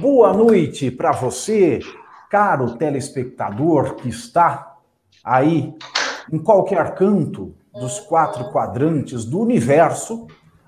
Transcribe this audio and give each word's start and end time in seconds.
boa 0.00 0.32
noite 0.32 0.90
para 0.90 1.10
você, 1.12 1.80
caro 2.30 2.76
telespectador 2.76 3.94
que 3.94 4.08
está 4.10 4.76
aí 5.24 5.74
em 6.30 6.38
qualquer 6.38 6.94
canto 6.94 7.54
dos 7.72 7.98
quatro 8.00 8.50
quadrantes 8.52 9.24
do 9.24 9.40
universo, 9.40 10.26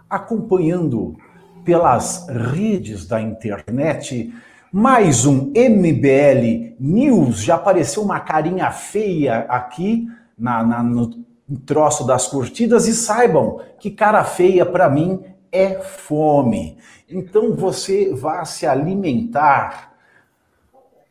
acompanhando 0.08 1.14
pelas 1.62 2.26
redes 2.28 3.06
da 3.06 3.20
internet 3.20 4.32
mais 4.72 5.26
um 5.26 5.52
MBL 5.54 6.76
News. 6.80 7.42
Já 7.42 7.56
apareceu 7.56 8.02
uma 8.02 8.20
carinha 8.20 8.70
feia 8.70 9.40
aqui 9.48 10.08
na, 10.38 10.62
na 10.64 10.82
no 10.82 11.58
troço 11.64 12.06
das 12.06 12.26
curtidas 12.26 12.86
e 12.86 12.94
saibam 12.94 13.60
que 13.80 13.90
cara 13.90 14.22
feia 14.22 14.66
para 14.66 14.88
mim 14.88 15.22
é 15.50 15.80
fome. 15.80 16.76
Então 17.08 17.54
você 17.54 18.12
vai 18.14 18.44
se 18.46 18.66
alimentar, 18.66 19.94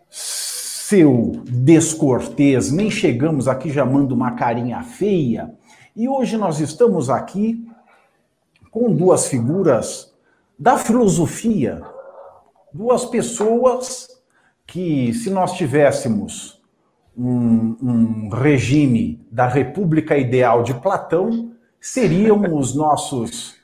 seu 0.09 1.41
descortês. 1.45 2.71
Nem 2.71 2.89
chegamos 2.89 3.47
aqui 3.47 3.69
já 3.69 3.85
manda 3.85 4.13
uma 4.13 4.31
carinha 4.31 4.81
feia. 4.83 5.53
E 5.95 6.07
hoje 6.07 6.37
nós 6.37 6.59
estamos 6.59 7.09
aqui 7.09 7.67
com 8.71 8.93
duas 8.93 9.27
figuras 9.27 10.13
da 10.57 10.77
filosofia, 10.77 11.81
duas 12.73 13.05
pessoas 13.05 14.07
que, 14.65 15.13
se 15.13 15.29
nós 15.29 15.53
tivéssemos 15.53 16.61
um, 17.17 17.75
um 17.81 18.29
regime 18.29 19.25
da 19.31 19.47
República 19.47 20.17
Ideal 20.17 20.61
de 20.61 20.73
Platão, 20.75 21.51
seriam 21.79 22.55
os 22.55 22.75
nossos 22.75 23.56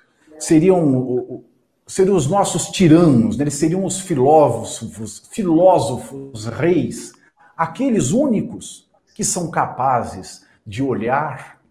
seriam, 0.44 1.44
seriam 1.88 2.16
os 2.16 2.28
nossos 2.28 2.68
tiranos, 2.68 3.38
né? 3.38 3.44
eles 3.44 3.56
seriam 3.56 3.86
os 3.86 4.00
filósofos, 4.00 5.28
filósofos 5.32 6.46
reis, 6.46 7.14
aqueles 7.56 8.12
únicos 8.12 8.90
que 9.16 9.23
são 9.23 9.50
capazes 9.50 10.45
de 10.66 10.84
olhar 10.84 11.62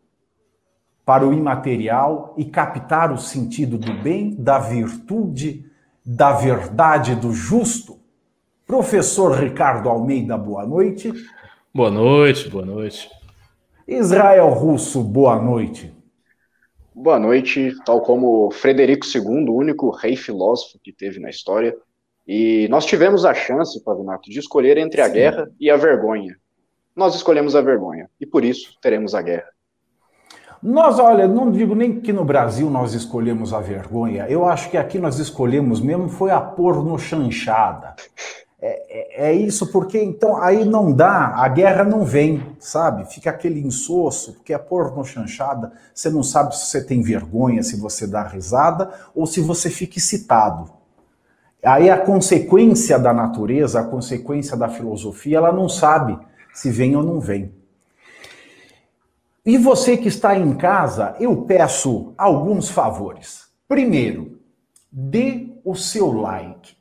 para 1.05 1.27
o 1.27 1.33
imaterial 1.33 2.35
e 2.37 2.45
captar 2.45 3.13
o 3.13 3.19
sentido 3.19 3.77
do 3.77 3.93
bem, 4.03 4.35
da 4.37 4.59
virtude, 4.59 5.67
da 6.05 6.33
verdade, 6.33 7.15
do 7.15 7.33
justo. 7.33 7.99
Professor 8.67 9.33
Ricardo 9.33 9.89
Almeida, 9.89 10.39
boa 10.39 10.65
noite. 10.65 11.13
Boa 11.75 11.91
noite, 11.91 12.49
boa 12.49 12.65
noite. 12.65 13.11
Israel 13.87 14.51
Russo, 14.51 15.03
boa 15.03 15.37
noite. 15.43 15.93
Boa 16.95 17.19
noite, 17.19 17.75
tal 17.87 18.03
como 18.03 18.51
Frederico 18.51 19.07
II, 19.07 19.49
o 19.49 19.57
único 19.57 19.91
rei 19.91 20.15
filósofo 20.15 20.79
que 20.83 20.93
teve 20.93 21.19
na 21.19 21.31
história. 21.31 21.75
E 22.29 22.69
nós 22.69 22.85
tivemos 22.85 23.25
a 23.25 23.33
chance, 23.33 23.83
Pavinato, 23.83 24.29
de 24.29 24.39
escolher 24.39 24.77
entre 24.77 25.01
a 25.01 25.07
Sim. 25.07 25.15
guerra 25.15 25.51
e 25.59 25.71
a 25.71 25.77
vergonha. 25.77 26.37
Nós 26.95 27.15
escolhemos 27.15 27.57
a 27.57 27.63
vergonha 27.63 28.11
e 28.21 28.27
por 28.27 28.45
isso 28.45 28.77
teremos 28.83 29.15
a 29.15 29.23
guerra. 29.23 29.49
Nós, 30.63 30.99
olha, 30.99 31.27
não 31.27 31.51
digo 31.51 31.75
nem 31.75 31.99
que 31.99 32.13
no 32.13 32.27
Brasil 32.27 32.69
nós 32.69 32.93
escolhemos 32.93 33.55
a 33.55 33.59
vergonha, 33.59 34.27
eu 34.29 34.45
acho 34.45 34.71
que 34.71 34.77
aqui 34.77 34.99
nós 34.99 35.19
escolhemos 35.19 35.81
mesmo 35.81 36.09
foi 36.09 36.31
a 36.31 36.41
porno 36.41 36.97
chanchada. 36.99 37.97
É, 38.65 39.25
é, 39.25 39.31
é, 39.31 39.33
isso, 39.33 39.73
porque 39.73 40.01
então 40.01 40.41
aí 40.41 40.65
não 40.65 40.93
dá, 40.93 41.35
a 41.35 41.49
guerra 41.49 41.83
não 41.83 42.05
vem, 42.05 42.55
sabe? 42.61 43.13
Fica 43.13 43.29
aquele 43.29 43.59
insosso, 43.59 44.35
porque 44.35 44.55
é 44.55 44.59
porno 44.59 45.05
chanchada, 45.05 45.73
você 45.93 46.09
não 46.09 46.23
sabe 46.23 46.57
se 46.57 46.67
você 46.67 46.85
tem 46.85 47.03
vergonha, 47.03 47.61
se 47.65 47.75
você 47.75 48.07
dá 48.07 48.23
risada 48.23 48.93
ou 49.17 49.27
se 49.27 49.41
você 49.41 49.69
fica 49.69 49.99
excitado. 49.99 50.71
Aí 51.61 51.91
a 51.91 51.99
consequência 51.99 53.01
da 53.01 53.13
natureza, 53.13 53.81
a 53.81 53.85
consequência 53.85 54.57
da 54.57 54.69
filosofia, 54.69 55.39
ela 55.39 55.51
não 55.51 55.69
sabe 55.69 56.17
se 56.55 56.71
vem 56.71 56.95
ou 56.95 57.03
não 57.03 57.19
vem. 57.19 57.53
E 59.45 59.59
você 59.59 59.97
que 59.97 60.07
está 60.07 60.39
em 60.39 60.55
casa, 60.55 61.17
eu 61.19 61.43
peço 61.43 62.15
alguns 62.17 62.71
favores. 62.71 63.49
Primeiro, 63.67 64.39
dê 64.93 65.49
o 65.65 65.75
seu 65.75 66.13
like 66.13 66.81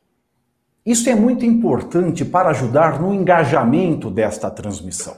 isso 0.86 1.09
é 1.09 1.16
muito 1.16 1.46
importante 1.46 2.25
para 2.25 2.50
ajudar 2.50 3.00
no 3.00 3.14
engajamento 3.14 4.09
desta 4.09 4.50
transmissão. 4.50 5.16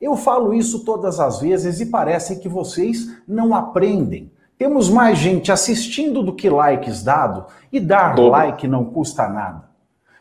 Eu 0.00 0.16
falo 0.16 0.54
isso 0.54 0.84
todas 0.84 1.18
as 1.18 1.40
vezes 1.40 1.80
e 1.80 1.86
parece 1.86 2.38
que 2.38 2.48
vocês 2.48 3.08
não 3.26 3.54
aprendem. 3.54 4.30
Temos 4.56 4.88
mais 4.88 5.18
gente 5.18 5.50
assistindo 5.50 6.22
do 6.22 6.32
que 6.32 6.48
likes 6.48 7.02
dado 7.02 7.46
e 7.72 7.80
dar 7.80 8.16
like 8.16 8.68
não 8.68 8.84
custa 8.84 9.28
nada. 9.28 9.70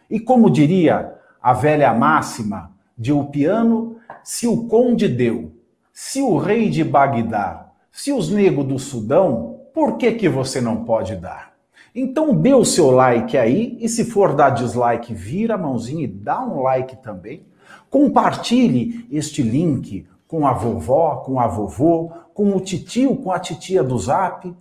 E 0.10 0.20
como 0.20 0.50
diria 0.50 1.14
a 1.42 1.54
velha 1.54 1.94
máxima 1.94 2.72
de 2.98 3.14
o 3.14 3.26
piano, 3.26 3.98
se 4.24 4.48
o 4.48 4.66
conde 4.66 5.08
deu, 5.08 5.52
se 5.94 6.22
o 6.24 6.38
rei 6.38 6.70
de 6.70 6.84
Bagdá, 6.84 7.68
se 7.92 8.12
os 8.12 8.32
negros 8.32 8.66
do 8.66 8.80
Sudão, 8.80 9.60
por 9.74 9.98
que 9.98 10.12
que 10.14 10.28
você 10.28 10.60
não 10.60 10.86
pode 10.86 11.16
dar? 11.16 11.51
Então 11.94 12.34
dê 12.34 12.54
o 12.54 12.64
seu 12.64 12.90
like 12.92 13.38
aí 13.38 13.78
e 13.80 13.90
se 13.90 14.06
for 14.06 14.34
dar 14.34 14.52
dislike, 14.52 15.14
vira 15.14 15.56
a 15.56 15.58
mãozinha 15.58 16.04
e 16.04 16.08
dá 16.08 16.42
um 16.42 16.62
like 16.62 16.96
também. 16.98 17.46
Compartilhe 17.90 19.06
este 19.12 19.42
link 19.42 20.08
com 20.28 20.48
a 20.48 20.54
vovó, 20.54 21.18
com 21.18 21.40
a 21.40 21.48
vovô, 21.48 22.12
com 22.34 22.56
o 22.56 22.62
titio, 22.62 23.18
com 23.18 23.32
a 23.32 23.40
titia 23.40 23.84
do 23.84 23.98
Zap, 24.00 24.56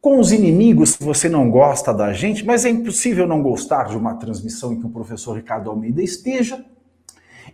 com 0.00 0.18
os 0.18 0.32
inimigos 0.32 0.90
se 0.90 1.04
você 1.04 1.28
não 1.28 1.48
gosta 1.48 1.94
da 1.94 2.12
gente, 2.12 2.44
mas 2.44 2.64
é 2.64 2.70
impossível 2.70 3.24
não 3.24 3.40
gostar 3.40 3.84
de 3.84 3.96
uma 3.96 4.16
transmissão 4.16 4.72
em 4.72 4.80
que 4.80 4.86
o 4.86 4.90
professor 4.90 5.36
Ricardo 5.36 5.70
Almeida 5.70 6.02
esteja. 6.02 6.64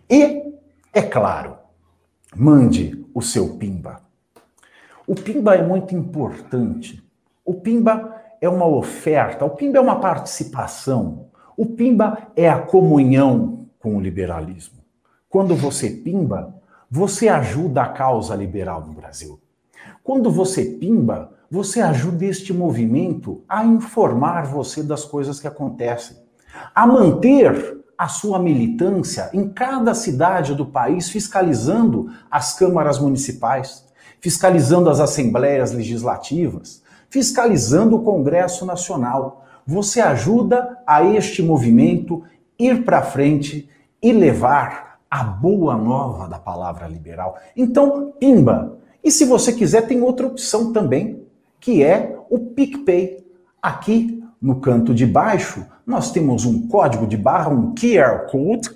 E, 0.09 0.45
é 0.95 1.03
claro, 1.03 1.59
mande 2.35 3.05
o 3.13 3.21
seu 3.21 3.59
Pimba. 3.59 4.01
O 5.07 5.15
Pimba 5.15 5.55
é 5.55 5.63
muito 5.63 5.95
importante. 5.95 7.03
O 7.45 7.53
Pimba 7.53 8.18
é 8.41 8.49
uma 8.49 8.67
oferta, 8.67 9.45
o 9.45 9.51
PIMBA 9.51 9.79
é 9.79 9.81
uma 9.81 10.01
participação, 10.01 11.27
o 11.57 11.67
PIMBA 11.67 12.29
é 12.37 12.49
a 12.49 12.59
comunhão 12.59 13.67
com 13.79 13.97
o 13.97 14.01
liberalismo. 14.01 14.79
Quando 15.29 15.55
você 15.55 15.91
pimba, 15.91 16.55
você 16.91 17.29
ajuda 17.29 17.83
a 17.83 17.89
causa 17.89 18.35
liberal 18.35 18.85
no 18.87 18.93
Brasil. 18.93 19.39
Quando 20.03 20.31
você 20.31 20.65
pimba, 20.65 21.33
você 21.51 21.81
ajuda 21.81 22.25
este 22.25 22.53
movimento 22.53 23.43
a 23.49 23.65
informar 23.65 24.47
você 24.47 24.83
das 24.83 25.05
coisas 25.05 25.41
que 25.41 25.47
acontecem, 25.47 26.17
a 26.75 26.87
manter 26.87 27.79
a 27.97 28.09
sua 28.09 28.39
militância 28.39 29.29
em 29.33 29.49
cada 29.49 29.93
cidade 29.93 30.55
do 30.55 30.65
país, 30.65 31.11
fiscalizando 31.11 32.11
as 32.31 32.57
câmaras 32.57 32.99
municipais, 32.99 33.85
fiscalizando 34.21 34.89
as 34.89 35.01
assembleias 35.01 35.73
legislativas, 35.73 36.83
fiscalizando 37.09 37.97
o 37.97 38.03
Congresso 38.03 38.65
Nacional. 38.67 39.45
Você 39.67 40.01
ajuda 40.01 40.79
a 40.87 41.05
este 41.05 41.43
movimento 41.43 42.23
ir 42.59 42.85
para 42.85 43.03
frente 43.03 43.69
e 44.03 44.13
levar 44.13 44.99
a 45.11 45.23
boa 45.23 45.77
nova 45.77 46.29
da 46.29 46.39
palavra 46.39 46.87
liberal. 46.87 47.37
Então, 47.57 48.13
pimba. 48.19 48.79
E 49.03 49.11
se 49.11 49.25
você 49.25 49.53
quiser, 49.53 49.87
tem 49.87 50.03
outra 50.03 50.27
opção 50.27 50.73
também, 50.73 51.23
que 51.61 51.83
é 51.83 52.17
o 52.29 52.39
PicPay. 52.39 53.27
Aqui 53.61 54.23
no 54.41 54.61
canto 54.61 54.95
de 54.95 55.07
baixo, 55.07 55.67
nós 55.87 56.11
temos 56.13 56.45
um 56.45 56.69
código 56.69 57.07
de 57.07 57.17
barra, 57.17 57.49
um 57.49 57.75
QR 57.75 58.31
Code, 58.31 58.71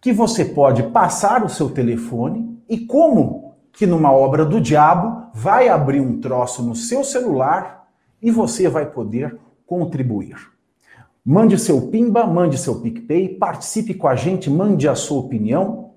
que 0.00 0.12
você 0.12 0.44
pode 0.44 0.82
passar 0.84 1.44
o 1.44 1.48
seu 1.48 1.70
telefone 1.70 2.60
e 2.68 2.78
como 2.78 3.54
que 3.72 3.86
numa 3.86 4.12
obra 4.12 4.44
do 4.44 4.60
diabo 4.60 5.23
vai 5.36 5.68
abrir 5.68 6.00
um 6.00 6.20
troço 6.20 6.62
no 6.62 6.76
seu 6.76 7.02
celular 7.02 7.88
e 8.22 8.30
você 8.30 8.68
vai 8.68 8.86
poder 8.86 9.36
contribuir. 9.66 10.36
Mande 11.26 11.58
seu 11.58 11.88
Pimba, 11.88 12.24
mande 12.24 12.56
seu 12.56 12.80
PicPay, 12.80 13.30
participe 13.30 13.94
com 13.94 14.06
a 14.06 14.14
gente, 14.14 14.48
mande 14.48 14.88
a 14.88 14.94
sua 14.94 15.18
opinião, 15.18 15.90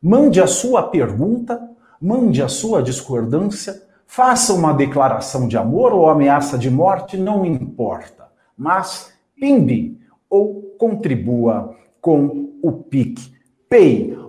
mande 0.00 0.42
a 0.42 0.46
sua 0.46 0.82
pergunta, 0.82 1.70
mande 1.98 2.42
a 2.42 2.48
sua 2.48 2.82
discordância, 2.82 3.82
faça 4.06 4.52
uma 4.52 4.74
declaração 4.74 5.48
de 5.48 5.56
amor 5.56 5.94
ou 5.94 6.10
ameaça 6.10 6.58
de 6.58 6.70
morte, 6.70 7.16
não 7.16 7.46
importa. 7.46 8.28
Mas 8.54 9.10
pimbe 9.34 9.98
ou 10.28 10.74
contribua 10.78 11.74
com 11.98 12.50
o 12.62 12.72
PicPay. 12.72 13.31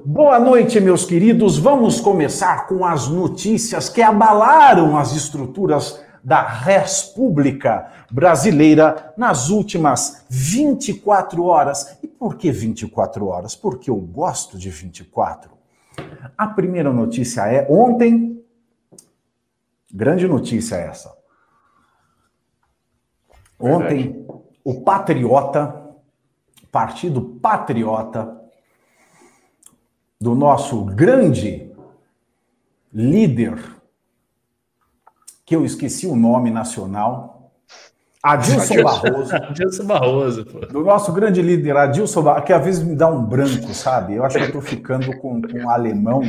Boa 0.05 0.39
noite, 0.39 0.79
meus 0.79 1.03
queridos. 1.05 1.57
Vamos 1.57 1.99
começar 1.99 2.65
com 2.65 2.85
as 2.85 3.09
notícias 3.09 3.89
que 3.89 4.01
abalaram 4.01 4.97
as 4.97 5.13
estruturas 5.13 6.01
da 6.23 6.41
República 6.41 7.91
Brasileira 8.09 9.13
nas 9.17 9.49
últimas 9.49 10.25
24 10.29 11.43
horas. 11.43 11.99
E 12.01 12.07
por 12.07 12.37
que 12.37 12.53
24 12.53 13.27
horas? 13.27 13.53
Porque 13.53 13.89
eu 13.89 13.97
gosto 13.97 14.57
de 14.57 14.69
24. 14.69 15.51
A 16.37 16.47
primeira 16.47 16.93
notícia 16.93 17.41
é 17.41 17.67
ontem. 17.69 18.41
Grande 19.93 20.25
notícia 20.25 20.77
essa. 20.77 21.13
Ontem, 23.59 24.25
o 24.63 24.79
patriota 24.79 25.83
Partido 26.71 27.21
Patriota, 27.21 28.42
do 30.23 30.33
nosso 30.33 30.85
grande 30.85 31.69
líder, 32.93 33.61
que 35.45 35.53
eu 35.53 35.65
esqueci 35.65 36.07
o 36.07 36.15
nome 36.15 36.49
nacional, 36.49 37.51
Adilson 38.23 38.81
Barroso. 38.81 39.35
Adilson 39.35 39.83
Barroso, 39.83 40.45
pô. 40.45 40.59
Do 40.61 40.81
nosso 40.81 41.11
grande 41.11 41.41
líder, 41.41 41.75
Adilson 41.75 42.23
Barroso, 42.23 42.45
que 42.45 42.53
às 42.53 42.63
vezes 42.63 42.81
me 42.81 42.95
dá 42.95 43.09
um 43.09 43.21
branco, 43.21 43.73
sabe? 43.73 44.13
Eu 44.13 44.23
acho 44.23 44.37
que 44.37 44.45
eu 44.45 44.51
tô 44.53 44.61
ficando 44.61 45.13
com, 45.17 45.41
com 45.41 45.59
um 45.59 45.69
alemão, 45.69 46.21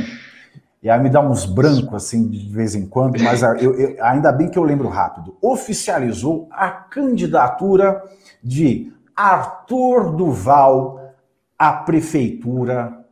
e 0.83 0.89
aí 0.89 1.01
me 1.01 1.09
dá 1.09 1.21
uns 1.21 1.45
brancos, 1.45 1.93
assim, 1.93 2.27
de 2.27 2.49
vez 2.49 2.75
em 2.75 2.85
quando, 2.85 3.17
mas 3.23 3.43
eu, 3.43 3.79
eu, 3.79 4.03
ainda 4.03 4.29
bem 4.33 4.49
que 4.49 4.59
eu 4.59 4.63
lembro 4.63 4.89
rápido. 4.89 5.37
Oficializou 5.41 6.49
a 6.51 6.69
candidatura 6.69 8.03
de 8.43 8.91
Arthur 9.15 10.11
Duval 10.17 11.13
à 11.57 11.71
prefeitura 11.71 13.04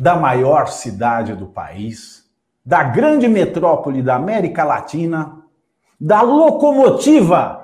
da 0.00 0.16
maior 0.16 0.68
cidade 0.68 1.34
do 1.34 1.46
país, 1.46 2.24
da 2.64 2.82
grande 2.82 3.28
metrópole 3.28 4.00
da 4.00 4.14
América 4.14 4.64
Latina, 4.64 5.42
da 6.00 6.22
locomotiva 6.22 7.62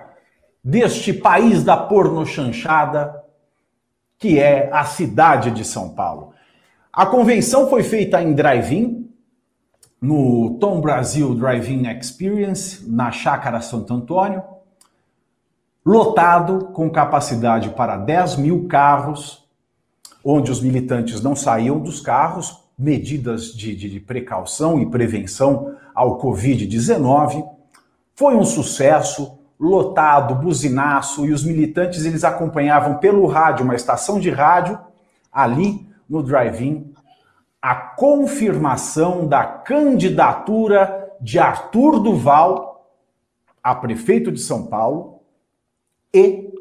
deste 0.63 1.15
país 1.15 1.65
da 1.65 1.79
pornochanchada, 1.79 3.25
que 4.19 4.39
é 4.39 4.69
a 4.71 4.85
cidade 4.85 5.51
de 5.51 5.65
São 5.65 5.95
Paulo. 5.95 6.35
A 6.93 7.07
convenção 7.07 7.71
foi 7.71 7.83
feita 7.83 8.21
em 8.21 8.35
drive-in, 8.35 9.11
no 9.99 10.59
Tom 10.61 10.83
Brasil 10.83 11.35
Drive-In 11.35 11.89
Experience, 11.89 12.87
na 12.87 13.11
Chácara 13.11 13.63
Santo 13.63 13.95
Antônio, 13.95 14.43
lotado 15.83 16.67
com 16.67 16.91
capacidade 16.91 17.71
para 17.71 17.97
10 17.97 18.37
mil 18.37 18.69
carros, 18.69 19.46
onde 20.29 20.51
os 20.51 20.61
militantes 20.61 21.23
não 21.23 21.37
saíam 21.37 21.79
dos 21.79 22.01
carros, 22.01 22.61
medidas 22.77 23.55
de, 23.55 23.77
de, 23.77 23.89
de 23.89 24.01
precaução 24.01 24.81
e 24.81 24.91
prevenção 24.91 25.77
ao 25.95 26.19
Covid-19. 26.19 27.49
Foi 28.13 28.35
um 28.35 28.45
sucesso, 28.45 29.39
lotado, 29.59 30.35
buzinaço, 30.35 31.25
e 31.25 31.33
os 31.33 31.45
militantes 31.45 32.05
eles 32.05 32.25
acompanhavam 32.25 32.97
pelo 32.97 33.25
rádio, 33.27 33.65
uma 33.65 33.77
estação 33.77 34.19
de 34.19 34.29
rádio, 34.29 34.77
ali 35.33 35.89
no 36.09 36.25
drive-in, 36.25 36.93
a 37.63 37.77
confirmação 37.77 39.29
da 39.29 39.45
candidatura 39.45 41.09
de 41.21 41.39
Arthur 41.39 42.01
Duval 42.01 42.85
a 43.63 43.75
prefeito 43.77 44.33
de 44.33 44.41
São 44.41 44.67
Paulo 44.67 45.21
e 46.13 46.53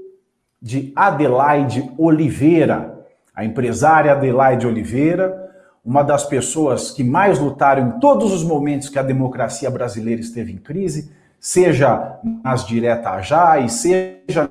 de 0.61 0.91
Adelaide 0.95 1.91
Oliveira 1.97 2.94
a 3.35 3.43
empresária 3.43 4.11
Adelaide 4.11 4.65
Oliveira, 4.65 5.51
uma 5.83 6.01
das 6.01 6.23
pessoas 6.23 6.91
que 6.91 7.03
mais 7.03 7.37
lutaram 7.39 7.87
em 7.87 7.99
todos 7.99 8.31
os 8.33 8.43
momentos 8.43 8.89
que 8.89 8.97
a 8.97 9.03
democracia 9.03 9.69
brasileira 9.69 10.21
esteve 10.21 10.51
em 10.51 10.57
crise, 10.57 11.11
seja 11.39 12.19
nas 12.43 12.65
diretas 12.65 13.27
já 13.27 13.59
e 13.59 13.69
seja 13.69 14.49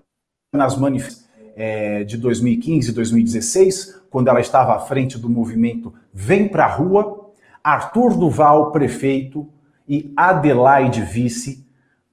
nas 0.53 0.77
manifestações 0.77 1.25
é, 1.57 2.05
de 2.05 2.17
2015 2.17 2.91
e 2.91 2.95
2016, 2.95 4.03
quando 4.11 4.29
ela 4.29 4.41
estava 4.41 4.75
à 4.75 4.81
frente 4.81 5.19
do 5.19 5.29
movimento 5.29 5.93
Vem 6.13 6.49
Pra 6.49 6.67
Rua, 6.67 7.31
Arthur 7.63 8.17
Duval, 8.17 8.71
prefeito, 8.73 9.49
e 9.89 10.13
Adelaide 10.17 11.03
Vice, 11.03 11.67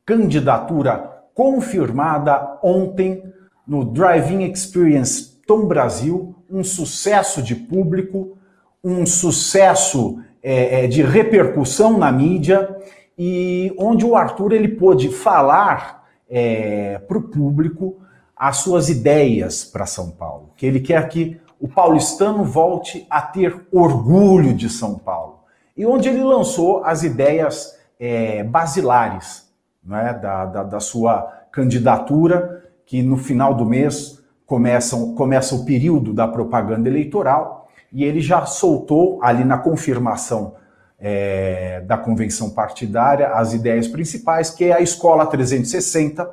candidatura 0.06 1.24
confirmada 1.34 2.60
ontem 2.62 3.24
no 3.66 3.86
Driving 3.86 4.44
Experience 4.52 5.40
Tom 5.48 5.66
Brasil, 5.66 6.36
um 6.52 6.64
sucesso 6.64 7.42
de 7.42 7.56
público, 7.56 8.38
um 8.84 9.06
sucesso 9.06 10.20
é, 10.44 10.84
é, 10.84 10.88
de 10.88 11.02
repercussão 11.02 11.98
na 11.98 12.12
mídia 12.12 12.76
e 13.18 13.74
onde 13.78 14.06
o 14.06 14.16
Arthur 14.16 14.52
ele 14.52 14.68
pôde 14.68 15.10
falar 15.10 16.08
é, 16.30 16.98
para 16.98 17.18
o 17.18 17.24
público 17.24 17.98
as 18.36 18.58
suas 18.58 18.90
ideias 18.90 19.64
para 19.64 19.86
São 19.86 20.10
Paulo, 20.10 20.50
que 20.58 20.66
ele 20.66 20.80
quer 20.80 21.08
que 21.08 21.40
o 21.60 21.68
paulistano 21.68 22.44
volte 22.44 23.06
a 23.08 23.22
ter 23.22 23.68
orgulho 23.72 24.54
de 24.54 24.68
São 24.68 24.98
Paulo. 24.98 25.42
E 25.78 25.86
onde 25.86 26.10
ele 26.10 26.24
lançou 26.24 26.84
as 26.84 27.04
ideias 27.04 27.80
é, 28.00 28.44
basilares 28.44 29.48
né, 29.84 30.18
da, 30.20 30.46
da, 30.46 30.64
da 30.64 30.80
sua 30.80 31.32
candidatura, 31.52 32.64
que 32.84 33.04
no 33.04 33.16
final 33.16 33.54
do 33.54 33.64
mês 33.64 34.21
começam, 34.52 35.16
começa 35.16 35.56
o 35.56 35.64
período 35.64 36.12
da 36.12 36.28
propaganda 36.28 36.90
eleitoral 36.90 37.70
e 37.90 38.04
ele 38.04 38.20
já 38.20 38.46
soltou 38.46 39.18
ali 39.24 39.46
na 39.46 39.58
confirmação 39.58 40.56
é, 41.00 41.80
da 41.88 41.98
convenção 41.98 42.50
partidária 42.50 43.30
as 43.30 43.54
ideias 43.54 43.88
principais, 43.88 44.50
que 44.50 44.66
é 44.66 44.74
a 44.74 44.82
escola 44.82 45.26
360, 45.26 46.30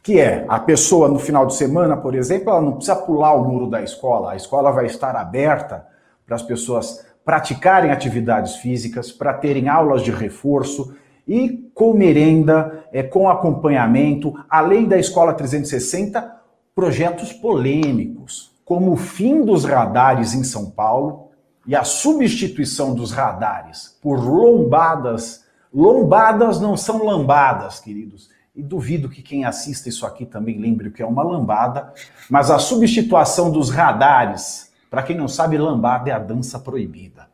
que 0.00 0.20
é 0.20 0.44
a 0.48 0.60
pessoa 0.60 1.08
no 1.08 1.18
final 1.18 1.44
de 1.44 1.56
semana, 1.56 1.96
por 1.96 2.14
exemplo, 2.14 2.50
ela 2.50 2.62
não 2.62 2.74
precisa 2.74 2.94
pular 2.94 3.34
o 3.34 3.44
muro 3.44 3.68
da 3.68 3.82
escola, 3.82 4.30
a 4.30 4.36
escola 4.36 4.70
vai 4.70 4.86
estar 4.86 5.16
aberta 5.16 5.88
para 6.24 6.36
as 6.36 6.42
pessoas 6.42 7.04
praticarem 7.24 7.90
atividades 7.90 8.54
físicas, 8.54 9.10
para 9.10 9.34
terem 9.34 9.68
aulas 9.68 10.02
de 10.02 10.12
reforço 10.12 10.94
e 11.26 11.68
com 11.74 11.94
merenda, 11.94 12.84
é, 12.92 13.02
com 13.02 13.28
acompanhamento, 13.28 14.32
além 14.48 14.86
da 14.86 14.96
escola 14.96 15.34
360, 15.34 16.37
projetos 16.78 17.32
polêmicos, 17.32 18.52
como 18.64 18.92
o 18.92 18.96
fim 18.96 19.44
dos 19.44 19.64
radares 19.64 20.32
em 20.32 20.44
São 20.44 20.70
Paulo 20.70 21.32
e 21.66 21.74
a 21.74 21.82
substituição 21.82 22.94
dos 22.94 23.10
radares 23.10 23.98
por 24.00 24.24
lombadas. 24.24 25.44
Lombadas 25.74 26.60
não 26.60 26.76
são 26.76 27.04
lambadas, 27.04 27.80
queridos. 27.80 28.30
E 28.54 28.62
duvido 28.62 29.08
que 29.08 29.22
quem 29.22 29.44
assista 29.44 29.88
isso 29.88 30.06
aqui 30.06 30.24
também 30.24 30.56
lembre 30.56 30.86
o 30.86 30.92
que 30.92 31.02
é 31.02 31.06
uma 31.06 31.24
lambada, 31.24 31.92
mas 32.30 32.48
a 32.48 32.60
substituição 32.60 33.50
dos 33.50 33.70
radares, 33.70 34.70
para 34.88 35.02
quem 35.02 35.16
não 35.16 35.26
sabe, 35.26 35.58
lambada 35.58 36.10
é 36.10 36.12
a 36.12 36.20
dança 36.20 36.60
proibida. 36.60 37.26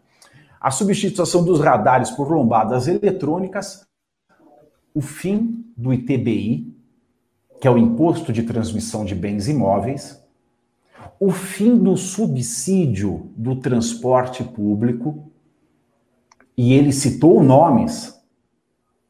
A 0.58 0.70
substituição 0.70 1.44
dos 1.44 1.60
radares 1.60 2.10
por 2.10 2.32
lombadas 2.32 2.88
eletrônicas, 2.88 3.86
o 4.94 5.02
fim 5.02 5.66
do 5.76 5.92
ITBI, 5.92 6.73
que 7.64 7.68
é 7.68 7.70
o 7.70 7.78
Imposto 7.78 8.30
de 8.30 8.42
Transmissão 8.42 9.06
de 9.06 9.14
Bens 9.14 9.48
Imóveis, 9.48 10.22
o 11.18 11.30
fim 11.30 11.78
do 11.78 11.96
subsídio 11.96 13.30
do 13.34 13.56
transporte 13.56 14.44
público, 14.44 15.32
e 16.54 16.74
ele 16.74 16.92
citou 16.92 17.42
nomes, 17.42 18.22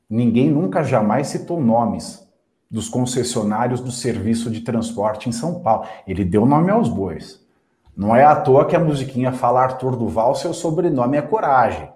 ninguém 0.08 0.52
nunca 0.52 0.84
jamais 0.84 1.26
citou 1.26 1.61
nomes 1.61 2.25
dos 2.70 2.88
concessionários 2.88 3.80
do 3.80 3.90
serviço 3.90 4.49
de 4.49 4.61
transporte 4.61 5.28
em 5.28 5.32
São 5.32 5.58
Paulo. 5.58 5.88
Ele 6.06 6.25
deu 6.25 6.46
nome 6.46 6.70
aos 6.70 6.88
bois. 6.88 7.44
Não 7.96 8.14
é 8.14 8.25
à 8.25 8.37
toa 8.37 8.66
que 8.66 8.76
a 8.76 8.78
musiquinha 8.78 9.32
fala 9.32 9.62
Arthur 9.62 9.96
Duval, 9.96 10.32
seu 10.37 10.54
sobrenome 10.54 11.16
é 11.16 11.23
Coragem 11.23 11.88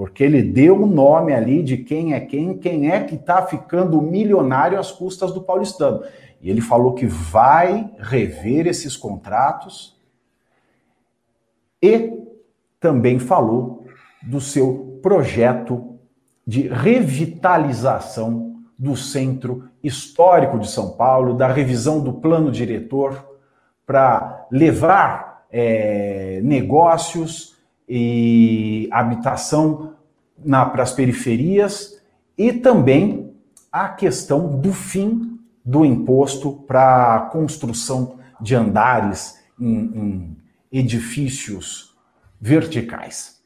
porque 0.00 0.24
ele 0.24 0.42
deu 0.42 0.82
o 0.82 0.86
nome 0.86 1.34
ali 1.34 1.62
de 1.62 1.76
quem 1.76 2.14
é 2.14 2.20
quem, 2.20 2.56
quem 2.56 2.90
é 2.90 3.04
que 3.04 3.16
está 3.16 3.42
ficando 3.44 4.00
milionário 4.00 4.78
às 4.78 4.90
custas 4.90 5.30
do 5.30 5.42
paulistano. 5.42 6.02
E 6.40 6.48
ele 6.48 6.62
falou 6.62 6.94
que 6.94 7.04
vai 7.04 7.92
rever 7.98 8.66
esses 8.66 8.96
contratos 8.96 9.94
e 11.82 12.18
também 12.80 13.18
falou 13.18 13.84
do 14.22 14.40
seu 14.40 14.98
projeto 15.02 15.98
de 16.46 16.66
revitalização 16.66 18.58
do 18.78 18.96
centro 18.96 19.68
histórico 19.84 20.58
de 20.58 20.70
São 20.70 20.92
Paulo, 20.92 21.34
da 21.34 21.52
revisão 21.52 22.02
do 22.02 22.14
plano 22.14 22.50
diretor 22.50 23.22
para 23.84 24.46
levar 24.50 25.44
é, 25.52 26.40
negócios 26.42 27.49
e 27.92 28.88
habitação 28.92 29.96
para 30.72 30.84
as 30.84 30.92
periferias 30.92 32.00
e 32.38 32.52
também 32.52 33.34
a 33.72 33.88
questão 33.88 34.60
do 34.60 34.72
fim 34.72 35.40
do 35.64 35.84
imposto 35.84 36.52
para 36.52 37.28
construção 37.32 38.20
de 38.40 38.54
andares 38.54 39.40
em, 39.58 39.76
em 39.76 40.36
edifícios 40.70 41.98
verticais. 42.40 43.42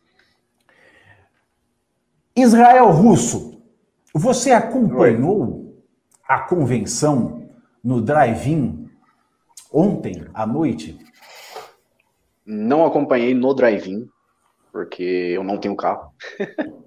Israel 2.36 2.90
Russo, 2.90 3.62
você 4.12 4.50
acompanhou 4.50 5.82
a 6.28 6.38
convenção 6.40 7.48
no 7.82 8.02
drive-in 8.02 8.90
ontem 9.72 10.26
à 10.34 10.46
noite? 10.46 10.98
Não 12.44 12.84
acompanhei 12.84 13.32
no 13.34 13.54
drive-in, 13.54 14.08
porque 14.74 15.04
eu 15.04 15.44
não 15.44 15.56
tenho 15.56 15.76
carro. 15.76 16.12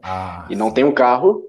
Ah, 0.03 0.45
e 0.51 0.57
não 0.57 0.73
tenho 0.73 0.91
carro 0.93 1.41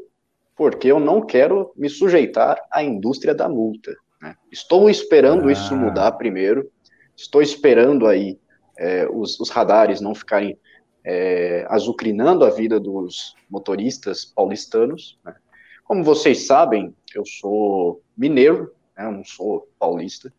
porque 0.54 0.86
eu 0.86 1.00
não 1.00 1.20
quero 1.20 1.72
me 1.76 1.88
sujeitar 1.88 2.56
à 2.70 2.80
indústria 2.80 3.34
da 3.34 3.48
multa. 3.48 3.92
Né? 4.22 4.36
Estou 4.52 4.88
esperando 4.88 5.48
ah. 5.48 5.52
isso 5.52 5.74
mudar 5.74 6.12
primeiro. 6.12 6.70
Estou 7.16 7.42
esperando 7.42 8.06
aí 8.06 8.38
é, 8.78 9.08
os, 9.10 9.40
os, 9.40 9.50
radares 9.50 10.00
não 10.00 10.14
ficarem 10.14 10.56
é, 11.04 11.66
azucrinando 11.68 12.44
a 12.44 12.50
vida 12.50 12.78
dos 12.78 13.34
motoristas 13.50 14.24
paulistanos. 14.24 15.18
Né? 15.24 15.34
Como 15.82 16.04
vocês 16.04 16.46
sabem, 16.46 16.94
eu 17.16 17.24
sou 17.26 18.00
mineiro, 18.16 18.72
né? 18.96 19.06
eu 19.06 19.10
não 19.10 19.24
sou 19.24 19.68
paulista. 19.76 20.32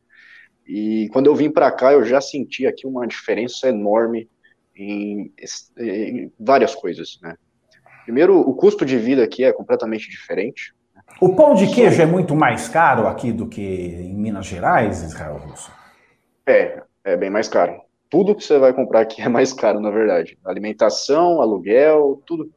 E 0.65 1.09
quando 1.11 1.25
eu 1.25 1.35
vim 1.35 1.51
para 1.51 1.69
cá, 1.69 1.91
eu 1.91 2.05
já 2.05 2.21
senti 2.21 2.65
aqui 2.65 2.87
uma 2.87 3.05
diferença 3.05 3.67
enorme 3.67 4.29
em, 4.79 5.33
em 5.77 6.31
várias 6.39 6.73
coisas. 6.73 7.19
Né? 7.21 7.35
Primeiro, 8.03 8.39
o 8.39 8.53
custo 8.53 8.85
de 8.85 8.97
vida 8.97 9.23
aqui 9.23 9.43
é 9.43 9.53
completamente 9.53 10.09
diferente. 10.09 10.73
O 11.19 11.35
pão 11.35 11.53
de 11.53 11.67
queijo 11.67 12.01
é 12.01 12.05
muito 12.05 12.35
mais 12.35 12.67
caro 12.69 13.07
aqui 13.07 13.31
do 13.31 13.47
que 13.47 13.61
em 13.61 14.15
Minas 14.15 14.45
Gerais, 14.45 15.03
Israel 15.03 15.37
Russo? 15.37 15.71
É, 16.47 16.81
é 17.03 17.17
bem 17.17 17.29
mais 17.29 17.47
caro. 17.47 17.81
Tudo 18.09 18.35
que 18.35 18.43
você 18.43 18.57
vai 18.57 18.73
comprar 18.73 19.01
aqui 19.01 19.21
é 19.21 19.29
mais 19.29 19.53
caro, 19.53 19.79
na 19.79 19.91
verdade. 19.91 20.37
Alimentação, 20.45 21.41
aluguel, 21.41 22.21
tudo. 22.25 22.51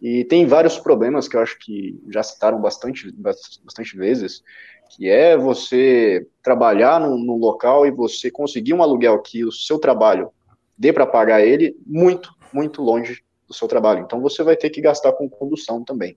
E 0.00 0.24
tem 0.24 0.46
vários 0.46 0.78
problemas 0.78 1.28
que 1.28 1.36
eu 1.36 1.40
acho 1.40 1.58
que 1.58 2.00
já 2.08 2.22
citaram 2.22 2.60
bastante, 2.60 3.12
bastante 3.12 3.96
vezes, 3.96 4.42
que 4.90 5.08
é 5.08 5.36
você 5.36 6.26
trabalhar 6.42 6.98
num, 6.98 7.18
num 7.18 7.36
local 7.36 7.86
e 7.86 7.90
você 7.90 8.30
conseguir 8.30 8.72
um 8.72 8.82
aluguel 8.82 9.20
que 9.20 9.44
o 9.44 9.52
seu 9.52 9.78
trabalho 9.78 10.32
dê 10.80 10.94
para 10.94 11.06
pagar 11.06 11.42
ele 11.42 11.76
muito, 11.86 12.34
muito 12.50 12.80
longe 12.82 13.22
do 13.46 13.52
seu 13.52 13.68
trabalho. 13.68 14.00
Então 14.00 14.18
você 14.22 14.42
vai 14.42 14.56
ter 14.56 14.70
que 14.70 14.80
gastar 14.80 15.12
com 15.12 15.28
condução 15.28 15.84
também. 15.84 16.16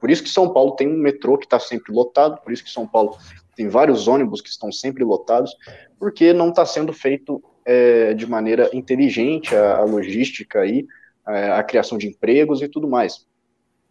Por 0.00 0.10
isso 0.10 0.24
que 0.24 0.28
São 0.28 0.52
Paulo 0.52 0.72
tem 0.72 0.88
um 0.88 0.98
metrô 0.98 1.38
que 1.38 1.46
está 1.46 1.60
sempre 1.60 1.92
lotado, 1.92 2.40
por 2.42 2.52
isso 2.52 2.64
que 2.64 2.70
São 2.70 2.88
Paulo 2.88 3.16
tem 3.54 3.68
vários 3.68 4.08
ônibus 4.08 4.40
que 4.40 4.48
estão 4.48 4.72
sempre 4.72 5.04
lotados, 5.04 5.54
porque 5.96 6.32
não 6.32 6.48
está 6.48 6.66
sendo 6.66 6.92
feito 6.92 7.40
é, 7.64 8.12
de 8.12 8.26
maneira 8.26 8.68
inteligente 8.72 9.54
a, 9.54 9.76
a 9.76 9.84
logística 9.84 10.60
aí, 10.60 10.84
a, 11.24 11.36
é, 11.36 11.52
a, 11.52 11.62
criação 11.62 11.96
de 11.96 12.08
empregos 12.08 12.62
e 12.62 12.68
tudo 12.68 12.88
mais. 12.88 13.24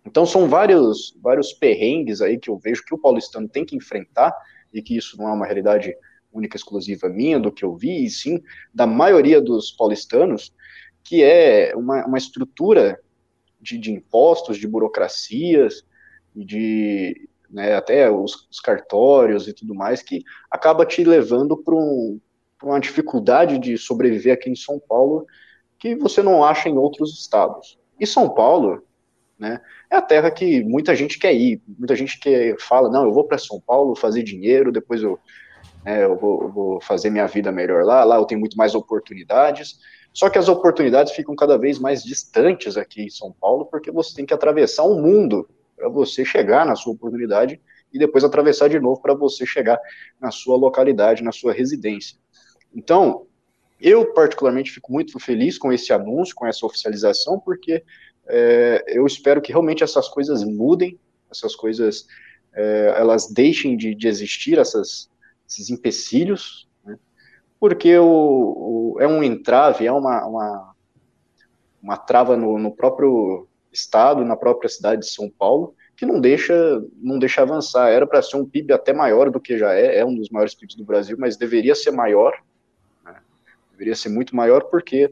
Então 0.05 0.25
são 0.25 0.49
vários, 0.49 1.15
vários 1.21 1.53
perrengues 1.53 2.21
aí 2.21 2.37
que 2.37 2.49
eu 2.49 2.57
vejo 2.57 2.83
que 2.83 2.93
o 2.93 2.97
paulistano 2.97 3.47
tem 3.47 3.63
que 3.63 3.75
enfrentar, 3.75 4.35
e 4.73 4.81
que 4.81 4.97
isso 4.97 5.17
não 5.17 5.29
é 5.29 5.33
uma 5.33 5.45
realidade 5.45 5.95
única 6.31 6.57
exclusiva 6.57 7.09
minha, 7.09 7.39
do 7.39 7.51
que 7.51 7.63
eu 7.63 7.75
vi, 7.75 8.05
e 8.05 8.09
sim 8.09 8.41
da 8.73 8.85
maioria 8.85 9.41
dos 9.41 9.71
paulistanos, 9.71 10.53
que 11.03 11.23
é 11.23 11.73
uma, 11.75 12.05
uma 12.05 12.17
estrutura 12.17 12.99
de, 13.59 13.77
de 13.77 13.91
impostos, 13.91 14.57
de 14.57 14.67
burocracias, 14.67 15.83
de 16.35 17.29
né, 17.49 17.75
até 17.75 18.09
os, 18.09 18.47
os, 18.49 18.59
cartórios 18.59 19.47
e 19.47 19.53
tudo 19.53 19.73
mais, 19.73 20.01
que 20.01 20.23
acaba 20.49 20.85
te 20.85 21.03
levando 21.03 21.57
para 21.57 21.75
um, 21.75 22.19
uma 22.63 22.79
dificuldade 22.79 23.57
de 23.57 23.77
sobreviver 23.77 24.33
aqui 24.33 24.49
em 24.49 24.55
São 24.55 24.79
Paulo 24.79 25.25
que 25.79 25.95
você 25.95 26.21
não 26.21 26.43
acha 26.43 26.69
em 26.69 26.77
outros 26.77 27.17
estados. 27.19 27.79
E 27.99 28.05
São 28.05 28.29
Paulo, 28.29 28.83
né, 29.37 29.61
é 29.89 29.95
a 29.95 30.01
terra 30.01 30.29
que 30.29 30.63
muita 30.63 30.95
gente 30.95 31.17
quer 31.17 31.33
ir, 31.33 31.61
muita 31.67 31.95
gente 31.95 32.19
que 32.19 32.55
fala, 32.59 32.89
não, 32.89 33.05
eu 33.05 33.13
vou 33.13 33.23
para 33.23 33.37
São 33.37 33.59
Paulo 33.59 33.95
fazer 33.95 34.21
dinheiro, 34.23 34.71
depois 34.71 35.01
eu, 35.01 35.17
né, 35.83 36.03
eu, 36.03 36.15
vou, 36.17 36.49
vou 36.49 36.81
fazer 36.81 37.09
minha 37.09 37.27
vida 37.27 37.51
melhor 37.51 37.83
lá, 37.83 38.03
lá 38.03 38.17
eu 38.17 38.25
tenho 38.25 38.39
muito 38.39 38.57
mais 38.57 38.75
oportunidades, 38.75 39.79
só 40.13 40.29
que 40.29 40.37
as 40.37 40.49
oportunidades 40.49 41.13
ficam 41.13 41.35
cada 41.35 41.57
vez 41.57 41.79
mais 41.79 42.03
distantes 42.03 42.77
aqui 42.77 43.03
em 43.03 43.09
São 43.09 43.31
Paulo, 43.31 43.65
porque 43.65 43.91
você 43.91 44.15
tem 44.15 44.25
que 44.25 44.33
atravessar 44.33 44.83
um 44.83 45.01
mundo 45.01 45.47
para 45.75 45.87
você 45.87 46.25
chegar 46.25 46.65
na 46.65 46.75
sua 46.75 46.93
oportunidade 46.93 47.59
e 47.93 47.97
depois 47.97 48.23
atravessar 48.23 48.69
de 48.69 48.79
novo 48.79 49.01
para 49.01 49.13
você 49.13 49.45
chegar 49.45 49.79
na 50.19 50.31
sua 50.31 50.57
localidade, 50.57 51.23
na 51.23 51.31
sua 51.31 51.53
residência. 51.53 52.17
Então, 52.75 53.25
eu 53.79 54.13
particularmente 54.13 54.71
fico 54.71 54.91
muito 54.91 55.17
feliz 55.19 55.57
com 55.57 55.71
esse 55.71 55.93
anúncio, 55.93 56.35
com 56.35 56.45
essa 56.45 56.65
oficialização, 56.65 57.39
porque 57.39 57.83
é, 58.27 58.83
eu 58.87 59.05
espero 59.05 59.41
que 59.41 59.51
realmente 59.51 59.83
essas 59.83 60.07
coisas 60.09 60.43
mudem, 60.43 60.99
essas 61.31 61.55
coisas 61.55 62.05
é, 62.53 62.93
elas 62.97 63.31
deixem 63.31 63.77
de, 63.77 63.95
de 63.95 64.07
existir, 64.07 64.59
essas, 64.59 65.09
esses 65.49 65.69
empecilhos, 65.69 66.69
né? 66.85 66.97
porque 67.59 67.97
o, 67.97 68.93
o, 68.95 68.97
é 68.99 69.07
um 69.07 69.23
entrave, 69.23 69.87
é 69.87 69.91
uma, 69.91 70.25
uma, 70.25 70.75
uma 71.81 71.97
trava 71.97 72.37
no, 72.37 72.59
no 72.59 72.71
próprio 72.71 73.47
estado, 73.71 74.23
na 74.23 74.35
própria 74.35 74.69
cidade 74.69 75.01
de 75.01 75.09
São 75.09 75.29
Paulo, 75.29 75.75
que 75.97 76.05
não 76.05 76.21
deixa, 76.21 76.53
não 76.95 77.19
deixa 77.19 77.41
avançar. 77.41 77.89
Era 77.89 78.07
para 78.07 78.21
ser 78.21 78.37
um 78.37 78.45
PIB 78.45 78.73
até 78.73 78.93
maior 78.93 79.29
do 79.29 79.39
que 79.39 79.57
já 79.57 79.73
é, 79.73 79.97
é 79.97 80.05
um 80.05 80.15
dos 80.15 80.29
maiores 80.29 80.55
PIBs 80.55 80.75
do 80.75 80.85
Brasil, 80.85 81.17
mas 81.19 81.35
deveria 81.35 81.75
ser 81.75 81.91
maior, 81.91 82.33
né? 83.03 83.17
deveria 83.71 83.95
ser 83.95 84.09
muito 84.09 84.35
maior, 84.35 84.65
porque 84.65 85.11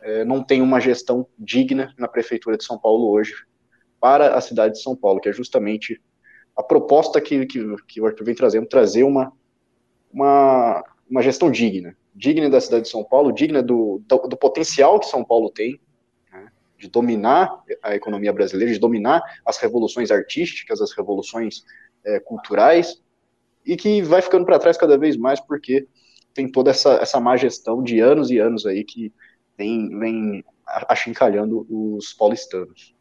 é, 0.00 0.24
não 0.24 0.42
tem 0.42 0.62
uma 0.62 0.80
gestão 0.80 1.26
digna 1.38 1.92
na 1.98 2.08
Prefeitura 2.08 2.56
de 2.56 2.64
São 2.64 2.78
Paulo 2.78 3.10
hoje 3.10 3.34
para 4.00 4.34
a 4.34 4.40
cidade 4.40 4.74
de 4.74 4.82
São 4.82 4.96
Paulo, 4.96 5.20
que 5.20 5.28
é 5.28 5.32
justamente 5.32 6.00
a 6.56 6.62
proposta 6.62 7.20
que, 7.20 7.46
que, 7.46 7.76
que 7.86 8.00
o 8.00 8.06
Arthur 8.06 8.24
vem 8.24 8.34
trazendo, 8.34 8.66
trazer 8.66 9.04
uma, 9.04 9.32
uma, 10.12 10.84
uma 11.08 11.22
gestão 11.22 11.50
digna, 11.50 11.96
digna 12.14 12.50
da 12.50 12.60
cidade 12.60 12.84
de 12.84 12.90
São 12.90 13.02
Paulo, 13.02 13.32
digna 13.32 13.62
do, 13.62 14.02
do, 14.06 14.18
do 14.28 14.36
potencial 14.36 15.00
que 15.00 15.06
São 15.06 15.24
Paulo 15.24 15.50
tem, 15.50 15.80
de 16.82 16.88
dominar 16.88 17.62
a 17.80 17.94
economia 17.94 18.32
brasileira, 18.32 18.72
de 18.72 18.78
dominar 18.80 19.22
as 19.46 19.56
revoluções 19.58 20.10
artísticas, 20.10 20.80
as 20.80 20.92
revoluções 20.92 21.62
é, 22.04 22.18
culturais, 22.18 23.00
e 23.64 23.76
que 23.76 24.02
vai 24.02 24.20
ficando 24.20 24.44
para 24.44 24.58
trás 24.58 24.76
cada 24.76 24.98
vez 24.98 25.16
mais 25.16 25.38
porque 25.38 25.86
tem 26.34 26.50
toda 26.50 26.70
essa, 26.70 26.94
essa 26.94 27.20
má 27.20 27.36
gestão 27.36 27.82
de 27.82 28.00
anos 28.00 28.30
e 28.30 28.38
anos 28.38 28.66
aí 28.66 28.82
que 28.82 29.12
vem, 29.56 29.96
vem 29.96 30.44
achincalhando 30.88 31.66
os 31.70 32.12
paulistanos. 32.12 32.94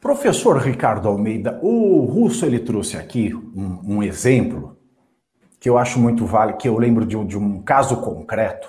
Professor 0.00 0.58
Ricardo 0.58 1.08
Almeida, 1.08 1.60
o 1.62 2.00
Russo 2.04 2.44
ele 2.44 2.58
trouxe 2.58 2.96
aqui 2.96 3.32
um, 3.32 3.96
um 3.96 4.02
exemplo 4.02 4.77
que 5.60 5.68
eu 5.68 5.76
acho 5.76 5.98
muito 5.98 6.24
válido, 6.24 6.58
que 6.58 6.68
eu 6.68 6.78
lembro 6.78 7.04
de 7.04 7.16
um, 7.16 7.26
de 7.26 7.36
um 7.36 7.60
caso 7.62 8.00
concreto 8.00 8.68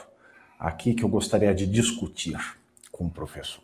aqui 0.60 0.94
que 0.94 1.04
eu 1.04 1.10
gostaria 1.10 1.54
de 1.54 1.66
discutir 1.66 2.38
com 2.92 3.06
o 3.06 3.10
professor. 3.10 3.64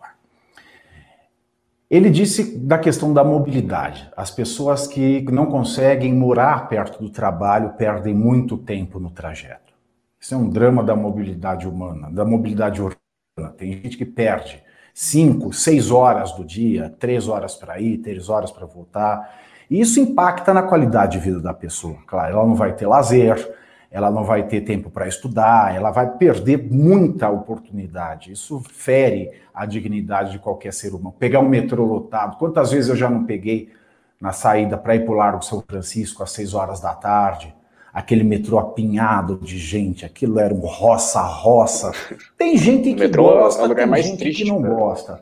Ele 1.89 2.09
disse 2.09 2.57
da 2.57 2.79
questão 2.79 3.13
da 3.13 3.23
mobilidade. 3.23 4.09
As 4.17 4.31
pessoas 4.31 4.87
que 4.87 5.21
não 5.31 5.45
conseguem 5.45 6.13
morar 6.13 6.67
perto 6.67 7.01
do 7.01 7.09
trabalho 7.09 7.73
perdem 7.77 8.13
muito 8.13 8.57
tempo 8.57 8.99
no 8.99 9.11
trajeto. 9.11 9.73
Isso 10.19 10.33
é 10.33 10.37
um 10.37 10.49
drama 10.49 10.83
da 10.83 10.95
mobilidade 10.95 11.67
humana, 11.67 12.09
da 12.09 12.25
mobilidade 12.25 12.81
urbana. 12.81 13.53
Tem 13.55 13.73
gente 13.73 13.97
que 13.97 14.05
perde 14.05 14.63
cinco, 14.93 15.53
seis 15.53 15.91
horas 15.91 16.31
do 16.31 16.43
dia, 16.43 16.95
três 16.97 17.27
horas 17.27 17.55
para 17.55 17.79
ir, 17.79 17.99
três 17.99 18.29
horas 18.29 18.51
para 18.51 18.65
voltar. 18.65 19.44
E 19.69 19.79
isso 19.79 19.99
impacta 19.99 20.53
na 20.53 20.63
qualidade 20.63 21.13
de 21.17 21.23
vida 21.23 21.39
da 21.39 21.53
pessoa. 21.53 21.97
Claro, 22.05 22.33
ela 22.33 22.45
não 22.45 22.55
vai 22.55 22.73
ter 22.73 22.87
lazer, 22.87 23.55
ela 23.91 24.11
não 24.11 24.23
vai 24.23 24.43
ter 24.43 24.61
tempo 24.61 24.89
para 24.89 25.07
estudar, 25.07 25.73
ela 25.73 25.89
vai 25.89 26.09
perder 26.17 26.71
muita 26.71 27.29
oportunidade. 27.29 28.31
Isso 28.31 28.61
fere 28.69 29.31
a 29.53 29.65
dignidade 29.65 30.31
de 30.31 30.39
qualquer 30.39 30.73
ser 30.73 30.89
humano. 30.89 31.15
Pegar 31.17 31.39
um 31.39 31.47
metrô 31.47 31.85
lotado, 31.85 32.37
quantas 32.37 32.71
vezes 32.71 32.89
eu 32.89 32.95
já 32.95 33.09
não 33.09 33.25
peguei 33.25 33.71
na 34.19 34.31
saída 34.31 34.77
para 34.77 34.95
ir 34.95 35.05
para 35.05 35.13
o 35.13 35.17
Largo 35.17 35.43
São 35.43 35.63
Francisco 35.65 36.23
às 36.23 36.31
seis 36.31 36.53
horas 36.53 36.79
da 36.79 36.93
tarde, 36.93 37.55
aquele 37.93 38.25
metrô 38.25 38.59
apinhado 38.59 39.37
de 39.41 39.57
gente, 39.57 40.05
aquilo 40.05 40.39
era 40.39 40.53
um 40.53 40.59
roça-roça. 40.59 41.93
Tem 42.37 42.57
gente 42.57 42.89
que 42.93 42.99
metrô 42.99 43.23
gosta, 43.23 43.63
é 43.65 43.75
tem 43.75 44.03
gente 44.03 44.17
triste, 44.17 44.43
que 44.43 44.49
não 44.49 44.59
né? 44.59 44.69
gosta. 44.69 45.21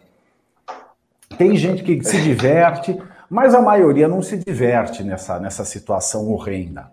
Tem 1.37 1.55
gente 1.55 1.83
que 1.83 2.03
se 2.03 2.21
diverte, 2.21 2.99
mas 3.33 3.55
a 3.55 3.61
maioria 3.61 4.07
não 4.07 4.21
se 4.21 4.37
diverte 4.37 5.03
nessa, 5.03 5.39
nessa 5.39 5.65
situação 5.65 6.31
horrenda. 6.31 6.91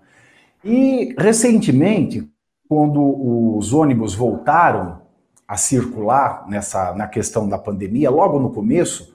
E 0.65 1.15
recentemente, 1.19 2.27
quando 2.67 3.57
os 3.59 3.75
ônibus 3.75 4.15
voltaram 4.15 5.03
a 5.47 5.59
circular 5.59 6.47
nessa 6.49 6.95
na 6.95 7.07
questão 7.07 7.47
da 7.47 7.59
pandemia, 7.59 8.09
logo 8.09 8.39
no 8.39 8.49
começo, 8.51 9.15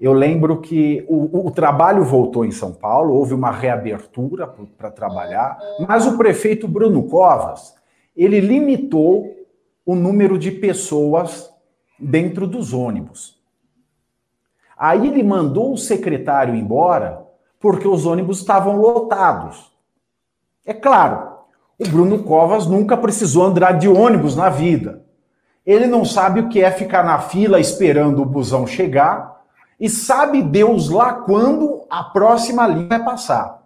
eu 0.00 0.12
lembro 0.12 0.60
que 0.60 1.06
o, 1.08 1.46
o 1.46 1.50
trabalho 1.52 2.02
voltou 2.02 2.44
em 2.44 2.50
São 2.50 2.72
Paulo, 2.72 3.14
houve 3.14 3.32
uma 3.32 3.52
reabertura 3.52 4.46
para 4.76 4.90
trabalhar, 4.90 5.56
mas 5.86 6.04
o 6.04 6.18
prefeito 6.18 6.66
Bruno 6.66 7.04
Covas 7.04 7.76
ele 8.16 8.40
limitou 8.40 9.36
o 9.84 9.94
número 9.94 10.36
de 10.36 10.50
pessoas 10.50 11.48
dentro 11.96 12.44
dos 12.44 12.72
ônibus. 12.72 13.35
Aí 14.76 15.08
ele 15.08 15.22
mandou 15.22 15.72
o 15.72 15.78
secretário 15.78 16.54
embora 16.54 17.24
porque 17.58 17.88
os 17.88 18.04
ônibus 18.04 18.38
estavam 18.38 18.76
lotados. 18.76 19.72
É 20.64 20.74
claro, 20.74 21.36
o 21.78 21.88
Bruno 21.88 22.22
Covas 22.22 22.66
nunca 22.66 22.96
precisou 22.96 23.44
andar 23.44 23.72
de 23.72 23.88
ônibus 23.88 24.36
na 24.36 24.48
vida. 24.48 25.04
Ele 25.64 25.86
não 25.86 26.04
sabe 26.04 26.40
o 26.40 26.48
que 26.48 26.62
é 26.62 26.70
ficar 26.70 27.04
na 27.04 27.18
fila 27.18 27.58
esperando 27.58 28.22
o 28.22 28.26
busão 28.26 28.66
chegar 28.66 29.42
e 29.78 29.88
sabe 29.88 30.42
Deus 30.42 30.88
lá 30.88 31.12
quando 31.12 31.84
a 31.90 32.04
próxima 32.04 32.66
linha 32.66 32.88
vai 32.88 33.04
passar. 33.04 33.62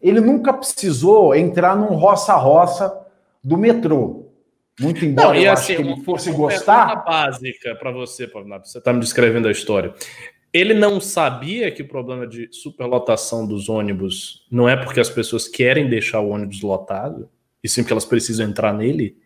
Ele 0.00 0.20
nunca 0.20 0.52
precisou 0.52 1.34
entrar 1.34 1.76
num 1.76 1.94
roça-roça 1.94 3.06
do 3.42 3.56
metrô. 3.56 4.23
Muito 4.80 5.04
embora 5.04 5.28
Não, 5.28 5.34
e 5.36 5.44
eu 5.44 5.52
assim, 5.52 5.74
ele 5.74 6.02
fosse 6.02 6.30
uma 6.30 6.38
gostar. 6.38 6.96
básica 7.04 7.74
para 7.76 7.92
você, 7.92 8.26
Pavinato, 8.26 8.68
você 8.68 8.78
está 8.78 8.92
me 8.92 9.00
descrevendo 9.00 9.46
a 9.46 9.52
história. 9.52 9.94
Ele 10.52 10.74
não 10.74 11.00
sabia 11.00 11.70
que 11.70 11.82
o 11.82 11.88
problema 11.88 12.26
de 12.26 12.48
superlotação 12.52 13.46
dos 13.46 13.68
ônibus 13.68 14.46
não 14.50 14.68
é 14.68 14.76
porque 14.76 15.00
as 15.00 15.10
pessoas 15.10 15.48
querem 15.48 15.88
deixar 15.88 16.20
o 16.20 16.30
ônibus 16.30 16.62
lotado, 16.62 17.28
e 17.62 17.68
sim 17.68 17.82
porque 17.82 17.92
elas 17.92 18.04
precisam 18.04 18.46
entrar 18.46 18.72
nele? 18.72 19.16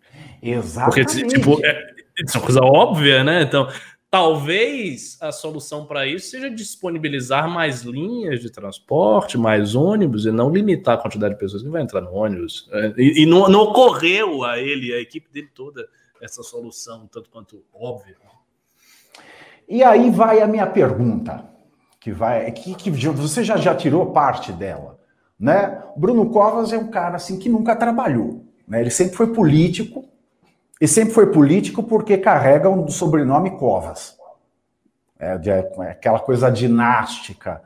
Exatamente. 0.43 1.15
Porque, 1.15 1.29
tipo, 1.29 1.65
é, 1.65 1.71
é 1.71 2.37
uma 2.37 2.45
coisa 2.45 2.61
óbvia, 2.63 3.25
né? 3.25 3.43
Então, 3.43 3.69
Talvez 4.11 5.19
a 5.21 5.31
solução 5.31 5.85
para 5.85 6.07
isso 6.07 6.31
seja 6.31 6.49
disponibilizar 6.49 7.47
mais 7.49 7.83
linhas 7.83 8.41
de 8.41 8.51
transporte, 8.51 9.37
mais 9.37 9.75
ônibus, 9.75 10.25
e 10.25 10.31
não 10.31 10.51
limitar 10.51 10.95
a 10.95 10.99
quantidade 10.99 11.35
de 11.35 11.41
pessoas 11.41 11.63
que 11.63 11.69
vai 11.69 11.83
entrar 11.83 12.01
no 12.01 12.15
ônibus. 12.15 12.69
É, 12.73 12.95
e, 12.97 13.23
e 13.23 13.27
não, 13.27 13.49
não, 13.49 13.65
ocorreu 13.65 14.45
a 14.45 14.59
ele, 14.59 14.95
a 14.95 15.01
equipe 15.01 15.31
dele 15.31 15.51
toda, 15.55 15.87
essa 16.23 16.43
solução, 16.43 17.07
tanto 17.07 17.29
quanto 17.29 17.63
óbvia. 17.73 18.17
E 19.69 19.83
aí 19.83 20.11
vai 20.11 20.41
a 20.41 20.47
minha 20.47 20.67
pergunta, 20.67 21.45
que 22.01 22.11
vai, 22.11 22.51
que, 22.53 22.75
que 22.75 22.91
você 22.91 23.45
já, 23.45 23.59
já 23.59 23.75
tirou 23.75 24.13
parte 24.13 24.51
dela. 24.53 24.99
Né? 25.39 25.83
Bruno 25.95 26.31
Covas 26.31 26.73
é 26.73 26.79
um 26.79 26.91
cara 26.91 27.17
assim 27.17 27.39
que 27.39 27.51
nunca 27.51 27.77
trabalhou. 27.77 28.43
Né? 28.67 28.81
Ele 28.81 28.91
sempre 28.91 29.17
foi 29.17 29.35
político, 29.35 30.09
e 30.81 30.87
sempre 30.87 31.13
foi 31.13 31.27
político 31.33 31.83
porque 31.83 32.17
carrega 32.17 32.69
um 32.69 32.89
sobrenome 32.89 33.53
Covas. 33.53 34.17
É, 35.19 35.39
é 35.47 35.91
aquela 35.91 36.21
coisa 36.21 36.49
dinástica 36.51 37.61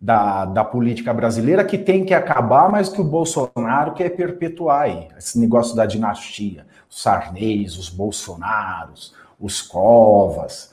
da, 0.00 0.44
da 0.44 0.64
política 0.64 1.14
brasileira 1.14 1.64
que 1.64 1.78
tem 1.78 2.04
que 2.04 2.12
acabar, 2.12 2.68
mas 2.70 2.88
que 2.88 3.00
o 3.00 3.04
Bolsonaro 3.04 3.92
quer 3.92 4.10
perpetuar 4.10 4.82
aí. 4.82 5.08
Esse 5.16 5.38
negócio 5.38 5.76
da 5.76 5.86
dinastia. 5.86 6.66
Os 6.88 7.02
Sarneys, 7.02 7.76
os 7.76 7.88
Bolsonaros, 7.88 9.14
os 9.40 9.62
Covas, 9.62 10.72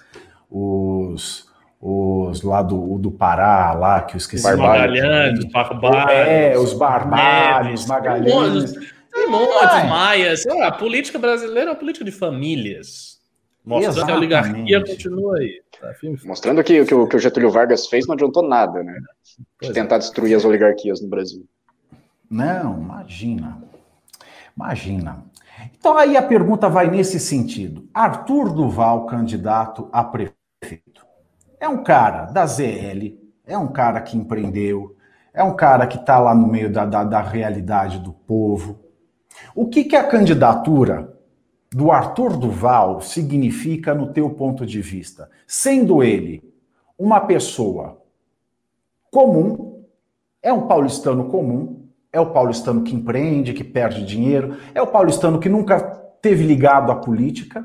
os, 0.50 1.48
os 1.80 2.42
lá 2.42 2.62
do, 2.62 2.98
do 2.98 3.12
Pará, 3.12 3.74
lá 3.74 4.02
que 4.02 4.16
eu 4.16 4.18
esqueci. 4.18 4.44
Magalhães, 4.44 5.40
os 5.40 5.46
Barbalhos. 5.46 6.12
É, 6.12 6.58
os 6.58 6.74
Barbalhos, 6.74 7.86
Magalhães. 7.86 8.93
Tem 9.24 9.32
montes, 9.32 9.90
maias. 9.90 10.46
A 10.48 10.72
política 10.72 11.18
brasileira 11.18 11.70
é 11.70 11.72
uma 11.72 11.80
política 11.80 12.04
de 12.04 12.12
famílias. 12.12 13.20
Mostrando 13.66 13.98
Exatamente. 13.98 14.28
que 14.28 14.36
a 14.36 14.42
oligarquia 14.42 14.86
continua 14.86 15.38
aí. 15.38 15.62
Tá? 15.80 15.94
Mostrando 16.26 16.64
que, 16.64 16.86
que, 16.86 16.94
o, 16.94 17.08
que 17.08 17.16
o 17.16 17.20
Getúlio 17.20 17.50
Vargas 17.50 17.88
fez 17.88 18.06
não 18.06 18.14
adiantou 18.14 18.44
nada, 18.44 18.84
né? 18.84 18.98
De 19.62 19.70
é. 19.70 19.74
tentar 19.74 20.00
destruir 20.00 20.36
as 20.36 20.44
oligarquias 20.44 21.02
no 21.02 21.08
Brasil. 21.08 21.46
Não, 22.30 22.82
imagina. 22.82 23.64
Imagina. 24.56 25.24
Então 25.78 25.98
aí 25.98 26.18
a 26.18 26.22
pergunta 26.22 26.68
vai 26.68 26.90
nesse 26.90 27.20
sentido. 27.20 27.88
Arthur 27.94 28.54
Duval, 28.54 29.06
candidato 29.06 29.88
a 29.94 30.04
prefeito. 30.04 31.06
É 31.60 31.70
um 31.70 31.84
cara 31.84 32.26
da 32.26 32.46
ZL, 32.46 33.18
é 33.46 33.58
um 33.58 33.68
cara 33.68 34.02
que 34.02 34.18
empreendeu, 34.18 34.98
é 35.34 35.42
um 35.44 35.56
cara 35.56 35.88
que 35.88 35.98
está 35.98 36.20
lá 36.20 36.36
no 36.36 36.48
meio 36.48 36.70
da, 36.70 36.86
da, 36.86 37.04
da 37.04 37.22
realidade 37.22 38.00
do 38.00 38.12
povo, 38.12 38.84
o 39.56 39.68
que, 39.68 39.84
que 39.84 39.96
a 39.96 40.04
candidatura 40.04 41.14
do 41.72 41.92
Arthur 41.92 42.38
Duval 42.38 43.02
significa 43.02 43.94
no 43.94 44.14
teu 44.14 44.30
ponto 44.30 44.66
de 44.66 44.82
vista? 44.82 45.30
Sendo 45.48 46.04
ele 46.04 46.44
uma 46.98 47.22
pessoa 47.22 48.02
comum, 49.12 49.84
é 50.42 50.52
um 50.52 50.68
paulistano 50.68 51.26
comum, 51.26 51.88
é 52.12 52.20
o 52.20 52.32
paulistano 52.32 52.84
que 52.84 52.96
empreende, 52.96 53.54
que 53.54 53.64
perde 53.64 54.06
dinheiro, 54.06 54.58
é 54.74 54.82
o 54.82 54.88
paulistano 54.88 55.40
que 55.40 55.50
nunca 55.50 55.80
teve 56.22 56.46
ligado 56.46 56.92
à 56.92 56.96
política 56.96 57.64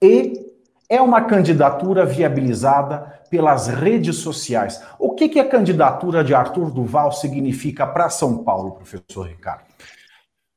e 0.00 0.52
é 0.88 1.00
uma 1.00 1.22
candidatura 1.22 2.04
viabilizada 2.04 3.22
pelas 3.30 3.66
redes 3.66 4.16
sociais. 4.16 4.82
O 4.98 5.14
que, 5.14 5.28
que 5.28 5.40
a 5.40 5.48
candidatura 5.48 6.22
de 6.22 6.34
Arthur 6.34 6.70
Duval 6.70 7.12
significa 7.12 7.86
para 7.86 8.10
São 8.10 8.44
Paulo, 8.44 8.72
professor 8.72 9.26
Ricardo? 9.26 9.64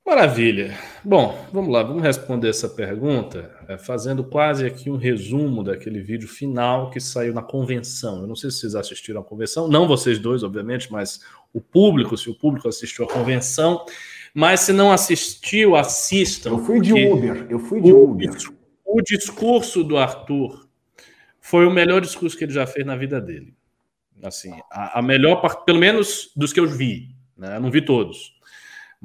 Maravilha. 0.05 0.77
Bom, 1.03 1.35
vamos 1.51 1.73
lá, 1.73 1.81
vamos 1.81 2.03
responder 2.03 2.49
essa 2.49 2.69
pergunta 2.69 3.51
é, 3.67 3.75
fazendo 3.75 4.23
quase 4.23 4.63
aqui 4.63 4.87
um 4.87 4.97
resumo 4.97 5.63
daquele 5.63 5.99
vídeo 5.99 6.27
final 6.27 6.91
que 6.91 6.99
saiu 6.99 7.33
na 7.33 7.41
convenção. 7.41 8.21
Eu 8.21 8.27
não 8.27 8.35
sei 8.35 8.51
se 8.51 8.59
vocês 8.59 8.75
assistiram 8.75 9.21
à 9.21 9.23
convenção, 9.23 9.67
não 9.67 9.87
vocês 9.87 10.19
dois, 10.19 10.43
obviamente, 10.43 10.91
mas 10.91 11.21
o 11.51 11.59
público, 11.59 12.15
se 12.15 12.29
o 12.29 12.35
público 12.35 12.67
assistiu 12.67 13.05
à 13.05 13.07
convenção. 13.07 13.83
Mas 14.31 14.59
se 14.59 14.71
não 14.71 14.91
assistiu, 14.91 15.75
assistam. 15.75 16.51
Eu 16.51 16.59
fui 16.59 16.79
de 16.79 16.93
Uber, 16.93 17.47
eu 17.49 17.57
fui 17.57 17.81
de 17.81 17.91
o, 17.91 18.03
Uber. 18.03 18.29
O 18.85 19.01
discurso 19.01 19.83
do 19.83 19.97
Arthur 19.97 20.67
foi 21.41 21.65
o 21.65 21.71
melhor 21.71 21.99
discurso 21.99 22.37
que 22.37 22.43
ele 22.43 22.53
já 22.53 22.67
fez 22.67 22.85
na 22.85 22.95
vida 22.95 23.19
dele. 23.19 23.55
Assim, 24.21 24.53
a, 24.71 24.99
a 24.99 25.01
melhor 25.01 25.41
parte, 25.41 25.65
pelo 25.65 25.79
menos 25.79 26.31
dos 26.35 26.53
que 26.53 26.59
eu 26.59 26.67
vi, 26.67 27.15
né? 27.35 27.57
Eu 27.57 27.61
não 27.61 27.71
vi 27.71 27.83
todos 27.83 28.34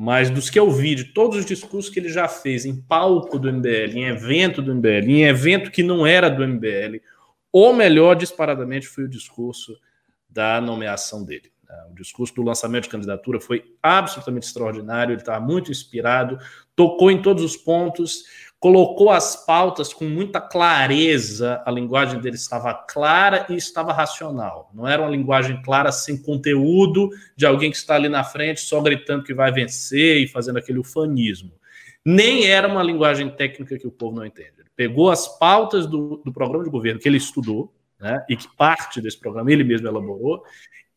mas 0.03 0.31
dos 0.31 0.49
que 0.49 0.59
eu 0.59 0.71
vi, 0.71 0.95
de 0.95 1.05
todos 1.13 1.37
os 1.37 1.45
discursos 1.45 1.93
que 1.93 2.01
ele 2.01 2.09
já 2.09 2.27
fez 2.27 2.65
em 2.65 2.75
palco 2.75 3.39
do 3.39 3.53
MBL, 3.53 3.99
em 3.99 4.05
evento 4.07 4.63
do 4.63 4.75
MBL, 4.75 5.11
em 5.11 5.25
evento 5.25 5.71
que 5.71 5.83
não 5.83 6.07
era 6.07 6.31
do 6.31 6.43
MBL, 6.43 7.03
o 7.53 7.71
melhor 7.75 8.17
disparadamente 8.17 8.89
foi 8.89 9.05
o 9.05 9.09
discurso 9.09 9.79
da 10.27 10.59
nomeação 10.59 11.23
dele. 11.23 11.53
O 11.91 11.95
discurso 11.95 12.35
do 12.35 12.43
lançamento 12.43 12.85
de 12.85 12.89
candidatura 12.89 13.39
foi 13.39 13.77
absolutamente 13.83 14.47
extraordinário, 14.47 15.13
ele 15.13 15.21
estava 15.21 15.45
muito 15.45 15.71
inspirado, 15.71 16.39
tocou 16.75 17.11
em 17.11 17.21
todos 17.21 17.45
os 17.45 17.55
pontos, 17.55 18.25
colocou 18.61 19.09
as 19.11 19.35
pautas 19.35 19.95
com 19.95 20.05
muita 20.05 20.39
clareza, 20.39 21.63
a 21.65 21.71
linguagem 21.71 22.21
dele 22.21 22.37
estava 22.37 22.75
clara 22.75 23.47
e 23.49 23.55
estava 23.57 23.91
racional. 23.91 24.71
Não 24.75 24.87
era 24.87 25.01
uma 25.01 25.11
linguagem 25.11 25.63
clara 25.63 25.91
sem 25.91 26.21
conteúdo 26.21 27.09
de 27.35 27.47
alguém 27.47 27.71
que 27.71 27.79
está 27.79 27.95
ali 27.95 28.11
na 28.11 28.23
frente 28.23 28.61
só 28.61 28.83
gritando 28.83 29.25
que 29.25 29.33
vai 29.33 29.51
vencer 29.51 30.19
e 30.19 30.29
fazendo 30.29 30.59
aquele 30.59 30.79
ufanismo. 30.79 31.53
Nem 32.05 32.47
era 32.47 32.69
uma 32.69 32.83
linguagem 32.83 33.31
técnica 33.31 33.79
que 33.79 33.87
o 33.87 33.91
povo 33.91 34.17
não 34.17 34.27
entende. 34.27 34.53
Ele 34.59 34.69
pegou 34.77 35.11
as 35.11 35.27
pautas 35.39 35.87
do, 35.87 36.21
do 36.23 36.31
programa 36.31 36.63
de 36.63 36.71
governo 36.71 37.01
que 37.01 37.09
ele 37.09 37.17
estudou, 37.17 37.73
né, 37.99 38.25
e 38.29 38.37
que 38.37 38.47
parte 38.57 39.01
desse 39.01 39.19
programa 39.19 39.51
ele 39.51 39.65
mesmo 39.65 39.89
elaborou, 39.89 40.43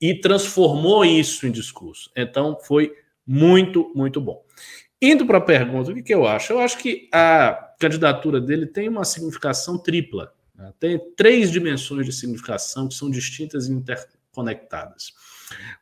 e 0.01 0.13
transformou 0.19 1.05
isso 1.05 1.47
em 1.47 1.51
discurso. 1.51 2.11
Então 2.13 2.57
foi 2.61 2.93
muito, 3.25 3.89
muito 3.95 4.19
bom. 4.19 4.43
Indo 5.05 5.25
para 5.25 5.37
a 5.37 5.41
pergunta, 5.41 5.91
o 5.91 5.93
que, 5.93 6.01
que, 6.01 6.13
eu 6.13 6.25
acho? 6.25 6.53
Eu 6.53 6.59
acho 6.61 6.77
que 6.77 7.09
a 7.11 7.73
candidatura 7.77 8.39
dele 8.39 8.65
tem 8.65 8.87
uma 8.87 9.03
significação 9.03 9.77
tripla. 9.77 10.33
Né? 10.55 10.71
Tem 10.79 10.97
três 11.17 11.51
dimensões 11.51 12.05
de 12.05 12.13
significação 12.13 12.87
que 12.87 12.93
são 12.93 13.11
distintas 13.11 13.67
e 13.67 13.73
interconectadas. 13.73 15.11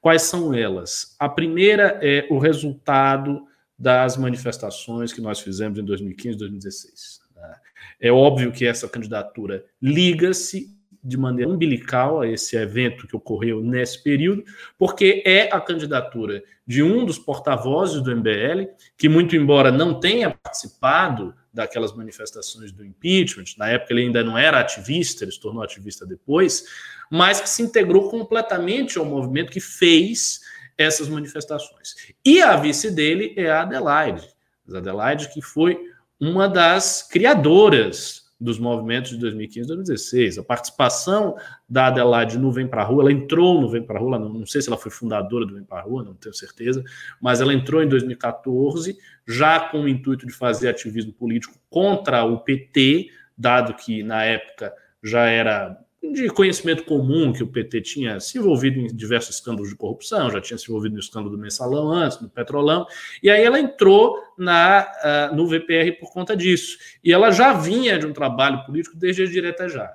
Quais 0.01 0.23
são 0.23 0.55
elas? 0.55 1.15
A 1.19 1.29
primeira 1.29 1.99
é 2.01 2.25
o 2.31 2.39
resultado 2.39 3.45
das 3.77 4.17
manifestações 4.17 5.13
que 5.13 5.21
nós 5.21 5.39
fizemos 5.39 5.77
em 5.77 5.85
2015 5.85 6.35
e 6.35 6.39
2016. 6.39 7.21
Né? 7.35 7.55
É 7.99 8.11
óbvio 8.11 8.51
que 8.51 8.65
essa 8.65 8.89
candidatura 8.89 9.63
liga-se 9.79 10.75
de 11.03 11.17
maneira 11.17 11.49
umbilical 11.49 12.21
a 12.21 12.27
esse 12.27 12.55
evento 12.55 13.07
que 13.07 13.15
ocorreu 13.15 13.61
nesse 13.61 14.01
período, 14.03 14.43
porque 14.77 15.23
é 15.25 15.49
a 15.51 15.59
candidatura 15.59 16.43
de 16.65 16.83
um 16.83 17.05
dos 17.05 17.17
porta-vozes 17.17 18.01
do 18.01 18.15
MBL, 18.15 18.69
que, 18.97 19.09
muito 19.09 19.35
embora 19.35 19.71
não 19.71 19.99
tenha 19.99 20.29
participado 20.29 21.33
daquelas 21.53 21.93
manifestações 21.93 22.71
do 22.71 22.85
impeachment, 22.85 23.45
na 23.57 23.69
época 23.69 23.93
ele 23.93 24.03
ainda 24.03 24.23
não 24.23 24.37
era 24.37 24.59
ativista, 24.59 25.23
ele 25.23 25.31
se 25.31 25.39
tornou 25.39 25.63
ativista 25.63 26.05
depois, 26.05 26.63
mas 27.09 27.41
que 27.41 27.49
se 27.49 27.61
integrou 27.61 28.09
completamente 28.09 28.97
ao 28.97 29.05
movimento 29.05 29.51
que 29.51 29.59
fez 29.59 30.39
essas 30.77 31.09
manifestações. 31.09 31.95
E 32.23 32.41
a 32.41 32.55
vice 32.55 32.91
dele 32.91 33.33
é 33.35 33.49
a 33.49 33.63
Adelaide, 33.63 34.29
a 34.73 34.77
Adelaide 34.77 35.29
que 35.33 35.41
foi 35.41 35.77
uma 36.19 36.47
das 36.47 37.03
criadoras 37.03 38.20
dos 38.41 38.57
movimentos 38.57 39.11
de 39.11 39.17
2015 39.19 39.65
e 39.65 39.67
2016. 39.67 40.39
A 40.39 40.43
participação 40.43 41.35
da 41.69 41.87
Adelaide 41.87 42.39
no 42.39 42.51
Vem 42.51 42.67
Pra 42.67 42.83
Rua, 42.83 43.03
ela 43.03 43.11
entrou 43.11 43.61
no 43.61 43.69
Vem 43.69 43.83
Pra 43.83 43.99
Rua, 43.99 44.17
não, 44.17 44.29
não 44.29 44.45
sei 44.47 44.63
se 44.63 44.67
ela 44.67 44.77
foi 44.77 44.91
fundadora 44.91 45.45
do 45.45 45.53
Vem 45.53 45.63
Pra 45.63 45.81
Rua, 45.81 46.03
não 46.03 46.15
tenho 46.15 46.33
certeza, 46.33 46.83
mas 47.21 47.39
ela 47.39 47.53
entrou 47.53 47.83
em 47.83 47.87
2014, 47.87 48.97
já 49.27 49.59
com 49.59 49.81
o 49.81 49.87
intuito 49.87 50.25
de 50.25 50.33
fazer 50.33 50.69
ativismo 50.69 51.13
político 51.13 51.53
contra 51.69 52.23
o 52.25 52.39
PT, 52.39 53.11
dado 53.37 53.75
que 53.75 54.01
na 54.01 54.23
época 54.23 54.73
já 55.03 55.27
era 55.27 55.77
de 56.01 56.29
conhecimento 56.29 56.83
comum 56.83 57.31
que 57.31 57.43
o 57.43 57.47
PT 57.47 57.81
tinha 57.81 58.19
se 58.19 58.37
envolvido 58.37 58.79
em 58.79 58.87
diversos 58.87 59.35
escândalos 59.35 59.69
de 59.69 59.75
corrupção, 59.75 60.31
já 60.31 60.41
tinha 60.41 60.57
se 60.57 60.65
envolvido 60.65 60.95
no 60.95 60.99
escândalo 60.99 61.29
do 61.29 61.37
mensalão 61.37 61.91
antes, 61.91 62.19
no 62.19 62.29
petrolão, 62.29 62.87
e 63.21 63.29
aí 63.29 63.43
ela 63.43 63.59
entrou 63.59 64.17
na, 64.37 64.87
uh, 65.31 65.35
no 65.35 65.47
VPR 65.47 65.91
por 65.99 66.11
conta 66.11 66.35
disso. 66.35 66.77
E 67.03 67.13
ela 67.13 67.29
já 67.31 67.53
vinha 67.53 67.99
de 67.99 68.07
um 68.07 68.13
trabalho 68.13 68.65
político 68.65 68.97
desde 68.97 69.23
a 69.23 69.25
direta 69.27 69.69
já. 69.69 69.93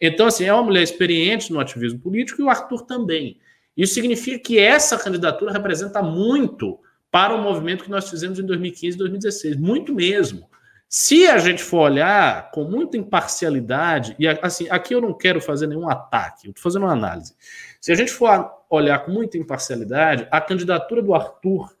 Então, 0.00 0.26
assim, 0.26 0.44
é 0.44 0.52
uma 0.52 0.62
mulher 0.62 0.82
experiente 0.82 1.52
no 1.52 1.60
ativismo 1.60 2.00
político 2.00 2.40
e 2.40 2.44
o 2.44 2.48
Arthur 2.48 2.82
também. 2.86 3.38
Isso 3.76 3.94
significa 3.94 4.38
que 4.38 4.58
essa 4.58 4.98
candidatura 4.98 5.52
representa 5.52 6.02
muito 6.02 6.78
para 7.10 7.34
o 7.34 7.42
movimento 7.42 7.84
que 7.84 7.90
nós 7.90 8.08
fizemos 8.08 8.38
em 8.38 8.46
2015 8.46 8.96
e 8.96 8.98
2016, 8.98 9.56
muito 9.56 9.94
mesmo 9.94 10.50
Se 10.94 11.26
a 11.26 11.38
gente 11.38 11.62
for 11.62 11.90
olhar 11.90 12.50
com 12.50 12.64
muita 12.64 12.98
imparcialidade, 12.98 14.14
e 14.18 14.28
assim, 14.28 14.68
aqui 14.68 14.94
eu 14.94 15.00
não 15.00 15.16
quero 15.16 15.40
fazer 15.40 15.66
nenhum 15.66 15.88
ataque, 15.88 16.48
eu 16.48 16.50
estou 16.50 16.62
fazendo 16.62 16.82
uma 16.82 16.92
análise. 16.92 17.34
Se 17.80 17.90
a 17.90 17.94
gente 17.94 18.12
for 18.12 18.52
olhar 18.68 18.98
com 18.98 19.10
muita 19.10 19.38
imparcialidade, 19.38 20.28
a 20.30 20.38
candidatura 20.38 21.00
do 21.00 21.14
Arthur 21.14 21.74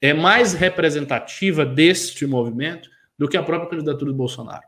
é 0.00 0.14
mais 0.14 0.52
representativa 0.52 1.66
deste 1.66 2.24
movimento 2.26 2.88
do 3.18 3.26
que 3.28 3.36
a 3.36 3.42
própria 3.42 3.70
candidatura 3.70 4.12
do 4.12 4.16
Bolsonaro. 4.16 4.62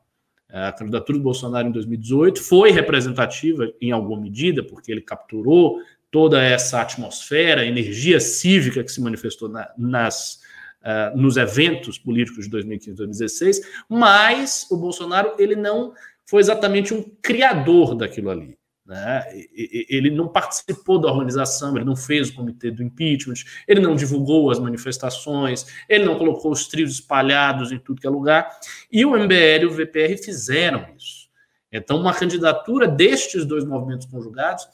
A 0.51 0.73
candidatura 0.73 1.19
do 1.19 1.23
Bolsonaro 1.23 1.69
em 1.69 1.73
2018 1.73 2.43
foi 2.43 2.73
representativa 2.73 3.71
em 3.81 3.93
alguma 3.93 4.21
medida, 4.21 4.65
porque 4.65 4.91
ele 4.91 5.01
capturou 5.01 5.79
toda 6.11 6.43
essa 6.43 6.81
atmosfera, 6.81 7.65
energia 7.65 8.19
cívica 8.19 8.83
que 8.83 8.91
se 8.91 9.01
manifestou 9.01 9.49
na, 9.49 9.71
nas, 9.79 10.41
uh, 10.87 11.17
nos 11.17 11.37
eventos 11.37 11.99
políticos 11.99 12.45
de 12.45 12.51
2015 12.51 12.91
e 12.91 12.95
2016, 12.95 13.61
mas 13.89 14.67
o 14.71 14.77
Bolsonaro 14.77 15.35
ele 15.39 15.57
não 15.57 15.93
foi 16.25 16.41
exatamente 16.41 16.95
um 16.95 17.03
criador 17.21 17.95
daquilo 17.95 18.31
ali. 18.31 18.57
Né? 18.85 19.25
Ele 19.53 20.11
não 20.11 20.29
participou 20.29 21.01
da 21.01 21.09
organização, 21.09 21.75
ele 21.75 21.85
não 21.85 21.97
fez 21.97 22.29
o 22.29 22.35
comitê 22.35 22.71
do 22.71 22.85
impeachment, 22.85 23.45
ele 23.67 23.81
não 23.81 23.97
divulgou 23.97 24.49
as 24.49 24.61
manifestações, 24.61 25.67
ele 25.89 26.05
não 26.05 26.17
colocou 26.17 26.53
os 26.53 26.69
trios 26.69 26.93
espalhados 26.93 27.73
em 27.73 27.79
tudo 27.79 28.01
que 28.01 28.07
é 28.07 28.11
lugar. 28.11 28.49
E 28.91 29.05
o 29.05 29.17
MBL 29.17 29.63
e 29.63 29.67
o 29.67 29.73
VPR 29.73 30.17
fizeram 30.23 30.87
isso. 30.97 31.27
Então, 31.71 32.01
uma 32.01 32.15
candidatura 32.15 32.87
destes 32.87 33.45
dois 33.45 33.65
movimentos 33.65 34.07
conjugados 34.07 34.67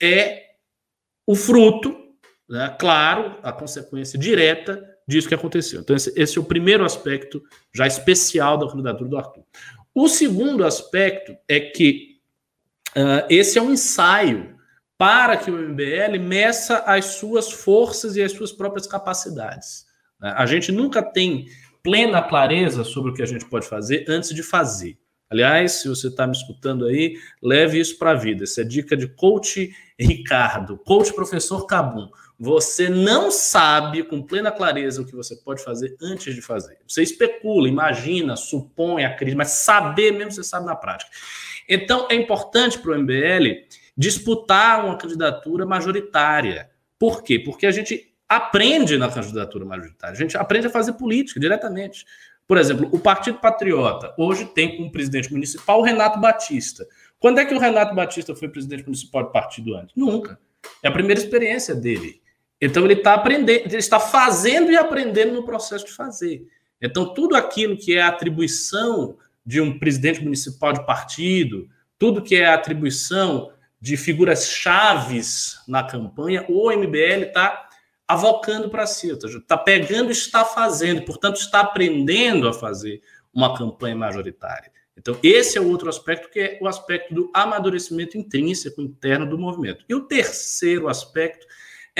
é 0.00 0.50
o 1.26 1.34
fruto, 1.34 1.96
né, 2.48 2.74
claro, 2.78 3.36
a 3.42 3.52
consequência 3.52 4.18
direta 4.18 4.89
disso 5.10 5.28
que 5.28 5.34
aconteceu. 5.34 5.80
Então, 5.80 5.94
esse, 5.94 6.12
esse 6.16 6.38
é 6.38 6.40
o 6.40 6.44
primeiro 6.44 6.84
aspecto 6.84 7.42
já 7.74 7.86
especial 7.86 8.56
da 8.56 8.68
candidatura 8.68 9.10
do 9.10 9.16
Arthur. 9.18 9.44
O 9.94 10.08
segundo 10.08 10.64
aspecto 10.64 11.36
é 11.48 11.60
que 11.60 12.10
Uh, 12.90 13.22
esse 13.28 13.56
é 13.58 13.62
um 13.62 13.72
ensaio 13.72 14.56
para 14.98 15.36
que 15.36 15.50
o 15.50 15.56
MBL 15.56 16.18
meça 16.20 16.78
as 16.78 17.04
suas 17.06 17.50
forças 17.50 18.16
e 18.16 18.22
as 18.22 18.32
suas 18.32 18.52
próprias 18.52 18.86
capacidades. 18.86 19.86
Né? 20.20 20.32
A 20.36 20.44
gente 20.44 20.72
nunca 20.72 21.02
tem 21.02 21.46
plena 21.82 22.20
clareza 22.20 22.84
sobre 22.84 23.10
o 23.10 23.14
que 23.14 23.22
a 23.22 23.26
gente 23.26 23.46
pode 23.46 23.66
fazer 23.66 24.04
antes 24.08 24.34
de 24.34 24.42
fazer. 24.42 24.98
Aliás, 25.30 25.72
se 25.72 25.88
você 25.88 26.08
está 26.08 26.26
me 26.26 26.32
escutando 26.32 26.84
aí, 26.84 27.16
leve 27.40 27.78
isso 27.78 27.96
para 27.96 28.10
a 28.10 28.14
vida. 28.14 28.42
Essa 28.42 28.62
é 28.62 28.64
dica 28.64 28.96
de 28.96 29.06
coach 29.06 29.72
Ricardo, 29.98 30.76
coach 30.76 31.12
professor 31.14 31.64
Cabum. 31.66 32.10
Você 32.42 32.88
não 32.88 33.30
sabe 33.30 34.02
com 34.02 34.22
plena 34.22 34.50
clareza 34.50 35.02
o 35.02 35.04
que 35.04 35.14
você 35.14 35.36
pode 35.36 35.62
fazer 35.62 35.94
antes 36.00 36.34
de 36.34 36.40
fazer. 36.40 36.78
Você 36.88 37.02
especula, 37.02 37.68
imagina, 37.68 38.34
supõe, 38.34 39.04
acredita, 39.04 39.36
mas 39.36 39.50
saber 39.50 40.12
mesmo 40.12 40.32
você 40.32 40.42
sabe 40.42 40.64
na 40.64 40.74
prática. 40.74 41.10
Então, 41.68 42.08
é 42.10 42.14
importante 42.14 42.78
para 42.78 42.92
o 42.92 42.98
MBL 42.98 43.66
disputar 43.94 44.86
uma 44.86 44.96
candidatura 44.96 45.66
majoritária. 45.66 46.70
Por 46.98 47.22
quê? 47.22 47.38
Porque 47.38 47.66
a 47.66 47.70
gente 47.70 48.10
aprende 48.26 48.96
na 48.96 49.10
candidatura 49.10 49.66
majoritária, 49.66 50.14
a 50.14 50.18
gente 50.18 50.34
aprende 50.38 50.66
a 50.66 50.70
fazer 50.70 50.94
política 50.94 51.38
diretamente. 51.38 52.06
Por 52.46 52.56
exemplo, 52.56 52.88
o 52.90 52.98
Partido 52.98 53.38
Patriota 53.38 54.14
hoje 54.16 54.46
tem 54.46 54.78
como 54.78 54.90
presidente 54.90 55.30
municipal 55.30 55.80
o 55.80 55.84
Renato 55.84 56.18
Batista. 56.18 56.86
Quando 57.18 57.38
é 57.38 57.44
que 57.44 57.52
o 57.52 57.58
Renato 57.58 57.94
Batista 57.94 58.34
foi 58.34 58.48
presidente 58.48 58.84
municipal 58.84 59.24
do 59.24 59.30
partido 59.30 59.76
antes? 59.76 59.94
Nunca. 59.94 60.40
É 60.82 60.88
a 60.88 60.92
primeira 60.92 61.20
experiência 61.20 61.74
dele. 61.74 62.20
Então 62.60 62.84
ele 62.84 62.94
está 62.94 63.14
aprendendo, 63.14 63.66
ele 63.66 63.76
está 63.76 63.98
fazendo 63.98 64.70
e 64.70 64.76
aprendendo 64.76 65.32
no 65.32 65.44
processo 65.44 65.86
de 65.86 65.92
fazer. 65.92 66.46
Então 66.80 67.14
tudo 67.14 67.34
aquilo 67.34 67.76
que 67.76 67.96
é 67.96 68.02
atribuição 68.02 69.16
de 69.44 69.60
um 69.60 69.78
presidente 69.78 70.22
municipal 70.22 70.72
de 70.72 70.84
partido, 70.84 71.68
tudo 71.98 72.22
que 72.22 72.36
é 72.36 72.46
atribuição 72.46 73.50
de 73.80 73.96
figuras 73.96 74.48
chaves 74.48 75.58
na 75.66 75.82
campanha, 75.82 76.44
o 76.48 76.70
MBL 76.70 77.24
está 77.28 77.68
avocando 78.06 78.68
para 78.68 78.86
si, 78.86 79.08
está 79.10 79.56
pegando 79.56 80.08
e 80.08 80.12
está 80.12 80.44
fazendo, 80.44 81.02
portanto, 81.02 81.36
está 81.36 81.60
aprendendo 81.60 82.48
a 82.48 82.52
fazer 82.52 83.00
uma 83.32 83.56
campanha 83.56 83.94
majoritária. 83.94 84.70
Então, 84.96 85.16
esse 85.22 85.56
é 85.56 85.60
o 85.60 85.68
outro 85.68 85.88
aspecto, 85.88 86.28
que 86.28 86.40
é 86.40 86.58
o 86.60 86.66
aspecto 86.66 87.14
do 87.14 87.30
amadurecimento 87.32 88.18
intrínseco 88.18 88.82
interno 88.82 89.26
do 89.26 89.38
movimento. 89.38 89.84
E 89.88 89.94
o 89.94 90.02
terceiro 90.02 90.88
aspecto 90.88 91.46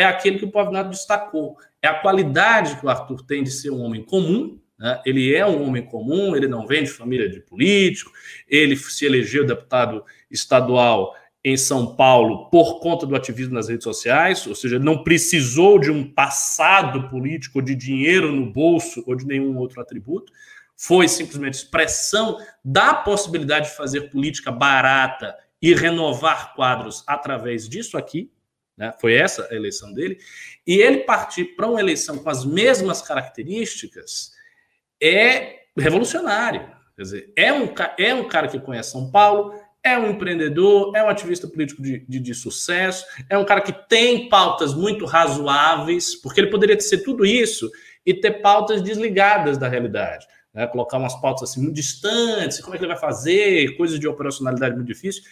é 0.01 0.05
aquele 0.05 0.39
que 0.39 0.45
o 0.45 0.51
Pavinato 0.51 0.91
destacou, 0.91 1.57
é 1.83 1.89
a 1.89 1.95
qualidade 1.95 2.77
que 2.77 2.87
o 2.87 2.89
Arthur 2.89 3.25
tem 3.25 3.43
de 3.43 3.51
ser 3.51 3.71
um 3.71 3.83
homem 3.83 4.03
comum, 4.03 4.59
né? 4.81 5.01
Ele 5.05 5.35
é 5.35 5.47
um 5.47 5.69
homem 5.69 5.85
comum, 5.85 6.35
ele 6.35 6.49
não 6.49 6.67
vem 6.67 6.83
de 6.83 6.91
família 6.91 7.29
de 7.29 7.41
político, 7.41 8.11
ele 8.49 8.75
se 8.77 9.05
elegeu 9.05 9.47
deputado 9.47 10.03
estadual 10.31 11.15
em 11.45 11.57
São 11.57 11.95
Paulo 11.95 12.49
por 12.51 12.81
conta 12.81 13.07
do 13.07 13.15
ativismo 13.15 13.55
nas 13.55 13.69
redes 13.69 13.85
sociais, 13.85 14.47
ou 14.47 14.55
seja, 14.55 14.79
não 14.79 15.05
precisou 15.05 15.79
de 15.79 15.91
um 15.91 16.11
passado 16.11 17.09
político, 17.09 17.63
de 17.63 17.75
dinheiro 17.75 18.33
no 18.33 18.51
bolso 18.51 19.03
ou 19.07 19.15
de 19.15 19.27
nenhum 19.27 19.57
outro 19.59 19.81
atributo. 19.81 20.33
Foi 20.77 21.09
simplesmente 21.09 21.55
expressão 21.55 22.39
da 22.65 22.95
possibilidade 22.95 23.69
de 23.69 23.77
fazer 23.77 24.11
política 24.11 24.51
barata 24.51 25.35
e 25.61 25.75
renovar 25.75 26.55
quadros 26.55 27.05
através 27.07 27.69
disso 27.69 27.99
aqui. 27.99 28.31
Né? 28.81 28.95
Foi 28.99 29.13
essa 29.13 29.47
a 29.51 29.55
eleição 29.55 29.93
dele. 29.93 30.19
E 30.67 30.79
ele 30.79 31.01
partir 31.01 31.55
para 31.55 31.69
uma 31.69 31.79
eleição 31.79 32.17
com 32.17 32.31
as 32.31 32.47
mesmas 32.47 33.03
características 33.03 34.33
é 35.01 35.65
revolucionário. 35.77 36.67
Quer 36.97 37.03
dizer, 37.03 37.33
é 37.37 37.53
um, 37.53 37.69
é 37.99 38.15
um 38.15 38.27
cara 38.27 38.49
que 38.49 38.59
conhece 38.59 38.93
São 38.93 39.11
Paulo, 39.11 39.55
é 39.85 39.99
um 39.99 40.11
empreendedor, 40.11 40.97
é 40.97 41.05
um 41.05 41.09
ativista 41.09 41.47
político 41.47 41.83
de, 41.83 42.01
de, 42.07 42.19
de, 42.19 42.35
sucesso, 42.35 43.05
é 43.29 43.37
um 43.37 43.45
cara 43.45 43.61
que 43.61 43.73
tem 43.89 44.29
pautas 44.29 44.75
muito 44.75 45.05
razoáveis, 45.05 46.15
porque 46.15 46.41
ele 46.41 46.51
poderia 46.51 46.79
ser 46.81 46.99
tudo 46.99 47.25
isso 47.25 47.71
e 48.05 48.15
ter 48.15 48.43
pautas 48.43 48.83
desligadas 48.83 49.57
da 49.59 49.69
realidade 49.69 50.27
né, 50.53 50.67
colocar 50.67 50.99
umas 50.99 51.19
pautas 51.21 51.51
assim 51.51 51.63
muito 51.63 51.77
distantes, 51.77 52.61
como 52.61 52.75
é 52.75 52.79
que 52.79 52.85
ele 52.85 52.93
vai 52.93 53.01
fazer, 53.01 53.77
coisas 53.77 53.99
de 53.99 54.09
operacionalidade 54.09 54.75
muito 54.75 54.89
difícil. 54.89 55.23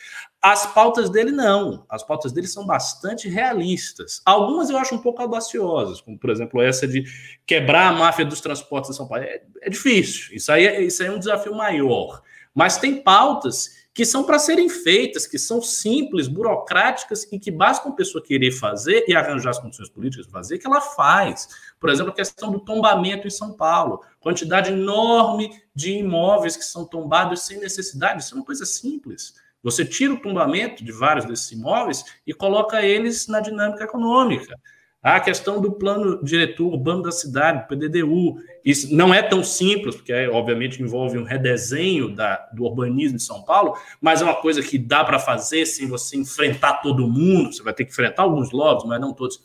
As 0.41 0.67
pautas 0.73 1.11
dele 1.11 1.33
não, 1.33 1.85
as 1.89 2.05
pautas 2.05 2.31
dele 2.33 2.47
são 2.47 2.65
bastante 2.65 3.29
realistas. 3.29 4.23
Algumas 4.25 4.71
eu 4.71 4.79
acho 4.79 4.95
um 4.95 5.03
pouco 5.03 5.21
audaciosas, 5.21 6.01
como 6.01 6.17
por 6.17 6.31
exemplo 6.31 6.63
essa 6.63 6.87
de 6.87 7.05
quebrar 7.45 7.89
a 7.89 7.93
máfia 7.93 8.25
dos 8.25 8.41
transportes 8.41 8.91
em 8.91 8.95
São 8.95 9.09
Paulo. 9.09 9.25
É, 9.25 9.43
é 9.63 9.69
difícil, 9.69 10.37
isso 10.37 10.53
aí, 10.53 10.67
é, 10.67 10.81
isso 10.81 11.03
aí 11.03 11.09
é 11.09 11.13
um 11.13 11.19
desafio 11.19 11.55
maior. 11.55 12.23
Mas 12.55 12.77
tem 12.77 13.03
pautas 13.03 13.79
que 13.99 14.05
são 14.05 14.23
para 14.23 14.39
serem 14.39 14.69
feitas, 14.69 15.27
que 15.27 15.37
são 15.41 15.61
simples, 15.61 16.29
burocráticas 16.29 17.25
e 17.33 17.39
que 17.41 17.51
basta 17.51 17.89
uma 17.89 17.97
pessoa 17.97 18.23
querer 18.23 18.53
fazer 18.53 19.05
e 19.09 19.17
arranjar 19.17 19.51
as 19.51 19.59
condições 19.59 19.89
políticas 19.89 20.25
para 20.25 20.39
fazer, 20.39 20.59
que 20.59 20.69
ela 20.69 20.81
faz. 20.81 21.49
Por 21.81 21.91
exemplo, 21.91 22.13
a 22.13 22.15
questão 22.15 22.53
do 22.53 22.61
tombamento 22.61 23.27
em 23.27 23.31
São 23.31 23.55
Paulo. 23.55 24.05
Quantidade 24.21 24.71
enorme 24.71 25.51
de 25.75 25.95
imóveis 25.95 26.57
que 26.57 26.65
são 26.65 26.85
tombados 26.85 27.43
sem 27.43 27.59
necessidade. 27.59 28.23
Isso 28.23 28.35
é 28.35 28.39
uma 28.39 28.45
coisa 28.45 28.65
simples. 28.65 29.35
Você 29.71 29.85
tira 29.85 30.15
o 30.15 30.21
tombamento 30.21 30.83
de 30.83 30.93
vários 30.93 31.27
desses 31.27 31.53
imóveis 31.53 32.05
e 32.27 32.33
coloca 32.33 32.83
eles 32.83 33.29
na 33.29 33.41
dinâmica 33.41 33.85
econômica. 33.85 34.59
A 35.01 35.21
questão 35.21 35.61
do 35.61 35.73
plano 35.73 36.23
diretor 36.25 36.67
urbano 36.67 37.03
da 37.03 37.13
cidade, 37.13 37.69
PDDU, 37.69 38.37
isso 38.65 38.93
não 38.95 39.15
é 39.15 39.23
tão 39.23 39.45
simples, 39.45 39.95
porque 39.95 40.13
obviamente 40.29 40.83
envolve 40.83 41.17
um 41.17 41.23
redesenho 41.23 42.15
da, 42.15 42.37
do 42.53 42.65
urbanismo 42.65 43.17
de 43.17 43.23
São 43.23 43.43
Paulo, 43.43 43.77
mas 44.01 44.21
é 44.21 44.25
uma 44.25 44.35
coisa 44.35 44.61
que 44.61 44.77
dá 44.77 45.05
para 45.05 45.21
fazer 45.21 45.67
sem 45.67 45.87
você 45.87 46.17
enfrentar 46.17 46.83
todo 46.83 47.07
mundo, 47.07 47.53
você 47.53 47.63
vai 47.63 47.73
ter 47.73 47.85
que 47.85 47.93
enfrentar 47.93 48.25
alguns 48.25 48.51
lobbies, 48.51 48.89
mas 48.89 49.01
não 49.01 49.13
todos. 49.13 49.41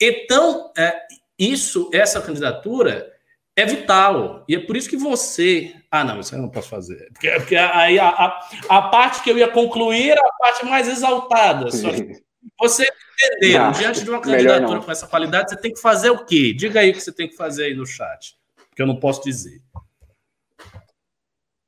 Então, 0.00 0.70
é, 0.78 0.96
isso, 1.36 1.90
essa 1.92 2.20
candidatura 2.20 3.17
é 3.60 3.66
vital, 3.66 4.44
e 4.48 4.54
é 4.54 4.60
por 4.60 4.76
isso 4.76 4.88
que 4.88 4.96
você... 4.96 5.74
Ah, 5.90 6.04
não, 6.04 6.20
isso 6.20 6.34
eu 6.34 6.38
não 6.40 6.48
posso 6.48 6.68
fazer, 6.68 7.08
porque, 7.12 7.30
porque 7.30 7.56
aí 7.56 7.98
a, 7.98 8.08
a, 8.08 8.48
a 8.68 8.82
parte 8.82 9.22
que 9.22 9.30
eu 9.30 9.36
ia 9.36 9.48
concluir 9.48 10.10
era 10.10 10.20
a 10.20 10.32
parte 10.38 10.64
mais 10.64 10.86
exaltada, 10.86 11.70
só 11.70 11.90
que 11.90 12.22
você 12.60 12.84
entender, 12.84 13.58
não, 13.58 13.72
diante 13.72 14.04
de 14.04 14.10
uma 14.10 14.20
candidatura 14.20 14.80
com 14.80 14.92
essa 14.92 15.06
qualidade, 15.06 15.50
você 15.50 15.60
tem 15.60 15.72
que 15.72 15.80
fazer 15.80 16.10
o 16.10 16.24
quê? 16.24 16.52
Diga 16.52 16.80
aí 16.80 16.90
o 16.90 16.94
que 16.94 17.00
você 17.00 17.12
tem 17.12 17.28
que 17.28 17.36
fazer 17.36 17.64
aí 17.64 17.74
no 17.74 17.84
chat, 17.84 18.36
que 18.76 18.82
eu 18.82 18.86
não 18.86 18.96
posso 18.96 19.22
dizer. 19.22 19.60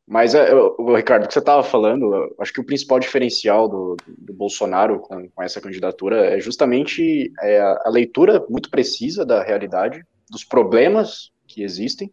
Mas, 0.06 0.34
eu, 0.34 0.76
é, 0.78 0.96
Ricardo, 0.96 1.24
o 1.24 1.28
que 1.28 1.34
você 1.34 1.38
estava 1.38 1.62
falando, 1.62 2.34
acho 2.40 2.52
que 2.52 2.60
o 2.60 2.66
principal 2.66 2.98
diferencial 2.98 3.68
do, 3.68 3.96
do 4.06 4.32
Bolsonaro 4.32 4.98
com, 4.98 5.28
com, 5.28 5.42
essa 5.42 5.60
candidatura 5.60 6.34
é 6.34 6.40
justamente 6.40 7.32
é, 7.40 7.60
a 7.60 7.88
leitura 7.88 8.44
muito 8.48 8.70
precisa 8.70 9.24
da 9.24 9.42
realidade, 9.42 10.04
dos 10.28 10.44
problemas 10.44 11.30
que 11.52 11.62
existem 11.62 12.12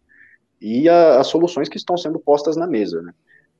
e 0.60 0.88
a, 0.88 1.20
as 1.20 1.28
soluções 1.28 1.68
que 1.68 1.76
estão 1.76 1.96
sendo 1.96 2.18
postas 2.18 2.56
na 2.56 2.66
mesa, 2.66 3.00
né? 3.02 3.12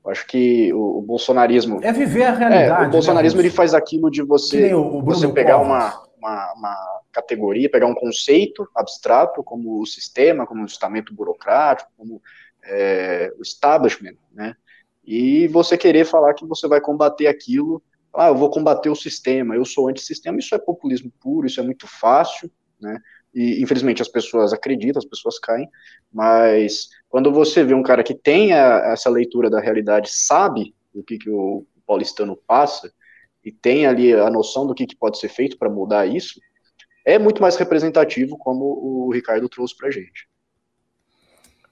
acho 0.07 0.25
que 0.27 0.73
o, 0.73 0.99
o, 0.99 1.01
bolsonarismo. 1.01 1.79
É 1.83 1.91
viver 1.91 2.23
a 2.23 2.31
realidade. 2.31 2.71
É, 2.71 2.83
o 2.83 2.85
né, 2.85 2.89
bolsonarismo 2.89 3.41
né? 3.41 3.47
ele 3.47 3.53
faz 3.53 3.73
aquilo 3.73 4.09
de 4.09 4.21
você, 4.21 4.73
o, 4.73 4.97
o 4.97 5.01
você 5.01 5.27
pegar 5.27 5.57
uma, 5.57 6.03
uma, 6.17 6.53
uma, 6.53 6.99
categoria, 7.11 7.69
pegar 7.69 7.87
um 7.87 7.95
conceito 7.95 8.67
abstrato, 8.75 9.43
como 9.43 9.81
o 9.81 9.85
sistema, 9.85 10.45
como 10.45 10.63
o 10.63 10.65
estamento 10.65 11.13
burocrático, 11.13 11.91
como 11.97 12.21
é, 12.63 13.31
o 13.37 13.41
establishment, 13.41 14.15
né? 14.31 14.55
E 15.03 15.47
você 15.47 15.77
querer 15.77 16.05
falar 16.05 16.33
que 16.33 16.45
você 16.45 16.67
vai 16.67 16.79
combater 16.79 17.27
aquilo, 17.27 17.81
ah, 18.13 18.27
eu 18.27 18.35
vou 18.35 18.49
combater 18.49 18.89
o 18.89 18.95
sistema, 18.95 19.55
eu 19.55 19.65
sou 19.65 19.89
antissistema, 19.89 20.39
isso 20.39 20.53
é 20.53 20.59
populismo 20.59 21.11
puro, 21.19 21.47
isso 21.47 21.59
é 21.59 21.63
muito 21.63 21.87
fácil, 21.87 22.49
né? 22.79 22.97
E 23.33 23.61
infelizmente 23.61 24.01
as 24.01 24.07
pessoas 24.07 24.53
acreditam, 24.53 24.99
as 24.99 25.05
pessoas 25.05 25.37
caem, 25.39 25.67
mas 26.11 26.89
quando 27.07 27.31
você 27.31 27.63
vê 27.63 27.73
um 27.73 27.83
cara 27.83 28.03
que 28.03 28.15
tem 28.15 28.53
a, 28.53 28.91
essa 28.91 29.09
leitura 29.09 29.49
da 29.49 29.59
realidade, 29.59 30.09
sabe 30.11 30.73
o 30.93 31.03
que, 31.03 31.17
que 31.17 31.29
o 31.29 31.65
paulistano 31.85 32.35
passa, 32.47 32.91
e 33.43 33.51
tem 33.51 33.85
ali 33.85 34.13
a 34.13 34.29
noção 34.29 34.67
do 34.67 34.75
que, 34.75 34.85
que 34.85 34.95
pode 34.95 35.17
ser 35.17 35.29
feito 35.29 35.57
para 35.57 35.69
mudar 35.69 36.05
isso, 36.05 36.39
é 37.05 37.17
muito 37.17 37.41
mais 37.41 37.55
representativo, 37.55 38.37
como 38.37 38.65
o 38.65 39.11
Ricardo 39.11 39.47
trouxe 39.47 39.75
para 39.75 39.89
gente. 39.89 40.27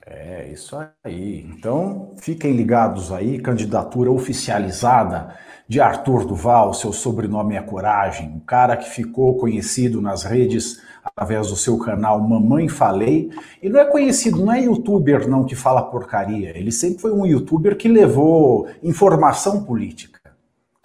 É, 0.09 0.47
isso 0.53 0.77
aí. 1.03 1.45
Então, 1.51 2.13
fiquem 2.17 2.53
ligados 2.53 3.11
aí, 3.11 3.39
candidatura 3.39 4.09
oficializada 4.09 5.35
de 5.67 5.81
Arthur 5.81 6.25
Duval, 6.25 6.73
seu 6.73 6.93
sobrenome 6.93 7.57
é 7.57 7.61
Coragem, 7.61 8.29
um 8.29 8.39
cara 8.39 8.77
que 8.77 8.89
ficou 8.89 9.35
conhecido 9.35 9.99
nas 9.99 10.23
redes 10.23 10.81
através 11.03 11.49
do 11.49 11.57
seu 11.57 11.77
canal 11.77 12.21
Mamãe 12.21 12.69
Falei, 12.69 13.29
e 13.61 13.67
não 13.67 13.81
é 13.81 13.85
conhecido, 13.85 14.45
não 14.45 14.53
é 14.53 14.61
youtuber 14.61 15.27
não 15.27 15.43
que 15.43 15.55
fala 15.55 15.81
porcaria, 15.81 16.57
ele 16.57 16.71
sempre 16.71 17.01
foi 17.01 17.11
um 17.11 17.25
youtuber 17.25 17.75
que 17.75 17.89
levou 17.89 18.69
informação 18.81 19.65
política, 19.65 20.21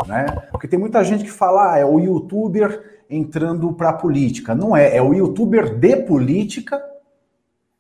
né? 0.05 0.27
Porque 0.51 0.67
tem 0.67 0.79
muita 0.79 1.05
gente 1.05 1.23
que 1.23 1.31
fala, 1.31 1.75
ah, 1.75 1.79
é 1.79 1.85
o 1.85 2.01
youtuber 2.01 3.05
entrando 3.09 3.73
para 3.73 3.91
a 3.91 3.93
política. 3.93 4.53
Não 4.53 4.77
é, 4.77 4.97
é 4.97 5.03
o 5.03 5.15
youtuber 5.15 5.77
de 5.77 5.97
política 5.99 6.83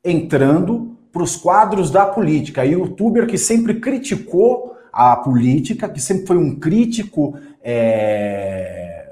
entrando 0.04 0.91
para 1.12 1.22
os 1.22 1.36
quadros 1.36 1.90
da 1.90 2.06
política. 2.06 2.64
Youtuber 2.64 3.26
que 3.26 3.36
sempre 3.36 3.78
criticou 3.78 4.76
a 4.92 5.14
política, 5.16 5.88
que 5.88 6.00
sempre 6.00 6.26
foi 6.26 6.36
um 6.36 6.58
crítico, 6.58 7.38
é, 7.62 9.10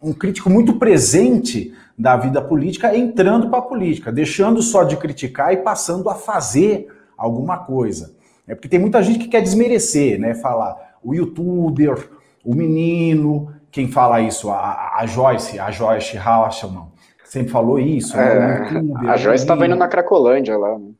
um 0.00 0.12
crítico 0.12 0.50
muito 0.50 0.74
presente 0.74 1.72
da 1.98 2.16
vida 2.16 2.42
política, 2.42 2.94
entrando 2.96 3.48
para 3.48 3.58
a 3.58 3.62
política, 3.62 4.12
deixando 4.12 4.60
só 4.60 4.84
de 4.84 4.96
criticar 4.96 5.52
e 5.52 5.58
passando 5.58 6.10
a 6.10 6.14
fazer 6.14 6.88
alguma 7.16 7.58
coisa. 7.58 8.14
É 8.46 8.54
porque 8.54 8.68
tem 8.68 8.78
muita 8.78 9.02
gente 9.02 9.18
que 9.18 9.28
quer 9.28 9.40
desmerecer, 9.40 10.20
né? 10.20 10.34
Falar 10.34 10.76
o 11.02 11.14
youtuber, 11.14 12.10
o 12.44 12.54
menino, 12.54 13.52
quem 13.70 13.88
fala 13.88 14.20
isso, 14.20 14.50
a, 14.50 14.98
a 14.98 15.06
Joyce, 15.06 15.58
a 15.58 15.70
Joyce 15.70 16.16
Hasselman, 16.16 16.86
sempre 17.24 17.50
falou 17.50 17.78
isso. 17.78 18.16
É, 18.16 18.38
né? 18.38 18.82
A 19.08 19.16
Joyce 19.16 19.44
estava 19.44 19.66
indo 19.66 19.76
na 19.76 19.88
Cracolândia 19.88 20.56
lá. 20.56 20.78
Né? 20.78 20.90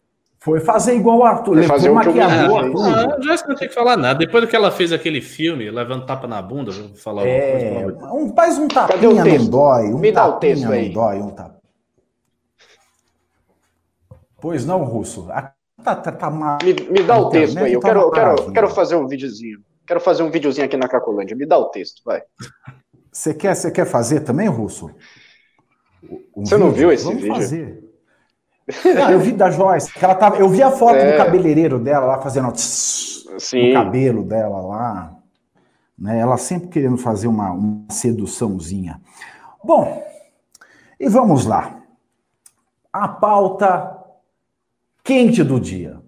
Foi 0.47 0.61
fazer 0.61 0.95
igual 0.95 1.19
o 1.19 1.25
Arthur, 1.25 1.57
Foi 1.57 1.63
fazer 1.65 1.91
o 1.91 1.95
maquiador. 1.97 2.71
Ah, 2.81 3.17
a 3.17 3.21
Joyce 3.21 3.49
não 3.49 3.57
tem 3.57 3.67
que 3.67 3.75
falar 3.75 3.97
nada. 3.97 4.17
Depois 4.17 4.49
que 4.49 4.55
ela 4.55 4.71
fez 4.71 4.93
aquele 4.93 5.21
filme, 5.21 5.69
levando 5.69 6.07
tapa 6.07 6.29
na 6.29 6.41
bunda, 6.41 6.71
vou 6.71 6.95
falar 6.95 7.27
é, 7.27 7.83
coisa, 7.83 8.13
um, 8.15 8.33
Faz 8.33 8.57
um 8.57 8.69
tapinha 8.69 9.25
não 9.25 9.51
dói, 9.51 9.93
um 9.93 9.99
Me 9.99 10.13
dá 10.13 10.25
o 10.29 10.35
texto 10.35 10.71
aí. 10.71 10.91
dói, 10.91 11.17
um 11.17 11.31
tap... 11.31 11.57
Pois 14.41 14.65
não, 14.65 14.85
Russo? 14.85 15.27
A, 15.33 15.53
tá, 15.83 15.97
tá, 15.97 16.13
tá 16.13 16.31
mal. 16.31 16.59
Me, 16.63 16.75
me 16.93 17.03
dá 17.03 17.19
o 17.19 17.29
texto 17.29 17.59
aí, 17.59 17.73
eu 17.73 17.81
tá 17.81 17.89
quero, 17.89 18.01
eu 18.03 18.11
quero, 18.13 18.53
quero 18.53 18.71
fazer 18.71 18.95
um 18.95 19.09
videozinho. 19.09 19.59
Quero 19.85 19.99
fazer 19.99 20.23
um 20.23 20.31
videozinho 20.31 20.65
aqui 20.65 20.77
na 20.77 20.87
Cacolândia. 20.87 21.37
Me 21.37 21.45
dá 21.45 21.59
o 21.59 21.71
texto, 21.71 22.03
vai. 22.05 22.23
Você 23.11 23.35
quer, 23.35 23.57
você 23.57 23.69
quer 23.69 23.85
fazer 23.85 24.21
também, 24.21 24.47
Russo? 24.47 24.93
Um 26.37 26.45
você 26.45 26.55
vídeo? 26.55 26.59
não 26.59 26.71
viu 26.71 26.93
esse 26.93 27.05
Vamos 27.05 27.21
vídeo? 27.21 27.35
Fazer. 27.35 27.86
Eu 29.11 29.21
vi 29.21 29.33
da 29.33 29.51
Joyce. 29.51 29.93
ela 30.01 30.15
tava, 30.15 30.37
eu 30.39 30.49
vi 30.49 30.63
a 30.63 30.71
foto 30.73 30.97
é... 30.97 31.13
do 31.13 31.17
cabeleireiro 31.17 31.79
dela 31.79 32.07
lá 32.07 32.21
fazendo 32.21 32.49
o 32.49 33.73
cabelo 33.73 34.25
dela 34.25 34.61
lá. 34.61 35.17
Né? 35.97 36.19
Ela 36.19 36.37
sempre 36.37 36.69
querendo 36.69 36.97
fazer 36.97 37.29
uma, 37.29 37.53
uma 37.53 37.87
seduçãozinha. 37.91 39.01
Bom, 39.63 40.05
e 40.99 41.09
vamos 41.09 41.47
lá. 41.47 41.81
A 42.93 43.07
pauta 43.07 43.97
quente 45.05 45.45
do 45.45 45.61
dia. 45.61 46.01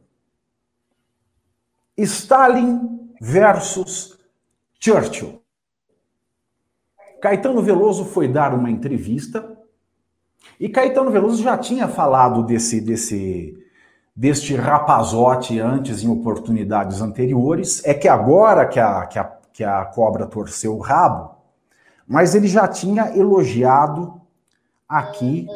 Stalin 1.97 3.11
versus 3.21 4.19
Churchill. 4.81 5.43
Caetano 7.21 7.61
Veloso 7.63 8.05
foi 8.05 8.29
dar 8.29 8.55
uma 8.55 8.71
entrevista 8.71 9.58
e 10.61 10.69
Caetano 10.69 11.11
Veloso 11.11 11.43
já 11.43 11.57
tinha 11.57 11.87
falado 11.87 12.43
desse, 12.43 12.81
desse, 12.81 13.57
deste 14.15 14.57
rapazote 14.57 15.61
antes 15.61 16.03
em 16.03 16.09
oportunidades 16.09 17.01
anteriores. 17.01 17.85
É 17.85 17.95
que 17.95 18.09
agora 18.09 18.67
que 18.67 18.81
a, 18.81 19.07
que 19.07 19.19
a, 19.19 19.25
que 19.53 19.65
a 19.65 19.85
cobra 19.85 20.27
torceu 20.27 20.77
o 20.77 20.81
rabo, 20.81 21.31
mas 22.07 22.35
ele 22.35 22.49
já 22.49 22.67
tinha 22.67 23.17
elogiado 23.17 24.21
aqui 24.89 25.47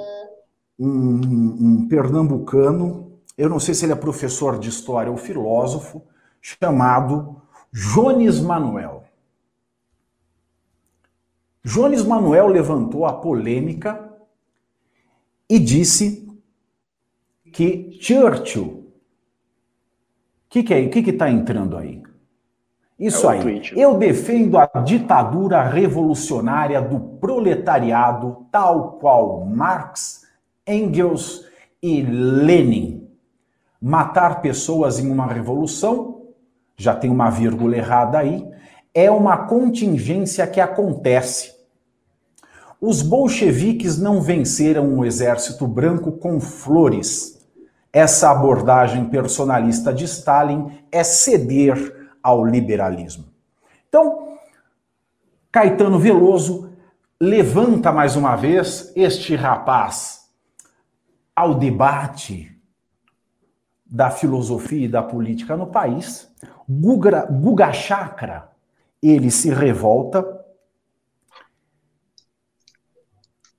um, 0.78 0.88
um 0.88 1.88
pernambucano, 1.88 3.12
eu 3.36 3.48
não 3.48 3.58
sei 3.58 3.74
se 3.74 3.84
ele 3.84 3.92
é 3.92 3.96
professor 3.96 4.58
de 4.58 4.68
história 4.68 5.10
ou 5.10 5.16
filósofo, 5.16 6.02
chamado 6.40 7.40
Jones 7.72 8.40
Manuel. 8.40 9.04
Jones 11.64 12.04
Manuel 12.04 12.48
levantou 12.48 13.06
a 13.06 13.12
polêmica 13.12 14.11
e 15.48 15.58
disse 15.58 16.28
que 17.52 17.98
Churchill. 18.00 18.64
O 18.64 18.82
que, 20.48 20.62
que 20.62 20.74
é? 20.74 20.80
O 20.80 20.90
que 20.90 20.98
está 21.00 21.30
entrando 21.30 21.76
aí? 21.76 22.02
Isso 22.98 23.28
é 23.28 23.34
aí. 23.34 23.40
Tweet. 23.40 23.78
Eu 23.78 23.98
defendo 23.98 24.58
a 24.58 24.66
ditadura 24.84 25.62
revolucionária 25.62 26.80
do 26.80 27.00
proletariado, 27.00 28.46
tal 28.50 28.92
qual 28.92 29.44
Marx, 29.44 30.22
Engels 30.66 31.46
e 31.82 32.02
Lenin. 32.02 33.08
Matar 33.80 34.40
pessoas 34.40 35.00
em 35.00 35.10
uma 35.10 35.26
revolução 35.26 36.22
já 36.76 36.94
tem 36.94 37.10
uma 37.10 37.30
vírgula 37.30 37.76
errada 37.76 38.18
aí, 38.18 38.46
é 38.94 39.10
uma 39.10 39.46
contingência 39.46 40.46
que 40.46 40.60
acontece. 40.60 41.52
Os 42.82 43.00
bolcheviques 43.00 43.96
não 43.96 44.20
venceram 44.20 44.98
o 44.98 45.04
exército 45.04 45.68
branco 45.68 46.10
com 46.10 46.40
flores. 46.40 47.40
Essa 47.92 48.32
abordagem 48.32 49.04
personalista 49.08 49.94
de 49.94 50.04
Stalin 50.04 50.80
é 50.90 51.04
ceder 51.04 52.10
ao 52.20 52.44
liberalismo. 52.44 53.26
Então, 53.88 54.36
Caetano 55.52 55.96
Veloso 55.96 56.72
levanta 57.20 57.92
mais 57.92 58.16
uma 58.16 58.34
vez 58.34 58.92
este 58.96 59.36
rapaz 59.36 60.28
ao 61.36 61.54
debate 61.54 62.50
da 63.86 64.10
filosofia 64.10 64.86
e 64.86 64.88
da 64.88 65.04
política 65.04 65.56
no 65.56 65.68
país 65.68 66.28
Guga, 66.68 67.26
Guga 67.30 67.72
Chakra, 67.72 68.50
ele 69.00 69.30
se 69.30 69.50
revolta. 69.50 70.41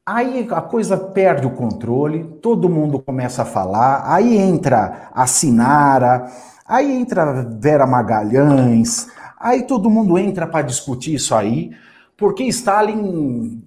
Aí 0.06 0.46
a 0.52 0.60
coisa 0.60 0.98
perde 0.98 1.48
o 1.48 1.52
controle, 1.52 2.26
todo 2.42 2.68
mundo 2.68 3.00
começa 3.00 3.44
a 3.44 3.46
falar, 3.46 4.04
aí 4.06 4.38
entra 4.38 5.10
a 5.14 5.26
Sinara, 5.26 6.30
aí 6.68 6.92
entra 6.92 7.42
Vera 7.58 7.88
Magalhães, 7.88 9.08
aí 9.40 9.64
todo 9.64 9.90
mundo 9.90 10.18
entra 10.18 10.46
para 10.46 10.66
discutir 10.66 11.14
isso 11.14 11.34
aí, 11.34 11.72
porque 12.18 12.44
Stalin 12.44 13.64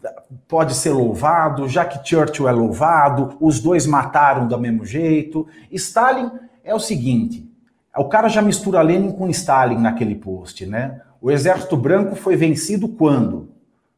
pode 0.47 0.75
ser 0.75 0.91
louvado, 0.91 1.71
já 1.71 1.87
que 1.87 2.07
Churchill 2.07 2.47
é 2.47 2.53
louvado, 2.53 3.35
os 3.41 3.59
dois 3.59 3.87
mataram 3.87 4.47
do 4.47 4.59
mesmo 4.59 4.85
jeito. 4.85 5.47
Stalin 5.73 6.31
é 6.63 6.75
o 6.75 6.79
seguinte: 6.79 7.51
o 7.97 8.11
cara 8.11 8.29
já 8.29 8.43
mistura 8.43 8.83
Lenin 8.83 9.13
com 9.13 9.27
Stalin 9.31 9.79
naquele 9.79 10.15
post, 10.15 10.67
né? 10.67 11.01
O 11.19 11.31
Exército 11.31 11.79
Branco 11.79 12.15
foi 12.15 12.37
vencido 12.37 12.89
quando? 12.89 13.56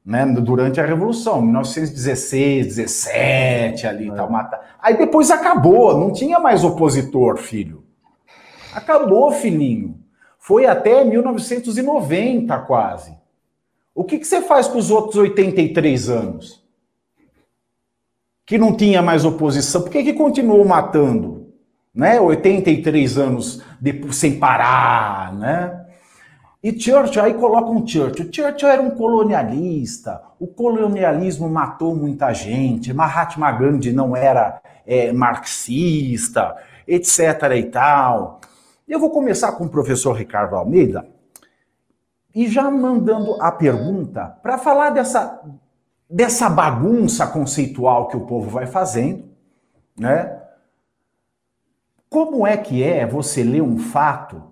Né? 0.09 0.25
Durante 0.25 0.81
a 0.81 0.87
Revolução, 0.87 1.43
1916, 1.43 2.77
17, 2.77 3.87
ali 3.87 4.09
é. 4.09 4.15
tal, 4.15 4.31
mata. 4.31 4.59
Aí 4.81 4.97
depois 4.97 5.31
acabou, 5.31 5.99
não 5.99 6.11
tinha 6.11 6.41
mais 6.41 6.65
opositor, 6.65 7.37
filho. 7.37 7.85
Acabou, 8.73 9.31
filhinho. 9.33 9.99
Foi 10.39 10.65
até 10.65 11.05
1990 11.05 12.59
quase. 12.61 13.19
O 13.95 14.03
que, 14.03 14.19
que 14.19 14.27
você 14.27 14.41
faz 14.41 14.67
com 14.67 14.79
os 14.79 14.91
outros 14.91 15.17
83 15.17 16.09
anos? 16.09 16.65
Que 18.47 18.57
não 18.57 18.75
tinha 18.75 19.03
mais 19.03 19.27
oposição. 19.27 19.83
Por 19.83 19.91
que, 19.91 20.03
que 20.03 20.15
continuou 20.15 20.65
matando? 20.65 21.39
né? 21.99 22.21
83 22.21 23.19
anos 23.19 23.61
de, 23.81 24.01
sem 24.13 24.39
parar, 24.39 25.35
né? 25.35 25.87
E 26.63 26.79
Churchill, 26.79 27.23
aí 27.23 27.35
coloca 27.35 27.71
um 27.71 27.87
Churchill. 27.87 28.33
Churchill 28.33 28.69
era 28.69 28.83
um 28.83 28.91
colonialista. 28.91 30.23
O 30.41 30.47
colonialismo 30.47 31.49
matou 31.49 31.95
muita 31.95 32.33
gente. 32.33 32.93
Mahatma 32.93 33.51
Gandhi 33.53 33.93
não 33.93 34.17
era 34.17 34.61
é, 34.87 35.13
marxista. 35.13 36.57
etc. 36.89 37.21
e 37.57 37.65
tal. 37.65 38.41
Eu 38.89 38.99
vou 38.99 39.11
começar 39.11 39.53
com 39.53 39.67
o 39.67 39.69
professor 39.69 40.15
Ricardo 40.15 40.57
Almeida 40.57 41.07
e 42.35 42.49
já 42.49 42.71
mandando 42.71 43.41
a 43.43 43.53
pergunta 43.53 44.39
para 44.43 44.57
falar 44.57 44.91
dessa, 44.91 45.41
dessa 46.09 46.49
bagunça 46.49 47.27
conceitual 47.27 48.09
que 48.09 48.17
o 48.17 48.27
povo 48.27 48.49
vai 48.49 48.67
fazendo, 48.67 49.25
né? 49.99 50.41
Como 52.09 52.47
é 52.47 52.57
que 52.57 52.83
é 52.83 53.07
você 53.07 53.43
ler 53.43 53.61
um 53.61 53.79
fato 53.79 54.43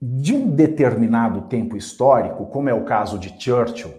de 0.00 0.34
um 0.34 0.50
determinado 0.50 1.42
tempo 1.42 1.76
histórico, 1.76 2.46
como 2.46 2.68
é 2.68 2.74
o 2.74 2.84
caso 2.84 3.18
de 3.18 3.34
Churchill, 3.38 3.92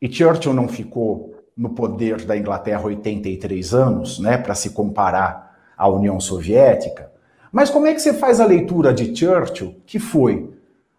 e 0.00 0.12
Churchill 0.12 0.52
não 0.52 0.68
ficou 0.68 1.34
no 1.56 1.70
poder 1.70 2.24
da 2.26 2.36
Inglaterra 2.36 2.84
83 2.84 3.72
anos, 3.72 4.18
né, 4.18 4.36
para 4.36 4.54
se 4.54 4.70
comparar 4.70 5.56
à 5.76 5.88
União 5.88 6.20
Soviética, 6.20 7.10
mas 7.50 7.70
como 7.70 7.86
é 7.86 7.94
que 7.94 8.00
você 8.00 8.12
faz 8.12 8.40
a 8.40 8.46
leitura 8.46 8.92
de 8.92 9.16
Churchill, 9.16 9.80
que 9.86 9.98
foi 9.98 10.52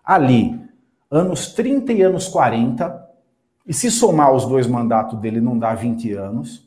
ali 0.03 0.59
anos 1.11 1.53
30 1.53 1.93
e 1.93 2.01
anos 2.01 2.27
40, 2.27 3.05
e 3.67 3.73
se 3.73 3.91
somar 3.91 4.33
os 4.33 4.45
dois 4.45 4.65
mandatos 4.65 5.19
dele 5.19 5.39
não 5.39 5.59
dá 5.59 5.75
20 5.75 6.13
anos, 6.13 6.65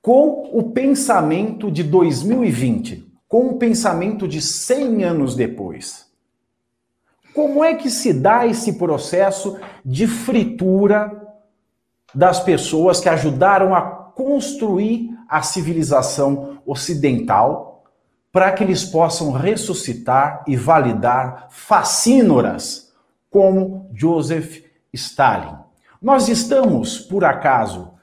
com 0.00 0.50
o 0.52 0.70
pensamento 0.70 1.70
de 1.70 1.82
2020, 1.82 3.03
com 3.34 3.48
o 3.48 3.58
pensamento 3.58 4.28
de 4.28 4.40
100 4.40 5.02
anos 5.02 5.34
depois. 5.34 6.06
Como 7.34 7.64
é 7.64 7.74
que 7.74 7.90
se 7.90 8.12
dá 8.12 8.46
esse 8.46 8.74
processo 8.74 9.58
de 9.84 10.06
fritura 10.06 11.34
das 12.14 12.38
pessoas 12.38 13.00
que 13.00 13.08
ajudaram 13.08 13.74
a 13.74 13.82
construir 13.82 15.10
a 15.28 15.42
civilização 15.42 16.62
ocidental 16.64 17.82
para 18.30 18.52
que 18.52 18.62
eles 18.62 18.84
possam 18.84 19.32
ressuscitar 19.32 20.44
e 20.46 20.56
validar 20.56 21.48
fascínoras 21.50 22.92
como 23.28 23.90
Joseph 23.92 24.62
Stalin. 24.92 25.56
Nós 26.00 26.28
estamos, 26.28 27.00
por 27.00 27.24
acaso, 27.24 27.94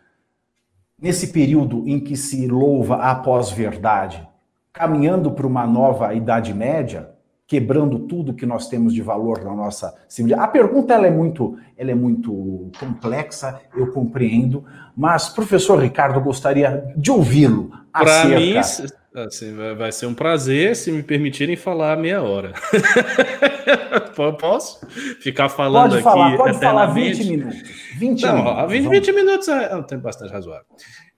nesse 1.02 1.28
período 1.28 1.88
em 1.88 2.02
que 2.02 2.18
se 2.18 2.48
louva 2.48 2.98
a 2.98 3.16
pós-verdade, 3.16 4.30
caminhando 4.74 5.32
para 5.32 5.48
uma 5.48 5.68
nova 5.68 6.14
Idade 6.14 6.54
Média, 6.54 7.10
quebrando 7.46 8.00
tudo 8.00 8.34
que 8.34 8.46
nós 8.46 8.70
temos 8.70 8.94
de 8.94 9.02
valor 9.02 9.44
na 9.44 9.54
nossa 9.54 9.94
civilização. 10.08 10.46
A 10.46 10.48
pergunta 10.48 10.94
ela 10.94 11.08
é 11.08 11.12
muito, 11.12 11.58
ela 11.78 11.92
é 11.92 11.96
muito 11.96 12.72
complexa, 12.80 13.60
eu 13.76 13.92
compreendo, 13.92 14.64
mas 14.96 15.28
professor 15.28 15.78
Ricardo 15.78 16.22
gostaria 16.22 16.94
de 16.96 17.12
ouvi-lo. 17.12 17.70
Para 17.92 18.24
mim, 18.26 18.56
assim, 18.56 19.54
vai 19.78 19.92
ser 19.92 20.06
um 20.06 20.14
prazer 20.14 20.78
se 20.78 20.92
me 20.94 21.04
permitirem 21.04 21.58
falar 21.58 21.98
meia 21.98 22.22
hora. 22.22 22.54
Posso 24.40 24.86
ficar 25.22 25.50
falando 25.50 25.92
pode 25.92 26.04
falar, 26.04 26.28
aqui? 26.28 26.38
Pode 26.38 26.60
falar 26.60 26.86
20 26.88 27.24
minutos. 27.26 27.62
20 27.98 28.22
Não, 28.22 28.36
minutos. 28.36 28.72
20, 28.72 28.90
20 28.90 29.12
minutos 29.14 29.48
é 29.48 29.76
um 29.76 29.84
tempo 29.84 30.04
bastante 30.04 30.32
razoável. 30.32 30.66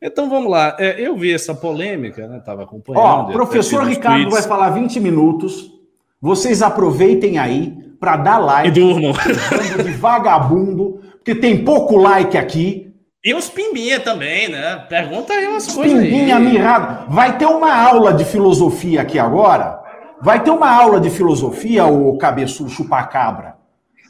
Então 0.03 0.29
vamos 0.29 0.51
lá. 0.51 0.75
É, 0.77 0.99
eu 0.99 1.15
vi 1.15 1.31
essa 1.31 1.55
polêmica, 1.55 2.27
né? 2.27 2.37
Estava 2.39 2.63
acompanhando. 2.63 3.01
Ó, 3.01 3.23
professor 3.31 3.85
Ricardo 3.85 4.23
tweets. 4.23 4.33
vai 4.33 4.43
falar 4.43 4.71
20 4.71 4.99
minutos. 4.99 5.71
Vocês 6.21 6.61
aproveitem 6.61 7.37
aí 7.37 7.73
para 8.01 8.17
dar 8.17 8.37
like. 8.37 8.67
E 8.67 8.71
durmam. 8.71 9.13
De 9.81 9.91
vagabundo, 9.93 10.99
porque 11.13 11.33
tem 11.33 11.63
pouco 11.63 11.95
like 11.95 12.37
aqui. 12.37 12.93
E 13.23 13.33
os 13.33 13.49
pimbinha 13.49 14.01
também, 14.01 14.49
né? 14.49 14.85
Pergunta 14.89 15.31
aí 15.31 15.47
umas 15.47 15.73
coisas 15.73 15.97
pimbinha, 15.97 16.35
aí. 16.35 16.43
mirrado. 16.43 17.09
Vai 17.09 17.37
ter 17.37 17.45
uma 17.45 17.73
aula 17.73 18.13
de 18.13 18.25
filosofia 18.25 19.01
aqui 19.01 19.17
agora. 19.17 19.81
Vai 20.21 20.43
ter 20.43 20.51
uma 20.51 20.69
aula 20.69 20.99
de 20.99 21.09
filosofia, 21.09 21.85
o 21.85 22.17
cabeçudo 22.17 22.69
chupacabra, 22.69 23.55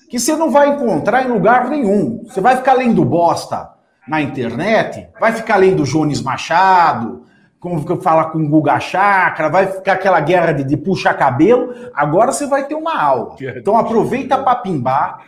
que 0.10 0.20
você 0.20 0.36
não 0.36 0.50
vai 0.50 0.70
encontrar 0.70 1.24
em 1.24 1.32
lugar 1.32 1.70
nenhum. 1.70 2.24
Você 2.28 2.42
vai 2.42 2.56
ficar 2.58 2.74
lendo 2.74 3.06
bosta 3.06 3.73
na 4.08 4.22
internet, 4.22 5.08
vai 5.20 5.34
ficar 5.34 5.58
lendo 5.58 5.84
Jones 5.84 6.22
Machado, 6.22 7.24
como 7.60 8.02
falar 8.02 8.26
com 8.26 8.46
Guga 8.50 8.78
Chakra, 8.78 9.50
vai 9.50 9.68
ficar 9.68 9.94
aquela 9.94 10.20
guerra 10.20 10.52
de, 10.52 10.66
de 10.66 10.76
puxar 10.76 11.14
cabelo. 11.14 11.74
Agora 11.94 12.34
você 12.34 12.46
vai 12.46 12.68
ter 12.68 12.76
uma 12.76 13.02
aula. 13.02 13.38
Então 13.56 13.78
aproveita 13.78 14.38
para 14.38 14.58
pimbar, 14.58 15.26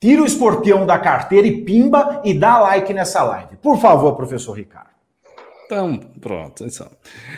tira 0.00 0.22
o 0.22 0.26
escorpião 0.26 0.86
da 0.86 0.98
carteira 0.98 1.46
e 1.46 1.62
pimba 1.64 2.22
e 2.24 2.32
dá 2.32 2.58
like 2.58 2.94
nessa 2.94 3.22
live. 3.22 3.56
Por 3.56 3.78
favor, 3.78 4.16
professor 4.16 4.54
Ricardo. 4.54 4.96
Então, 5.66 5.98
pronto. 6.20 6.64
Então. 6.64 6.90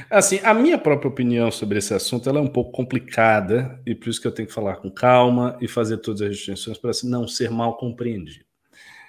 Assim, 0.09 0.39
a 0.45 0.55
minha 0.55 0.79
própria 0.79 1.09
opinião 1.09 1.51
sobre 1.51 1.79
esse 1.79 1.93
assunto 1.93 2.29
ela 2.29 2.39
é 2.39 2.43
um 2.43 2.47
pouco 2.47 2.71
complicada 2.71 3.81
e 3.85 3.93
por 3.95 4.09
isso 4.09 4.21
que 4.21 4.29
eu 4.29 4.33
tenho 4.33 4.47
que 4.47 4.55
falar 4.55 4.77
com 4.77 4.91
calma 4.91 5.57
e 5.61 5.67
fazer 5.67 5.97
todas 5.97 6.23
as 6.23 6.37
distinções 6.37 6.79
para 6.79 6.93
não 7.05 7.27
ser 7.27 7.51
mal 7.51 7.77
compreendido. 7.77 8.45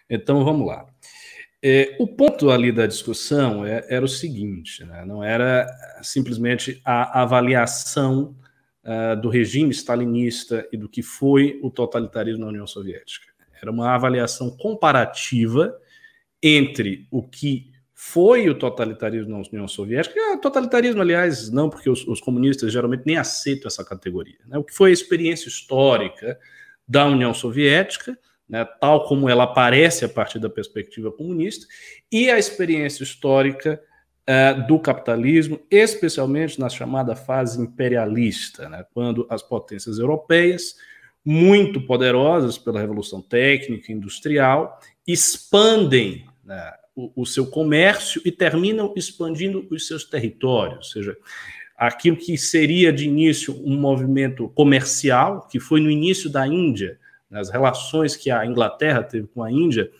Então, 0.10 0.44
vamos 0.44 0.66
lá. 0.66 0.88
É, 1.62 1.98
o 2.00 2.08
ponto 2.08 2.50
ali 2.50 2.72
da 2.72 2.88
discussão 2.88 3.66
é, 3.66 3.86
era 3.90 4.04
o 4.04 4.08
seguinte: 4.08 4.84
né? 4.86 5.04
não 5.06 5.24
era 5.24 5.68
simplesmente 6.02 6.82
a 6.86 7.22
avaliação 7.22 8.36
uh, 8.84 9.20
do 9.22 9.30
regime 9.30 9.72
stalinista 9.72 10.68
e 10.72 10.78
do 10.78 10.88
que 10.88 11.02
foi 11.02 11.60
o 11.62 11.70
totalitarismo 11.70 12.42
na 12.42 12.48
União 12.48 12.68
Soviética. 12.68 13.28
Era 13.62 13.72
uma 13.72 13.94
avaliação 13.94 14.50
comparativa 14.52 15.78
entre 16.42 17.06
o 17.12 17.22
que 17.22 17.72
foi 17.94 18.50
o 18.50 18.56
totalitarismo 18.56 19.32
na 19.32 19.40
União 19.40 19.68
Soviética, 19.68 20.18
e, 20.18 20.38
totalitarismo, 20.38 21.02
aliás, 21.02 21.52
não 21.52 21.70
porque 21.70 21.90
os, 21.90 22.08
os, 22.08 22.22
comunistas 22.22 22.72
geralmente 22.72 23.04
nem 23.06 23.18
aceitam 23.18 23.68
essa 23.68 23.84
categoria, 23.84 24.38
né? 24.48 24.58
o 24.58 24.64
que 24.64 24.74
foi 24.74 24.92
a 24.92 24.94
experiência 24.94 25.50
histórica 25.50 26.40
da 26.88 27.06
União 27.06 27.34
Soviética 27.34 28.18
né, 28.50 28.66
tal 28.82 29.06
como 29.06 29.30
ela 29.30 29.44
aparece 29.44 30.04
a 30.04 30.10
partir 30.10 30.40
da 30.40 30.50
perspectiva 30.50 31.12
comunista, 31.12 31.68
e 32.12 32.32
a 32.32 32.40
experiência 32.40 33.04
histórica 33.04 33.80
uh, 34.28 34.68
do 34.68 34.80
capitalismo, 34.80 35.60
especialmente 35.70 36.60
na 36.60 36.68
chamada 36.68 37.16
fase 37.16 37.62
imperialista, 37.62 38.68
né, 38.68 38.84
quando 38.92 39.28
as 39.30 39.44
potências 39.44 40.00
europeias, 40.00 40.76
muito 41.24 41.82
poderosas 41.82 42.58
pela 42.58 42.80
revolução 42.80 43.22
técnica 43.22 43.92
e 43.92 43.96
industrial, 43.96 44.80
expandem 45.06 46.26
né, 46.44 46.72
o, 46.96 47.22
o 47.22 47.26
seu 47.26 47.46
comércio 47.46 48.22
e 48.26 48.32
terminam 48.32 48.94
expandindo 48.96 49.68
os 49.70 49.86
seus 49.86 50.06
territórios, 50.06 50.78
ou 50.78 50.84
seja, 50.94 51.18
aquilo 51.78 52.18
que 52.18 52.38
seria 52.38 52.92
de 52.92 53.06
início 53.06 53.56
um 53.64 53.80
movimento 53.80 54.50
comercial, 54.50 55.48
que 55.48 55.60
foi 55.60 55.80
no 55.80 55.90
início 55.90 56.30
da 56.30 56.46
Índia, 56.48 57.00
as 57.32 57.50
relações 57.50 58.16
que 58.16 58.32
a 58.32 58.46
Inglaterra 58.46 59.04
teve 59.04 59.28
com 59.28 59.44
a 59.44 59.52
Índia, 59.52 59.92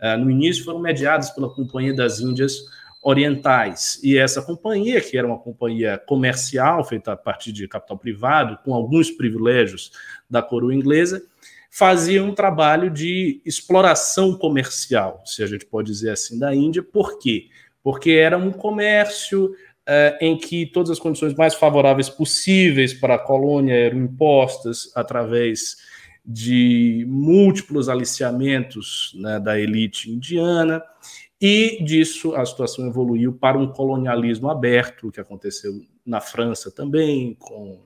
uh, 0.00 0.18
no 0.18 0.30
início 0.30 0.64
foram 0.64 0.80
mediadas 0.80 1.30
pela 1.30 1.48
Companhia 1.48 1.94
das 1.94 2.20
Índias 2.20 2.58
Orientais. 3.02 4.00
E 4.02 4.16
essa 4.16 4.40
companhia, 4.40 5.00
que 5.00 5.16
era 5.16 5.26
uma 5.26 5.38
companhia 5.38 5.98
comercial, 5.98 6.82
feita 6.84 7.12
a 7.12 7.16
partir 7.16 7.52
de 7.52 7.68
capital 7.68 7.98
privado, 7.98 8.58
com 8.64 8.74
alguns 8.74 9.10
privilégios 9.10 9.92
da 10.28 10.40
coroa 10.40 10.74
inglesa, 10.74 11.22
fazia 11.70 12.22
um 12.22 12.34
trabalho 12.34 12.88
de 12.88 13.42
exploração 13.44 14.38
comercial, 14.38 15.22
se 15.26 15.42
a 15.42 15.46
gente 15.46 15.66
pode 15.66 15.90
dizer 15.90 16.10
assim, 16.10 16.38
da 16.38 16.54
Índia. 16.54 16.82
Por 16.82 17.18
quê? 17.18 17.48
Porque 17.82 18.12
era 18.12 18.38
um 18.38 18.50
comércio 18.52 19.46
uh, 19.46 20.16
em 20.20 20.38
que 20.38 20.66
todas 20.66 20.90
as 20.90 20.98
condições 20.98 21.34
mais 21.34 21.54
favoráveis 21.54 22.08
possíveis 22.08 22.94
para 22.94 23.16
a 23.16 23.18
colônia 23.18 23.74
eram 23.74 23.98
impostas 23.98 24.90
através 24.94 25.76
de 26.24 27.04
múltiplos 27.08 27.88
aliciamentos 27.88 29.12
né, 29.16 29.38
da 29.38 29.58
elite 29.58 30.10
indiana, 30.10 30.82
e 31.40 31.82
disso 31.84 32.34
a 32.34 32.46
situação 32.46 32.86
evoluiu 32.86 33.32
para 33.32 33.58
um 33.58 33.66
colonialismo 33.66 34.48
aberto, 34.48 35.12
que 35.12 35.20
aconteceu 35.20 35.72
na 36.06 36.20
França 36.20 36.70
também, 36.70 37.34
com 37.34 37.82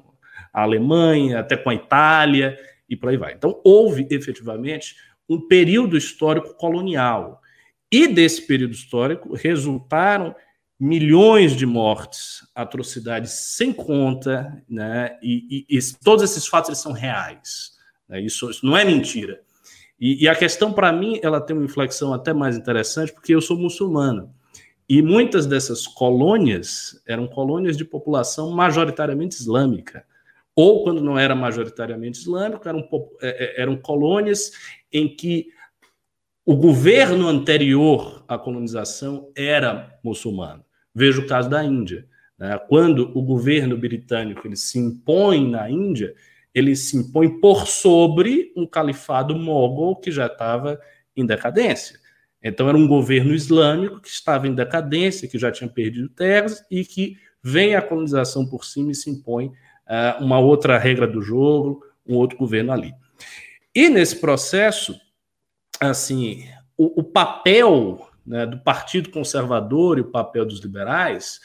a 0.52 0.62
Alemanha, 0.62 1.40
até 1.40 1.56
com 1.56 1.70
a 1.70 1.74
Itália, 1.74 2.56
e 2.88 2.96
por 2.96 3.08
aí 3.08 3.16
vai. 3.16 3.32
Então, 3.32 3.60
houve 3.64 4.06
efetivamente 4.10 4.94
um 5.28 5.40
período 5.40 5.96
histórico 5.96 6.54
colonial. 6.54 7.40
E 7.90 8.06
desse 8.06 8.46
período 8.46 8.72
histórico 8.72 9.34
resultaram 9.34 10.34
milhões 10.78 11.56
de 11.56 11.66
mortes, 11.66 12.46
atrocidades 12.54 13.32
sem 13.32 13.72
conta, 13.72 14.62
né? 14.68 15.18
E, 15.20 15.66
e, 15.68 15.78
e 15.78 15.80
todos 16.04 16.22
esses 16.22 16.46
fatos 16.46 16.68
eles 16.68 16.78
são 16.78 16.92
reais. 16.92 17.77
Né? 18.08 18.20
Isso, 18.20 18.50
isso, 18.50 18.64
não 18.64 18.76
é 18.76 18.84
mentira. 18.84 19.40
E, 20.00 20.24
e 20.24 20.28
a 20.28 20.34
questão, 20.34 20.72
para 20.72 20.92
mim, 20.92 21.18
ela 21.22 21.40
tem 21.40 21.56
uma 21.56 21.64
inflexão 21.64 22.12
até 22.12 22.32
mais 22.32 22.56
interessante, 22.56 23.12
porque 23.12 23.34
eu 23.34 23.40
sou 23.40 23.58
muçulmano. 23.58 24.32
E 24.88 25.02
muitas 25.02 25.44
dessas 25.44 25.86
colônias 25.86 27.02
eram 27.06 27.26
colônias 27.26 27.76
de 27.76 27.84
população 27.84 28.50
majoritariamente 28.50 29.36
islâmica. 29.36 30.04
Ou, 30.54 30.82
quando 30.82 31.02
não 31.02 31.18
era 31.18 31.34
majoritariamente 31.34 32.20
islâmico, 32.20 32.66
eram, 32.66 32.88
é, 33.20 33.60
é, 33.60 33.62
eram 33.62 33.76
colônias 33.76 34.50
em 34.92 35.06
que 35.06 35.48
o 36.44 36.56
governo 36.56 37.28
anterior 37.28 38.24
à 38.26 38.38
colonização 38.38 39.30
era 39.36 39.98
muçulmano. 40.02 40.64
Veja 40.94 41.20
o 41.20 41.26
caso 41.26 41.50
da 41.50 41.62
Índia. 41.62 42.06
Né? 42.38 42.58
Quando 42.68 43.12
o 43.14 43.22
governo 43.22 43.76
britânico 43.76 44.46
ele 44.46 44.56
se 44.56 44.78
impõe 44.78 45.48
na 45.48 45.68
Índia, 45.68 46.14
ele 46.54 46.74
se 46.74 46.96
impõe 46.96 47.40
por 47.40 47.66
sobre 47.66 48.52
um 48.56 48.66
califado 48.66 49.36
mogol 49.36 49.96
que 49.96 50.10
já 50.10 50.26
estava 50.26 50.80
em 51.16 51.24
decadência. 51.24 51.98
Então, 52.42 52.68
era 52.68 52.78
um 52.78 52.86
governo 52.86 53.34
islâmico 53.34 54.00
que 54.00 54.08
estava 54.08 54.46
em 54.46 54.54
decadência, 54.54 55.28
que 55.28 55.38
já 55.38 55.50
tinha 55.50 55.68
perdido 55.68 56.08
terras 56.08 56.64
e 56.70 56.84
que 56.84 57.16
vem 57.42 57.74
a 57.74 57.82
colonização 57.82 58.46
por 58.46 58.64
cima 58.64 58.92
e 58.92 58.94
se 58.94 59.10
impõe 59.10 59.46
uh, 59.46 60.22
uma 60.22 60.38
outra 60.38 60.78
regra 60.78 61.06
do 61.06 61.20
jogo, 61.20 61.84
um 62.06 62.14
outro 62.14 62.38
governo 62.38 62.72
ali. 62.72 62.94
E 63.74 63.88
nesse 63.88 64.16
processo, 64.16 64.98
assim, 65.80 66.44
o, 66.76 67.00
o 67.00 67.04
papel 67.04 68.08
né, 68.24 68.46
do 68.46 68.58
Partido 68.58 69.10
Conservador 69.10 69.98
e 69.98 70.02
o 70.02 70.10
papel 70.10 70.44
dos 70.44 70.60
liberais 70.60 71.40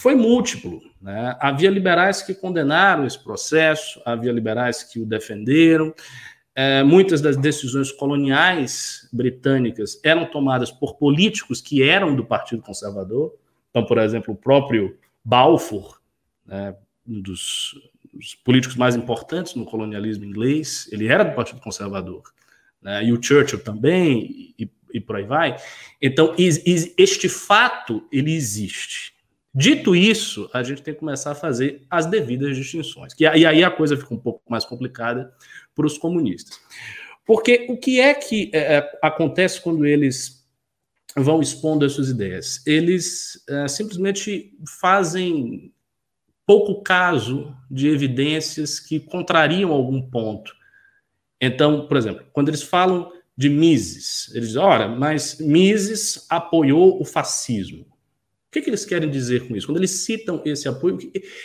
foi 0.00 0.14
múltiplo. 0.14 0.80
Né? 1.00 1.36
Havia 1.38 1.68
liberais 1.68 2.22
que 2.22 2.34
condenaram 2.34 3.06
esse 3.06 3.22
processo, 3.22 4.00
havia 4.02 4.32
liberais 4.32 4.82
que 4.82 4.98
o 4.98 5.04
defenderam. 5.04 5.94
É, 6.54 6.82
muitas 6.82 7.20
das 7.20 7.36
decisões 7.36 7.92
coloniais 7.92 9.06
britânicas 9.12 10.00
eram 10.02 10.24
tomadas 10.24 10.70
por 10.70 10.96
políticos 10.96 11.60
que 11.60 11.82
eram 11.82 12.16
do 12.16 12.24
Partido 12.24 12.62
Conservador. 12.62 13.34
Então, 13.68 13.84
por 13.84 13.98
exemplo, 13.98 14.32
o 14.32 14.36
próprio 14.36 14.96
Balfour, 15.22 16.00
né, 16.46 16.74
um 17.06 17.20
dos, 17.20 17.78
dos, 18.12 18.34
políticos 18.34 18.76
mais 18.76 18.96
importantes 18.96 19.54
no 19.54 19.66
colonialismo 19.66 20.24
inglês, 20.24 20.88
ele 20.90 21.08
era 21.08 21.24
do 21.24 21.34
Partido 21.34 21.60
Conservador. 21.60 22.22
Né, 22.80 23.04
e 23.04 23.12
o 23.12 23.22
Churchill 23.22 23.62
também, 23.62 24.54
e, 24.58 24.68
e 24.94 24.98
por 24.98 25.16
aí 25.16 25.24
vai. 25.24 25.56
Então, 26.00 26.34
este 26.38 27.28
fato, 27.28 28.08
ele 28.10 28.34
existe. 28.34 29.19
Dito 29.52 29.96
isso, 29.96 30.48
a 30.52 30.62
gente 30.62 30.82
tem 30.82 30.94
que 30.94 31.00
começar 31.00 31.32
a 31.32 31.34
fazer 31.34 31.84
as 31.90 32.06
devidas 32.06 32.56
distinções. 32.56 33.12
E 33.18 33.26
aí 33.26 33.64
a 33.64 33.70
coisa 33.70 33.96
fica 33.96 34.14
um 34.14 34.18
pouco 34.18 34.42
mais 34.48 34.64
complicada 34.64 35.32
para 35.74 35.86
os 35.86 35.98
comunistas. 35.98 36.60
Porque 37.26 37.66
o 37.68 37.76
que 37.76 38.00
é 38.00 38.14
que 38.14 38.50
é, 38.52 38.76
é, 38.76 38.98
acontece 39.02 39.60
quando 39.60 39.84
eles 39.84 40.46
vão 41.16 41.40
expondo 41.40 41.84
as 41.84 41.92
suas 41.92 42.08
ideias? 42.08 42.64
Eles 42.64 43.42
é, 43.48 43.66
simplesmente 43.66 44.52
fazem 44.80 45.72
pouco 46.46 46.82
caso 46.82 47.56
de 47.70 47.88
evidências 47.88 48.80
que 48.80 49.00
contrariam 49.00 49.72
algum 49.72 50.02
ponto. 50.02 50.52
Então, 51.40 51.86
por 51.86 51.96
exemplo, 51.96 52.26
quando 52.32 52.48
eles 52.48 52.62
falam 52.62 53.12
de 53.36 53.48
Mises, 53.48 54.28
eles 54.34 54.48
dizem, 54.48 54.62
ora, 54.62 54.88
mas 54.88 55.38
Mises 55.40 56.26
apoiou 56.28 57.00
o 57.00 57.04
fascismo. 57.04 57.86
O 58.50 58.52
que, 58.52 58.62
que, 58.62 58.70
eles 58.70 58.84
querem 58.84 59.08
dizer 59.08 59.46
com 59.46 59.54
isso? 59.54 59.68
Quando 59.68 59.76
eles 59.76 59.92
citam 59.92 60.42
esse 60.44 60.68
apoio, 60.68 60.98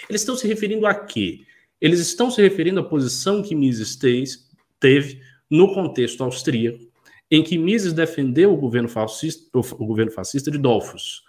eles 0.10 0.22
estão 0.22 0.36
se 0.36 0.48
referindo 0.48 0.88
a 0.88 0.96
quê? 0.96 1.42
Eles 1.80 2.00
estão 2.00 2.32
se 2.32 2.42
referindo 2.42 2.80
à 2.80 2.84
posição 2.84 3.44
que 3.44 3.54
Mises 3.54 3.96
teve 4.80 5.22
no 5.48 5.72
contexto 5.72 6.24
austríaco, 6.24 6.80
em 7.30 7.44
que 7.44 7.60
Mises 7.60 7.94
defendeu 7.94 8.52
o 8.52 8.58
governo 8.58 8.90
fascista, 8.90 9.48
o 9.54 9.86
governo 9.86 10.12
fascista 10.12 10.50
de 10.50 10.58
Dollfuss, 10.58 11.22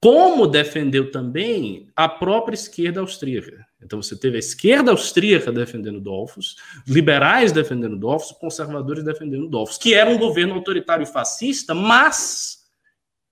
como 0.00 0.46
defendeu 0.46 1.10
também 1.10 1.90
a 1.94 2.08
própria 2.08 2.54
esquerda 2.54 3.00
austríaca. 3.00 3.66
Então 3.82 4.00
você 4.00 4.16
teve 4.16 4.36
a 4.36 4.38
esquerda 4.38 4.92
austríaca 4.92 5.52
defendendo 5.52 6.00
Dollfuss, 6.00 6.56
liberais 6.86 7.52
defendendo 7.52 7.98
Dollfuss, 7.98 8.32
conservadores 8.32 9.04
defendendo 9.04 9.46
Dollfuss, 9.46 9.76
que 9.76 9.92
era 9.92 10.08
um 10.08 10.16
governo 10.16 10.54
autoritário 10.54 11.04
fascista, 11.04 11.74
mas 11.74 12.64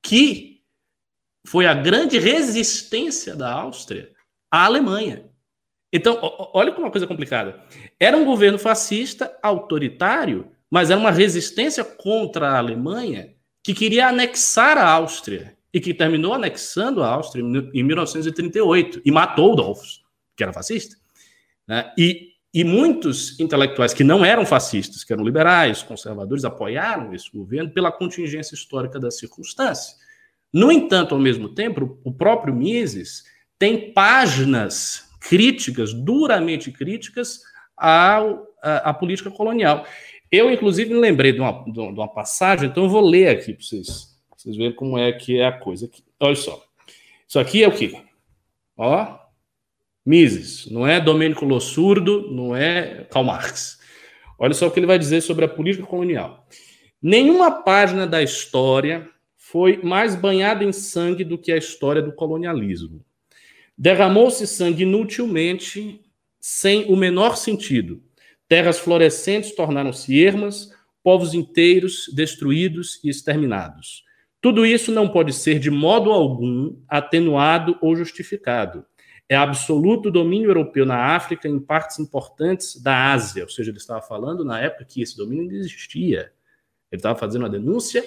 que 0.03 0.56
foi 1.47 1.67
a 1.67 1.75
grande 1.75 2.19
resistência 2.19 3.35
da 3.35 3.53
Áustria 3.53 4.11
à 4.51 4.65
Alemanha. 4.65 5.25
Então, 5.93 6.19
olha 6.53 6.73
como 6.73 6.87
uma 6.87 6.91
coisa 6.91 7.07
complicada. 7.07 7.63
Era 7.99 8.17
um 8.17 8.25
governo 8.25 8.59
fascista, 8.59 9.35
autoritário, 9.43 10.51
mas 10.71 10.91
era 10.91 10.99
uma 10.99 11.11
resistência 11.11 11.85
contra 11.85 12.51
a 12.51 12.59
Alemanha 12.59 13.35
que 13.63 13.73
queria 13.73 14.09
anexar 14.09 14.77
a 14.77 14.89
Áustria 14.89 15.57
e 15.73 15.81
que 15.81 15.95
terminou 15.95 16.35
anexando 16.35 17.03
a 17.03 17.09
Áustria 17.09 17.43
em 17.43 17.83
1938 17.83 19.03
e 19.05 19.11
matou 19.11 19.53
o 19.53 19.57
Dolphus, 19.57 20.03
que 20.37 20.43
era 20.43 20.53
fascista. 20.53 20.97
Né? 21.67 21.93
E, 21.99 22.33
e 22.53 22.65
muitos 22.65 23.39
intelectuais 23.39 23.93
que 23.93 24.05
não 24.05 24.25
eram 24.25 24.47
fascistas, 24.47 25.05
que 25.05 25.13
eram 25.13 25.25
liberais, 25.25 25.83
conservadores, 25.83 26.45
apoiaram 26.45 27.15
esse 27.15 27.31
governo 27.31 27.71
pela 27.71 27.93
contingência 27.93 28.55
histórica 28.55 28.99
da 28.99 29.11
circunstância. 29.11 29.97
No 30.53 30.73
entanto, 30.73 31.15
ao 31.15 31.21
mesmo 31.21 31.49
tempo, 31.49 31.99
o 32.05 32.13
próprio 32.13 32.55
Mises 32.55 33.25
tem 33.59 33.93
páginas 33.93 35.11
críticas, 35.21 35.93
duramente 35.93 36.71
críticas, 36.71 37.41
à, 37.77 38.19
à, 38.63 38.91
à 38.91 38.95
política 38.95 39.31
colonial. 39.31 39.87
Eu, 40.31 40.51
inclusive, 40.51 40.93
me 40.93 41.01
lembrei 41.01 41.33
de 41.33 41.41
uma, 41.41 41.65
de 41.65 41.81
uma 41.81 42.09
passagem, 42.09 42.69
então 42.69 42.85
eu 42.85 42.91
vou 42.91 43.05
ler 43.05 43.29
aqui 43.29 43.53
para 43.53 43.65
vocês, 43.65 44.17
vocês 44.37 44.57
verem 44.57 44.75
como 44.75 44.99
é 44.99 45.13
que 45.13 45.39
é 45.39 45.47
a 45.47 45.53
coisa 45.53 45.87
aqui. 45.87 46.03
Olha 46.21 46.35
só. 46.35 46.65
Isso 47.29 47.39
aqui 47.39 47.63
é 47.63 47.69
o 47.69 47.73
quê? 47.73 48.01
Ó, 48.77 49.19
Mises, 50.05 50.71
não 50.71 50.87
é 50.87 51.01
Domênico 51.01 51.45
Lossurdo, 51.45 52.31
não 52.31 52.55
é 52.55 53.05
Karl 53.11 53.25
Marx. 53.25 53.79
Olha 54.39 54.55
só 54.55 54.67
o 54.67 54.71
que 54.71 54.79
ele 54.79 54.87
vai 54.87 54.99
dizer 54.99 55.21
sobre 55.21 55.45
a 55.45 55.49
política 55.49 55.87
colonial. 55.87 56.47
Nenhuma 57.03 57.63
página 57.63 58.07
da 58.07 58.23
história 58.23 59.09
foi 59.51 59.81
mais 59.81 60.17
banhada 60.17 60.65
em 60.65 60.73
sangue 60.73 61.23
do 61.23 61.39
que 61.39 61.53
a 61.53 61.57
história 61.57 62.03
do 62.03 62.13
colonialismo. 62.13 63.05
Derramou-se 63.79 64.45
sangue 64.45 64.83
inutilmente, 64.83 66.01
sem 66.41 66.87
o 66.87 66.97
menor 66.97 67.37
sentido. 67.37 68.03
Terras 68.49 68.77
florescentes 68.77 69.55
tornaram-se 69.55 70.21
ermas, 70.25 70.73
povos 71.01 71.33
inteiros 71.33 72.11
destruídos 72.13 72.99
e 73.05 73.09
exterminados. 73.09 74.03
Tudo 74.41 74.67
isso 74.67 74.91
não 74.91 75.09
pode 75.09 75.33
ser 75.33 75.61
de 75.61 75.71
modo 75.71 76.11
algum 76.11 76.77
atenuado 76.89 77.79
ou 77.81 77.95
justificado. 77.95 78.85
É 79.29 79.37
absoluto 79.37 80.11
domínio 80.11 80.51
europeu 80.51 80.85
na 80.85 81.15
África, 81.15 81.49
em 81.49 81.61
partes 81.61 82.01
importantes 82.01 82.83
da 82.83 83.13
Ásia. 83.13 83.45
Ou 83.45 83.49
seja, 83.49 83.71
ele 83.71 83.79
estava 83.79 84.03
falando 84.03 84.45
na 84.45 84.61
época 84.61 84.87
que 84.87 85.03
esse 85.03 85.17
domínio 85.17 85.45
não 85.45 85.53
existia. 85.53 86.33
Ele 86.91 86.99
estava 86.99 87.17
fazendo 87.17 87.47
a 87.47 87.49
denúncia 87.49 88.05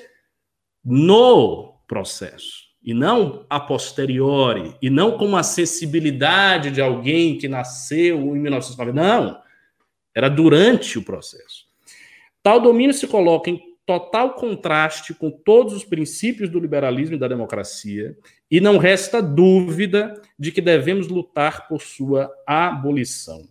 no 0.84 1.80
processo 1.88 2.70
e 2.84 2.94
não 2.94 3.46
a 3.50 3.60
posteriori, 3.60 4.74
e 4.82 4.90
não 4.90 5.18
com 5.18 5.26
uma 5.26 5.44
sensibilidade 5.44 6.72
de 6.72 6.82
alguém 6.82 7.38
que 7.38 7.48
nasceu 7.48 8.18
em 8.36 8.40
1990. 8.40 8.94
Não, 8.94 9.42
era 10.16 10.30
durante 10.30 10.98
o 10.98 11.04
processo. 11.04 11.68
Tal 12.42 12.60
domínio 12.60 12.94
se 12.94 13.06
coloca 13.06 13.50
em 13.50 13.62
total 13.86 14.36
contraste 14.36 15.14
com 15.14 15.32
todos 15.32 15.74
os 15.74 15.84
princípios 15.84 16.50
do 16.50 16.60
liberalismo 16.60 17.16
e 17.16 17.20
da 17.20 17.28
democracia, 17.28 18.16
e 18.50 18.62
não 18.62 18.78
resta 18.78 19.22
dúvida 19.22 20.22
de 20.38 20.52
que 20.52 20.62
devemos 20.62 21.08
lutar 21.08 21.68
por 21.68 21.82
sua 21.82 22.32
abolição. 22.46 23.48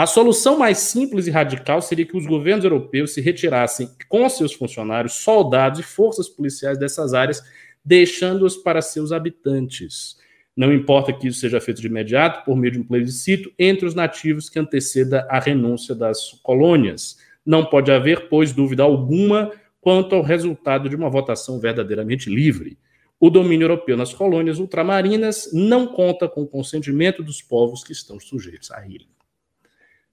A 0.00 0.06
solução 0.06 0.56
mais 0.56 0.78
simples 0.78 1.26
e 1.26 1.30
radical 1.30 1.82
seria 1.82 2.06
que 2.06 2.16
os 2.16 2.24
governos 2.24 2.64
europeus 2.64 3.12
se 3.12 3.20
retirassem 3.20 3.86
com 4.08 4.26
seus 4.30 4.54
funcionários, 4.54 5.16
soldados 5.16 5.78
e 5.78 5.82
forças 5.82 6.26
policiais 6.26 6.78
dessas 6.78 7.12
áreas, 7.12 7.42
deixando-os 7.84 8.56
para 8.56 8.80
seus 8.80 9.12
habitantes. 9.12 10.16
Não 10.56 10.72
importa 10.72 11.12
que 11.12 11.28
isso 11.28 11.38
seja 11.38 11.60
feito 11.60 11.82
de 11.82 11.86
imediato, 11.86 12.46
por 12.46 12.56
meio 12.56 12.72
de 12.72 12.80
um 12.80 12.82
plebiscito, 12.82 13.52
entre 13.58 13.84
os 13.84 13.94
nativos 13.94 14.48
que 14.48 14.58
anteceda 14.58 15.26
a 15.28 15.38
renúncia 15.38 15.94
das 15.94 16.30
colônias. 16.42 17.18
Não 17.44 17.66
pode 17.66 17.92
haver, 17.92 18.26
pois, 18.30 18.54
dúvida 18.54 18.82
alguma 18.82 19.52
quanto 19.82 20.14
ao 20.14 20.22
resultado 20.22 20.88
de 20.88 20.96
uma 20.96 21.10
votação 21.10 21.60
verdadeiramente 21.60 22.30
livre. 22.30 22.78
O 23.20 23.28
domínio 23.28 23.66
europeu 23.66 23.98
nas 23.98 24.14
colônias 24.14 24.58
ultramarinas 24.58 25.50
não 25.52 25.86
conta 25.86 26.26
com 26.26 26.40
o 26.40 26.48
consentimento 26.48 27.22
dos 27.22 27.42
povos 27.42 27.84
que 27.84 27.92
estão 27.92 28.18
sujeitos 28.18 28.70
a 28.70 28.82
ele. 28.86 29.06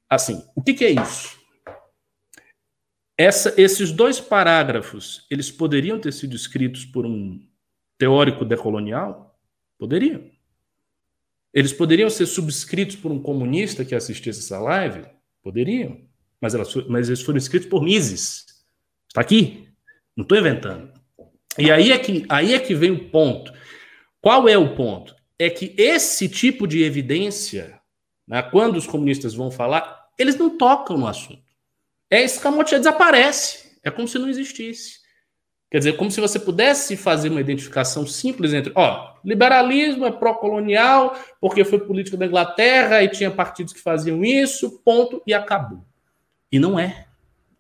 Assim, 0.10 0.44
o 0.56 0.62
que, 0.62 0.74
que 0.74 0.86
é 0.86 0.92
isso? 0.92 1.38
Essa, 3.18 3.54
esses 3.60 3.92
dois 3.92 4.20
parágrafos, 4.20 5.26
eles 5.30 5.50
poderiam 5.50 6.00
ter 6.00 6.14
sido 6.14 6.36
escritos 6.36 6.86
por 6.86 7.06
um 7.06 7.40
teórico 7.98 8.46
decolonial? 8.46 9.40
Poderiam. 9.78 10.30
Eles 11.54 11.74
poderiam 11.74 12.10
ser 12.10 12.28
subscritos 12.28 12.96
por 12.96 13.12
um 13.12 13.20
comunista 13.20 13.84
que 13.84 13.96
assistisse 13.96 14.40
essa 14.40 14.60
live? 14.60 15.06
Poderiam. 15.42 16.00
Mas, 16.40 16.54
elas, 16.54 16.74
mas 16.88 17.08
eles 17.08 17.22
foram 17.24 17.38
escritos 17.38 17.68
por 17.68 17.82
Mises. 17.82 18.46
Está 19.08 19.22
aqui. 19.22 19.68
Não 20.16 20.22
estou 20.22 20.38
inventando. 20.38 20.94
E 21.58 21.72
aí 21.72 21.92
é, 21.92 21.98
que, 21.98 22.24
aí 22.30 22.54
é 22.54 22.60
que 22.60 22.76
vem 22.76 22.92
o 22.92 23.10
ponto. 23.10 23.52
Qual 24.22 24.48
é 24.48 24.58
o 24.58 24.76
ponto? 24.76 25.16
É 25.40 25.50
que 25.50 25.74
esse 25.78 26.30
tipo 26.30 26.68
de 26.68 26.84
evidência, 26.84 27.80
né, 28.28 28.44
quando 28.44 28.78
os 28.78 28.86
comunistas 28.86 29.34
vão 29.34 29.50
falar, 29.50 29.97
eles 30.18 30.36
não 30.38 30.58
tocam 30.58 30.98
no 30.98 31.08
assunto. 31.08 31.44
É 32.10 32.22
escamotear, 32.24 32.80
desaparece. 32.80 33.78
É 33.84 33.92
como 33.92 34.08
se 34.08 34.18
não 34.18 34.30
existisse. 34.30 35.00
Quer 35.70 35.80
dizer, 35.80 35.98
como 35.98 36.10
se 36.10 36.22
você 36.22 36.40
pudesse 36.40 36.96
fazer 36.96 37.30
uma 37.30 37.42
identificação 37.42 38.08
simples 38.08 38.54
entre, 38.54 38.72
ó, 38.74 39.16
liberalismo 39.24 40.06
é 40.06 40.12
pró-colonial, 40.12 41.18
porque 41.42 41.66
foi 41.66 41.80
política 41.80 42.16
da 42.16 42.26
Inglaterra 42.26 43.04
e 43.04 43.10
tinha 43.10 43.30
partidos 43.30 43.74
que 43.74 43.82
faziam 43.82 44.24
isso, 44.24 44.80
ponto, 44.80 45.22
e 45.28 45.34
acabou. 45.34 45.84
E 46.50 46.58
não 46.58 46.80
é. 46.80 47.08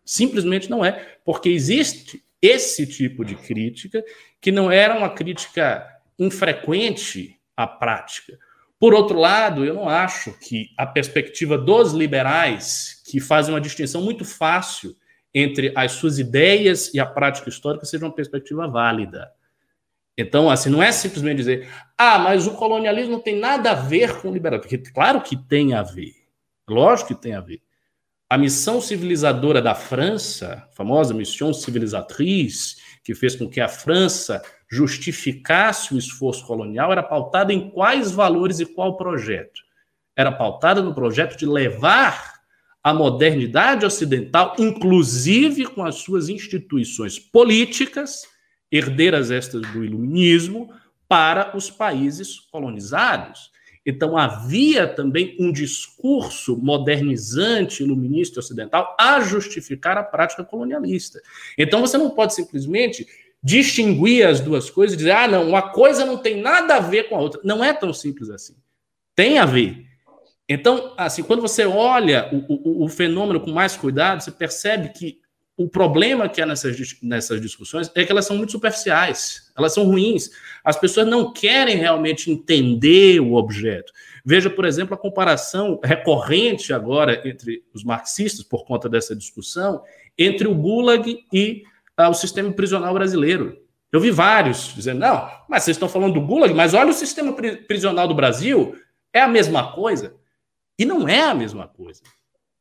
Simplesmente 0.06 0.70
não 0.70 0.86
é. 0.86 1.18
Porque 1.26 1.50
existe 1.50 2.24
esse 2.42 2.88
tipo 2.88 3.26
de 3.26 3.36
crítica 3.36 4.02
que 4.40 4.54
não 4.54 4.72
era 4.72 4.98
uma 4.98 5.10
crítica 5.10 5.86
infrequente 6.18 7.38
à 7.58 7.68
prática. 7.68 8.40
Por 8.80 8.94
outro 8.94 9.20
lado, 9.20 9.66
eu 9.66 9.74
não 9.74 9.90
acho 9.90 10.38
que 10.40 10.70
a 10.78 10.86
perspectiva 10.86 11.58
dos 11.58 11.94
liberais, 11.94 13.02
que 13.06 13.20
fazem 13.20 13.54
uma 13.54 13.62
distinção 13.62 14.02
muito 14.02 14.24
fácil 14.24 14.96
entre 15.34 15.72
as 15.76 15.94
suas 15.94 16.20
ideias 16.20 16.94
e 16.94 17.00
a 17.00 17.06
prática 17.06 17.50
histórica 17.50 17.86
seja 17.86 18.06
uma 18.06 18.14
perspectiva 18.14 18.68
válida. 18.68 19.32
Então, 20.18 20.50
assim, 20.50 20.70
não 20.70 20.82
é 20.82 20.92
simplesmente 20.92 21.38
dizer, 21.38 21.70
ah, 21.98 22.18
mas 22.18 22.48
o 22.48 22.54
colonialismo 22.54 23.14
não 23.14 23.20
tem 23.20 23.38
nada 23.38 23.72
a 23.72 23.76
ver 23.76 24.20
com 24.20 24.30
o 24.30 24.34
liberalismo. 24.34 24.68
Porque, 24.68 24.92
claro 24.92 25.22
que 25.22 25.36
tem 25.36 25.74
a 25.74 25.84
ver. 25.84 26.14
Lógico 26.68 27.10
que 27.10 27.22
tem 27.22 27.36
a 27.36 27.42
ver. 27.42 27.62
A 28.30 28.38
missão 28.38 28.82
civilizadora 28.82 29.62
da 29.62 29.74
França, 29.74 30.68
a 30.68 30.76
famosa 30.76 31.14
mission 31.14 31.54
civilisatrice, 31.54 32.76
que 33.04 33.16
fez 33.16 33.36
com 33.36 33.48
que 33.48 33.62
a 33.62 33.70
França 33.70 34.42
justificasse 34.70 35.94
o 35.94 35.98
esforço 35.98 36.46
colonial, 36.46 36.92
era 36.92 37.04
pautada 37.04 37.54
em 37.54 37.70
quais 37.70 38.12
valores 38.12 38.60
e 38.60 38.66
qual 38.66 38.98
projeto? 38.98 39.62
Era 40.16 40.32
pautada 40.32 40.82
no 40.82 40.94
projeto 40.94 41.38
de 41.38 41.46
levar 41.46 42.38
a 42.84 42.94
modernidade 42.94 43.86
ocidental, 43.86 44.56
inclusive 44.58 45.66
com 45.66 45.84
as 45.84 45.96
suas 45.96 46.30
instituições 46.30 47.20
políticas, 47.20 48.24
herdeiras 48.72 49.32
estas 49.32 49.62
do 49.72 49.84
iluminismo, 49.84 50.70
para 51.08 51.56
os 51.56 51.70
países 51.70 52.40
colonizados. 52.40 53.52
Então 53.86 54.18
havia 54.18 54.86
também 54.86 55.38
um 55.40 55.50
discurso 55.50 56.58
modernizante, 56.58 57.84
iluminista 57.84 58.42
ocidental 58.42 58.96
a 59.00 59.22
justificar 59.22 59.98
a 59.98 60.04
prática 60.04 60.44
colonialista. 60.44 61.22
Então 61.58 61.80
você 61.80 61.98
não 61.98 62.10
pode 62.10 62.36
simplesmente 62.36 63.08
distinguir 63.48 64.28
as 64.28 64.42
duas 64.42 64.70
coisas 64.70 64.94
e 64.94 64.98
dizer, 64.98 65.12
ah, 65.12 65.26
não, 65.26 65.48
uma 65.48 65.62
coisa 65.62 66.04
não 66.04 66.18
tem 66.18 66.42
nada 66.42 66.76
a 66.76 66.80
ver 66.82 67.08
com 67.08 67.16
a 67.16 67.22
outra. 67.22 67.40
Não 67.46 67.64
é 67.64 67.72
tão 67.72 67.94
simples 67.94 68.30
assim. 68.30 68.58
Tem 69.16 69.38
a 69.38 69.46
ver. 69.46 69.86
Então, 70.50 70.94
assim, 70.98 71.24
quando 71.24 71.42
você 71.42 71.66
olha 71.66 72.30
o, 72.34 72.82
o, 72.82 72.84
o, 72.84 72.90
fenômeno 72.90 73.40
com 73.40 73.52
mais 73.52 73.78
cuidado, 73.78 74.22
você 74.22 74.32
percebe 74.32 74.90
que 74.90 75.20
o 75.56 75.70
problema 75.70 76.28
que 76.28 76.42
há 76.42 76.46
nessas, 76.46 76.78
nessas 77.02 77.40
discussões 77.40 77.90
é 77.96 78.04
que 78.04 78.12
elas 78.12 78.26
são 78.26 78.36
muito 78.36 78.52
superficiais, 78.52 79.50
elas 79.58 79.74
são 79.74 79.86
ruins. 79.86 80.30
As 80.62 80.78
pessoas 80.78 81.08
não 81.08 81.32
querem 81.32 81.78
realmente 81.78 82.30
entender 82.30 83.22
o 83.22 83.36
objeto. 83.36 83.94
Veja, 84.26 84.50
por 84.50 84.66
exemplo, 84.66 84.94
a 84.94 84.98
comparação 84.98 85.80
recorrente 85.82 86.74
agora 86.74 87.22
entre 87.26 87.64
os 87.74 87.82
marxistas, 87.82 88.44
por 88.46 88.66
conta 88.66 88.90
dessa 88.90 89.16
discussão, 89.16 89.82
entre 90.18 90.50
o 90.50 90.54
Gulag 90.54 91.18
e 91.32 91.64
ah, 91.98 92.10
o 92.10 92.14
sistema 92.14 92.52
prisional 92.52 92.94
brasileiro. 92.94 93.58
Eu 93.92 94.00
vi 94.00 94.12
vários 94.12 94.74
dizendo, 94.76 95.00
não, 95.00 95.30
mas 95.50 95.64
vocês 95.64 95.76
estão 95.76 95.90
falando 95.90 96.14
do 96.14 96.22
Gulag, 96.22 96.54
mas 96.54 96.74
olha 96.74 96.92
o 96.92 96.94
sistema 96.94 97.34
prisional 97.68 98.08
do 98.08 98.14
Brasil, 98.14 98.76
é 99.12 99.22
a 99.22 99.28
mesma 99.28 99.74
coisa. 99.74 100.16
E 100.78 100.86
não 100.86 101.08
é 101.08 101.24
a 101.24 101.34
mesma 101.34 101.68
coisa. 101.68 102.02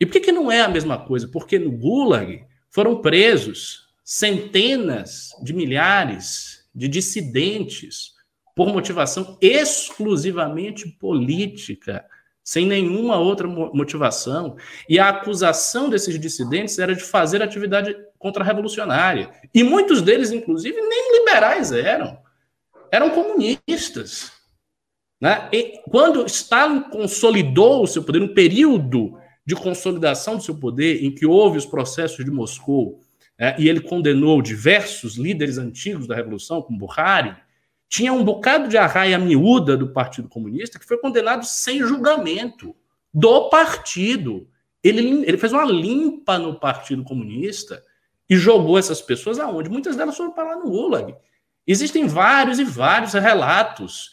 E 0.00 0.06
por 0.06 0.12
que, 0.12 0.20
que 0.20 0.32
não 0.32 0.50
é 0.50 0.62
a 0.62 0.68
mesma 0.68 0.98
coisa? 0.98 1.28
Porque 1.28 1.58
no 1.58 1.70
Gulag 1.70 2.44
foram 2.70 3.00
presos 3.02 3.86
centenas 4.04 5.30
de 5.42 5.52
milhares 5.52 6.64
de 6.74 6.88
dissidentes 6.88 8.12
por 8.54 8.68
motivação 8.68 9.36
exclusivamente 9.40 10.88
política, 10.88 12.04
sem 12.46 12.64
nenhuma 12.64 13.18
outra 13.18 13.48
motivação. 13.48 14.56
E 14.88 15.00
a 15.00 15.08
acusação 15.08 15.90
desses 15.90 16.16
dissidentes 16.16 16.78
era 16.78 16.94
de 16.94 17.02
fazer 17.02 17.42
atividade 17.42 17.96
contra-revolucionária. 18.20 19.32
E 19.52 19.64
muitos 19.64 20.00
deles, 20.00 20.30
inclusive, 20.30 20.80
nem 20.80 21.18
liberais 21.18 21.72
eram. 21.72 22.16
Eram 22.92 23.10
comunistas. 23.10 24.30
Né? 25.20 25.48
E 25.52 25.80
quando 25.90 26.24
Stalin 26.26 26.82
consolidou 26.82 27.82
o 27.82 27.86
seu 27.88 28.04
poder, 28.04 28.22
um 28.22 28.32
período 28.32 29.18
de 29.44 29.56
consolidação 29.56 30.36
do 30.36 30.42
seu 30.42 30.54
poder, 30.54 31.04
em 31.04 31.12
que 31.12 31.26
houve 31.26 31.58
os 31.58 31.66
processos 31.66 32.24
de 32.24 32.30
Moscou, 32.30 33.00
é, 33.36 33.60
e 33.60 33.68
ele 33.68 33.80
condenou 33.80 34.40
diversos 34.40 35.16
líderes 35.16 35.58
antigos 35.58 36.06
da 36.06 36.14
Revolução, 36.14 36.62
como 36.62 36.78
Buhari, 36.78 37.34
tinha 37.88 38.12
um 38.12 38.24
bocado 38.24 38.68
de 38.68 38.76
arraia 38.76 39.18
miúda 39.18 39.76
do 39.76 39.88
Partido 39.88 40.28
Comunista 40.28 40.78
que 40.78 40.86
foi 40.86 40.98
condenado 40.98 41.44
sem 41.44 41.80
julgamento 41.80 42.74
do 43.12 43.48
partido. 43.48 44.48
Ele, 44.82 45.24
ele 45.24 45.38
fez 45.38 45.52
uma 45.52 45.64
limpa 45.64 46.38
no 46.38 46.58
Partido 46.58 47.04
Comunista 47.04 47.82
e 48.28 48.36
jogou 48.36 48.78
essas 48.78 49.00
pessoas 49.00 49.38
aonde? 49.38 49.70
Muitas 49.70 49.96
delas 49.96 50.16
foram 50.16 50.32
para 50.32 50.54
lá 50.54 50.56
no 50.56 50.70
Gulag. 50.70 51.14
Existem 51.66 52.06
vários 52.06 52.58
e 52.58 52.64
vários 52.64 53.12
relatos 53.14 54.10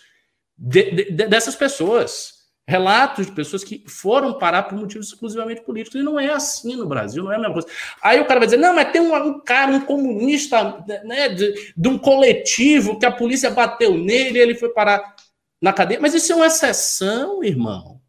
de, 0.58 0.92
de, 0.92 1.28
dessas 1.28 1.56
pessoas. 1.56 2.43
Relatos 2.66 3.26
de 3.26 3.34
pessoas 3.34 3.62
que 3.62 3.84
foram 3.88 4.38
parar 4.38 4.64
por 4.64 4.78
motivos 4.78 5.08
exclusivamente 5.08 5.62
políticos. 5.62 6.00
E 6.00 6.04
não 6.04 6.18
é 6.18 6.32
assim 6.32 6.78
no 6.78 6.88
Brasil, 6.88 7.24
não 7.24 7.32
é 7.32 7.36
a 7.36 7.40
mesma 7.40 7.54
coisa. 7.54 7.68
Aí 8.02 8.22
o 8.22 8.26
cara 8.26 8.40
vai 8.40 8.48
dizer: 8.48 8.58
não, 8.58 8.74
mas 8.74 8.92
tem 8.92 9.02
um, 9.02 9.14
um 9.14 9.40
cara, 9.42 9.72
um 9.72 9.82
comunista, 9.82 10.82
né, 11.04 11.28
de, 11.30 11.74
de 11.76 11.90
um 11.90 11.98
coletivo 11.98 12.98
que 12.98 13.06
a 13.06 13.12
polícia 13.12 13.50
bateu 13.52 13.98
nele 13.98 14.40
e 14.40 14.42
ele 14.42 14.56
foi 14.56 14.70
parar 14.70 15.14
na 15.62 15.74
cadeia. 15.74 16.00
Mas 16.00 16.14
isso 16.14 16.32
é 16.32 16.36
uma 16.36 16.48
exceção, 16.48 17.44
irmão. 17.44 18.02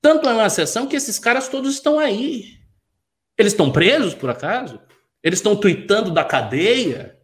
Tanto 0.00 0.28
é 0.28 0.32
uma 0.32 0.46
exceção 0.46 0.86
que 0.86 0.96
esses 0.96 1.18
caras 1.18 1.48
todos 1.48 1.74
estão 1.74 1.98
aí. 1.98 2.58
Eles 3.38 3.52
estão 3.52 3.70
presos, 3.70 4.14
por 4.14 4.30
acaso? 4.30 4.80
Eles 5.22 5.38
estão 5.38 5.54
tweetando 5.54 6.10
da 6.10 6.24
cadeia? 6.24 7.18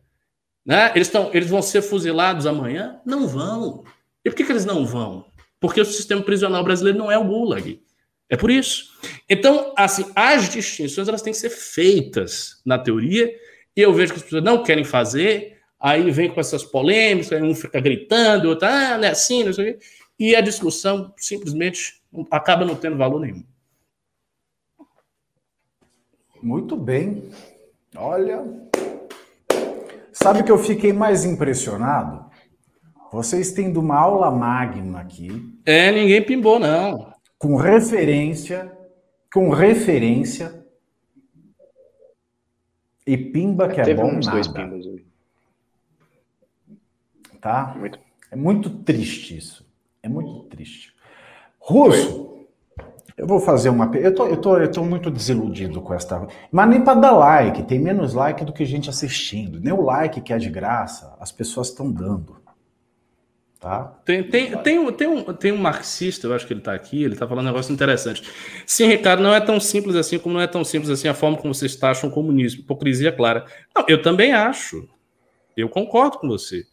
Né? 0.64 0.92
Eles, 0.94 1.08
estão, 1.08 1.30
eles 1.32 1.48
vão 1.48 1.60
ser 1.60 1.82
fuzilados 1.82 2.46
amanhã? 2.46 3.00
Não 3.04 3.26
vão. 3.26 3.84
E 4.24 4.30
por 4.30 4.36
que, 4.36 4.44
que 4.44 4.52
eles 4.52 4.64
não 4.64 4.86
vão? 4.86 5.24
Porque 5.60 5.80
o 5.80 5.84
sistema 5.84 6.22
prisional 6.22 6.62
brasileiro 6.62 6.98
não 6.98 7.10
é 7.10 7.18
o 7.18 7.24
Gulag. 7.24 7.82
É 8.28 8.36
por 8.36 8.50
isso. 8.50 8.98
Então, 9.28 9.72
assim, 9.76 10.04
as 10.14 10.48
distinções 10.48 11.08
elas 11.08 11.22
têm 11.22 11.32
que 11.32 11.38
ser 11.38 11.50
feitas 11.50 12.60
na 12.64 12.78
teoria, 12.78 13.34
e 13.74 13.80
eu 13.80 13.92
vejo 13.92 14.12
que 14.12 14.18
as 14.18 14.24
pessoas 14.24 14.44
não 14.44 14.62
querem 14.62 14.84
fazer, 14.84 15.58
aí 15.80 16.10
vem 16.10 16.30
com 16.30 16.40
essas 16.40 16.64
polêmicas, 16.64 17.40
um 17.40 17.54
fica 17.54 17.80
gritando, 17.80 18.48
outro, 18.48 18.68
ah, 18.68 18.98
não 18.98 19.04
é 19.04 19.10
assim, 19.10 19.44
não 19.44 19.52
sei 19.52 19.70
o 19.70 19.78
quê, 19.78 19.86
e 20.18 20.36
a 20.36 20.40
discussão 20.40 21.14
simplesmente 21.16 22.02
acaba 22.30 22.64
não 22.64 22.74
tendo 22.74 22.96
valor 22.96 23.20
nenhum. 23.20 23.44
Muito 26.42 26.76
bem. 26.76 27.30
Olha, 27.96 28.44
sabe 30.12 30.42
que 30.42 30.52
eu 30.52 30.58
fiquei 30.58 30.92
mais 30.92 31.24
impressionado? 31.24 32.27
Vocês 33.10 33.52
tendo 33.52 33.80
uma 33.80 33.96
aula 33.96 34.30
magna 34.30 35.00
aqui. 35.00 35.28
É, 35.64 35.90
ninguém 35.90 36.22
pimbou, 36.22 36.58
não. 36.58 37.12
Com 37.38 37.56
referência, 37.56 38.70
com 39.32 39.50
referência. 39.50 40.64
E 43.06 43.16
pimba 43.16 43.68
que 43.68 43.80
é, 43.80 43.94
bom 43.94 44.16
uns 44.16 44.26
nada. 44.26 44.36
dois 44.36 44.48
pimbas 44.48 44.86
hoje. 44.86 45.06
Tá? 47.40 47.74
Muito. 47.78 47.98
É 48.30 48.36
muito 48.36 48.68
triste 48.68 49.36
isso. 49.36 49.66
É 50.02 50.08
muito 50.08 50.44
triste. 50.48 50.94
Russo, 51.58 52.46
eu 53.16 53.26
vou 53.26 53.40
fazer 53.40 53.70
uma. 53.70 53.90
Eu 53.96 54.14
tô, 54.14 54.26
eu, 54.26 54.36
tô, 54.36 54.56
eu 54.58 54.70
tô 54.70 54.84
muito 54.84 55.10
desiludido 55.10 55.80
com 55.80 55.94
esta. 55.94 56.26
Mas 56.52 56.68
nem 56.68 56.82
para 56.82 57.00
dar 57.00 57.12
like, 57.12 57.62
tem 57.64 57.78
menos 57.78 58.14
like 58.14 58.44
do 58.44 58.52
que 58.52 58.64
gente 58.64 58.90
assistindo. 58.90 59.58
Nem 59.60 59.72
o 59.72 59.82
like 59.82 60.20
que 60.20 60.32
é 60.32 60.38
de 60.38 60.50
graça, 60.50 61.16
as 61.18 61.32
pessoas 61.32 61.68
estão 61.68 61.90
dando. 61.90 62.37
Tá? 63.60 63.92
Tem, 64.04 64.22
tem, 64.22 64.56
tem, 64.58 64.78
um, 64.78 64.92
tem, 64.92 65.08
um, 65.08 65.22
tem 65.34 65.50
um 65.50 65.56
marxista, 65.56 66.28
eu 66.28 66.34
acho 66.34 66.46
que 66.46 66.52
ele 66.52 66.60
está 66.60 66.72
aqui, 66.72 67.02
ele 67.02 67.14
está 67.14 67.26
falando 67.26 67.46
um 67.46 67.48
negócio 67.48 67.72
interessante. 67.72 68.22
Sim, 68.64 68.86
Ricardo, 68.86 69.20
não 69.20 69.34
é 69.34 69.40
tão 69.40 69.58
simples 69.58 69.96
assim 69.96 70.16
como 70.16 70.34
não 70.34 70.40
é 70.40 70.46
tão 70.46 70.62
simples 70.62 70.90
assim 70.90 71.08
a 71.08 71.14
forma 71.14 71.36
como 71.36 71.52
vocês 71.52 71.74
taxam 71.74 72.08
o 72.08 72.12
comunismo. 72.12 72.60
Hipocrisia 72.60 73.10
clara. 73.10 73.44
Não, 73.76 73.84
eu 73.88 74.00
também 74.00 74.32
acho. 74.32 74.88
Eu 75.56 75.68
concordo 75.68 76.18
com 76.18 76.28
você. 76.28 76.64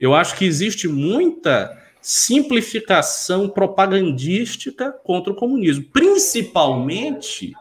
Eu 0.00 0.14
acho 0.14 0.36
que 0.36 0.44
existe 0.44 0.88
muita 0.88 1.78
simplificação 2.00 3.48
propagandística 3.48 4.90
contra 5.04 5.32
o 5.32 5.36
comunismo, 5.36 5.84
principalmente 5.92 7.52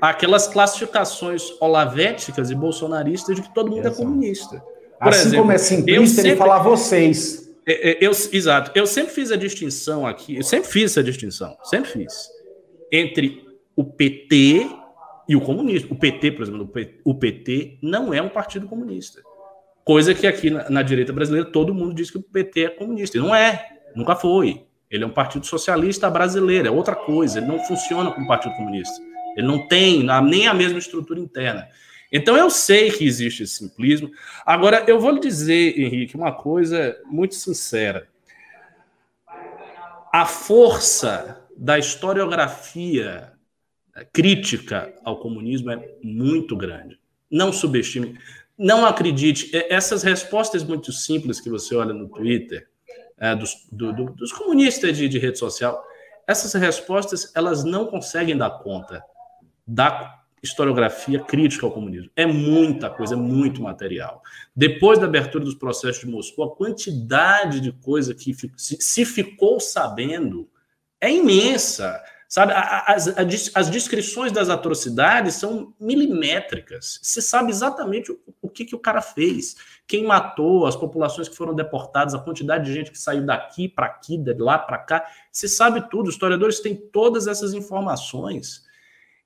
aquelas 0.00 0.48
classificações 0.48 1.52
olavéticas 1.60 2.50
e 2.50 2.54
bolsonaristas 2.56 3.36
de 3.36 3.42
que 3.42 3.54
todo 3.54 3.70
mundo 3.70 3.86
é 3.86 3.90
Exato. 3.90 4.02
é 4.02 4.04
comunista. 4.04 4.64
Por 4.98 5.08
assim 5.08 5.20
exemplo, 5.20 5.38
como 5.38 5.52
é 5.52 5.58
simplista, 5.58 6.16
sempre... 6.16 6.30
ele 6.30 6.36
fala 6.36 6.58
vocês. 6.58 7.43
É, 7.66 7.90
é, 7.90 7.98
eu, 8.00 8.10
exato. 8.10 8.70
Eu 8.74 8.86
sempre 8.86 9.12
fiz 9.12 9.32
a 9.32 9.36
distinção 9.36 10.06
aqui, 10.06 10.36
eu 10.36 10.42
sempre 10.42 10.68
fiz 10.68 10.92
essa 10.92 11.02
distinção, 11.02 11.56
sempre 11.64 11.90
fiz, 11.90 12.28
entre 12.92 13.44
o 13.74 13.84
PT 13.84 14.68
e 15.28 15.34
o 15.34 15.40
comunismo. 15.40 15.94
O 15.94 15.98
PT, 15.98 16.32
por 16.32 16.42
exemplo, 16.42 16.70
o 17.04 17.14
PT 17.14 17.78
não 17.82 18.12
é 18.12 18.20
um 18.20 18.28
partido 18.28 18.66
comunista. 18.66 19.22
Coisa 19.84 20.14
que 20.14 20.26
aqui 20.26 20.50
na, 20.50 20.68
na, 20.70 20.82
direita 20.82 21.12
brasileira 21.12 21.50
todo 21.50 21.74
mundo 21.74 21.94
diz 21.94 22.10
que 22.10 22.18
o 22.18 22.22
PT 22.22 22.64
é 22.64 22.68
comunista. 22.68 23.18
E 23.18 23.20
não 23.20 23.34
é, 23.34 23.66
nunca 23.94 24.14
foi. 24.16 24.64
Ele 24.90 25.04
é 25.04 25.06
um 25.06 25.10
partido 25.10 25.44
socialista 25.46 26.08
brasileiro, 26.08 26.68
é 26.68 26.70
outra 26.70 26.94
coisa. 26.94 27.38
Ele 27.38 27.46
não 27.46 27.58
funciona 27.60 28.10
como 28.10 28.26
partido 28.26 28.54
comunista. 28.56 28.94
Ele 29.36 29.46
não 29.46 29.66
tem 29.66 30.04
nem 30.22 30.46
a 30.46 30.54
mesma 30.54 30.78
estrutura 30.78 31.18
interna. 31.18 31.68
Então 32.16 32.36
eu 32.36 32.48
sei 32.48 32.92
que 32.92 33.04
existe 33.04 33.42
esse 33.42 33.56
simplismo. 33.56 34.08
Agora, 34.46 34.84
eu 34.86 35.00
vou 35.00 35.10
lhe 35.10 35.18
dizer, 35.18 35.76
Henrique, 35.76 36.14
uma 36.14 36.30
coisa 36.30 36.96
muito 37.06 37.34
sincera. 37.34 38.06
A 40.12 40.24
força 40.24 41.44
da 41.56 41.76
historiografia 41.76 43.32
crítica 44.12 44.94
ao 45.04 45.18
comunismo 45.18 45.72
é 45.72 45.96
muito 46.04 46.56
grande. 46.56 47.00
Não 47.28 47.52
subestime, 47.52 48.16
não 48.56 48.86
acredite. 48.86 49.50
Essas 49.68 50.04
respostas 50.04 50.62
muito 50.62 50.92
simples 50.92 51.40
que 51.40 51.50
você 51.50 51.74
olha 51.74 51.92
no 51.92 52.08
Twitter, 52.08 52.68
é, 53.18 53.34
dos, 53.34 53.66
do, 53.72 53.92
do, 53.92 54.04
dos 54.12 54.32
comunistas 54.32 54.96
de, 54.96 55.08
de 55.08 55.18
rede 55.18 55.36
social, 55.36 55.84
essas 56.28 56.54
respostas 56.54 57.32
elas 57.34 57.64
não 57.64 57.86
conseguem 57.86 58.36
dar 58.36 58.50
conta 58.50 59.02
da 59.66 60.23
historiografia 60.44 61.20
crítica 61.20 61.66
ao 61.66 61.72
comunismo. 61.72 62.10
É 62.14 62.26
muita 62.26 62.90
coisa, 62.90 63.14
é 63.14 63.16
muito 63.16 63.62
material. 63.62 64.22
Depois 64.54 64.98
da 64.98 65.06
abertura 65.06 65.44
dos 65.44 65.54
processos 65.54 66.00
de 66.00 66.06
Moscou, 66.06 66.44
a 66.44 66.54
quantidade 66.54 67.60
de 67.60 67.72
coisa 67.72 68.14
que 68.14 68.34
se 68.56 69.04
ficou 69.04 69.58
sabendo 69.58 70.48
é 71.00 71.10
imensa. 71.10 72.00
Sabe, 72.28 72.52
as, 72.52 73.54
as, 73.54 73.70
descrições 73.70 74.32
das 74.32 74.48
atrocidades 74.48 75.34
são 75.34 75.72
milimétricas. 75.78 76.98
Se 77.00 77.22
sabe 77.22 77.50
exatamente 77.50 78.10
o, 78.10 78.18
o 78.42 78.48
que, 78.48 78.64
que 78.64 78.74
o 78.74 78.78
cara 78.78 79.00
fez, 79.00 79.54
quem 79.86 80.04
matou, 80.04 80.66
as 80.66 80.74
populações 80.74 81.28
que 81.28 81.36
foram 81.36 81.54
deportadas, 81.54 82.12
a 82.12 82.18
quantidade 82.18 82.64
de 82.64 82.72
gente 82.72 82.90
que 82.90 82.98
saiu 82.98 83.24
daqui 83.24 83.68
para 83.68 83.86
aqui, 83.86 84.18
de 84.18 84.34
lá 84.34 84.58
para 84.58 84.78
cá. 84.78 85.06
Se 85.30 85.48
sabe 85.48 85.88
tudo. 85.88 86.08
Os 86.08 86.14
historiadores 86.14 86.58
têm 86.58 86.74
todas 86.74 87.28
essas 87.28 87.54
informações. 87.54 88.64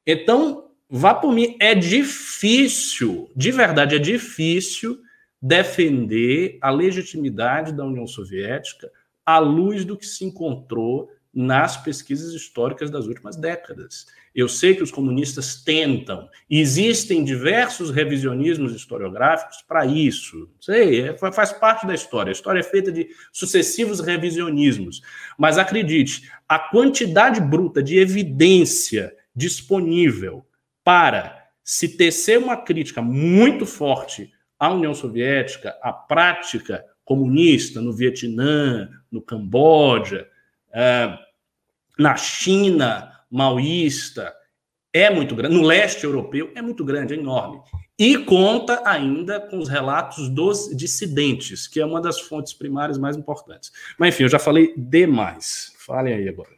Então, 0.06 0.67
vá 0.88 1.14
por 1.14 1.32
mim, 1.32 1.56
é 1.60 1.74
difícil, 1.74 3.30
de 3.34 3.50
verdade, 3.50 3.96
é 3.96 3.98
difícil 3.98 4.98
defender 5.40 6.58
a 6.60 6.70
legitimidade 6.70 7.72
da 7.72 7.84
União 7.84 8.06
Soviética 8.06 8.90
à 9.24 9.38
luz 9.38 9.84
do 9.84 9.96
que 9.96 10.06
se 10.06 10.24
encontrou 10.24 11.10
nas 11.32 11.76
pesquisas 11.76 12.32
históricas 12.32 12.90
das 12.90 13.06
últimas 13.06 13.36
décadas. 13.36 14.06
Eu 14.34 14.48
sei 14.48 14.74
que 14.74 14.82
os 14.82 14.90
comunistas 14.90 15.62
tentam, 15.62 16.28
existem 16.48 17.22
diversos 17.22 17.90
revisionismos 17.90 18.74
historiográficos 18.74 19.62
para 19.62 19.84
isso. 19.84 20.50
Sei, 20.60 21.02
é, 21.02 21.16
faz 21.16 21.52
parte 21.52 21.86
da 21.86 21.94
história. 21.94 22.30
A 22.30 22.32
história 22.32 22.60
é 22.60 22.64
feita 22.64 22.90
de 22.90 23.08
sucessivos 23.32 24.00
revisionismos. 24.00 25.00
Mas 25.38 25.58
acredite, 25.58 26.30
a 26.48 26.58
quantidade 26.58 27.40
bruta 27.40 27.82
de 27.82 27.98
evidência 27.98 29.14
disponível 29.34 30.44
para 30.88 31.50
se 31.62 31.86
tecer 31.98 32.38
uma 32.38 32.56
crítica 32.56 33.02
muito 33.02 33.66
forte 33.66 34.32
à 34.58 34.72
União 34.72 34.94
Soviética, 34.94 35.76
à 35.82 35.92
prática 35.92 36.82
comunista 37.04 37.82
no 37.82 37.92
Vietnã, 37.92 38.88
no 39.12 39.20
Camboja, 39.20 40.26
é, 40.72 41.14
na 41.98 42.16
China 42.16 43.12
maoísta, 43.30 44.34
é 44.90 45.10
muito 45.10 45.36
grande, 45.36 45.56
no 45.56 45.62
leste 45.62 46.04
europeu 46.04 46.52
é 46.54 46.62
muito 46.62 46.82
grande, 46.86 47.12
é 47.12 47.18
enorme. 47.18 47.60
E 47.98 48.16
conta 48.16 48.80
ainda 48.88 49.38
com 49.38 49.58
os 49.58 49.68
relatos 49.68 50.30
dos 50.30 50.74
dissidentes, 50.74 51.68
que 51.68 51.80
é 51.80 51.84
uma 51.84 52.00
das 52.00 52.18
fontes 52.18 52.54
primárias 52.54 52.96
mais 52.96 53.14
importantes. 53.14 53.70
Mas 53.98 54.14
enfim, 54.14 54.22
eu 54.22 54.30
já 54.30 54.38
falei 54.38 54.72
demais. 54.74 55.70
Falem 55.76 56.14
aí 56.14 56.28
agora. 56.30 56.57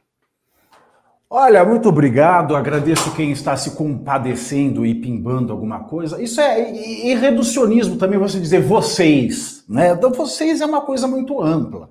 Olha, 1.33 1.64
muito 1.64 1.89
obrigado. 1.89 2.57
Agradeço 2.57 3.14
quem 3.14 3.31
está 3.31 3.57
se 3.57 3.76
compadecendo 3.76 4.85
e 4.85 4.97
pimbando 4.97 5.53
alguma 5.53 5.85
coisa. 5.85 6.20
Isso 6.20 6.41
é 6.41 6.74
irreducionismo 7.07 7.97
também, 7.97 8.18
você 8.18 8.41
dizer 8.41 8.61
vocês, 8.62 9.64
né? 9.68 9.93
Então, 9.93 10.11
vocês 10.11 10.61
é 10.61 10.66
uma 10.66 10.81
coisa 10.81 11.07
muito 11.07 11.41
ampla. 11.41 11.89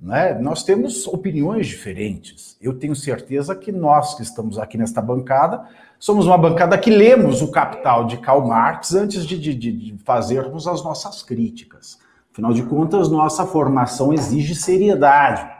Né? 0.00 0.38
Nós 0.38 0.62
temos 0.62 1.08
opiniões 1.08 1.66
diferentes. 1.66 2.56
Eu 2.62 2.72
tenho 2.72 2.94
certeza 2.94 3.56
que 3.56 3.72
nós 3.72 4.14
que 4.14 4.22
estamos 4.22 4.56
aqui 4.56 4.78
nesta 4.78 5.02
bancada 5.02 5.66
somos 5.98 6.24
uma 6.26 6.38
bancada 6.38 6.78
que 6.78 6.90
lemos 6.90 7.42
o 7.42 7.50
Capital 7.50 8.06
de 8.06 8.18
Karl 8.18 8.46
Marx 8.46 8.94
antes 8.94 9.26
de, 9.26 9.36
de, 9.36 9.52
de 9.52 9.98
fazermos 10.04 10.68
as 10.68 10.82
nossas 10.84 11.24
críticas. 11.24 11.98
Afinal 12.32 12.52
de 12.52 12.62
contas, 12.62 13.08
nossa 13.08 13.44
formação 13.44 14.12
exige 14.12 14.54
seriedade. 14.54 15.59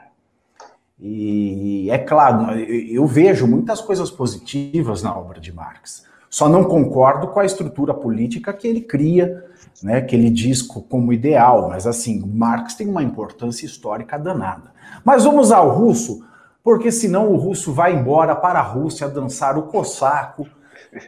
E 1.01 1.89
é 1.89 1.97
claro, 1.97 2.53
eu 2.59 3.07
vejo 3.07 3.47
muitas 3.47 3.81
coisas 3.81 4.11
positivas 4.11 5.01
na 5.01 5.17
obra 5.17 5.39
de 5.39 5.51
Marx. 5.51 6.05
Só 6.29 6.47
não 6.47 6.63
concordo 6.63 7.27
com 7.29 7.39
a 7.39 7.45
estrutura 7.45 7.91
política 7.91 8.53
que 8.53 8.67
ele 8.67 8.81
cria, 8.81 9.43
né, 9.81 9.99
que 10.01 10.15
ele 10.15 10.29
diz 10.29 10.61
como 10.61 11.11
ideal, 11.11 11.69
mas 11.69 11.87
assim, 11.87 12.23
Marx 12.23 12.75
tem 12.75 12.87
uma 12.87 13.01
importância 13.01 13.65
histórica 13.65 14.17
danada. 14.17 14.71
Mas 15.03 15.23
vamos 15.23 15.51
ao 15.51 15.69
russo, 15.69 16.23
porque 16.63 16.91
senão 16.91 17.31
o 17.31 17.35
russo 17.35 17.73
vai 17.73 17.95
embora 17.95 18.35
para 18.35 18.59
a 18.59 18.63
Rússia 18.63 19.09
dançar 19.09 19.57
o 19.57 19.63
cossaco 19.63 20.47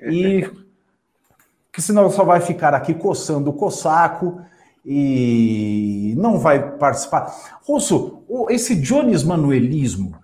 e 0.10 0.50
que 1.72 1.82
senão 1.82 2.10
só 2.10 2.24
vai 2.24 2.40
ficar 2.40 2.74
aqui 2.74 2.96
coçando 2.96 3.52
o 3.52 3.54
cossaco 3.54 4.42
e 4.86 6.14
não 6.18 6.38
vai 6.38 6.78
participar. 6.78 7.60
Russo, 7.66 8.24
esse 8.50 8.76
Jones 8.76 9.24
Manuelismo, 9.24 10.16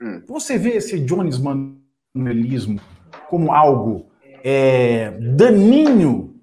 hum. 0.00 0.22
você 0.26 0.58
vê 0.58 0.76
esse 0.76 0.98
Jones 1.00 1.38
Manuelismo 1.38 2.80
como 3.28 3.52
algo 3.52 4.06
é, 4.44 5.12
daninho 5.36 6.34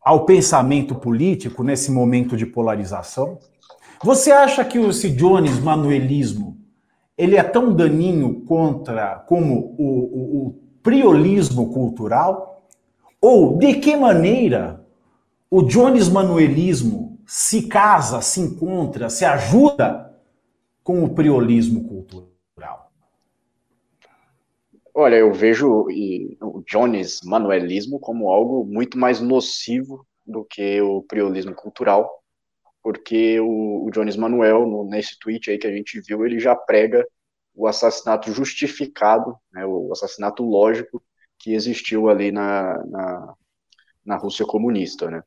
ao 0.00 0.24
pensamento 0.24 0.94
político 0.94 1.62
nesse 1.62 1.90
momento 1.90 2.36
de 2.36 2.46
polarização? 2.46 3.38
Você 4.02 4.30
acha 4.30 4.64
que 4.64 4.78
esse 4.78 5.10
Jones 5.10 5.58
Manuelismo 5.58 6.56
ele 7.18 7.36
é 7.36 7.42
tão 7.42 7.74
daninho 7.74 8.42
contra 8.42 9.16
como 9.26 9.74
o, 9.78 9.84
o, 9.84 10.46
o 10.46 10.60
priolismo 10.82 11.72
cultural? 11.72 12.68
Ou 13.20 13.58
de 13.58 13.74
que 13.74 13.96
maneira 13.96 14.85
o 15.50 15.62
Jones 15.62 16.08
Manuelismo 16.08 17.20
se 17.26 17.68
casa, 17.68 18.20
se 18.20 18.40
encontra, 18.40 19.08
se 19.08 19.24
ajuda 19.24 20.14
com 20.82 21.02
o 21.02 21.14
priolismo 21.14 21.88
cultural? 21.88 22.92
Olha, 24.94 25.16
eu 25.16 25.32
vejo 25.32 25.86
o 26.40 26.62
Jones 26.66 27.20
Manuelismo 27.22 28.00
como 28.00 28.30
algo 28.30 28.64
muito 28.64 28.96
mais 28.96 29.20
nocivo 29.20 30.06
do 30.26 30.44
que 30.44 30.80
o 30.80 31.02
priolismo 31.02 31.54
cultural, 31.54 32.10
porque 32.82 33.38
o, 33.40 33.90
Jones 33.92 34.16
Manuel, 34.16 34.84
nesse 34.88 35.18
tweet 35.18 35.50
aí 35.50 35.58
que 35.58 35.66
a 35.66 35.72
gente 35.72 36.00
viu, 36.00 36.24
ele 36.24 36.38
já 36.38 36.56
prega 36.56 37.06
o 37.54 37.66
assassinato 37.66 38.32
justificado, 38.32 39.36
né, 39.52 39.66
o 39.66 39.90
assassinato 39.92 40.42
lógico 40.42 41.02
que 41.38 41.54
existiu 41.54 42.08
ali 42.08 42.32
na, 42.32 42.84
na, 42.86 43.34
na 44.06 44.16
Rússia 44.16 44.46
comunista, 44.46 45.10
né? 45.10 45.22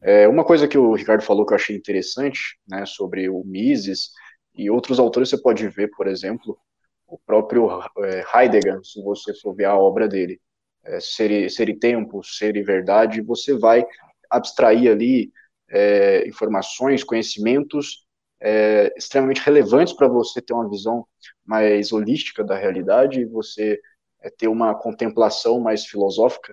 É, 0.00 0.26
uma 0.26 0.44
coisa 0.44 0.66
que 0.66 0.76
o 0.76 0.94
Ricardo 0.94 1.22
falou 1.22 1.46
que 1.46 1.52
eu 1.52 1.56
achei 1.56 1.76
interessante, 1.76 2.58
né, 2.68 2.84
sobre 2.84 3.28
o 3.28 3.44
Mises 3.44 4.10
e 4.54 4.68
outros 4.68 4.98
autores, 4.98 5.28
você 5.28 5.40
pode 5.40 5.68
ver, 5.68 5.90
por 5.96 6.08
exemplo, 6.08 6.58
o 7.06 7.18
próprio 7.18 7.68
é, 7.98 8.24
Heidegger, 8.34 8.80
se 8.84 9.00
você 9.02 9.32
for 9.34 9.54
ver 9.54 9.66
a 9.66 9.76
obra 9.76 10.08
dele, 10.08 10.40
é, 10.84 10.98
ser, 10.98 11.48
ser 11.50 11.78
Tempo, 11.78 12.22
Ser 12.24 12.56
e 12.56 12.62
Verdade, 12.62 13.22
você 13.22 13.56
vai 13.56 13.86
abstrair 14.28 14.90
ali 14.90 15.30
é, 15.70 16.26
informações, 16.26 17.04
conhecimentos 17.04 18.04
é, 18.40 18.92
extremamente 18.96 19.40
relevantes 19.40 19.94
para 19.94 20.08
você 20.08 20.42
ter 20.42 20.52
uma 20.52 20.68
visão 20.68 21.06
mais 21.44 21.92
holística 21.92 22.42
da 22.42 22.56
realidade 22.56 23.20
e 23.20 23.24
você 23.24 23.80
é, 24.20 24.30
ter 24.30 24.48
uma 24.48 24.74
contemplação 24.74 25.60
mais 25.60 25.86
filosófica 25.86 26.52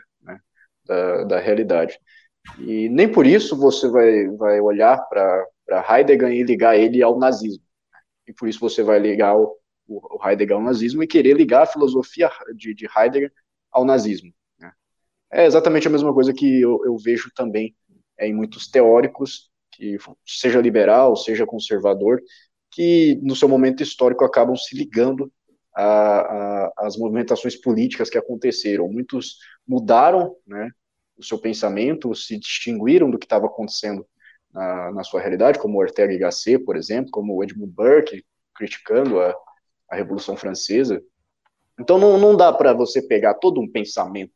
da, 0.90 1.24
da 1.24 1.40
realidade. 1.40 2.00
E 2.58 2.90
nem 2.90 3.10
por 3.10 3.28
isso 3.28 3.56
você 3.56 3.88
vai, 3.88 4.28
vai 4.30 4.60
olhar 4.60 4.98
para 5.08 5.46
Heidegger 5.88 6.32
e 6.32 6.44
ligar 6.44 6.78
ele 6.78 7.04
ao 7.04 7.20
nazismo. 7.20 7.64
E 8.28 8.34
por 8.34 8.50
isso 8.50 8.60
você 8.60 8.82
vai 8.82 8.98
ligar 8.98 9.38
o, 9.38 9.56
o 9.88 10.28
Heidegger 10.28 10.56
ao 10.56 10.64
nazismo 10.64 11.04
e 11.04 11.08
querer 11.08 11.38
ligar 11.38 11.64
a 11.64 11.68
filosofia 11.68 12.30
de, 12.56 12.74
de 12.74 12.88
Heidegger 12.98 13.32
ao 13.72 13.86
nazismo. 13.86 14.34
Né? 14.60 14.72
É 15.32 15.46
exatamente 15.46 15.88
a 15.88 15.92
mesma 15.92 16.14
coisa 16.14 16.34
que 16.34 16.62
eu, 16.62 16.82
eu 16.84 16.98
vejo 16.98 17.30
também 17.36 17.76
é, 18.18 18.28
em 18.28 18.34
muitos 18.34 18.68
teóricos, 18.68 19.50
que 19.72 19.98
seja 20.26 20.60
liberal, 20.60 21.16
seja 21.16 21.46
conservador, 21.46 22.20
que 22.72 23.20
no 23.22 23.36
seu 23.36 23.48
momento 23.48 23.84
histórico 23.84 24.26
acabam 24.26 24.56
se 24.56 24.76
ligando 24.76 25.32
às 26.78 26.98
movimentações 26.98 27.56
políticas 27.56 28.10
que 28.10 28.18
aconteceram. 28.18 28.88
Muitos 28.88 29.38
mudaram 29.68 30.36
né, 30.46 30.70
o 31.18 31.24
seu 31.24 31.40
pensamento, 31.40 32.14
se 32.14 32.38
distinguiram 32.38 33.10
do 33.10 33.18
que 33.18 33.26
estava 33.26 33.46
acontecendo 33.46 34.06
na, 34.54 34.92
na, 34.92 35.04
sua 35.04 35.22
realidade, 35.22 35.60
como 35.60 35.80
Ortega 35.80 36.14
y 36.14 36.18
Gasset, 36.18 36.64
por 36.64 36.76
exemplo, 36.76 37.12
como 37.12 37.44
Edmund 37.44 37.72
Burke, 37.72 38.26
criticando 38.56 39.20
a, 39.20 39.34
a 39.90 39.96
Revolução 39.96 40.36
Francesa. 40.36 41.02
Então 41.80 41.98
não, 41.98 42.18
não 42.18 42.36
dá 42.36 42.52
para 42.52 42.74
você 42.74 43.02
pegar 43.02 43.36
todo 43.36 43.62
um 43.62 43.72
pensamento 43.72 44.34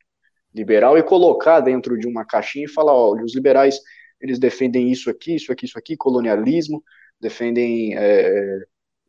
liberal 0.53 0.97
e 0.97 1.03
colocar 1.03 1.59
dentro 1.59 1.97
de 1.97 2.07
uma 2.07 2.23
caixinha 2.25 2.65
e 2.65 2.71
falar, 2.71 2.93
olha, 2.93 3.23
os 3.23 3.35
liberais 3.35 3.79
eles 4.21 4.39
defendem 4.39 4.89
isso 4.89 5.09
aqui, 5.09 5.35
isso 5.35 5.51
aqui, 5.51 5.65
isso 5.65 5.77
aqui, 5.77 5.97
colonialismo, 5.97 6.81
defendem 7.19 7.97
é, 7.97 8.59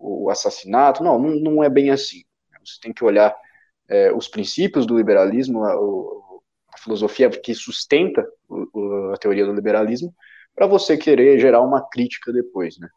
o 0.04 0.30
assassinato. 0.30 1.02
Não, 1.02 1.18
não, 1.18 1.34
não, 1.36 1.64
é 1.64 1.70
bem 1.70 1.90
assim. 1.90 2.22
Você 2.64 2.78
tem 2.80 2.92
que 2.92 3.04
olhar 3.04 3.34
é, 3.88 4.12
os 4.12 4.28
princípios 4.28 4.86
do 4.86 4.96
liberalismo, 4.96 5.64
a, 5.64 5.72
a 5.72 6.78
filosofia 6.78 7.30
que 7.30 7.54
sustenta 7.54 8.26
o, 8.48 9.12
a 9.14 9.16
teoria 9.16 9.46
do 9.46 9.54
liberalismo, 9.54 10.14
para 10.54 10.66
você 10.66 10.96
querer 10.96 11.38
gerar 11.38 11.62
uma 11.62 11.86
crítica 11.88 12.32
depois, 12.32 12.78
né? 12.78 12.88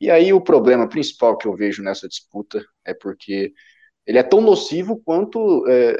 E 0.00 0.10
aí 0.10 0.32
o 0.32 0.40
problema 0.40 0.88
principal 0.88 1.36
que 1.36 1.46
eu 1.46 1.54
vejo 1.54 1.82
nessa 1.82 2.08
disputa 2.08 2.64
é 2.84 2.92
porque 2.92 3.52
ele 4.06 4.18
é 4.18 4.22
tão 4.22 4.40
nocivo 4.40 5.00
quanto 5.04 5.64
é, 5.68 5.96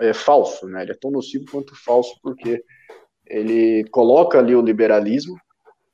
é, 0.00 0.08
é 0.08 0.14
falso, 0.14 0.66
né? 0.66 0.82
Ele 0.82 0.92
é 0.92 0.98
tão 1.00 1.10
nocivo 1.10 1.46
quanto 1.50 1.74
falso 1.74 2.18
porque 2.22 2.62
ele 3.26 3.84
coloca 3.90 4.38
ali 4.38 4.54
o 4.54 4.60
liberalismo 4.60 5.36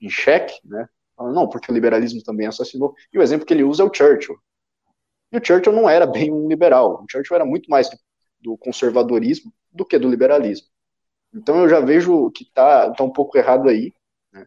em 0.00 0.08
xeque, 0.08 0.54
né? 0.64 0.88
Não, 1.20 1.48
porque 1.48 1.70
o 1.70 1.74
liberalismo 1.74 2.22
também 2.22 2.46
assassinou. 2.46 2.94
E 3.12 3.18
o 3.18 3.22
exemplo 3.22 3.46
que 3.46 3.52
ele 3.52 3.64
usa 3.64 3.82
é 3.82 3.86
o 3.86 3.92
Churchill. 3.92 4.36
E 5.32 5.38
o 5.38 5.44
Churchill 5.44 5.72
não 5.72 5.88
era 5.88 6.06
bem 6.06 6.32
um 6.32 6.48
liberal. 6.48 7.02
O 7.02 7.06
Churchill 7.10 7.36
era 7.36 7.44
muito 7.44 7.70
mais 7.70 7.88
do 8.40 8.56
conservadorismo 8.56 9.52
do 9.70 9.84
que 9.84 9.98
do 9.98 10.08
liberalismo. 10.08 10.66
Então 11.32 11.60
eu 11.60 11.68
já 11.68 11.80
vejo 11.80 12.30
que 12.30 12.44
está 12.44 12.90
tá 12.90 13.04
um 13.04 13.12
pouco 13.12 13.38
errado 13.38 13.68
aí, 13.68 13.92
né? 14.32 14.46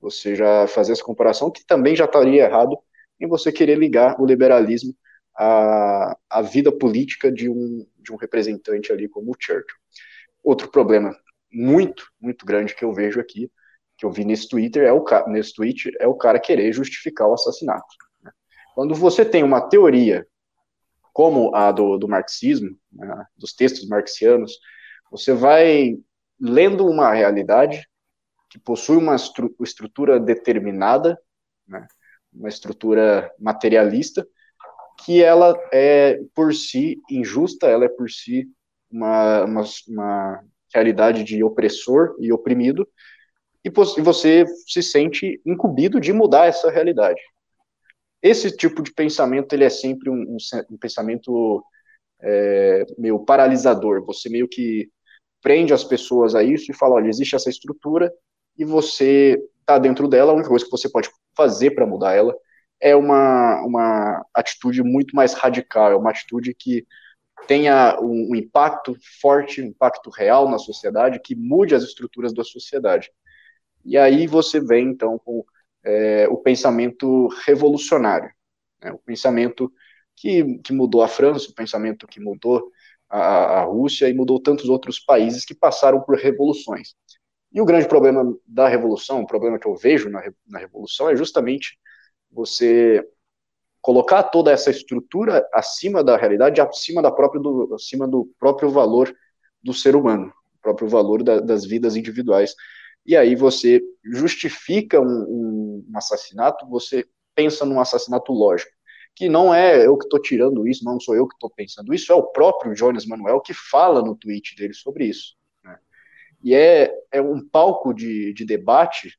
você 0.00 0.36
já 0.36 0.66
fazer 0.68 0.92
essa 0.92 1.02
comparação, 1.02 1.50
que 1.50 1.64
também 1.64 1.96
já 1.96 2.04
estaria 2.04 2.44
errado 2.44 2.78
em 3.18 3.26
você 3.26 3.50
querer 3.50 3.76
ligar 3.76 4.20
o 4.20 4.26
liberalismo 4.26 4.94
à, 5.36 6.16
à 6.30 6.42
vida 6.42 6.70
política 6.70 7.30
de 7.32 7.48
um, 7.48 7.86
de 7.98 8.12
um 8.12 8.16
representante 8.16 8.92
ali 8.92 9.08
como 9.08 9.32
o 9.32 9.36
Churchill. 9.38 9.76
Outro 10.42 10.70
problema 10.70 11.16
muito, 11.52 12.06
muito 12.20 12.46
grande 12.46 12.74
que 12.74 12.84
eu 12.84 12.92
vejo 12.92 13.20
aqui, 13.20 13.50
que 14.02 14.06
eu 14.06 14.10
vi 14.10 14.24
nesse 14.24 14.48
Twitter, 14.48 14.82
é 14.82 14.92
o, 14.92 15.04
nesse 15.28 15.54
tweet, 15.54 15.92
é 16.00 16.08
o 16.08 16.16
cara 16.16 16.40
querer 16.40 16.72
justificar 16.72 17.28
o 17.28 17.34
assassinato. 17.34 17.86
Né? 18.20 18.32
Quando 18.74 18.96
você 18.96 19.24
tem 19.24 19.44
uma 19.44 19.60
teoria 19.60 20.26
como 21.12 21.54
a 21.54 21.70
do, 21.70 21.96
do 21.98 22.08
marxismo, 22.08 22.76
né, 22.90 23.24
dos 23.36 23.52
textos 23.54 23.86
marxianos, 23.86 24.58
você 25.08 25.32
vai 25.32 25.96
lendo 26.40 26.84
uma 26.84 27.12
realidade 27.12 27.86
que 28.50 28.58
possui 28.58 28.96
uma 28.96 29.14
estru 29.14 29.54
estrutura 29.60 30.18
determinada, 30.18 31.16
né, 31.68 31.86
uma 32.32 32.48
estrutura 32.48 33.30
materialista, 33.38 34.26
que 35.04 35.22
ela 35.22 35.56
é 35.72 36.18
por 36.34 36.52
si 36.52 37.00
injusta, 37.08 37.68
ela 37.68 37.84
é 37.84 37.88
por 37.88 38.10
si 38.10 38.50
uma, 38.90 39.44
uma, 39.44 39.62
uma 39.86 40.44
realidade 40.74 41.22
de 41.22 41.44
opressor 41.44 42.16
e 42.18 42.32
oprimido, 42.32 42.88
e 43.64 43.70
você 44.00 44.44
se 44.66 44.82
sente 44.82 45.40
incumbido 45.46 46.00
de 46.00 46.12
mudar 46.12 46.46
essa 46.46 46.70
realidade. 46.70 47.20
Esse 48.20 48.56
tipo 48.56 48.82
de 48.82 48.92
pensamento 48.92 49.52
ele 49.52 49.64
é 49.64 49.70
sempre 49.70 50.10
um, 50.10 50.14
um, 50.14 50.36
um 50.70 50.76
pensamento 50.76 51.64
é, 52.20 52.84
meio 52.98 53.18
paralisador. 53.20 54.04
Você 54.04 54.28
meio 54.28 54.48
que 54.48 54.88
prende 55.42 55.72
as 55.72 55.82
pessoas 55.84 56.34
a 56.34 56.42
isso 56.42 56.70
e 56.70 56.74
fala, 56.74 56.94
olha, 56.94 57.08
existe 57.08 57.34
essa 57.34 57.50
estrutura 57.50 58.12
e 58.56 58.64
você 58.64 59.42
está 59.60 59.78
dentro 59.78 60.06
dela. 60.08 60.32
A 60.32 60.34
única 60.34 60.48
coisa 60.48 60.64
que 60.64 60.70
você 60.70 60.88
pode 60.88 61.10
fazer 61.36 61.72
para 61.72 61.86
mudar 61.86 62.14
ela 62.14 62.34
é 62.80 62.94
uma, 62.96 63.60
uma 63.64 64.26
atitude 64.34 64.82
muito 64.82 65.14
mais 65.14 65.34
radical, 65.34 65.92
é 65.92 65.96
uma 65.96 66.10
atitude 66.10 66.54
que 66.54 66.86
tenha 67.46 67.98
um, 68.00 68.30
um, 68.30 68.36
impacto 68.36 68.96
forte, 69.20 69.60
um 69.62 69.66
impacto 69.66 70.10
real 70.10 70.48
na 70.48 70.58
sociedade, 70.58 71.20
que 71.20 71.34
mude 71.34 71.74
as 71.74 71.82
estruturas 71.82 72.32
da 72.32 72.44
sociedade. 72.44 73.10
E 73.84 73.96
aí 73.98 74.26
você 74.26 74.60
vem, 74.60 74.88
então, 74.88 75.18
com 75.18 75.44
é, 75.84 76.28
o 76.28 76.36
pensamento 76.36 77.28
revolucionário, 77.44 78.30
né, 78.82 78.92
o 78.92 78.98
pensamento 78.98 79.72
que, 80.16 80.58
que 80.58 80.72
mudou 80.72 81.02
a 81.02 81.08
França, 81.08 81.50
o 81.50 81.54
pensamento 81.54 82.06
que 82.06 82.20
mudou 82.20 82.70
a, 83.08 83.60
a 83.60 83.64
Rússia 83.64 84.08
e 84.08 84.14
mudou 84.14 84.40
tantos 84.40 84.68
outros 84.68 84.98
países 84.98 85.44
que 85.44 85.54
passaram 85.54 86.00
por 86.00 86.16
revoluções. 86.16 86.94
E 87.52 87.60
o 87.60 87.64
grande 87.64 87.86
problema 87.86 88.24
da 88.46 88.68
revolução, 88.68 89.20
o 89.20 89.26
problema 89.26 89.58
que 89.58 89.66
eu 89.66 89.76
vejo 89.76 90.08
na, 90.08 90.22
na 90.46 90.58
revolução, 90.58 91.10
é 91.10 91.16
justamente 91.16 91.78
você 92.30 93.06
colocar 93.82 94.22
toda 94.22 94.50
essa 94.50 94.70
estrutura 94.70 95.46
acima 95.52 96.02
da 96.02 96.16
realidade, 96.16 96.60
acima, 96.60 97.02
da 97.02 97.10
própria 97.10 97.40
do, 97.42 97.74
acima 97.74 98.08
do 98.08 98.32
próprio 98.38 98.70
valor 98.70 99.14
do 99.62 99.74
ser 99.74 99.94
humano, 99.96 100.32
próprio 100.62 100.88
valor 100.88 101.22
da, 101.22 101.40
das 101.40 101.66
vidas 101.66 101.96
individuais. 101.96 102.54
E 103.04 103.16
aí 103.16 103.34
você 103.34 103.82
justifica 104.04 105.00
um, 105.00 105.04
um, 105.04 105.86
um 105.88 105.98
assassinato, 105.98 106.68
você 106.68 107.06
pensa 107.34 107.64
num 107.64 107.80
assassinato 107.80 108.32
lógico, 108.32 108.70
que 109.14 109.28
não 109.28 109.52
é 109.54 109.86
eu 109.86 109.96
que 109.96 110.04
estou 110.04 110.20
tirando 110.20 110.66
isso, 110.66 110.84
não 110.84 110.98
sou 110.98 111.14
eu 111.14 111.26
que 111.26 111.34
estou 111.34 111.50
pensando 111.50 111.92
isso, 111.92 112.12
é 112.12 112.14
o 112.14 112.28
próprio 112.28 112.74
Jonas 112.74 113.06
Manuel 113.06 113.40
que 113.40 113.52
fala 113.52 114.02
no 114.02 114.16
tweet 114.16 114.54
dele 114.56 114.74
sobre 114.74 115.06
isso. 115.06 115.36
Né? 115.64 115.78
E 116.42 116.54
é, 116.54 116.94
é 117.10 117.20
um 117.20 117.46
palco 117.46 117.92
de, 117.92 118.32
de 118.32 118.44
debate 118.44 119.18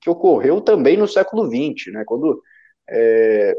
que 0.00 0.08
ocorreu 0.08 0.60
também 0.60 0.96
no 0.96 1.08
século 1.08 1.46
XX, 1.46 1.92
né? 1.92 2.04
quando 2.06 2.40
é, 2.88 3.54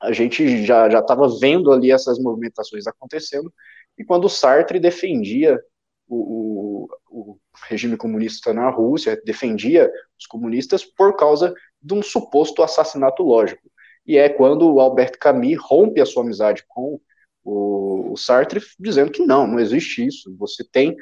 a 0.00 0.12
gente 0.12 0.66
já 0.66 0.88
estava 0.88 1.28
vendo 1.38 1.70
ali 1.70 1.92
essas 1.92 2.18
movimentações 2.18 2.86
acontecendo, 2.86 3.52
e 3.96 4.04
quando 4.04 4.28
Sartre 4.28 4.80
defendia 4.80 5.60
o, 6.08 6.88
o, 6.88 6.88
o, 7.08 7.38
regime 7.68 7.96
comunista 7.96 8.52
na 8.52 8.68
Rússia, 8.70 9.20
defendia 9.24 9.90
os 10.18 10.26
comunistas 10.26 10.84
por 10.84 11.16
causa 11.16 11.54
de 11.80 11.94
um 11.94 12.02
suposto 12.02 12.62
assassinato 12.62 13.22
lógico. 13.22 13.70
E 14.06 14.16
é 14.16 14.28
quando 14.28 14.72
o 14.72 14.80
Albert 14.80 15.18
Camus 15.18 15.58
rompe 15.60 16.00
a 16.00 16.06
sua 16.06 16.22
amizade 16.22 16.64
com 16.66 17.00
o, 17.44 18.12
o 18.12 18.16
Sartre, 18.16 18.60
dizendo 18.78 19.10
que 19.10 19.24
não, 19.24 19.46
não 19.46 19.60
existe 19.60 20.04
isso. 20.04 20.34
Você 20.38 20.64
tem 20.64 20.96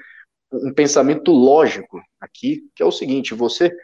um 0.53 0.73
pensamento 0.73 1.31
lógico 1.31 2.01
aqui, 2.21 2.63
que 2.75 2.83
é 2.83 2.87
o 2.87 2.93
seguinte: 2.93 3.35
você 3.35 3.75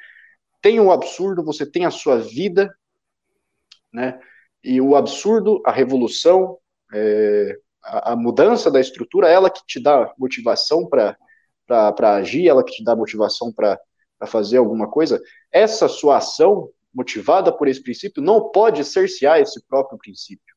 tem 0.60 0.80
o 0.80 0.90
absurdo, 0.90 1.44
você 1.44 1.64
tem 1.64 1.84
a 1.84 1.90
sua 1.90 2.18
vida, 2.18 2.74
né? 3.92 4.18
E 4.62 4.80
o 4.80 4.96
absurdo, 4.96 5.62
a 5.64 5.70
revolução, 5.70 6.58
é, 6.92 7.56
a, 7.82 8.12
a, 8.12 8.16
mudança 8.16 8.70
da 8.70 8.80
estrutura, 8.80 9.28
ela 9.28 9.48
que 9.48 9.64
te 9.64 9.80
dá 9.80 10.12
motivação 10.18 10.86
para 10.88 11.16
agir, 11.68 12.48
ela 12.48 12.64
que 12.64 12.72
te 12.72 12.84
dá 12.84 12.94
motivação 12.94 13.52
para 13.52 13.78
fazer 14.26 14.58
alguma 14.58 14.88
coisa. 14.88 15.20
Essa 15.50 15.88
sua 15.88 16.18
ação, 16.18 16.70
motivada 16.94 17.52
por 17.52 17.68
esse 17.68 17.82
princípio, 17.82 18.22
não 18.22 18.50
pode 18.50 18.84
cercear 18.84 19.40
esse 19.40 19.62
próprio 19.66 19.98
princípio. 19.98 20.54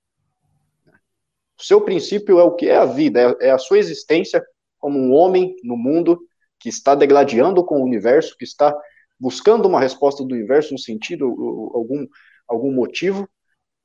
O 1.59 1.63
seu 1.63 1.81
princípio 1.81 2.39
é 2.39 2.43
o 2.43 2.55
que 2.55 2.69
é 2.69 2.77
a 2.77 2.85
vida, 2.85 3.37
é, 3.41 3.47
é 3.47 3.51
a 3.51 3.57
sua 3.57 3.77
existência 3.77 4.41
como 4.77 4.97
um 4.97 5.11
homem 5.11 5.55
no 5.61 5.75
mundo 5.75 6.17
que 6.57 6.69
está 6.69 6.95
degladiando 6.95 7.63
com 7.65 7.81
o 7.81 7.85
universo, 7.85 8.37
que 8.37 8.45
está 8.45 8.75
buscando 9.19 9.67
uma 9.67 9.79
resposta 9.79 10.23
do 10.23 10.33
universo, 10.33 10.73
um 10.73 10.77
sentido, 10.77 11.25
algum, 11.73 12.07
algum 12.47 12.71
motivo, 12.71 13.29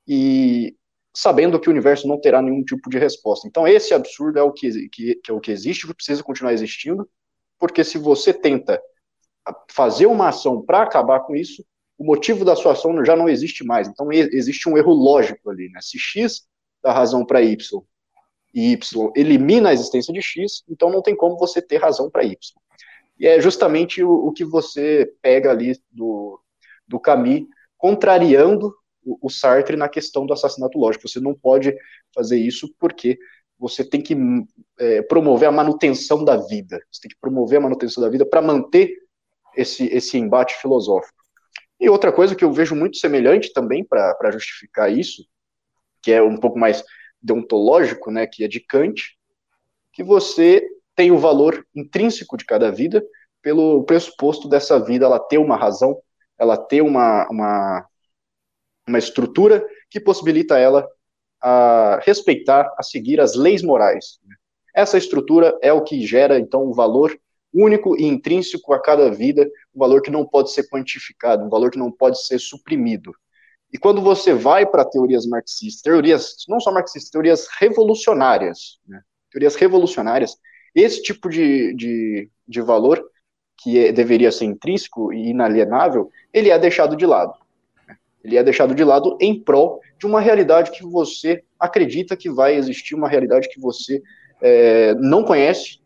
e 0.07 0.77
sabendo 1.15 1.61
que 1.61 1.69
o 1.69 1.71
universo 1.73 2.09
não 2.09 2.21
terá 2.21 2.43
nenhum 2.43 2.65
tipo 2.65 2.91
de 2.91 2.99
resposta. 2.99 3.47
Então, 3.47 3.67
esse 3.69 3.95
absurdo 3.95 4.39
é 4.39 4.43
o 4.43 4.53
que, 4.53 4.89
que, 4.89 5.15
que 5.17 5.31
é 5.31 5.35
o 5.35 5.41
que 5.41 5.53
existe, 5.53 5.87
que 5.87 5.95
precisa 5.95 6.23
continuar 6.23 6.53
existindo, 6.53 7.09
porque 7.59 7.85
se 7.85 7.99
você 7.99 8.33
tenta 8.33 8.83
fazer 9.71 10.07
uma 10.07 10.29
ação 10.29 10.61
para 10.61 10.83
acabar 10.83 11.21
com 11.21 11.37
isso, 11.37 11.65
o 11.97 12.05
motivo 12.05 12.45
da 12.45 12.57
sua 12.57 12.73
ação 12.73 13.05
já 13.05 13.15
não 13.15 13.29
existe 13.29 13.65
mais. 13.65 13.87
Então, 13.87 14.11
existe 14.13 14.69
um 14.69 14.77
erro 14.77 14.93
lógico 14.93 15.51
ali. 15.51 15.69
Né? 15.71 15.81
Se 15.81 15.99
x 15.99 16.43
dá 16.83 16.93
razão 16.93 17.25
para 17.25 17.41
y 17.41 17.57
e 18.53 18.73
y 18.73 19.13
elimina 19.17 19.71
a 19.71 19.73
existência 19.73 20.13
de 20.13 20.23
x, 20.23 20.63
então 20.69 20.91
não 20.91 21.03
tem 21.03 21.17
como 21.17 21.37
você 21.39 21.63
ter 21.63 21.79
razão 21.79 22.11
para 22.11 22.25
y. 22.25 22.37
E 23.19 23.27
é 23.27 23.41
justamente 23.41 24.03
o, 24.03 24.11
o, 24.11 24.33
que 24.33 24.45
você 24.45 25.13
pega 25.23 25.51
ali 25.51 25.79
do, 25.91 26.41
do 26.87 27.01
Camus, 27.01 27.43
contrariando 27.77 28.75
o, 29.05 29.31
Sartre 29.31 29.77
na 29.77 29.89
questão 29.89 30.27
do 30.27 30.33
assassinato 30.33 30.79
lógico. 30.79 31.09
Você 31.09 31.21
não 31.21 31.35
pode 31.35 31.77
fazer 32.15 32.39
isso 32.39 32.75
porque 32.79 33.19
você 33.59 33.85
tem 33.85 34.01
que 34.01 34.17
é, 34.79 35.03
promover 35.03 35.49
a 35.49 35.53
manutenção 35.53 36.25
da 36.25 36.37
vida. 36.37 36.81
Você 36.91 37.03
tem 37.03 37.09
que 37.11 37.19
promover 37.21 37.59
a 37.59 37.63
manutenção 37.63 38.03
da 38.03 38.09
vida 38.09 38.27
para 38.27 38.43
manter 38.43 38.97
esse, 39.57 39.87
esse 39.87 40.19
embate 40.19 40.55
filosófico. 40.61 41.23
E 41.81 41.89
outra 41.89 42.13
coisa 42.13 42.35
que 42.35 42.45
eu 42.45 42.53
vejo 42.53 42.75
muito 42.75 42.97
semelhante 42.97 43.53
também 43.53 43.85
para 43.85 44.31
justificar 44.33 44.91
isso, 44.91 45.27
que 46.03 46.13
é 46.13 46.23
um 46.23 46.37
pouco 46.37 46.59
mais 46.59 46.85
deontológico, 47.21 48.11
né, 48.11 48.27
que 48.27 48.45
é 48.45 48.49
de 48.49 48.61
Kant, 48.61 49.17
que 49.93 50.03
você 50.03 50.67
tem 50.95 51.11
o 51.11 51.19
valor 51.19 51.67
intrínseco 51.75 52.37
de 52.37 52.45
cada 52.45 52.71
vida, 52.71 53.05
pelo 53.43 53.85
pressuposto 53.85 54.49
dessa 54.49 54.79
vida 54.79 55.05
ela 55.05 55.19
ter 55.19 55.39
uma 55.39 55.57
razão, 55.57 55.99
ela 56.39 56.57
ter 56.57 56.83
uma, 56.83 57.29
uma, 57.29 57.87
uma 58.87 58.99
estrutura 58.99 59.67
que 59.91 60.01
possibilita 60.01 60.59
ela 60.59 60.87
a 61.41 62.01
respeitar, 62.03 62.73
a 62.79 62.83
seguir 62.83 63.21
as 63.21 63.35
leis 63.35 63.63
morais. 63.63 64.19
Essa 64.75 64.99
estrutura 64.99 65.57
é 65.63 65.73
o 65.73 65.83
que 65.83 66.07
gera, 66.07 66.39
então, 66.39 66.63
o 66.63 66.75
valor 66.75 67.17
único 67.53 67.97
e 67.97 68.05
intrínseco 68.05 68.73
a 68.73 68.83
cada 68.83 69.11
vida, 69.11 69.49
um 69.75 69.79
valor 69.79 70.03
que 70.03 70.11
não 70.11 70.27
pode 70.27 70.51
ser 70.53 70.69
quantificado, 70.69 71.45
um 71.45 71.49
valor 71.49 71.71
que 71.71 71.79
não 71.79 71.93
pode 71.93 72.21
ser 72.25 72.41
suprimido. 72.41 73.15
E 73.73 73.79
quando 73.79 74.01
você 74.01 74.33
vai 74.33 74.67
para 74.67 74.85
teorias 74.85 75.27
marxistas, 75.27 75.83
teorias, 75.83 76.37
não 76.49 76.61
só 76.61 76.73
marxistas, 76.73 77.11
teorias 77.11 77.47
revolucionárias, 77.59 78.79
né? 78.87 79.01
teorias 79.31 79.55
revolucionárias, 79.55 80.37
esse 80.75 81.03
tipo 81.03 81.29
de, 81.29 81.75
de, 81.75 82.31
de 82.47 82.61
valor, 82.61 83.05
que 83.57 83.79
é, 83.79 83.93
deveria 83.93 84.33
ser 84.33 84.47
intrínseco 84.47 85.13
e 85.13 85.31
inalienável, 85.31 86.11
ele 86.33 86.51
é 86.51 86.59
deixado 86.59 86.97
de 86.97 87.07
lado. 87.07 87.35
Né? 88.25 88.31
Ele 88.31 88.37
é 88.37 88.43
deixado 88.43 88.75
de 88.75 88.83
lado 88.83 89.17
em 89.21 89.39
prol 89.39 89.81
de 89.99 90.07
uma 90.07 90.21
realidade 90.21 90.71
que 90.71 90.83
você 90.83 91.45
acredita 91.61 92.17
que 92.17 92.31
vai 92.31 92.57
existir, 92.57 92.95
uma 92.95 93.09
realidade 93.09 93.49
que 93.49 93.61
você 93.61 94.03
é, 94.41 94.95
não 94.95 95.23
conhece, 95.23 95.81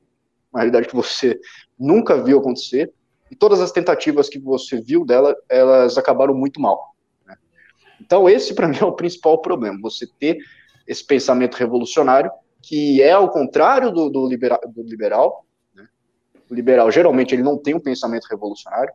uma 0.53 0.61
realidade 0.61 0.89
que 0.89 0.97
você 0.97 1.39
nunca 1.79 2.23
viu 2.23 2.39
acontecer, 2.39 2.93
e 3.31 3.37
todas 3.37 3.61
as 3.61 3.71
tentativas 3.71 4.29
que 4.29 4.39
você 4.39 4.81
viu 4.81 5.05
dela, 5.05 5.37
elas 5.49 5.99
acabaram 5.99 6.35
muito 6.35 6.61
mal. 6.61 6.95
Então, 8.01 8.29
esse 8.29 8.55
para 8.55 8.67
mim 8.69 8.79
é 8.81 8.85
o 8.85 8.93
principal 8.93 9.41
problema, 9.41 9.79
você 9.83 10.07
ter 10.19 10.39
esse 10.87 11.05
pensamento 11.05 11.57
revolucionário, 11.57 12.31
que 12.63 13.03
é 13.03 13.13
ao 13.13 13.31
contrário 13.31 13.91
do, 13.93 14.09
do, 14.09 14.27
libera, 14.27 14.59
do 14.67 14.83
liberal. 14.83 15.45
Né? 15.75 15.87
O 16.51 16.55
liberal, 16.55 16.91
geralmente, 16.91 17.35
ele 17.35 17.43
não 17.43 17.59
tem 17.59 17.75
um 17.75 17.81
pensamento 17.81 18.25
revolucionário, 18.25 18.93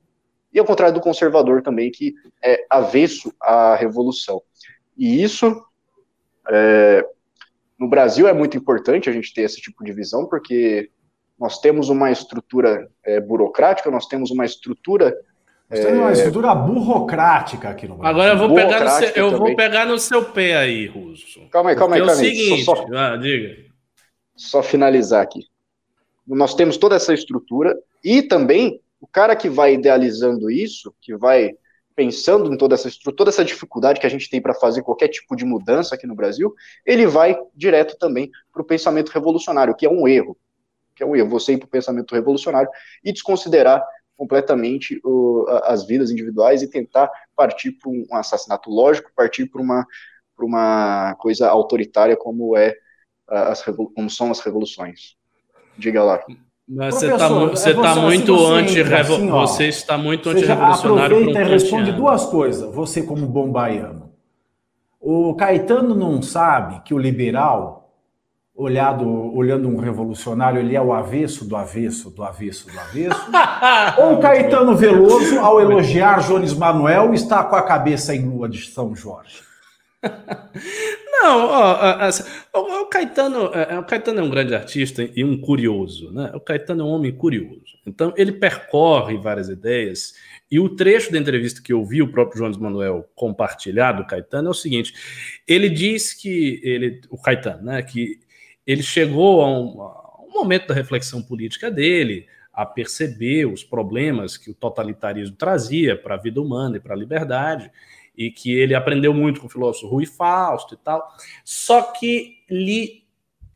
e 0.53 0.59
ao 0.59 0.65
contrário 0.65 0.93
do 0.93 1.01
conservador 1.01 1.61
também, 1.61 1.89
que 1.89 2.13
é 2.43 2.65
avesso 2.69 3.33
à 3.41 3.75
revolução. 3.75 4.41
E 4.97 5.23
isso, 5.23 5.53
é, 6.49 7.03
no 7.79 7.89
Brasil, 7.89 8.27
é 8.27 8.33
muito 8.33 8.55
importante 8.55 9.09
a 9.09 9.13
gente 9.13 9.33
ter 9.33 9.41
esse 9.41 9.59
tipo 9.59 9.83
de 9.83 9.91
visão, 9.91 10.27
porque 10.27 10.89
nós 11.39 11.59
temos 11.59 11.89
uma 11.89 12.11
estrutura 12.11 12.87
é, 13.03 13.19
burocrática, 13.19 13.89
nós 13.89 14.05
temos 14.05 14.29
uma 14.29 14.45
estrutura 14.45 15.15
nós 15.69 15.79
temos 15.79 15.99
uma 15.99 16.11
estrutura 16.11 16.53
burocrática 16.53 17.69
aqui 17.69 17.87
no 17.87 17.95
Brasil. 17.95 18.11
Agora 18.11 18.33
eu 18.33 18.37
vou, 18.37 18.55
pegar 18.55 18.83
no, 18.83 18.89
seu, 18.89 19.09
eu 19.15 19.37
vou 19.37 19.55
pegar 19.55 19.85
no 19.87 19.97
seu 19.97 20.25
pé 20.25 20.55
aí, 20.55 20.85
Russo. 20.85 21.39
Calma 21.49 21.71
aí, 21.71 21.75
calma 21.75 21.95
aí, 21.95 22.01
calma 22.01 22.13
aí. 22.13 22.27
É 22.27 22.31
o 22.31 22.35
seguinte, 22.35 22.63
só, 22.63 22.75
só, 22.75 22.85
ah, 22.93 23.17
diga. 23.17 23.65
Só 24.35 24.61
finalizar 24.61 25.23
aqui. 25.23 25.47
Nós 26.27 26.53
temos 26.53 26.77
toda 26.77 26.95
essa 26.95 27.11
estrutura 27.11 27.75
e 28.03 28.21
também 28.21 28.82
o 29.03 29.07
cara 29.07 29.35
que 29.35 29.49
vai 29.49 29.73
idealizando 29.73 30.49
isso, 30.49 30.95
que 31.01 31.13
vai 31.13 31.51
pensando 31.93 32.51
em 32.53 32.57
toda 32.57 32.73
essa 32.73 32.89
toda 33.17 33.29
essa 33.29 33.43
dificuldade 33.43 33.99
que 33.99 34.07
a 34.07 34.09
gente 34.09 34.29
tem 34.29 34.41
para 34.41 34.53
fazer 34.53 34.81
qualquer 34.81 35.09
tipo 35.09 35.35
de 35.35 35.43
mudança 35.43 35.93
aqui 35.93 36.07
no 36.07 36.15
Brasil, 36.15 36.55
ele 36.85 37.05
vai 37.05 37.37
direto 37.53 37.97
também 37.97 38.31
para 38.51 38.61
o 38.61 38.65
pensamento 38.65 39.09
revolucionário, 39.09 39.75
que 39.75 39.85
é 39.85 39.89
um 39.89 40.07
erro. 40.07 40.37
Que 40.95 41.03
é 41.03 41.05
um 41.05 41.17
erro, 41.17 41.27
você 41.27 41.51
ir 41.51 41.57
para 41.57 41.65
o 41.65 41.69
pensamento 41.69 42.15
revolucionário 42.15 42.69
e 43.03 43.11
desconsiderar 43.11 43.83
completamente 44.15 45.01
as 45.65 45.85
vidas 45.85 46.09
individuais 46.09 46.61
e 46.61 46.69
tentar 46.69 47.11
partir 47.35 47.73
para 47.73 47.91
um 47.91 48.05
assassinato 48.11 48.69
lógico, 48.69 49.11
partir 49.13 49.47
para 49.47 49.61
uma, 49.61 49.85
uma 50.39 51.13
coisa 51.15 51.49
autoritária 51.49 52.15
como 52.15 52.55
é 52.55 52.73
as 53.27 53.61
como 53.63 54.09
são 54.09 54.31
as 54.31 54.39
revoluções. 54.39 55.17
Diga 55.77 56.01
lá. 56.03 56.23
Você 56.75 57.11
está 57.11 57.27
você 57.27 57.69
é 57.69 57.73
tá 57.73 57.95
muito 57.95 58.33
assim, 58.33 58.53
anti 58.53 58.81
assim, 58.81 59.29
você 59.29 59.67
está 59.67 59.97
muito 59.97 60.29
anti-revolucionário. 60.29 61.17
Aproveita 61.17 61.41
e 61.41 61.43
responde 61.43 61.91
duas 61.91 62.25
coisas. 62.25 62.73
Você 62.73 63.03
como 63.03 63.27
bom 63.27 63.51
baiano. 63.51 64.11
O 64.99 65.35
Caetano 65.35 65.93
não 65.93 66.21
sabe 66.21 66.81
que 66.85 66.93
o 66.93 66.97
liberal 66.97 67.83
olhado, 68.55 69.07
olhando 69.35 69.67
um 69.67 69.77
revolucionário, 69.77 70.59
ele 70.59 70.75
é 70.75 70.81
o 70.81 70.93
avesso 70.93 71.43
do 71.45 71.55
avesso, 71.55 72.09
do 72.11 72.23
avesso, 72.23 72.71
do 72.71 72.79
avesso. 72.79 73.19
Ou 73.97 74.19
Caetano 74.19 74.75
Veloso, 74.75 75.39
ao 75.39 75.59
elogiar 75.59 76.21
Jones 76.21 76.53
Manuel, 76.53 77.13
está 77.13 77.43
com 77.43 77.55
a 77.55 77.63
cabeça 77.63 78.15
em 78.15 78.25
lua 78.27 78.47
de 78.47 78.65
São 78.67 78.95
Jorge. 78.95 79.41
Não, 81.23 81.47
ó, 81.47 82.09
ó, 82.53 82.81
o, 82.81 82.85
Caetano, 82.87 83.51
é, 83.53 83.75
é, 83.75 83.79
o 83.79 83.83
Caetano 83.85 84.19
é 84.19 84.23
um 84.23 84.29
grande 84.29 84.53
artista 84.53 85.09
e 85.15 85.23
um 85.23 85.39
curioso, 85.39 86.11
né? 86.11 86.31
O 86.33 86.39
Caetano 86.39 86.81
é 86.81 86.85
um 86.85 86.89
homem 86.89 87.11
curioso. 87.13 87.77
Então, 87.85 88.13
ele 88.17 88.33
percorre 88.33 89.17
várias 89.17 89.47
ideias. 89.47 90.13
E 90.51 90.59
o 90.59 90.69
trecho 90.69 91.11
da 91.11 91.17
entrevista 91.17 91.61
que 91.61 91.71
eu 91.71 91.83
vi 91.85 92.01
o 92.01 92.11
próprio 92.11 92.43
Jones 92.43 92.57
Manuel 92.57 93.09
compartilhar 93.15 93.93
do 93.93 94.05
Caetano 94.05 94.49
é 94.49 94.51
o 94.51 94.53
seguinte: 94.53 94.93
ele 95.47 95.69
diz 95.69 96.13
que 96.13 96.59
ele, 96.63 97.01
o 97.09 97.17
Caetano, 97.17 97.63
né, 97.63 97.81
que 97.81 98.19
ele 98.67 98.83
chegou 98.83 99.41
a 99.41 99.47
um, 99.47 99.81
a 99.81 100.25
um 100.27 100.33
momento 100.33 100.67
da 100.67 100.73
reflexão 100.73 101.21
política 101.21 101.71
dele, 101.71 102.27
a 102.51 102.65
perceber 102.65 103.45
os 103.45 103.63
problemas 103.63 104.37
que 104.37 104.51
o 104.51 104.53
totalitarismo 104.53 105.35
trazia 105.35 105.97
para 105.97 106.15
a 106.15 106.21
vida 106.21 106.41
humana 106.41 106.77
e 106.77 106.79
para 106.79 106.93
a 106.93 106.97
liberdade, 106.97 107.71
e 108.15 108.31
que 108.31 108.53
ele 108.53 108.75
aprendeu 108.75 109.13
muito 109.13 109.41
com 109.41 109.47
o 109.47 109.49
filósofo 109.49 109.87
Rui 109.87 110.05
Fausto 110.05 110.75
e 110.75 110.77
tal. 110.77 111.07
Só 111.43 111.81
que 111.81 112.37
lhe 112.49 113.03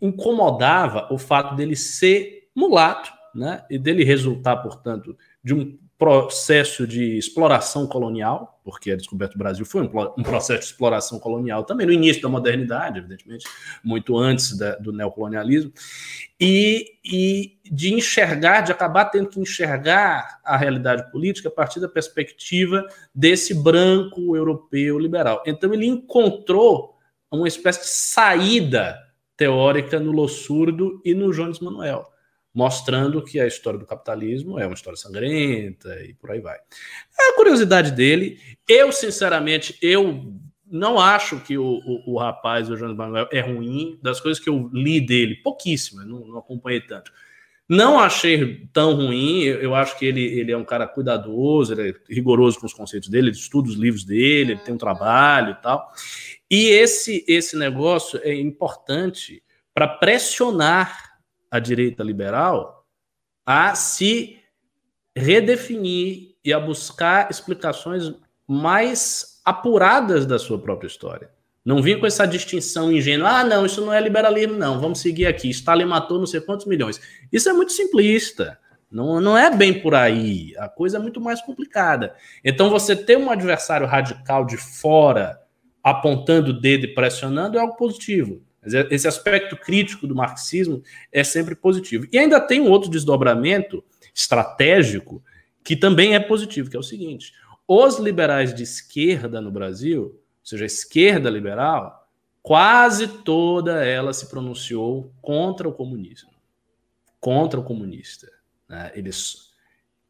incomodava 0.01 1.08
o 1.12 1.18
fato 1.18 1.55
dele 1.55 1.76
ser 1.76 2.49
mulato, 2.55 3.12
né? 3.34 3.64
E 3.70 3.78
dele 3.78 4.03
resultar, 4.03 4.58
portanto, 4.58 5.18
de 5.43 5.53
um 5.53 5.78
processo 5.97 6.86
de 6.86 7.18
exploração 7.18 7.88
colonial, 7.88 8.60
porque 8.64 8.91
a 8.91 8.95
descoberta 8.95 9.34
do 9.34 9.39
Brasil 9.39 9.66
foi 9.66 9.82
um, 9.82 10.24
processo 10.24 10.60
de 10.60 10.66
exploração 10.66 11.20
colonial 11.20 11.64
também, 11.64 11.88
no 11.88 11.91
início 11.91 12.22
da 12.22 12.30
modernidade, 12.30 12.99
evidentemente, 12.99 13.47
muito 13.84 14.16
antes 14.16 14.55
da, 14.55 14.76
do 14.76 14.91
neocolonialismo, 14.91 15.74
e, 16.39 16.99
e 17.03 17.57
de 17.72 17.93
enxergar, 17.93 18.61
de 18.61 18.72
acabar 18.72 19.05
tendo 19.05 19.30
que 19.30 19.39
enxergar 19.39 20.39
a 20.43 20.57
realidade 20.57 21.09
política 21.11 21.49
a 21.49 21.51
partir 21.51 21.80
da 21.80 21.89
perspectiva 21.89 22.86
desse 23.13 23.53
branco 23.53 24.36
europeu 24.36 24.99
liberal. 24.99 25.43
Então 25.45 25.74
ele 25.74 25.86
encontrou 25.86 26.97
uma 27.32 27.47
espécie 27.47 27.82
de 27.82 27.88
saída 27.88 28.97
teórica 29.36 29.99
no 29.99 30.11
Lossurdo 30.11 31.01
e 31.05 31.13
no 31.13 31.32
Jones 31.32 31.59
Manuel 31.59 32.05
mostrando 32.57 33.24
que 33.24 33.39
a 33.39 33.45
história 33.45 33.78
do 33.78 33.86
capitalismo 33.86 34.57
é 34.57 34.65
uma 34.65 34.74
história 34.74 34.97
sangrenta 34.97 35.95
e 36.03 36.15
por 36.15 36.32
aí 36.32 36.39
vai. 36.39 36.57
É 36.57 37.30
a 37.30 37.36
curiosidade 37.36 37.91
dele. 37.91 38.39
Eu, 38.68 38.91
sinceramente, 38.91 39.78
eu 39.80 40.34
não 40.65 40.99
acho 40.99 41.39
que 41.41 41.55
o, 41.55 41.63
o, 41.86 42.13
o 42.13 42.18
rapaz, 42.18 42.68
o 42.68 42.76
Jones 42.76 42.97
Manuel, 42.97 43.30
é 43.32 43.41
ruim. 43.41 43.99
Das 44.01 44.20
coisas 44.20 44.43
que 44.43 44.49
eu 44.49 44.72
li 44.74 44.99
dele, 44.99 45.36
pouquíssimas, 45.36 46.07
não, 46.07 46.26
não 46.26 46.39
acompanhei 46.39 46.82
tanto. 46.82 47.11
Não 47.70 47.99
achei 47.99 48.65
tão 48.72 48.93
ruim, 48.95 49.41
eu 49.41 49.76
acho 49.76 49.99
que 49.99 50.05
ele, 50.05 50.24
ele 50.24 50.53
é 50.53 50.57
um 50.57 50.63
cara 50.63 50.88
cuidadoso, 50.88 51.74
ele 51.74 51.89
é 51.89 52.13
rigoroso 52.13 52.59
com 52.59 52.65
os 52.65 52.74
conceitos 52.74 53.09
dele, 53.09 53.28
ele 53.28 53.36
estuda 53.36 53.68
os 53.68 53.76
livros 53.76 54.05
dele, 54.05 54.53
ele 54.53 54.61
tem 54.61 54.74
um 54.74 54.78
trabalho 54.78 55.51
e 55.51 55.61
tal. 55.61 55.91
E 56.49 56.68
esse, 56.68 57.26
esse 57.28 57.57
negócio 57.57 58.22
é 58.24 58.34
importante 58.34 59.43
para 59.74 59.88
pressionar 59.88 61.20
a 61.51 61.59
direita 61.59 62.03
liberal 62.03 62.86
a 63.45 63.76
se 63.76 64.39
redefinir 65.15 66.36
e 66.43 66.53
a 66.53 66.59
buscar 66.59 67.30
explicações 67.30 68.13
mais 68.47 69.41
apuradas 69.43 70.26
da 70.26 70.39
sua 70.39 70.57
própria 70.57 70.88
história. 70.88 71.30
Não 71.68 71.82
vinha 71.82 71.99
com 71.99 72.05
essa 72.05 72.26
distinção 72.26 72.93
ingênua. 72.93 73.30
Ah, 73.30 73.43
não, 73.43 73.65
isso 73.65 73.82
não 73.82 73.91
é 73.91 73.99
liberalismo, 73.99 74.55
não. 74.55 74.80
Vamos 74.80 75.01
seguir 75.01 75.26
aqui. 75.26 75.49
Stalin 75.49 75.84
matou 75.84 76.18
não 76.18 76.26
sei 76.26 76.39
quantos 76.39 76.65
milhões. 76.65 76.97
Isso 77.30 77.49
é 77.49 77.51
muito 77.51 77.74
simplista. 77.74 78.57
Não, 78.89 79.20
não 79.20 79.38
é 79.38 79.53
bem 79.53 79.82
por 79.82 79.93
aí. 79.93 80.53
A 80.59 80.70
coisa 80.70 80.95
é 80.95 81.01
muito 81.01 81.20
mais 81.20 81.41
complicada. 81.41 82.15
Então, 82.41 82.70
você 82.70 82.95
ter 82.95 83.18
um 83.18 83.30
adversário 83.30 83.86
radical 83.86 84.45
de 84.45 84.55
fora 84.55 85.41
apontando 85.84 86.51
o 86.51 86.53
dedo 86.57 86.86
e 86.86 86.93
pressionando 86.93 87.57
é 87.57 87.59
algo 87.59 87.76
positivo. 87.76 88.41
Esse 88.89 89.09
aspecto 89.09 89.57
crítico 89.57 90.07
do 90.07 90.15
marxismo 90.15 90.82
é 91.11 91.22
sempre 91.22 91.53
positivo. 91.53 92.07
E 92.13 92.18
ainda 92.18 92.39
tem 92.39 92.61
um 92.61 92.70
outro 92.70 92.89
desdobramento 92.89 93.84
estratégico 94.15 95.22
que 95.65 95.76
também 95.76 96.15
é 96.15 96.20
positivo, 96.22 96.70
que 96.70 96.78
é 96.78 96.80
o 96.80 96.84
seguinte: 96.84 97.34
os 97.68 97.99
liberais 97.99 98.53
de 98.53 98.63
esquerda 98.63 99.41
no 99.41 99.51
Brasil, 99.51 100.18
ou 100.48 100.50
seja, 100.50 100.64
a 100.64 100.66
esquerda 100.66 101.30
liberal, 101.30 102.08
quase 102.41 103.06
toda 103.06 103.84
ela 103.84 104.14
se 104.14 104.30
pronunciou 104.30 105.12
contra 105.22 105.68
o 105.68 105.74
comunismo, 105.74 106.30
contra 107.20 107.60
o 107.60 107.64
comunista. 107.64 108.32
Né? 108.70 108.89
Eles 108.95 109.52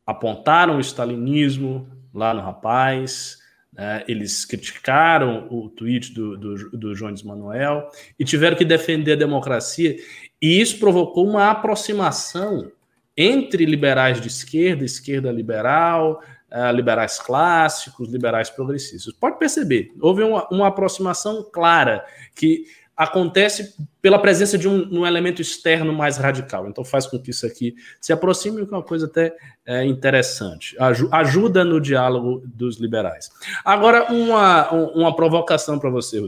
apontaram 0.05 0.77
o 0.77 0.79
stalinismo 0.79 1.89
lá 2.13 2.35
no 2.35 2.41
rapaz, 2.41 3.39
é, 3.75 4.05
eles 4.07 4.45
criticaram 4.45 5.47
o 5.49 5.69
tweet 5.69 6.13
do, 6.13 6.37
do, 6.37 6.69
do 6.69 6.93
Jones 6.93 7.23
Manuel 7.23 7.89
e 8.19 8.23
tiveram 8.23 8.55
que 8.55 8.63
defender 8.63 9.13
a 9.13 9.15
democracia. 9.15 9.97
E 10.39 10.61
isso 10.61 10.77
provocou 10.77 11.27
uma 11.27 11.49
aproximação 11.49 12.71
entre 13.17 13.65
liberais 13.65 14.21
de 14.21 14.27
esquerda, 14.27 14.85
esquerda 14.85 15.31
liberal, 15.31 16.21
uh, 16.51 16.71
liberais 16.71 17.19
clássicos, 17.19 18.09
liberais 18.09 18.49
progressistas. 18.49 19.13
Pode 19.13 19.37
perceber, 19.37 19.91
houve 20.01 20.23
uma, 20.23 20.47
uma 20.49 20.67
aproximação 20.67 21.43
clara 21.51 22.05
que 22.35 22.65
acontece 22.97 23.75
pela 24.01 24.17
presença 24.17 24.57
de 24.57 24.67
um, 24.67 25.01
um, 25.01 25.05
elemento 25.05 25.39
externo 25.39 25.93
mais 25.93 26.17
radical. 26.17 26.67
Então 26.67 26.83
faz 26.83 27.05
com 27.05 27.19
que 27.19 27.29
isso 27.29 27.45
aqui 27.45 27.75
se 28.01 28.11
aproxime, 28.11 28.65
que 28.65 28.73
é 28.73 28.77
uma 28.77 28.83
coisa 28.83 29.05
até 29.05 29.35
é, 29.63 29.85
interessante. 29.85 30.75
ajuda 31.11 31.63
no 31.63 31.79
diálogo 31.79 32.41
dos 32.43 32.79
liberais. 32.79 33.29
Agora, 33.63 34.11
uma, 34.11 34.71
uma 34.71 35.15
provocação 35.15 35.77
para 35.77 35.91
você, 35.91 36.19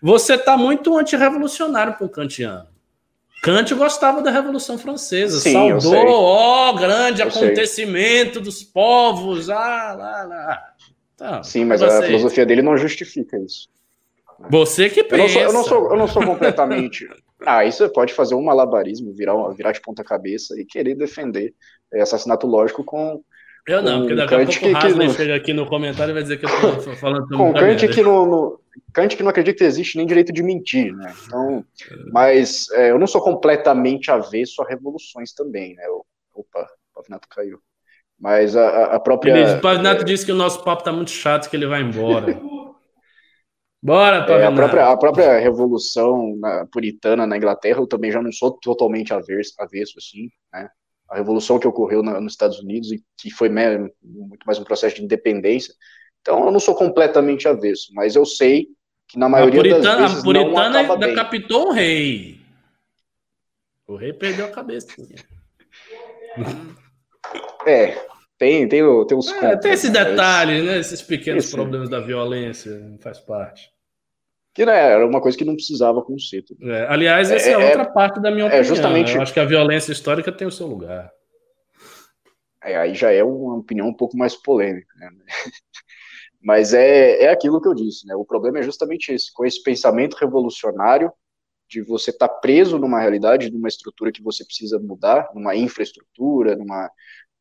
Você 0.00 0.34
está 0.34 0.56
muito 0.56 0.96
antirrevolucionário 0.96 1.94
com 1.98 2.06
o 2.06 2.08
kantiano. 2.08 2.73
Kant 3.44 3.74
gostava 3.74 4.22
da 4.22 4.30
Revolução 4.30 4.78
Francesa, 4.78 5.38
Sim, 5.38 5.52
saudou, 5.52 6.08
ó, 6.08 6.70
oh, 6.70 6.74
grande 6.74 7.20
eu 7.20 7.28
acontecimento 7.28 8.34
sei. 8.34 8.42
dos 8.42 8.64
povos, 8.64 9.50
ah, 9.50 9.94
lá, 9.98 10.22
lá. 10.22 10.62
Então, 11.14 11.42
Sim, 11.42 11.66
mas 11.66 11.82
a 11.82 12.00
filosofia 12.00 12.46
dele 12.46 12.62
não 12.62 12.74
justifica 12.78 13.36
isso. 13.36 13.68
Você 14.48 14.88
que 14.88 15.04
pensa. 15.04 15.40
Eu 15.40 15.52
não 15.52 15.62
sou, 15.62 15.82
eu 15.82 15.86
não 15.86 15.88
sou, 15.88 15.90
eu 15.90 15.96
não 15.98 16.08
sou 16.08 16.24
completamente. 16.24 17.06
ah, 17.44 17.66
isso 17.66 17.86
pode 17.90 18.14
fazer 18.14 18.34
um 18.34 18.42
malabarismo, 18.42 19.12
virar, 19.12 19.34
virar 19.50 19.72
de 19.72 19.80
ponta 19.82 20.02
cabeça 20.02 20.58
e 20.58 20.64
querer 20.64 20.94
defender 20.94 21.52
assassinato 22.00 22.46
lógico 22.46 22.82
com. 22.82 23.22
Eu 23.68 23.82
não, 23.82 24.00
porque 24.00 24.14
daqui 24.14 24.34
a 24.34 24.38
pouco 24.38 24.68
o 24.68 24.76
Hasley 24.76 25.10
chega 25.10 25.34
aqui 25.36 25.52
no 25.52 25.66
comentário 25.66 26.12
e 26.12 26.14
vai 26.14 26.22
dizer 26.22 26.38
que 26.38 26.46
eu 26.46 26.82
tô 26.82 26.92
falando 26.96 27.28
Com 27.28 27.52
Kant 27.52 27.88
que 27.88 28.02
no, 28.02 28.24
no, 28.26 28.60
Kant 28.92 29.16
que 29.16 29.22
não 29.22 29.30
acredita 29.30 29.58
que 29.58 29.64
existe 29.64 29.96
nem 29.96 30.06
direito 30.06 30.32
de 30.32 30.42
mentir, 30.42 30.94
né? 30.94 31.14
Então, 31.26 31.64
mas 32.12 32.70
é, 32.72 32.90
eu 32.90 32.98
não 32.98 33.06
sou 33.06 33.20
completamente 33.20 34.10
avesso 34.10 34.62
a 34.62 34.66
revoluções 34.66 35.32
também, 35.32 35.74
né? 35.74 35.86
Eu, 35.86 36.04
opa, 36.34 36.68
o 36.92 36.94
Pavinato 36.96 37.28
caiu. 37.28 37.60
Mas 38.18 38.56
a, 38.56 38.94
a 38.94 39.00
própria. 39.00 39.32
Ele, 39.32 39.58
o 39.58 39.60
Pavinato 39.60 40.02
é... 40.02 40.04
disse 40.04 40.24
que 40.24 40.32
o 40.32 40.36
nosso 40.36 40.62
papo 40.62 40.84
tá 40.84 40.92
muito 40.92 41.10
chato, 41.10 41.50
que 41.50 41.56
ele 41.56 41.66
vai 41.66 41.82
embora. 41.82 42.40
Bora, 43.82 44.24
Pavinato. 44.24 44.40
É, 44.40 44.46
a, 44.46 44.52
própria, 44.52 44.86
a 44.88 44.96
própria 44.96 45.38
revolução 45.38 46.34
na, 46.36 46.66
puritana 46.66 47.26
na 47.26 47.36
Inglaterra, 47.36 47.80
eu 47.80 47.86
também 47.86 48.10
já 48.10 48.22
não 48.22 48.32
sou 48.32 48.52
totalmente 48.52 49.12
avesso, 49.12 49.52
avesso 49.58 49.98
assim, 49.98 50.30
né? 50.52 50.70
A 51.10 51.16
revolução 51.16 51.58
que 51.58 51.68
ocorreu 51.68 52.02
na, 52.02 52.18
nos 52.18 52.32
Estados 52.32 52.58
Unidos 52.60 52.90
e 52.90 53.04
que 53.18 53.30
foi 53.30 53.50
muito 53.50 54.44
mais 54.46 54.58
um 54.58 54.64
processo 54.64 54.96
de 54.96 55.04
independência. 55.04 55.74
Então, 56.24 56.46
eu 56.46 56.50
não 56.50 56.58
sou 56.58 56.74
completamente 56.74 57.46
avesso, 57.46 57.92
mas 57.92 58.16
eu 58.16 58.24
sei 58.24 58.68
que 59.06 59.18
na 59.18 59.28
maioria 59.28 59.60
puritana, 59.60 59.82
das 59.82 59.98
vezes 59.98 60.20
a 60.20 60.24
puritana 60.24 60.82
não 60.82 60.98
decapitou 60.98 61.68
o 61.68 61.72
rei. 61.72 62.40
O 63.86 63.94
rei 63.94 64.14
perdeu 64.14 64.46
a 64.46 64.50
cabeça. 64.50 64.88
é, 67.66 67.88
tem, 68.38 68.66
tem, 68.66 69.06
tem 69.06 69.18
uns. 69.18 69.30
É, 69.34 69.54
tem 69.58 69.72
esses 69.72 69.92
né, 69.92 70.02
detalhes, 70.02 70.64
né? 70.64 70.78
Esses 70.78 71.02
pequenos 71.02 71.44
Esse... 71.44 71.54
problemas 71.54 71.90
da 71.90 72.00
violência, 72.00 72.80
faz 73.00 73.20
parte. 73.20 73.70
Que 74.54 74.64
né, 74.64 74.92
era 74.92 75.06
uma 75.06 75.20
coisa 75.20 75.36
que 75.36 75.44
não 75.44 75.56
precisava 75.56 76.00
conceito. 76.00 76.56
É, 76.62 76.86
aliás, 76.88 77.30
essa 77.30 77.50
é, 77.50 77.52
é, 77.52 77.54
é 77.54 77.66
outra 77.66 77.84
parte 77.84 78.18
da 78.18 78.30
minha 78.30 78.44
é 78.44 78.46
opinião. 78.46 78.60
É 78.60 78.64
justamente... 78.64 79.14
Eu 79.14 79.20
acho 79.20 79.34
que 79.34 79.40
a 79.40 79.44
violência 79.44 79.92
histórica 79.92 80.32
tem 80.32 80.46
o 80.46 80.50
seu 80.50 80.66
lugar. 80.66 81.12
É, 82.62 82.78
aí 82.78 82.94
já 82.94 83.12
é 83.12 83.22
uma 83.22 83.58
opinião 83.58 83.88
um 83.88 83.92
pouco 83.92 84.16
mais 84.16 84.34
polêmica. 84.34 84.94
Né? 84.96 85.10
Mas 86.44 86.74
é, 86.74 87.22
é 87.22 87.28
aquilo 87.30 87.60
que 87.60 87.68
eu 87.68 87.74
disse, 87.74 88.06
né? 88.06 88.14
O 88.14 88.24
problema 88.24 88.58
é 88.58 88.62
justamente 88.62 89.12
esse, 89.12 89.32
com 89.32 89.44
esse 89.46 89.62
pensamento 89.62 90.14
revolucionário 90.14 91.10
de 91.68 91.82
você 91.82 92.10
estar 92.10 92.28
tá 92.28 92.34
preso 92.34 92.78
numa 92.78 93.00
realidade, 93.00 93.50
numa 93.50 93.68
estrutura 93.68 94.12
que 94.12 94.22
você 94.22 94.44
precisa 94.44 94.78
mudar, 94.78 95.30
numa 95.34 95.56
infraestrutura, 95.56 96.54
numa 96.54 96.90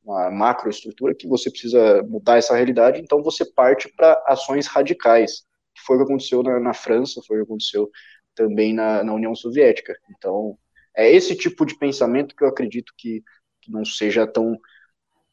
uma 0.04 0.30
macroestrutura 0.30 1.16
que 1.16 1.28
você 1.28 1.50
precisa 1.50 2.04
mudar 2.04 2.38
essa 2.38 2.56
realidade, 2.56 3.00
então 3.00 3.24
você 3.24 3.46
parte 3.46 3.90
para 3.96 4.22
ações 4.28 4.68
radicais, 4.68 5.46
que 5.74 5.82
foi 5.82 5.96
o 5.96 6.00
que 6.00 6.06
aconteceu 6.06 6.44
na, 6.44 6.60
na 6.60 6.74
França, 6.74 7.22
foi 7.26 7.38
o 7.38 7.40
que 7.40 7.46
aconteceu 7.46 7.90
também 8.36 8.74
na, 8.74 9.04
na, 9.04 9.14
União 9.14 9.34
Soviética. 9.34 9.96
Então, 10.12 10.58
é 10.96 11.10
esse 11.10 11.36
tipo 11.36 11.66
de 11.66 11.78
pensamento 11.78 12.36
que 12.36 12.44
eu 12.44 12.50
acredito 12.50 12.94
que, 12.98 13.24
que 13.62 13.72
não 13.72 13.86
seja 13.86 14.28
tão, 14.28 14.60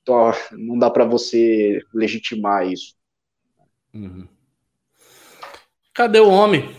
tão 0.04 0.32
não 0.52 0.78
dá 0.78 0.90
para 0.90 1.04
você 1.04 1.80
legitimar 1.92 2.66
isso. 2.66 2.94
Uhum. 3.94 4.26
Cadê 5.94 6.20
o 6.20 6.28
homem? 6.28 6.74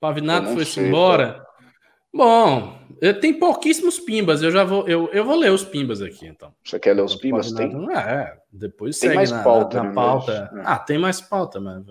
Pavinato 0.00 0.52
foi-se 0.52 0.80
embora. 0.80 1.44
Bom, 2.12 2.78
tem 3.20 3.38
pouquíssimos 3.38 3.98
pimbas. 3.98 4.42
Eu 4.42 4.50
já 4.50 4.64
vou, 4.64 4.88
eu, 4.88 5.08
eu 5.12 5.24
vou 5.24 5.36
ler 5.36 5.50
os 5.50 5.64
pimbas 5.64 6.00
aqui, 6.00 6.26
então. 6.26 6.52
Você 6.64 6.78
quer 6.78 6.94
ler 6.94 7.02
os 7.02 7.14
pimbas? 7.16 7.52
Tem. 7.52 7.70
É, 7.92 8.36
depois 8.52 8.98
tem 8.98 9.08
segue 9.08 9.16
mais 9.16 9.30
na, 9.30 9.42
pauta, 9.42 9.78
na, 9.78 9.84
na 9.84 9.94
pauta. 9.94 10.50
É. 10.54 10.62
Ah, 10.64 10.78
tem 10.78 10.98
mais 10.98 11.20
pauta, 11.20 11.60
mas 11.60 11.84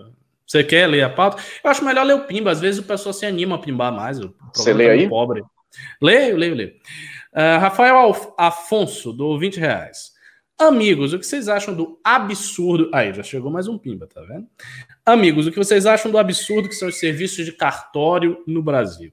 você 0.46 0.62
quer 0.62 0.86
ler 0.86 1.02
a 1.02 1.10
pauta? 1.10 1.42
Eu 1.62 1.70
acho 1.70 1.84
melhor 1.84 2.04
ler 2.04 2.14
o 2.14 2.24
pimba. 2.24 2.50
Às 2.50 2.60
vezes 2.60 2.80
o 2.80 2.86
pessoal 2.86 3.12
se 3.12 3.26
anima 3.26 3.56
a 3.56 3.58
pimbar 3.58 3.92
mais. 3.92 4.18
Você 4.54 4.72
lê 4.72 4.86
tá 4.86 4.92
aí? 4.92 5.08
Pobre. 5.08 5.42
Leio, 6.00 6.36
leio, 6.36 6.54
leio. 6.54 6.72
Uh, 7.32 7.60
Rafael 7.60 8.14
Afonso, 8.38 9.12
do 9.12 9.38
20 9.38 9.58
reais. 9.58 10.15
Amigos, 10.58 11.12
o 11.12 11.18
que 11.18 11.26
vocês 11.26 11.48
acham 11.48 11.74
do 11.74 12.00
absurdo. 12.02 12.88
Aí, 12.94 13.12
já 13.12 13.22
chegou 13.22 13.50
mais 13.50 13.68
um 13.68 13.76
pimba, 13.76 14.06
tá 14.06 14.22
vendo? 14.22 14.46
Amigos, 15.04 15.46
o 15.46 15.52
que 15.52 15.58
vocês 15.58 15.84
acham 15.84 16.10
do 16.10 16.16
absurdo 16.16 16.66
que 16.66 16.74
são 16.74 16.88
os 16.88 16.98
serviços 16.98 17.44
de 17.44 17.52
cartório 17.52 18.42
no 18.46 18.62
Brasil? 18.62 19.12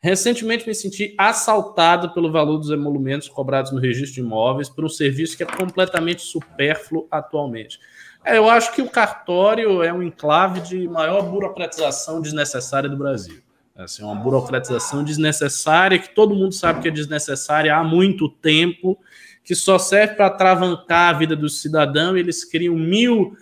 Recentemente 0.00 0.66
me 0.66 0.74
senti 0.74 1.14
assaltado 1.16 2.12
pelo 2.12 2.30
valor 2.30 2.58
dos 2.58 2.70
emolumentos 2.70 3.26
cobrados 3.26 3.72
no 3.72 3.80
registro 3.80 4.14
de 4.14 4.20
imóveis 4.20 4.68
por 4.68 4.84
um 4.84 4.88
serviço 4.88 5.34
que 5.34 5.42
é 5.42 5.46
completamente 5.46 6.20
supérfluo 6.20 7.08
atualmente. 7.10 7.78
É, 8.22 8.36
eu 8.36 8.50
acho 8.50 8.74
que 8.74 8.82
o 8.82 8.90
cartório 8.90 9.82
é 9.82 9.92
um 9.92 10.02
enclave 10.02 10.60
de 10.60 10.86
maior 10.88 11.22
burocratização 11.22 12.20
desnecessária 12.20 12.90
do 12.90 12.98
Brasil. 12.98 13.40
Assim, 13.74 14.04
uma 14.04 14.14
burocratização 14.14 15.02
desnecessária 15.02 15.98
que 15.98 16.14
todo 16.14 16.34
mundo 16.34 16.52
sabe 16.52 16.82
que 16.82 16.88
é 16.88 16.90
desnecessária 16.90 17.74
há 17.74 17.82
muito 17.82 18.28
tempo 18.28 18.98
que 19.44 19.54
só 19.54 19.78
serve 19.78 20.14
para 20.14 20.30
travancar 20.30 21.14
a 21.14 21.18
vida 21.18 21.34
do 21.34 21.48
cidadão, 21.48 22.16
e 22.16 22.20
eles 22.20 22.44
criam 22.44 22.74
mil 22.76 23.36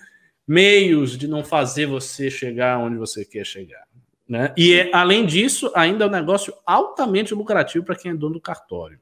meios 0.47 1.17
de 1.17 1.29
não 1.29 1.45
fazer 1.45 1.87
você 1.87 2.31
chegar 2.31 2.79
onde 2.79 2.97
você 2.97 3.25
quer 3.25 3.45
chegar. 3.45 3.85
Né? 4.29 4.53
E, 4.57 4.75
é, 4.75 4.91
além 4.93 5.27
disso, 5.27 5.73
ainda 5.75 6.05
é 6.05 6.09
um 6.09 6.11
negócio 6.11 6.55
altamente 6.65 7.35
lucrativo 7.35 7.85
para 7.85 7.97
quem 7.97 8.13
é 8.13 8.15
dono 8.15 8.35
do 8.35 8.41
cartório. 8.41 8.99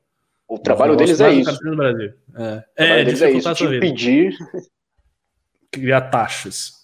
O 0.46 0.58
trabalho 0.58 0.96
deles 0.96 1.20
é 1.20 1.32
isso. 1.32 1.58
No 1.62 1.76
Brasil. 1.76 2.14
É, 2.34 2.64
é, 2.76 3.04
deles 3.04 3.22
é 3.22 3.30
isso, 3.30 3.54
te 3.54 3.80
pedir... 3.80 4.34
Criar 5.70 6.00
taxas. 6.00 6.77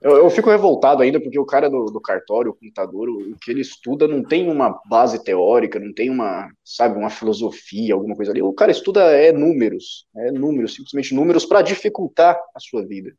Eu, 0.00 0.16
eu, 0.16 0.30
fico 0.30 0.48
revoltado 0.48 1.02
ainda 1.02 1.20
porque 1.20 1.38
o 1.38 1.44
cara 1.44 1.68
do, 1.68 1.84
do 1.86 2.00
cartório, 2.00 2.52
o 2.52 2.54
computador, 2.54 3.10
o, 3.10 3.32
o, 3.32 3.36
que 3.36 3.50
ele 3.50 3.60
estuda 3.60 4.08
não 4.08 4.22
tem 4.22 4.48
uma 4.50 4.80
base 4.88 5.22
teórica, 5.22 5.78
não 5.78 5.92
tem 5.92 6.08
uma, 6.08 6.50
sabe, 6.64 6.98
uma 6.98 7.10
filosofia, 7.10 7.92
alguma 7.92 8.16
coisa 8.16 8.32
ali. 8.32 8.40
O 8.40 8.54
cara 8.54 8.70
estuda 8.70 9.02
é 9.12 9.30
números, 9.30 10.06
é 10.16 10.32
números, 10.32 10.74
simplesmente 10.74 11.14
números 11.14 11.44
para 11.44 11.60
dificultar 11.60 12.38
a 12.54 12.60
sua 12.60 12.86
vida. 12.86 13.12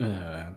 É. 0.00 0.52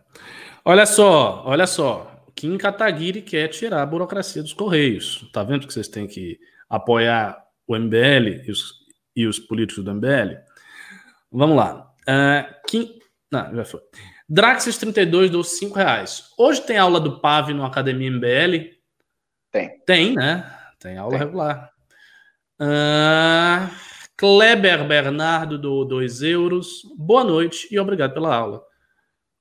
Olha 0.66 0.86
só, 0.86 1.44
olha 1.46 1.68
só. 1.68 2.08
Kim 2.36 2.58
Kataguiri 2.58 3.22
quer 3.22 3.48
tirar 3.50 3.84
a 3.84 3.86
burocracia 3.86 4.42
dos 4.42 4.54
Correios. 4.54 5.30
Tá 5.32 5.44
vendo 5.44 5.68
que 5.68 5.74
vocês 5.74 5.88
têm 5.88 6.08
que 6.08 6.40
apoiar 6.68 7.40
o 7.68 7.78
MBL 7.78 8.48
e 8.48 8.52
os, 8.52 8.74
e 9.16 9.28
os 9.28 9.38
políticos 9.38 9.84
do 9.84 9.94
MBL? 9.94 10.38
Vamos 11.32 11.56
lá. 11.56 11.94
Uh, 12.02 12.68
Kim... 12.68 13.00
Não, 13.32 13.56
já 13.56 13.64
foi. 13.64 13.82
Draxis32 14.32 15.30
deu 15.30 15.44
5 15.44 15.76
reais. 15.76 16.30
Hoje 16.38 16.62
tem 16.62 16.78
aula 16.78 17.02
do 17.02 17.20
PAV 17.20 17.54
no 17.54 17.66
Academia 17.66 18.10
MBL? 18.10 18.72
Tem. 19.52 19.78
Tem, 19.86 20.16
né? 20.16 20.50
Tem 20.80 20.98
aula 20.98 21.18
tem. 21.18 21.20
regular. 21.20 21.70
Uh, 22.58 23.70
Kleber 24.16 24.88
Bernardo 24.88 25.58
do 25.58 25.84
2 25.84 26.22
euros. 26.22 26.82
Boa 26.98 27.26
noite 27.26 27.68
e 27.70 27.78
obrigado 27.78 28.14
pela 28.14 28.34
aula. 28.34 28.64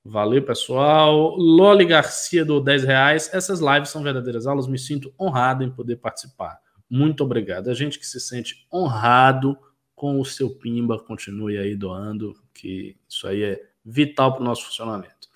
Valeu, 0.03 0.43
pessoal. 0.43 1.37
Loli 1.37 1.85
Garcia 1.85 2.43
do 2.43 2.59
10 2.59 2.83
reais. 2.83 3.33
Essas 3.33 3.61
lives 3.61 3.89
são 3.89 4.03
verdadeiras 4.03 4.45
aulas. 4.45 4.67
Me 4.67 4.77
sinto 4.77 5.13
honrado 5.17 5.63
em 5.63 5.71
poder 5.71 5.95
participar. 5.97 6.59
Muito 6.89 7.23
obrigado. 7.23 7.69
A 7.69 7.73
gente 7.73 7.97
que 7.97 8.05
se 8.05 8.19
sente 8.19 8.67
honrado 8.73 9.57
com 9.95 10.19
o 10.19 10.25
seu 10.25 10.49
Pimba, 10.49 10.99
continue 10.99 11.57
aí 11.57 11.77
doando, 11.77 12.33
que 12.53 12.97
isso 13.07 13.27
aí 13.27 13.43
é 13.43 13.70
vital 13.83 14.33
para 14.33 14.41
o 14.41 14.45
nosso 14.45 14.65
funcionamento. 14.65 15.29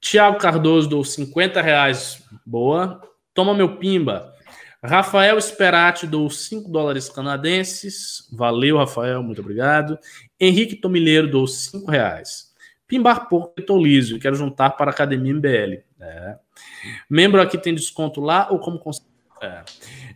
Tiago 0.00 0.38
Cardoso 0.38 0.88
do 0.88 1.04
50 1.04 1.62
reais, 1.62 2.22
boa. 2.44 3.00
Toma 3.32 3.54
meu 3.54 3.76
pimba. 3.76 4.32
Rafael 4.82 5.38
Esperati 5.38 6.08
do 6.08 6.28
5 6.28 6.68
dólares 6.68 7.08
canadenses. 7.08 8.28
Valeu, 8.32 8.78
Rafael, 8.78 9.22
muito 9.22 9.40
obrigado. 9.40 9.96
Henrique 10.40 10.74
Tomilheiro 10.74 11.30
do 11.30 11.46
5 11.46 11.88
reais. 11.88 12.52
Pimbar 12.88 13.28
Porco 13.28 13.54
e 13.56 13.62
Tolísio, 13.62 14.18
quero 14.18 14.34
juntar 14.34 14.70
para 14.70 14.90
a 14.90 14.92
Academia 14.92 15.32
MBL. 15.32 15.82
É. 16.00 16.36
Membro 17.08 17.40
aqui 17.40 17.56
tem 17.56 17.74
desconto 17.74 18.20
lá 18.20 18.48
ou 18.50 18.58
como 18.58 18.80
É. 19.40 19.62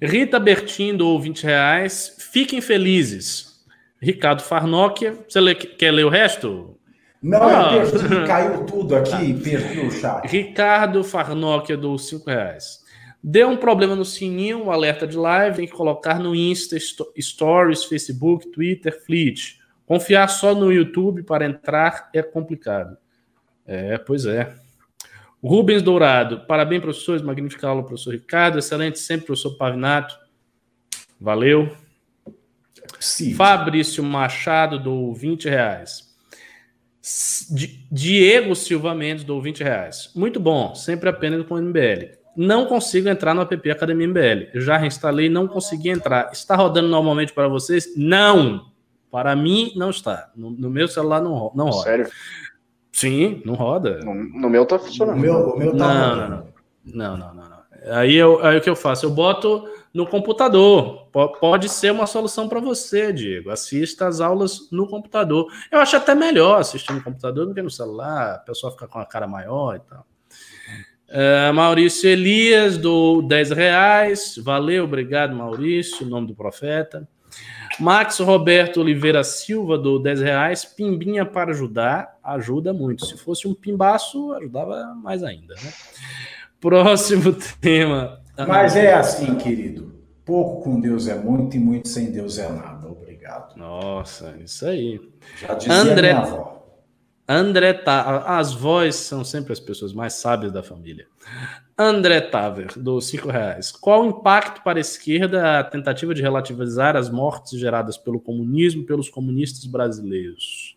Rita 0.02 0.38
Bertin 0.38 0.96
do 0.96 1.18
20 1.18 1.44
reais. 1.44 2.16
Fiquem 2.32 2.60
felizes. 2.60 3.64
Ricardo 4.00 4.42
Farnock. 4.42 5.10
Você 5.28 5.54
quer 5.54 5.92
ler 5.92 6.04
o 6.04 6.10
resto? 6.10 6.75
Não, 7.22 7.42
ah. 7.42 7.74
eu 7.74 7.90
perdi, 7.90 8.22
caiu 8.26 8.64
tudo 8.64 8.96
aqui, 8.96 9.34
perdi 9.34 9.80
o 9.80 9.90
chat. 9.90 10.26
Ricardo 10.26 11.02
Farnock 11.02 11.74
do 11.76 11.98
5 11.98 12.28
reais. 12.28 12.84
Deu 13.22 13.48
um 13.48 13.56
problema 13.56 13.96
no 13.96 14.04
sininho, 14.04 14.64
um 14.64 14.70
alerta 14.70 15.06
de 15.06 15.16
live, 15.16 15.56
tem 15.56 15.66
que 15.66 15.72
colocar 15.72 16.20
no 16.20 16.34
Insta, 16.34 16.76
Stories, 17.18 17.84
Facebook, 17.84 18.50
Twitter, 18.52 19.04
Fleet. 19.04 19.58
Confiar 19.84 20.28
só 20.28 20.54
no 20.54 20.72
YouTube 20.72 21.22
para 21.22 21.44
entrar 21.44 22.08
é 22.12 22.22
complicado. 22.22 22.96
É, 23.66 23.98
pois 23.98 24.26
é. 24.26 24.54
Rubens 25.42 25.82
Dourado, 25.82 26.40
parabéns, 26.46 26.82
professores, 26.82 27.22
magnífica 27.22 27.68
aula, 27.68 27.84
professor 27.84 28.12
Ricardo, 28.12 28.58
excelente 28.58 28.98
sempre, 28.98 29.26
professor 29.26 29.56
Pavinato. 29.56 30.16
Valeu. 31.20 31.74
Sim. 33.00 33.34
Fabrício 33.34 34.02
Machado, 34.02 34.78
do 34.78 35.12
20 35.12 35.48
reais. 35.48 36.05
Diego 37.90 38.56
Silva 38.56 38.94
Mendes, 38.94 39.22
do 39.22 39.40
20 39.40 39.62
reais. 39.62 40.10
Muito 40.14 40.40
bom, 40.40 40.74
sempre 40.74 41.08
apenas 41.08 41.46
com 41.46 41.54
o 41.54 41.62
MBL. 41.62 42.16
Não 42.36 42.66
consigo 42.66 43.08
entrar 43.08 43.32
no 43.32 43.42
app 43.42 43.70
Academia 43.70 44.08
MBL. 44.08 44.50
Eu 44.52 44.60
já 44.60 44.76
reinstalei, 44.76 45.28
não 45.28 45.46
consegui 45.46 45.88
entrar. 45.88 46.30
Está 46.32 46.56
rodando 46.56 46.88
normalmente 46.88 47.32
para 47.32 47.48
vocês? 47.48 47.94
Não. 47.96 48.66
Para 49.10 49.34
mim, 49.36 49.72
não 49.76 49.90
está. 49.90 50.30
No, 50.36 50.50
no 50.50 50.68
meu 50.68 50.88
celular 50.88 51.22
não, 51.22 51.50
não 51.54 51.66
roda. 51.66 51.84
Sério? 51.84 52.10
Sim, 52.92 53.40
não 53.44 53.54
roda. 53.54 54.00
No, 54.00 54.14
no 54.14 54.50
meu 54.50 54.66
tá 54.66 54.78
funcionando. 54.78 55.16
O 55.16 55.20
meu, 55.20 55.34
o 55.50 55.58
meu 55.58 55.76
tá 55.76 55.94
não, 55.94 56.16
não, 56.16 56.28
não, 56.28 56.46
não, 56.84 57.16
não, 57.16 57.34
não, 57.34 57.50
não. 57.50 57.55
Aí, 57.86 58.16
eu, 58.16 58.44
aí 58.44 58.58
o 58.58 58.60
que 58.60 58.68
eu 58.68 58.76
faço? 58.76 59.06
Eu 59.06 59.10
boto 59.10 59.68
no 59.94 60.06
computador. 60.06 61.08
Pode 61.40 61.68
ser 61.68 61.92
uma 61.92 62.06
solução 62.06 62.48
para 62.48 62.60
você, 62.60 63.12
Diego. 63.12 63.50
Assista 63.50 64.06
as 64.06 64.20
aulas 64.20 64.68
no 64.70 64.86
computador. 64.86 65.46
Eu 65.70 65.78
acho 65.78 65.96
até 65.96 66.14
melhor 66.14 66.60
assistir 66.60 66.92
no 66.92 67.02
computador 67.02 67.46
do 67.46 67.54
que 67.54 67.62
no 67.62 67.70
celular. 67.70 68.34
A 68.34 68.38
pessoa 68.38 68.72
fica 68.72 68.86
com 68.86 68.98
a 68.98 69.06
cara 69.06 69.26
maior 69.26 69.76
e 69.76 69.80
tal. 69.80 70.06
Uh, 71.08 71.54
Maurício 71.54 72.10
Elias, 72.10 72.76
do 72.76 73.22
10 73.22 73.50
reais. 73.52 74.34
Valeu, 74.42 74.84
obrigado, 74.84 75.34
Maurício, 75.34 76.04
nome 76.04 76.26
do 76.26 76.34
profeta. 76.34 77.08
Max 77.78 78.18
Roberto 78.18 78.80
Oliveira 78.80 79.22
Silva, 79.22 79.78
do 79.78 79.98
10 79.98 80.20
reais. 80.20 80.64
Pimbinha 80.64 81.24
para 81.24 81.52
ajudar, 81.52 82.18
ajuda 82.22 82.72
muito. 82.72 83.06
Se 83.06 83.16
fosse 83.16 83.46
um 83.46 83.54
pimbaço, 83.54 84.32
ajudava 84.32 84.94
mais 84.94 85.22
ainda. 85.22 85.54
Né? 85.54 85.72
Próximo 86.60 87.32
tema. 87.60 88.20
Mas 88.46 88.76
é 88.76 88.94
assim, 88.94 89.34
querido. 89.36 89.94
Pouco 90.24 90.62
com 90.64 90.80
Deus 90.80 91.06
é 91.06 91.14
muito 91.14 91.56
e 91.56 91.60
muito 91.60 91.88
sem 91.88 92.10
Deus 92.10 92.38
é 92.38 92.48
nada. 92.48 92.88
Obrigado. 92.88 93.56
Nossa, 93.56 94.36
isso 94.44 94.66
aí. 94.66 95.00
Já 95.40 95.54
dizia 95.54 95.72
André... 95.72 96.12
minha 96.12 96.22
avó. 96.24 96.56
André 97.28 97.72
Taver, 97.72 98.22
as 98.30 98.52
vozes 98.52 98.96
são 98.96 99.24
sempre 99.24 99.52
as 99.52 99.58
pessoas 99.58 99.92
mais 99.92 100.14
sábias 100.14 100.52
da 100.52 100.62
família. 100.62 101.06
André 101.76 102.20
Taver, 102.20 102.78
dos 102.78 103.08
cinco 103.08 103.28
reais. 103.28 103.72
Qual 103.72 104.02
o 104.02 104.08
impacto 104.08 104.62
para 104.62 104.78
a 104.78 104.80
esquerda 104.80 105.58
a 105.58 105.64
tentativa 105.64 106.14
de 106.14 106.22
relativizar 106.22 106.96
as 106.96 107.10
mortes 107.10 107.58
geradas 107.58 107.98
pelo 107.98 108.20
comunismo 108.20 108.84
pelos 108.84 109.08
comunistas 109.08 109.66
brasileiros? 109.66 110.76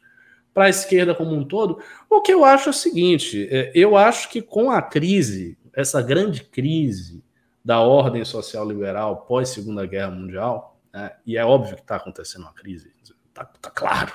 Para 0.51 0.65
a 0.65 0.69
esquerda 0.69 1.13
como 1.13 1.35
um 1.35 1.43
todo, 1.43 1.79
o 2.09 2.19
que 2.21 2.33
eu 2.33 2.43
acho 2.43 2.69
é 2.69 2.71
o 2.71 2.73
seguinte: 2.73 3.47
é, 3.51 3.71
eu 3.75 3.95
acho 3.95 4.29
que 4.29 4.41
com 4.41 4.71
a 4.71 4.81
crise, 4.81 5.55
essa 5.79 6.01
grande 6.01 6.43
crise 6.43 7.23
da 7.63 7.79
ordem 7.79 8.25
social 8.25 8.67
liberal 8.67 9.25
pós 9.25 9.49
Segunda 9.49 9.85
Guerra 9.85 10.11
Mundial, 10.11 10.77
né, 10.93 11.11
e 11.25 11.37
é 11.37 11.45
óbvio 11.45 11.75
que 11.75 11.81
está 11.81 11.95
acontecendo 11.95 12.41
uma 12.41 12.53
crise, 12.53 12.91
está 13.27 13.45
tá 13.45 13.69
claro, 13.69 14.11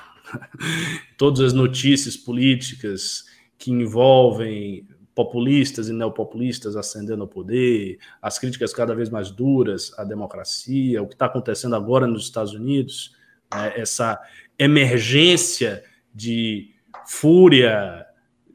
todas 1.17 1.39
as 1.39 1.53
notícias 1.53 2.15
políticas 2.15 3.25
que 3.57 3.71
envolvem 3.71 4.87
populistas 5.15 5.87
e 5.87 5.93
neopopulistas 5.93 6.75
ascendendo 6.75 7.23
ao 7.23 7.27
poder, 7.27 7.97
as 8.21 8.37
críticas 8.37 8.73
cada 8.73 8.93
vez 8.93 9.09
mais 9.09 9.31
duras 9.31 9.91
à 9.97 10.03
democracia, 10.03 11.01
o 11.01 11.07
que 11.07 11.15
está 11.15 11.25
acontecendo 11.25 11.75
agora 11.75 12.05
nos 12.05 12.25
Estados 12.25 12.53
Unidos, 12.53 13.15
né, 13.51 13.73
essa 13.75 14.21
emergência 14.59 15.83
de 16.13 16.75
fúria, 17.07 18.04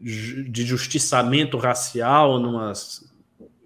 de 0.01 0.65
justiçamento 0.65 1.59
racial 1.59 2.39
numa 2.39 2.73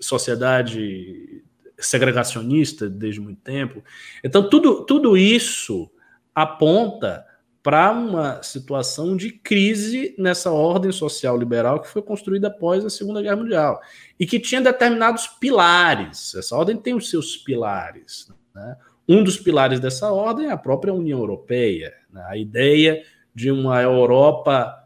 sociedade 0.01 1.43
segregacionista 1.79 2.89
desde 2.89 3.21
muito 3.21 3.41
tempo. 3.41 3.83
Então, 4.23 4.49
tudo, 4.49 4.85
tudo 4.85 5.17
isso 5.17 5.91
aponta 6.35 7.25
para 7.63 7.91
uma 7.93 8.43
situação 8.43 9.17
de 9.17 9.33
crise 9.33 10.15
nessa 10.19 10.51
ordem 10.51 10.93
social 10.93 11.39
liberal 11.39 11.81
que 11.81 11.89
foi 11.89 12.03
construída 12.03 12.49
após 12.49 12.85
a 12.85 12.91
Segunda 12.91 13.23
Guerra 13.23 13.37
Mundial 13.37 13.81
e 14.21 14.27
que 14.27 14.39
tinha 14.39 14.61
determinados 14.61 15.27
pilares. 15.27 16.35
Essa 16.35 16.57
ordem 16.57 16.77
tem 16.77 16.95
os 16.95 17.09
seus 17.09 17.39
pilares. 17.39 18.31
Né? 18.55 18.77
Um 19.09 19.25
dos 19.25 19.39
pilares 19.39 19.81
dessa 19.81 20.13
ordem 20.13 20.49
é 20.49 20.51
a 20.51 20.59
própria 20.59 20.93
União 20.93 21.21
Europeia, 21.21 21.95
né? 22.13 22.23
a 22.29 22.37
ideia 22.37 23.03
de 23.35 23.51
uma 23.51 23.81
Europa 23.81 24.84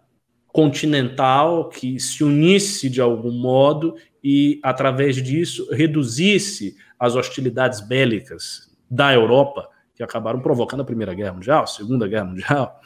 continental 0.59 1.69
que 1.69 2.01
se 2.01 2.25
unisse 2.25 2.91
de 2.91 3.01
algum 3.01 3.31
modo 3.31 3.95
e, 4.25 4.59
através 4.61 5.15
disso, 5.23 5.69
reduzisse 5.71 6.77
as 6.99 7.15
hostilidades 7.15 7.81
bélicas 7.81 8.69
da 8.91 9.15
Europa 9.15 9.69
que 9.95 10.03
acabaram 10.03 10.41
provocando 10.41 10.81
a 10.81 10.85
Primeira 10.85 11.15
Guerra 11.15 11.35
Mundial, 11.35 11.63
a 11.63 11.67
Segunda 11.69 12.09
Guerra 12.09 12.25
Mundial. 12.25 12.81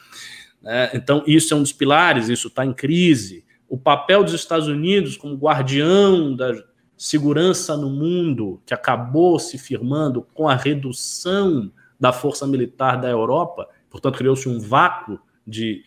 Né? 0.61 0.91
Então, 0.93 1.21
isso 1.27 1.53
é 1.53 1.57
um 1.57 1.61
dos 1.61 1.73
pilares, 1.73 2.29
isso 2.29 2.47
está 2.47 2.65
em 2.65 2.71
crise. 2.71 3.43
O 3.67 3.77
papel 3.77 4.23
dos 4.23 4.33
Estados 4.33 4.69
Unidos 4.69 5.17
como 5.17 5.35
guardião 5.35 6.33
da 6.33 6.53
segurança 6.95 7.75
no 7.75 7.89
mundo, 7.89 8.61
que 8.65 8.73
acabou 8.73 9.37
se 9.39 9.57
firmando 9.57 10.25
com 10.33 10.47
a 10.47 10.55
redução 10.55 11.69
da 11.99 12.13
força 12.13 12.47
militar 12.47 12.95
da 13.01 13.09
Europa, 13.09 13.67
portanto, 13.89 14.17
criou-se 14.17 14.47
um 14.47 14.57
vácuo 14.57 15.19
de 15.45 15.83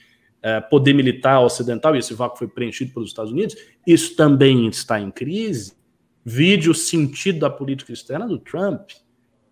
poder 0.70 0.92
militar 0.92 1.40
ocidental, 1.40 1.94
e 1.97 1.99
esse 1.99 2.14
vácuo 2.14 2.38
foi 2.38 2.49
preenchido 2.49 2.92
pelos 2.92 3.11
Estados 3.11 3.32
Unidos. 3.32 3.57
Isso 3.86 4.14
também 4.14 4.66
está 4.68 5.01
em 5.01 5.11
crise. 5.11 5.74
Vide 6.24 6.70
o 6.70 6.74
sentido 6.74 7.40
da 7.40 7.51
política 7.51 7.92
externa 7.92 8.26
do 8.26 8.38
Trump 8.38 8.90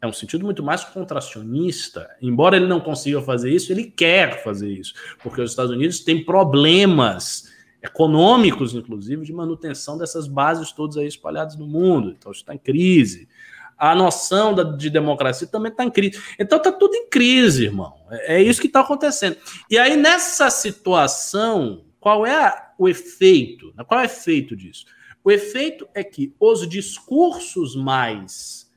é 0.04 0.06
um 0.06 0.12
sentido 0.12 0.44
muito 0.44 0.62
mais 0.62 0.84
contracionista. 0.84 2.08
Embora 2.20 2.56
ele 2.56 2.66
não 2.66 2.78
consiga 2.78 3.22
fazer 3.22 3.50
isso, 3.50 3.72
ele 3.72 3.84
quer 3.84 4.44
fazer 4.44 4.70
isso, 4.70 4.92
porque 5.22 5.40
os 5.40 5.50
Estados 5.50 5.72
Unidos 5.72 6.00
têm 6.00 6.22
problemas 6.22 7.50
econômicos, 7.82 8.74
inclusive, 8.74 9.24
de 9.24 9.32
manutenção 9.32 9.96
dessas 9.98 10.26
bases 10.26 10.72
todas 10.72 10.96
aí 10.96 11.06
espalhadas 11.06 11.56
no 11.56 11.66
mundo. 11.66 12.14
Então, 12.18 12.32
isso 12.32 12.42
está 12.42 12.54
em 12.54 12.58
crise. 12.58 13.28
A 13.76 13.94
noção 13.94 14.54
da, 14.54 14.62
de 14.62 14.88
democracia 14.88 15.46
também 15.46 15.70
está 15.70 15.84
em 15.84 15.90
crise. 15.90 16.22
Então, 16.38 16.58
está 16.58 16.70
tudo 16.70 16.94
em 16.94 17.08
crise, 17.08 17.64
irmão. 17.64 17.94
É, 18.10 18.36
é 18.36 18.42
isso 18.42 18.60
que 18.60 18.66
está 18.66 18.80
acontecendo. 18.80 19.36
E 19.70 19.78
aí, 19.78 19.96
nessa 19.96 20.50
situação, 20.50 21.84
qual 21.98 22.26
é 22.26 22.34
a, 22.34 22.72
o 22.78 22.88
efeito? 22.88 23.72
Qual 23.86 24.00
é 24.00 24.02
o 24.02 24.06
efeito 24.06 24.54
disso? 24.54 24.84
O 25.24 25.32
efeito 25.32 25.88
é 25.94 26.04
que 26.04 26.34
os 26.38 26.68
discursos 26.68 27.74
mais 27.74 28.70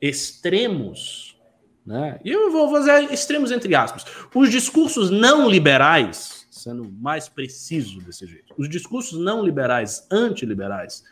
extremos, 0.00 1.36
né? 1.84 2.20
e 2.24 2.30
eu 2.30 2.52
vou 2.52 2.70
fazer 2.70 3.12
extremos 3.12 3.50
entre 3.50 3.74
aspas, 3.74 4.04
os 4.32 4.48
discursos 4.48 5.10
não 5.10 5.50
liberais, 5.50 6.46
sendo 6.52 6.88
mais 6.88 7.28
preciso 7.28 8.00
desse 8.00 8.26
jeito, 8.26 8.54
os 8.56 8.68
discursos 8.68 9.18
não 9.18 9.44
liberais, 9.44 10.06
antiliberais, 10.08 11.02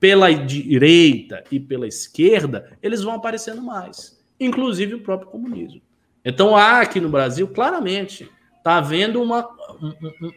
pela 0.00 0.32
direita 0.32 1.44
e 1.50 1.60
pela 1.60 1.86
esquerda, 1.86 2.76
eles 2.82 3.02
vão 3.02 3.14
aparecendo 3.14 3.62
mais, 3.62 4.20
inclusive 4.40 4.94
o 4.94 5.02
próprio 5.02 5.30
comunismo. 5.30 5.82
Então 6.24 6.56
há 6.56 6.80
aqui 6.80 7.00
no 7.00 7.08
Brasil, 7.08 7.46
claramente, 7.46 8.28
está 8.56 8.78
havendo 8.78 9.22
uma, 9.22 9.48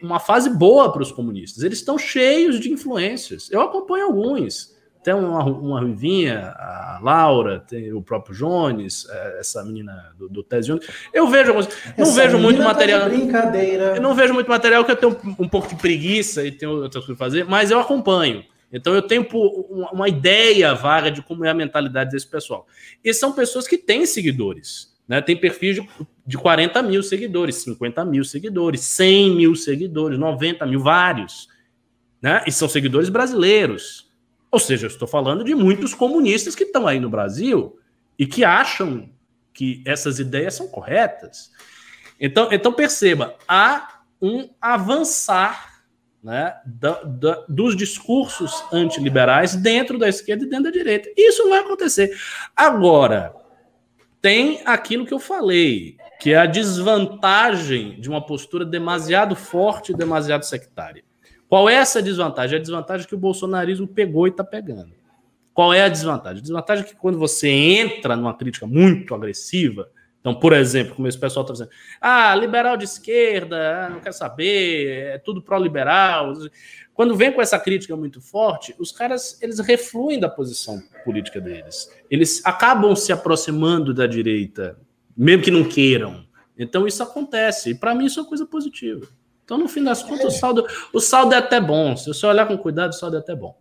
uma 0.00 0.20
fase 0.20 0.50
boa 0.50 0.92
para 0.92 1.02
os 1.02 1.10
comunistas. 1.10 1.64
Eles 1.64 1.78
estão 1.78 1.98
cheios 1.98 2.60
de 2.60 2.70
influências. 2.70 3.50
Eu 3.50 3.62
acompanho 3.62 4.06
alguns 4.06 4.74
tem 5.04 5.12
uma, 5.12 5.44
uma 5.44 5.80
Ruivinha, 5.80 6.54
a 6.56 6.98
Laura, 7.02 7.60
tem 7.60 7.92
o 7.92 8.00
próprio 8.00 8.34
Jones, 8.34 9.06
é, 9.10 9.40
essa 9.40 9.62
menina 9.62 10.14
do, 10.18 10.30
do 10.30 10.42
Tese 10.42 10.68
Jones. 10.68 10.88
Eu 11.12 11.28
vejo 11.28 11.50
alguns, 11.50 11.68
não 11.96 12.10
vejo 12.12 12.38
muito 12.38 12.56
tá 12.56 12.64
material. 12.64 13.00
Tá 13.02 13.08
brincadeira. 13.10 13.96
Eu 13.96 14.00
não 14.00 14.14
vejo 14.14 14.32
muito 14.32 14.48
material 14.48 14.82
que 14.82 14.90
eu 14.90 14.96
tenho 14.96 15.12
um, 15.12 15.44
um 15.44 15.48
pouco 15.48 15.68
de 15.68 15.76
preguiça 15.76 16.42
e 16.42 16.50
tenho 16.50 16.72
outras 16.72 17.04
coisas 17.04 17.18
para 17.18 17.26
fazer, 17.26 17.44
mas 17.44 17.70
eu 17.70 17.78
acompanho. 17.78 18.42
Então 18.74 18.92
eu 18.92 19.02
tenho 19.02 19.24
uma 19.92 20.08
ideia 20.08 20.74
vaga 20.74 21.08
de 21.08 21.22
como 21.22 21.44
é 21.44 21.50
a 21.50 21.54
mentalidade 21.54 22.10
desse 22.10 22.26
pessoal. 22.26 22.66
E 23.04 23.14
são 23.14 23.32
pessoas 23.32 23.68
que 23.68 23.78
têm 23.78 24.04
seguidores. 24.04 24.92
Né? 25.06 25.22
Tem 25.22 25.36
perfis 25.36 25.76
de, 25.76 25.88
de 26.26 26.36
40 26.36 26.82
mil 26.82 27.00
seguidores, 27.00 27.56
50 27.62 28.04
mil 28.04 28.24
seguidores, 28.24 28.80
100 28.80 29.36
mil 29.36 29.54
seguidores, 29.54 30.18
90 30.18 30.66
mil, 30.66 30.80
vários. 30.80 31.48
Né? 32.20 32.42
E 32.48 32.50
são 32.50 32.68
seguidores 32.68 33.08
brasileiros. 33.08 34.10
Ou 34.50 34.58
seja, 34.58 34.86
eu 34.86 34.90
estou 34.90 35.06
falando 35.06 35.44
de 35.44 35.54
muitos 35.54 35.94
comunistas 35.94 36.56
que 36.56 36.64
estão 36.64 36.88
aí 36.88 36.98
no 36.98 37.08
Brasil 37.08 37.78
e 38.18 38.26
que 38.26 38.42
acham 38.42 39.08
que 39.52 39.84
essas 39.86 40.18
ideias 40.18 40.54
são 40.54 40.66
corretas. 40.66 41.52
Então, 42.18 42.48
então 42.50 42.72
perceba, 42.72 43.36
há 43.46 44.00
um 44.20 44.48
avançar 44.60 45.73
né, 46.24 46.54
da, 46.64 47.02
da, 47.02 47.44
dos 47.46 47.76
discursos 47.76 48.64
antiliberais 48.72 49.54
dentro 49.54 49.98
da 49.98 50.08
esquerda 50.08 50.44
e 50.44 50.48
dentro 50.48 50.64
da 50.64 50.70
direita. 50.70 51.10
Isso 51.14 51.46
vai 51.50 51.58
acontecer. 51.58 52.16
Agora, 52.56 53.34
tem 54.22 54.62
aquilo 54.64 55.04
que 55.04 55.12
eu 55.12 55.18
falei, 55.18 55.98
que 56.18 56.32
é 56.32 56.38
a 56.38 56.46
desvantagem 56.46 58.00
de 58.00 58.08
uma 58.08 58.24
postura 58.24 58.64
demasiado 58.64 59.36
forte 59.36 59.92
e 59.92 59.94
demasiado 59.94 60.44
sectária. 60.44 61.04
Qual 61.46 61.68
é 61.68 61.74
essa 61.74 62.02
desvantagem? 62.02 62.56
É 62.56 62.58
a 62.58 62.62
desvantagem 62.62 63.06
que 63.06 63.14
o 63.14 63.18
bolsonarismo 63.18 63.86
pegou 63.86 64.26
e 64.26 64.30
está 64.30 64.42
pegando. 64.42 64.94
Qual 65.52 65.74
é 65.74 65.82
a 65.82 65.88
desvantagem? 65.90 66.38
A 66.38 66.42
desvantagem 66.42 66.84
é 66.84 66.88
que 66.88 66.96
quando 66.96 67.18
você 67.18 67.50
entra 67.50 68.16
numa 68.16 68.34
crítica 68.34 68.66
muito 68.66 69.14
agressiva, 69.14 69.90
então, 70.24 70.34
por 70.34 70.54
exemplo, 70.54 70.94
como 70.94 71.06
esse 71.06 71.18
pessoal 71.18 71.42
está 71.42 71.52
dizendo, 71.52 71.70
ah, 72.00 72.34
liberal 72.34 72.78
de 72.78 72.84
esquerda, 72.84 73.84
ah, 73.84 73.90
não 73.90 74.00
quer 74.00 74.12
saber, 74.12 75.16
é 75.16 75.18
tudo 75.18 75.42
pró-liberal. 75.42 76.32
Quando 76.94 77.14
vem 77.14 77.30
com 77.30 77.42
essa 77.42 77.58
crítica 77.58 77.94
muito 77.94 78.22
forte, 78.22 78.74
os 78.78 78.90
caras 78.90 79.38
eles 79.42 79.58
refluem 79.58 80.18
da 80.18 80.30
posição 80.30 80.82
política 81.04 81.42
deles. 81.42 81.90
Eles 82.10 82.40
acabam 82.42 82.96
se 82.96 83.12
aproximando 83.12 83.92
da 83.92 84.06
direita, 84.06 84.78
mesmo 85.14 85.42
que 85.42 85.50
não 85.50 85.62
queiram. 85.62 86.24
Então 86.56 86.86
isso 86.86 87.02
acontece. 87.02 87.72
E 87.72 87.74
para 87.74 87.94
mim 87.94 88.06
isso 88.06 88.18
é 88.18 88.24
coisa 88.24 88.46
positiva. 88.46 89.06
Então, 89.44 89.58
no 89.58 89.68
fim 89.68 89.84
das 89.84 90.02
contas, 90.02 90.34
o 90.34 90.38
saldo, 90.38 90.66
o 90.90 91.00
saldo 91.00 91.34
é 91.34 91.36
até 91.36 91.60
bom. 91.60 91.94
Se 91.98 92.06
você 92.06 92.24
olhar 92.24 92.48
com 92.48 92.56
cuidado, 92.56 92.92
o 92.92 92.94
saldo 92.94 93.16
é 93.16 93.18
até 93.18 93.36
bom. 93.36 93.54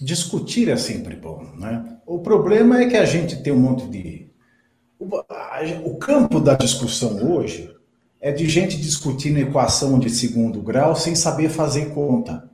Discutir 0.00 0.70
é 0.70 0.76
sempre 0.76 1.14
bom, 1.14 1.44
né? 1.58 1.98
O 2.06 2.20
problema 2.20 2.80
é 2.80 2.86
que 2.86 2.96
a 2.96 3.04
gente 3.04 3.42
tem 3.42 3.52
um 3.52 3.60
monte 3.60 3.86
de. 3.86 4.32
O, 4.98 5.16
a, 5.28 5.60
o 5.84 5.96
campo 5.96 6.40
da 6.40 6.54
discussão 6.54 7.32
hoje 7.32 7.74
é 8.20 8.32
de 8.32 8.48
gente 8.48 8.76
discutindo 8.76 9.38
equação 9.38 9.98
de 9.98 10.08
segundo 10.08 10.62
grau 10.62 10.96
sem 10.96 11.14
saber 11.14 11.50
fazer 11.50 11.92
conta. 11.92 12.48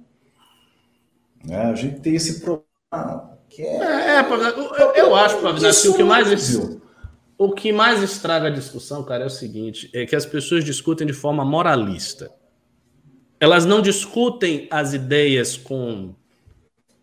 Né? 1.45 1.63
A 1.63 1.75
gente 1.75 2.01
tem 2.01 2.15
esse 2.15 2.41
problema. 2.41 3.39
Que 3.49 3.63
é, 3.63 3.77
é, 3.77 4.17
é 4.19 4.25
eu, 4.79 4.95
eu 4.95 5.17
acho, 5.17 5.41
Pavinato, 5.41 5.91
o 5.91 5.95
que 5.95 6.05
mais. 6.05 6.57
O 7.39 7.53
que 7.53 7.73
mais 7.73 8.03
estraga 8.03 8.49
a 8.49 8.51
discussão, 8.51 9.03
cara, 9.03 9.25
é 9.25 9.27
o 9.27 9.31
seguinte: 9.31 9.91
é 9.95 10.05
que 10.05 10.15
as 10.15 10.27
pessoas 10.27 10.65
discutem 10.65 11.07
de 11.07 11.13
forma 11.13 11.45
moralista. 11.45 12.31
Elas 13.41 13.65
não 13.65 13.81
discutem 13.81 14.69
as 14.71 14.93
ideias 14.93 15.57
com 15.57 16.15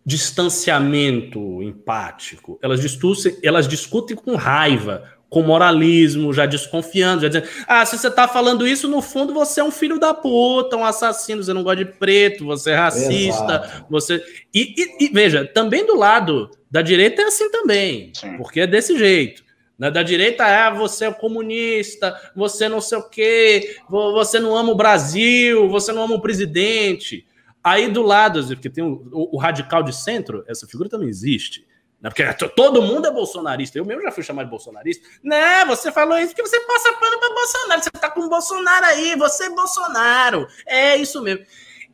distanciamento 0.06 1.62
empático. 1.64 2.60
Elas 2.62 2.80
discutem, 2.80 3.38
elas 3.44 3.68
discutem 3.68 4.16
com 4.16 4.36
raiva, 4.36 5.04
com 5.30 5.42
moralismo, 5.42 6.34
já 6.34 6.46
desconfiando, 6.46 7.22
já 7.22 7.28
dizendo: 7.28 7.48
ah, 7.68 7.86
se 7.86 7.98
você 7.98 8.08
está 8.08 8.28
falando 8.28 8.68
isso, 8.68 8.88
no 8.88 9.02
fundo 9.02 9.34
você 9.34 9.60
é 9.60 9.64
um 9.64 9.72
filho 9.72 10.00
da 10.00 10.14
puta, 10.14 10.78
um 10.78 10.86
assassino, 10.86 11.44
você 11.44 11.54
não 11.54 11.64
gosta 11.64 11.84
de 11.84 11.92
preto, 11.92 12.46
você 12.46 12.72
é 12.72 12.76
racista, 12.76 13.44
Exato. 13.44 13.86
você. 13.90 14.24
E, 14.54 14.74
e, 14.78 15.06
e, 15.06 15.10
veja, 15.10 15.46
também 15.46 15.86
do 15.86 15.96
lado 15.96 16.50
da 16.72 16.82
direita 16.82 17.22
é 17.22 17.26
assim 17.26 17.50
também, 17.52 18.12
Sim. 18.14 18.38
porque 18.38 18.62
é 18.62 18.68
desse 18.68 18.98
jeito. 18.98 19.46
Na 19.78 19.92
da 19.92 20.02
direita 20.02 20.44
é 20.44 20.62
ah, 20.62 20.70
você 20.72 21.06
é 21.06 21.14
comunista, 21.14 22.20
você 22.36 22.68
não 22.68 22.82
sei 22.82 22.98
o 22.98 23.08
quê, 23.08 23.78
você 23.88 24.40
não 24.40 24.58
ama 24.58 24.72
o 24.72 24.76
Brasil, 24.76 25.70
você 25.70 25.92
não 25.92 26.04
ama 26.04 26.16
o 26.16 26.22
presidente. 26.22 27.28
Aí 27.64 27.88
do 27.88 28.02
lado, 28.02 28.44
porque 28.48 28.72
tem 28.72 28.84
o, 28.84 29.08
o, 29.12 29.36
o 29.36 29.38
radical 29.38 29.84
de 29.84 29.96
centro, 29.96 30.44
essa 30.48 30.66
figura 30.66 30.90
também 30.90 31.10
existe. 31.10 31.68
Né? 32.08 32.34
Porque 32.34 32.48
todo 32.50 32.82
mundo 32.82 33.08
é 33.08 33.12
bolsonarista. 33.12 33.78
Eu 33.78 33.86
mesmo 33.86 34.02
já 34.02 34.12
fui 34.12 34.24
chamado 34.24 34.46
de 34.46 34.52
bolsonarista. 34.52 35.08
Não, 35.24 35.68
você 35.68 35.92
falou 35.92 36.18
isso 36.18 36.34
porque 36.34 36.48
você 36.48 36.60
passa 36.62 36.94
pano 36.94 37.20
para 37.20 37.34
Bolsonaro. 37.34 37.84
Você 37.84 37.90
tá 37.92 38.10
com 38.10 38.22
o 38.22 38.30
Bolsonaro 38.30 38.86
aí, 38.86 39.16
você 39.16 39.46
é 39.46 39.50
Bolsonaro. 39.50 40.48
É 40.66 40.96
isso 40.96 41.22
mesmo. 41.22 41.46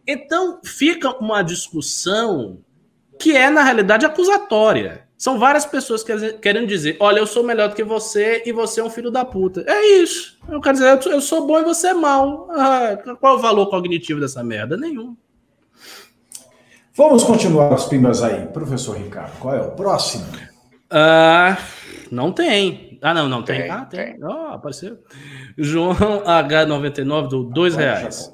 Então 0.06 0.60
fica 0.64 1.10
uma 1.18 1.42
discussão 1.42 2.60
que 3.20 3.36
é, 3.36 3.50
na 3.50 3.64
realidade, 3.64 4.06
acusatória. 4.06 5.08
São 5.18 5.40
várias 5.40 5.66
pessoas 5.66 6.04
que 6.04 6.34
querendo 6.34 6.68
dizer: 6.68 6.98
olha, 7.00 7.20
eu 7.20 7.28
sou 7.28 7.44
melhor 7.44 7.70
do 7.70 7.76
que 7.76 7.84
você 7.84 8.44
e 8.46 8.52
você 8.52 8.82
é 8.82 8.84
um 8.84 8.90
filho 8.90 9.10
da 9.10 9.24
puta. 9.24 9.64
É 9.66 9.86
isso. 10.02 10.38
Eu 10.50 10.60
quero 10.60 10.78
dizer, 10.78 11.00
eu 11.12 11.22
sou 11.22 11.48
bom 11.48 11.60
e 11.60 11.64
você 11.64 11.88
é 11.88 11.94
mal. 11.94 12.50
Ah, 12.52 12.98
qual 13.20 13.36
o 13.36 13.40
valor 13.40 13.70
cognitivo 13.70 14.20
dessa 14.20 14.44
merda? 14.44 14.76
Nenhum. 14.76 15.16
Vamos 16.96 17.24
continuar 17.24 17.74
as 17.74 17.86
pimbas 17.86 18.22
aí. 18.22 18.46
Professor 18.48 18.96
Ricardo, 18.96 19.32
qual 19.40 19.56
é 19.56 19.62
o 19.62 19.72
próximo? 19.72 20.26
Uh, 20.92 21.58
não 22.12 22.32
tem. 22.32 23.00
Ah, 23.02 23.16
não, 23.16 23.28
não 23.28 23.42
tem. 23.42 23.64
tem 23.64 23.72
ah, 23.72 23.86
tem. 23.86 24.14
tem. 24.14 24.24
Oh, 24.24 24.54
apareceu. 24.54 25.00
João 25.58 25.96
H99 25.96 27.28
do 27.30 27.44
dois 27.46 27.76
reais. 27.76 28.32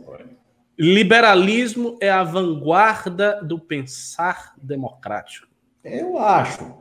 Liberalismo 0.78 1.98
é 2.02 2.10
a 2.10 2.22
vanguarda 2.24 3.42
do 3.42 3.58
pensar 3.58 4.54
democrático. 4.62 5.48
Eu 5.82 6.20
acho. 6.20 6.74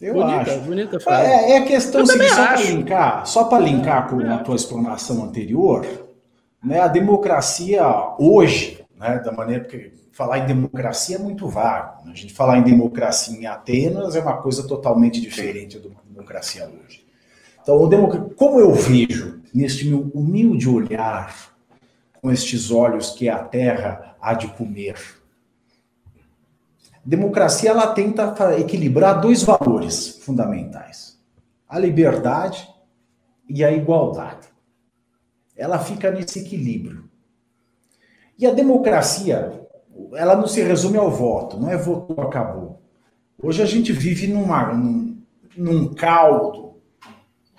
Eu 0.00 0.14
bonita, 0.14 0.50
acho. 0.50 0.60
Bonita 0.60 1.00
frase. 1.00 1.30
É, 1.30 1.56
é 1.56 1.60
questão 1.62 2.06
seguinte, 2.06 2.30
só 2.30 2.46
para 2.46 2.60
linkar, 2.62 3.26
só 3.26 3.44
para 3.44 3.58
linkar 3.64 4.08
com 4.08 4.20
a 4.20 4.38
tua 4.38 4.56
explanação 4.56 5.24
anterior, 5.24 5.86
né, 6.64 6.80
a 6.80 6.88
democracia 6.88 7.84
hoje, 8.18 8.82
né, 8.96 9.18
da 9.18 9.32
maneira 9.32 9.64
que 9.64 9.92
falar 10.18 10.40
em 10.40 10.46
democracia 10.46 11.14
é 11.14 11.18
muito 11.20 11.46
vago. 11.46 12.04
Né? 12.04 12.10
A 12.10 12.16
gente 12.16 12.34
falar 12.34 12.58
em 12.58 12.64
democracia 12.64 13.38
em 13.38 13.46
Atenas 13.46 14.16
é 14.16 14.20
uma 14.20 14.38
coisa 14.38 14.66
totalmente 14.66 15.20
diferente 15.20 15.78
da 15.78 15.90
democracia 16.04 16.68
hoje. 16.68 17.06
Então, 17.62 17.88
como 18.36 18.58
eu 18.58 18.74
vejo 18.74 19.40
neste 19.54 19.86
meu 19.86 20.10
humilde 20.12 20.68
olhar, 20.68 21.56
com 22.20 22.32
estes 22.32 22.72
olhos 22.72 23.10
que 23.10 23.28
a 23.28 23.38
terra 23.38 24.16
há 24.20 24.34
de 24.34 24.48
comer, 24.48 24.98
democracia 27.04 27.70
ela 27.70 27.86
tenta 27.94 28.58
equilibrar 28.58 29.20
dois 29.20 29.44
valores 29.44 30.18
fundamentais: 30.24 31.16
a 31.68 31.78
liberdade 31.78 32.68
e 33.48 33.62
a 33.62 33.70
igualdade. 33.70 34.48
Ela 35.56 35.78
fica 35.78 36.10
nesse 36.10 36.40
equilíbrio. 36.40 37.08
E 38.36 38.46
a 38.46 38.52
democracia, 38.52 39.67
ela 40.14 40.36
não 40.36 40.46
se 40.46 40.62
resume 40.62 40.96
ao 40.96 41.10
voto, 41.10 41.58
não 41.58 41.70
é 41.70 41.76
voto 41.76 42.20
acabou. 42.20 42.80
Hoje 43.42 43.62
a 43.62 43.66
gente 43.66 43.92
vive 43.92 44.26
numa, 44.26 44.72
num, 44.72 45.20
num 45.56 45.94
caldo 45.94 46.74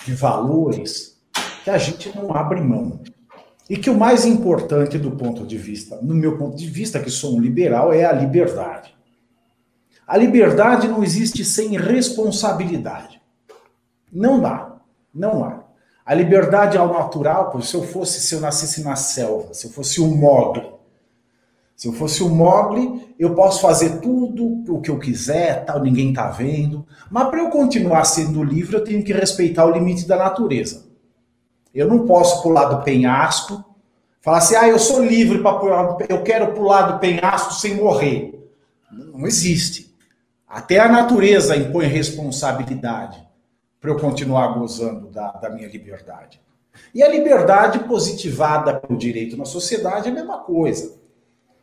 de 0.05 0.13
valores 0.13 1.17
que 1.63 1.69
a 1.69 1.77
gente 1.77 2.15
não 2.15 2.33
abre 2.33 2.61
mão. 2.61 3.01
E 3.69 3.77
que 3.77 3.89
o 3.89 3.97
mais 3.97 4.25
importante 4.25 4.97
do 4.97 5.11
ponto 5.11 5.45
de 5.45 5.57
vista, 5.57 5.99
no 6.01 6.15
meu 6.15 6.37
ponto 6.37 6.57
de 6.57 6.67
vista, 6.67 6.99
que 6.99 7.09
sou 7.09 7.37
um 7.37 7.39
liberal, 7.39 7.93
é 7.93 8.03
a 8.03 8.11
liberdade. 8.11 8.95
A 10.07 10.17
liberdade 10.17 10.87
não 10.87 11.03
existe 11.03 11.45
sem 11.45 11.77
responsabilidade. 11.77 13.21
Não 14.11 14.41
dá. 14.41 14.77
Não 15.13 15.43
há. 15.43 15.63
A 16.03 16.15
liberdade 16.15 16.77
ao 16.77 16.91
natural, 16.91 17.61
se 17.61 17.75
eu 17.75 17.83
fosse, 17.83 18.19
se 18.19 18.33
eu 18.33 18.41
nascesse 18.41 18.83
na 18.83 18.95
selva, 18.95 19.53
se 19.53 19.67
eu 19.67 19.71
fosse 19.71 20.01
um 20.01 20.15
mogli, 20.15 20.78
se 21.79 21.87
eu 21.87 21.93
fosse 21.93 22.21
um 22.21 22.27
mogli, 22.27 23.15
eu 23.17 23.33
posso 23.33 23.61
fazer 23.61 24.01
tudo 24.01 24.65
o 24.67 24.81
que 24.81 24.91
eu 24.91 24.99
quiser, 24.99 25.63
tal, 25.63 25.79
ninguém 25.79 26.11
tá 26.11 26.29
vendo. 26.29 26.85
Mas 27.09 27.29
para 27.29 27.39
eu 27.39 27.49
continuar 27.49 28.03
sendo 28.03 28.43
livre, 28.43 28.75
eu 28.75 28.83
tenho 28.83 29.01
que 29.01 29.13
respeitar 29.13 29.65
o 29.65 29.71
limite 29.71 30.05
da 30.05 30.17
natureza. 30.17 30.87
Eu 31.73 31.87
não 31.87 32.05
posso 32.05 32.43
pular 32.43 32.65
do 32.65 32.83
penhasco, 32.83 33.63
falar 34.19 34.39
assim, 34.39 34.55
ah, 34.57 34.67
eu 34.67 34.77
sou 34.77 35.01
livre 35.01 35.39
para 35.39 35.57
pular, 35.57 35.97
eu 36.09 36.21
quero 36.21 36.51
pular 36.51 36.81
do 36.81 36.99
penhasco 36.99 37.53
sem 37.53 37.75
morrer. 37.75 38.45
Não 38.91 39.25
existe. 39.25 39.95
Até 40.45 40.79
a 40.79 40.89
natureza 40.89 41.55
impõe 41.55 41.85
responsabilidade 41.85 43.25
para 43.79 43.89
eu 43.89 43.97
continuar 43.97 44.49
gozando 44.49 45.07
da, 45.11 45.31
da 45.31 45.49
minha 45.49 45.69
liberdade. 45.69 46.41
E 46.93 47.01
a 47.01 47.07
liberdade 47.07 47.79
positivada 47.79 48.73
pelo 48.73 48.99
direito 48.99 49.37
na 49.37 49.45
sociedade 49.45 50.09
é 50.09 50.11
a 50.11 50.15
mesma 50.15 50.39
coisa. 50.39 50.98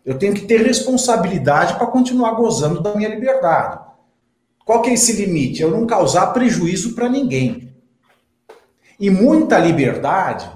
Eu 0.06 0.16
tenho 0.16 0.32
que 0.32 0.46
ter 0.46 0.62
responsabilidade 0.62 1.74
para 1.74 1.88
continuar 1.88 2.30
gozando 2.34 2.80
da 2.80 2.94
minha 2.94 3.08
liberdade. 3.08 3.80
Qual 4.64 4.80
que 4.80 4.90
é 4.90 4.94
esse 4.94 5.12
limite? 5.12 5.60
Eu 5.60 5.72
não 5.72 5.84
causar 5.84 6.28
prejuízo 6.28 6.94
para 6.94 7.08
ninguém. 7.08 7.74
E 9.00 9.10
muita 9.10 9.58
liberdade, 9.58 10.48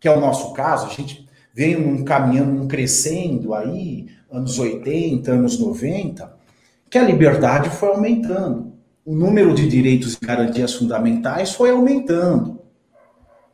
que 0.00 0.08
é 0.08 0.16
o 0.16 0.18
nosso 0.18 0.54
caso, 0.54 0.86
a 0.86 0.88
gente 0.88 1.28
vem 1.52 2.02
caminhando, 2.04 2.62
um 2.62 2.66
crescendo 2.66 3.52
aí, 3.52 4.08
anos 4.32 4.58
80, 4.58 5.30
anos 5.30 5.58
90, 5.58 6.34
que 6.88 6.96
a 6.96 7.02
liberdade 7.02 7.68
foi 7.68 7.90
aumentando. 7.90 8.72
O 9.04 9.14
número 9.14 9.54
de 9.54 9.68
direitos 9.68 10.14
e 10.14 10.24
garantias 10.24 10.74
fundamentais 10.74 11.52
foi 11.52 11.70
aumentando. 11.70 12.60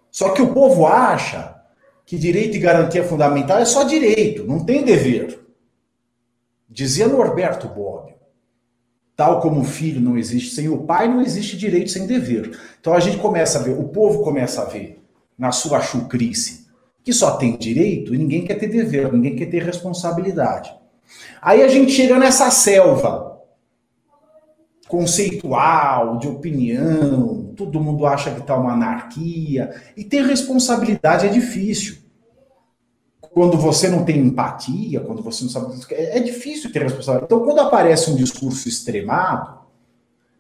Só 0.09 0.31
que 0.31 0.41
o 0.41 0.53
povo 0.53 0.87
acha 0.87 1.62
que 2.05 2.19
direito 2.19 2.57
e 2.57 2.61
garantia 2.61 3.05
fundamental 3.05 3.59
é 3.59 3.65
só 3.65 3.85
direito, 3.85 4.45
não 4.45 4.65
tem 4.65 4.85
dever. 4.85 5.41
Dizia 6.69 7.09
Norberto 7.09 7.69
Bobbio. 7.69 8.15
Tal 9.15 9.41
como 9.41 9.61
o 9.61 9.65
filho 9.65 10.01
não 10.01 10.17
existe 10.17 10.55
sem 10.55 10.69
o 10.69 10.79
pai, 10.79 11.07
não 11.07 11.21
existe 11.21 11.57
direito 11.57 11.91
sem 11.91 12.07
dever. 12.07 12.59
Então 12.81 12.95
a 12.95 13.01
gente 13.01 13.19
começa 13.19 13.59
a 13.59 13.63
ver, 13.63 13.79
o 13.79 13.89
povo 13.89 14.23
começa 14.23 14.63
a 14.63 14.65
ver 14.65 15.03
na 15.39 15.53
sua 15.53 15.81
chucrice 15.81 16.63
que 17.05 17.13
só 17.13 17.37
tem 17.37 17.57
direito 17.57 18.15
e 18.15 18.19
ninguém 18.19 18.45
quer 18.45 18.55
ter 18.55 18.69
dever, 18.69 19.13
ninguém 19.13 19.37
quer 19.37 19.47
ter 19.47 19.63
responsabilidade. 19.63 20.73
Aí 21.41 21.63
a 21.63 21.69
gente 21.69 21.93
chega 21.93 22.19
nessa 22.19 22.51
selva 22.51 23.41
conceitual, 24.89 26.19
de 26.19 26.29
opinião, 26.29 27.42
todo 27.53 27.81
mundo 27.81 28.07
acha 28.07 28.31
que 28.31 28.41
está 28.41 28.57
uma 28.57 28.73
anarquia, 28.73 29.75
e 29.97 30.05
ter 30.05 30.25
responsabilidade 30.25 31.27
é 31.27 31.31
difícil. 31.31 31.99
Quando 33.21 33.57
você 33.57 33.89
não 33.89 34.05
tem 34.05 34.19
empatia, 34.19 35.01
quando 35.01 35.23
você 35.23 35.45
não 35.45 35.51
sabe. 35.51 35.75
É, 35.91 36.21
difícil 36.21 36.71
ter 36.71 36.83
responsabilidade. 36.83 37.25
Então, 37.25 37.45
quando 37.45 37.61
aparece 37.61 38.11
um 38.11 38.15
discurso 38.15 38.69
extremado, 38.69 39.63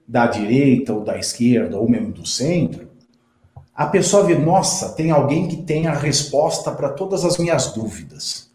da 0.06 0.26
direita 0.26 0.92
ou 0.92 1.02
da 1.02 1.16
esquerda, 1.18 1.78
ou 1.78 1.88
mesmo 1.88 2.12
do 2.12 2.26
centro, 2.26 2.90
a 3.74 3.86
pessoa 3.86 4.24
vê, 4.24 4.36
nossa, 4.36 4.90
tem 4.90 5.10
alguém 5.10 5.48
que 5.48 5.56
tem 5.56 5.86
a 5.86 5.94
resposta 5.94 6.70
para 6.70 6.90
todas 6.90 7.24
as 7.24 7.38
minhas 7.38 7.72
dúvidas. 7.72 8.50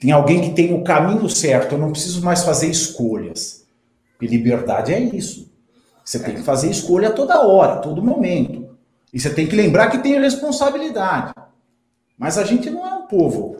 Tem 0.00 0.10
alguém 0.12 0.40
que 0.40 0.50
tem 0.54 0.72
o 0.72 0.82
caminho 0.82 1.28
certo, 1.28 1.72
eu 1.72 1.78
não 1.78 1.92
preciso 1.92 2.24
mais 2.24 2.42
fazer 2.42 2.70
escolhas. 2.70 3.66
E 4.20 4.26
liberdade 4.26 4.94
é 4.94 4.98
isso. 4.98 5.49
Você 6.10 6.18
tem 6.18 6.34
que 6.34 6.42
fazer 6.42 6.68
escolha 6.68 7.12
toda 7.12 7.40
hora, 7.40 7.76
todo 7.76 8.02
momento. 8.02 8.76
E 9.12 9.20
você 9.20 9.32
tem 9.32 9.46
que 9.46 9.54
lembrar 9.54 9.90
que 9.90 9.98
tem 9.98 10.20
responsabilidade. 10.20 11.32
Mas 12.18 12.36
a 12.36 12.42
gente 12.42 12.68
não 12.68 12.84
é 12.84 12.92
um 12.94 13.06
povo 13.06 13.58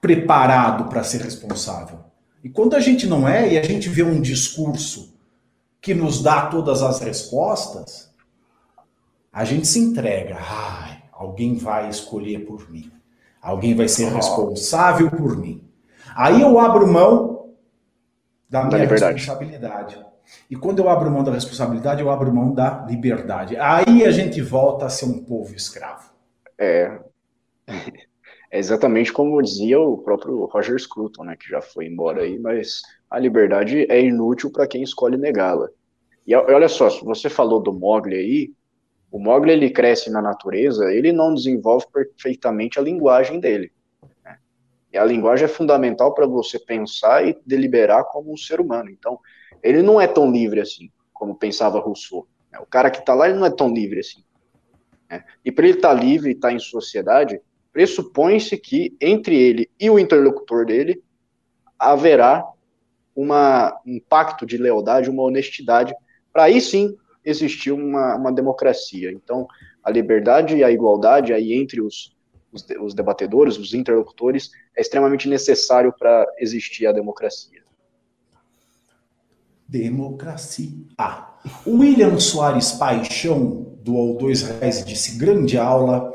preparado 0.00 0.88
para 0.88 1.04
ser 1.04 1.20
responsável. 1.20 2.00
E 2.42 2.50
quando 2.50 2.74
a 2.74 2.80
gente 2.80 3.06
não 3.06 3.28
é, 3.28 3.52
e 3.52 3.56
a 3.56 3.62
gente 3.62 3.88
vê 3.88 4.02
um 4.02 4.20
discurso 4.20 5.14
que 5.80 5.94
nos 5.94 6.20
dá 6.20 6.46
todas 6.46 6.82
as 6.82 6.98
respostas, 6.98 8.12
a 9.32 9.44
gente 9.44 9.68
se 9.68 9.78
entrega. 9.78 10.38
Ai, 10.40 11.04
alguém 11.12 11.54
vai 11.54 11.88
escolher 11.88 12.44
por 12.46 12.68
mim. 12.68 12.90
Alguém 13.40 13.76
vai 13.76 13.86
ser 13.86 14.12
responsável 14.12 15.08
por 15.08 15.36
mim. 15.36 15.62
Aí 16.16 16.42
eu 16.42 16.58
abro 16.58 16.84
mão 16.92 17.50
da 18.50 18.64
minha 18.64 18.80
liberdade. 18.80 19.18
responsabilidade. 19.18 20.04
E 20.50 20.56
quando 20.56 20.80
eu 20.80 20.88
abro 20.88 21.10
mão 21.10 21.22
da 21.24 21.32
responsabilidade, 21.32 22.00
eu 22.00 22.10
abro 22.10 22.34
mão 22.34 22.52
da 22.52 22.84
liberdade. 22.88 23.56
Aí 23.56 24.04
a 24.04 24.10
gente 24.10 24.40
volta 24.40 24.86
a 24.86 24.90
ser 24.90 25.06
um 25.06 25.24
povo 25.24 25.54
escravo. 25.54 26.10
É. 26.58 26.98
É 28.48 28.58
exatamente 28.58 29.12
como 29.12 29.42
dizia 29.42 29.78
o 29.80 29.98
próprio 29.98 30.44
Roger 30.44 30.78
Scruton, 30.78 31.24
né, 31.24 31.36
que 31.36 31.48
já 31.48 31.60
foi 31.60 31.86
embora 31.86 32.22
aí, 32.22 32.38
mas 32.38 32.80
a 33.10 33.18
liberdade 33.18 33.86
é 33.90 34.00
inútil 34.00 34.52
para 34.52 34.68
quem 34.68 34.82
escolhe 34.84 35.16
negá-la. 35.16 35.68
E 36.26 36.34
olha 36.34 36.68
só, 36.68 36.88
você 37.04 37.28
falou 37.28 37.60
do 37.60 37.72
Mogli 37.72 38.14
aí, 38.14 38.52
o 39.10 39.18
Mogli 39.18 39.52
ele 39.52 39.70
cresce 39.70 40.10
na 40.10 40.22
natureza, 40.22 40.92
ele 40.92 41.12
não 41.12 41.34
desenvolve 41.34 41.86
perfeitamente 41.92 42.78
a 42.78 42.82
linguagem 42.82 43.40
dele. 43.40 43.72
Né? 44.24 44.38
E 44.92 44.98
a 44.98 45.04
linguagem 45.04 45.44
é 45.44 45.48
fundamental 45.48 46.14
para 46.14 46.26
você 46.26 46.58
pensar 46.58 47.26
e 47.26 47.38
deliberar 47.44 48.04
como 48.04 48.32
um 48.32 48.36
ser 48.36 48.60
humano. 48.60 48.90
Então, 48.90 49.18
ele 49.66 49.82
não 49.82 50.00
é 50.00 50.06
tão 50.06 50.30
livre 50.30 50.60
assim, 50.60 50.90
como 51.12 51.34
pensava 51.34 51.80
Rousseau. 51.80 52.26
Né? 52.50 52.58
O 52.58 52.66
cara 52.66 52.90
que 52.90 52.98
está 52.98 53.14
lá, 53.14 53.28
ele 53.28 53.38
não 53.38 53.46
é 53.46 53.50
tão 53.50 53.72
livre 53.72 54.00
assim. 54.00 54.22
Né? 55.10 55.24
E 55.44 55.50
para 55.50 55.66
ele 55.66 55.78
estar 55.78 55.94
tá 55.94 56.00
livre 56.00 56.30
e 56.30 56.34
estar 56.34 56.48
tá 56.48 56.54
em 56.54 56.58
sociedade, 56.58 57.40
pressupõe-se 57.72 58.56
que 58.56 58.96
entre 59.00 59.36
ele 59.36 59.70
e 59.78 59.90
o 59.90 59.98
interlocutor 59.98 60.64
dele 60.64 61.02
haverá 61.78 62.46
uma, 63.14 63.78
um 63.86 64.00
pacto 64.00 64.46
de 64.46 64.56
lealdade, 64.56 65.10
uma 65.10 65.22
honestidade, 65.22 65.94
para 66.32 66.44
aí 66.44 66.60
sim 66.60 66.96
existir 67.24 67.72
uma, 67.72 68.14
uma 68.14 68.32
democracia. 68.32 69.10
Então, 69.10 69.46
a 69.82 69.90
liberdade 69.90 70.56
e 70.56 70.64
a 70.64 70.70
igualdade 70.70 71.32
aí 71.32 71.52
entre 71.52 71.80
os, 71.80 72.14
os, 72.52 72.64
os 72.80 72.94
debatedores, 72.94 73.58
os 73.58 73.74
interlocutores, 73.74 74.50
é 74.76 74.80
extremamente 74.80 75.28
necessário 75.28 75.92
para 75.98 76.26
existir 76.38 76.86
a 76.86 76.92
democracia. 76.92 77.65
Democracia. 79.68 80.70
Ah, 80.96 81.36
William 81.66 82.18
Soares 82.18 82.72
Paixão 82.72 83.66
doou 83.82 84.16
dois 84.16 84.42
reais 84.42 84.80
e 84.80 84.84
disse 84.84 85.16
grande 85.16 85.58
aula. 85.58 86.12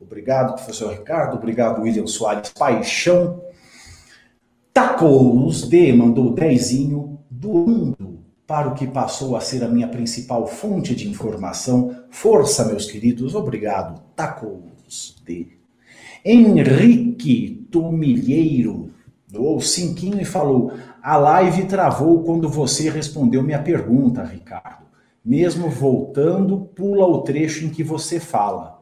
Obrigado, 0.00 0.54
professor 0.54 0.92
Ricardo. 0.92 1.36
Obrigado, 1.36 1.82
William 1.82 2.06
Soares 2.06 2.50
Paixão. 2.50 3.42
Tacous 4.72 5.68
D 5.68 5.92
mandou 5.92 6.32
dezinho 6.32 7.18
doando 7.30 8.20
para 8.46 8.68
o 8.68 8.74
que 8.74 8.86
passou 8.86 9.36
a 9.36 9.40
ser 9.40 9.62
a 9.62 9.68
minha 9.68 9.88
principal 9.88 10.46
fonte 10.46 10.94
de 10.94 11.08
informação. 11.08 12.04
Força, 12.10 12.64
meus 12.64 12.90
queridos, 12.90 13.34
obrigado. 13.34 14.00
Tacos 14.16 15.16
de 15.26 15.58
Henrique 16.24 17.66
Tomilheiro 17.70 18.90
doou 19.28 19.60
cinquinho 19.60 20.20
e 20.20 20.24
falou: 20.24 20.72
A 21.02 21.16
live 21.16 21.66
travou 21.66 22.22
quando 22.22 22.48
você 22.48 22.90
respondeu 22.90 23.42
minha 23.42 23.62
pergunta, 23.62 24.24
Ricardo. 24.24 24.86
Mesmo 25.24 25.68
voltando, 25.68 26.70
pula 26.74 27.06
o 27.06 27.22
trecho 27.22 27.64
em 27.64 27.70
que 27.70 27.82
você 27.82 28.18
fala. 28.18 28.78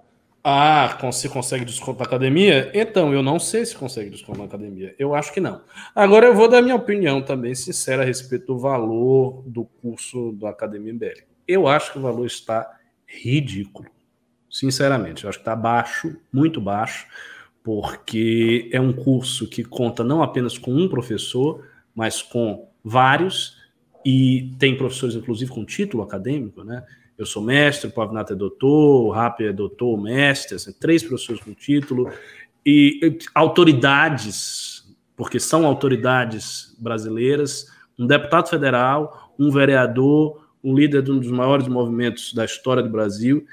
Ah, 0.49 0.97
se 1.11 1.29
consegue 1.29 1.65
desconto 1.65 1.99
na 1.99 2.05
academia? 2.05 2.71
Então, 2.73 3.13
eu 3.13 3.21
não 3.21 3.37
sei 3.37 3.67
se 3.67 3.75
consegue 3.75 4.11
desconto 4.11 4.39
na 4.39 4.45
academia. 4.45 4.95
Eu 4.97 5.13
acho 5.13 5.33
que 5.33 5.41
não. 5.41 5.61
Agora 5.93 6.27
eu 6.27 6.35
vou 6.35 6.49
dar 6.49 6.63
minha 6.63 6.77
opinião 6.77 7.21
também 7.21 7.53
sincera 7.53 8.03
a 8.03 8.05
respeito 8.05 8.47
do 8.47 8.59
valor 8.59 9.43
do 9.45 9.65
curso 9.65 10.31
da 10.41 10.51
Academia 10.51 10.93
MBL. 10.93 11.25
Eu 11.49 11.67
acho 11.67 11.91
que 11.91 11.99
o 11.99 12.03
valor 12.03 12.25
está 12.25 12.65
ridículo. 13.05 13.89
Sinceramente, 14.49 15.25
eu 15.25 15.31
acho 15.31 15.39
que 15.39 15.43
está 15.43 15.57
baixo, 15.57 16.17
muito 16.33 16.61
baixo, 16.61 17.09
porque 17.65 18.71
é 18.73 18.81
um 18.81 18.93
curso 18.93 19.49
que 19.49 19.65
conta 19.65 20.05
não 20.05 20.23
apenas 20.23 20.57
com 20.57 20.71
um 20.71 20.89
professor, 20.89 21.67
mas 21.97 22.21
com 22.21 22.69
vários, 22.85 23.57
e 24.05 24.55
tem 24.59 24.77
professores, 24.77 25.17
inclusive, 25.17 25.51
com 25.51 25.65
título 25.65 26.03
acadêmico, 26.03 26.63
né? 26.63 26.85
Eu 27.19 27.25
sou 27.25 27.43
mestre, 27.43 27.89
o 27.89 27.93
Pavinato 27.93 28.35
é 28.35 28.37
doutor, 28.37 29.07
o 29.07 29.11
Rap 29.11 29.43
é 29.43 29.53
doutor, 29.53 30.01
mestre, 30.01 30.55
assim, 30.55 30.73
três 30.79 31.03
professores 31.03 31.43
com 31.43 31.55
título, 31.55 32.13
e, 32.65 33.01
e 33.03 33.19
autoridades, 33.35 34.95
porque 35.17 35.41
são 35.41 35.65
autoridades 35.65 36.77
brasileiras, 36.79 37.73
um 37.99 38.07
deputado 38.07 38.51
federal, 38.51 39.35
um 39.39 39.51
vereador, 39.51 40.47
um 40.63 40.75
líder 40.75 41.03
de 41.03 41.11
um 41.11 41.19
dos 41.19 41.31
maiores 41.31 41.67
movimentos 41.67 42.35
da 42.35 42.45
história 42.45 42.83
do 42.83 42.91
Brasil, 42.91 43.47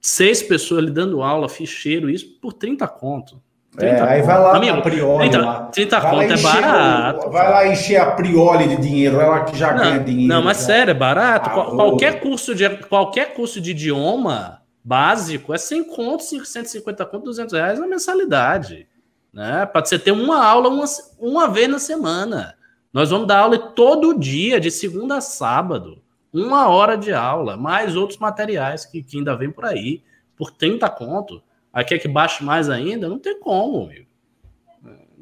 seis 0.00 0.42
pessoas 0.42 0.84
lhe 0.84 0.90
dando 0.90 1.22
aula, 1.22 1.48
ficheiro, 1.48 2.10
isso 2.10 2.38
por 2.40 2.52
30 2.52 2.88
conto. 2.88 3.40
É, 3.78 4.00
aí 4.00 4.22
vai 4.22 4.38
lá 4.38 4.56
Amigo, 4.56 4.78
a 4.78 4.82
Prioli 4.82 5.30
30, 5.30 5.38
lá. 5.38 5.62
30 5.66 6.00
conto 6.00 6.32
é 6.32 6.36
barato. 6.36 7.28
O, 7.28 7.30
vai 7.30 7.50
lá 7.50 7.68
encher 7.68 8.00
a 8.00 8.10
Prioli 8.10 8.68
de 8.68 8.76
dinheiro, 8.76 9.20
ela 9.20 9.44
que 9.44 9.56
já 9.56 9.72
não, 9.72 9.84
ganha 9.84 10.00
dinheiro. 10.00 10.28
Não, 10.28 10.42
mas 10.42 10.58
já. 10.58 10.64
sério, 10.64 10.90
é 10.90 10.94
barato. 10.94 11.48
Ah, 11.50 11.64
qualquer, 11.70 12.20
curso 12.20 12.54
de, 12.54 12.68
qualquer 12.68 13.32
curso 13.32 13.60
de 13.60 13.70
idioma 13.70 14.60
básico 14.82 15.54
é 15.54 15.58
100 15.58 15.84
conto, 15.84 16.22
150 16.22 17.06
conto, 17.06 17.24
200 17.26 17.54
reais 17.54 17.78
na 17.78 17.86
mensalidade. 17.86 18.88
Né? 19.32 19.64
Para 19.66 19.84
você 19.84 19.98
ter 19.98 20.10
uma 20.10 20.44
aula 20.44 20.68
uma, 20.68 20.84
uma 21.18 21.48
vez 21.48 21.68
na 21.68 21.78
semana. 21.78 22.56
Nós 22.92 23.10
vamos 23.10 23.28
dar 23.28 23.38
aula 23.38 23.56
todo 23.56 24.18
dia, 24.18 24.58
de 24.58 24.70
segunda 24.70 25.18
a 25.18 25.20
sábado. 25.20 26.02
Uma 26.32 26.68
hora 26.68 26.96
de 26.96 27.12
aula, 27.12 27.56
mais 27.56 27.94
outros 27.94 28.18
materiais 28.18 28.84
que, 28.84 29.00
que 29.02 29.18
ainda 29.18 29.36
vem 29.36 29.50
por 29.50 29.64
aí, 29.64 30.02
por 30.36 30.50
30 30.50 30.88
conto. 30.90 31.40
Aí 31.72 31.84
quer 31.84 31.98
que 31.98 32.08
baixe 32.08 32.42
mais 32.42 32.68
ainda? 32.68 33.08
Não 33.08 33.18
tem 33.18 33.38
como, 33.38 33.84
amigo. 33.84 34.10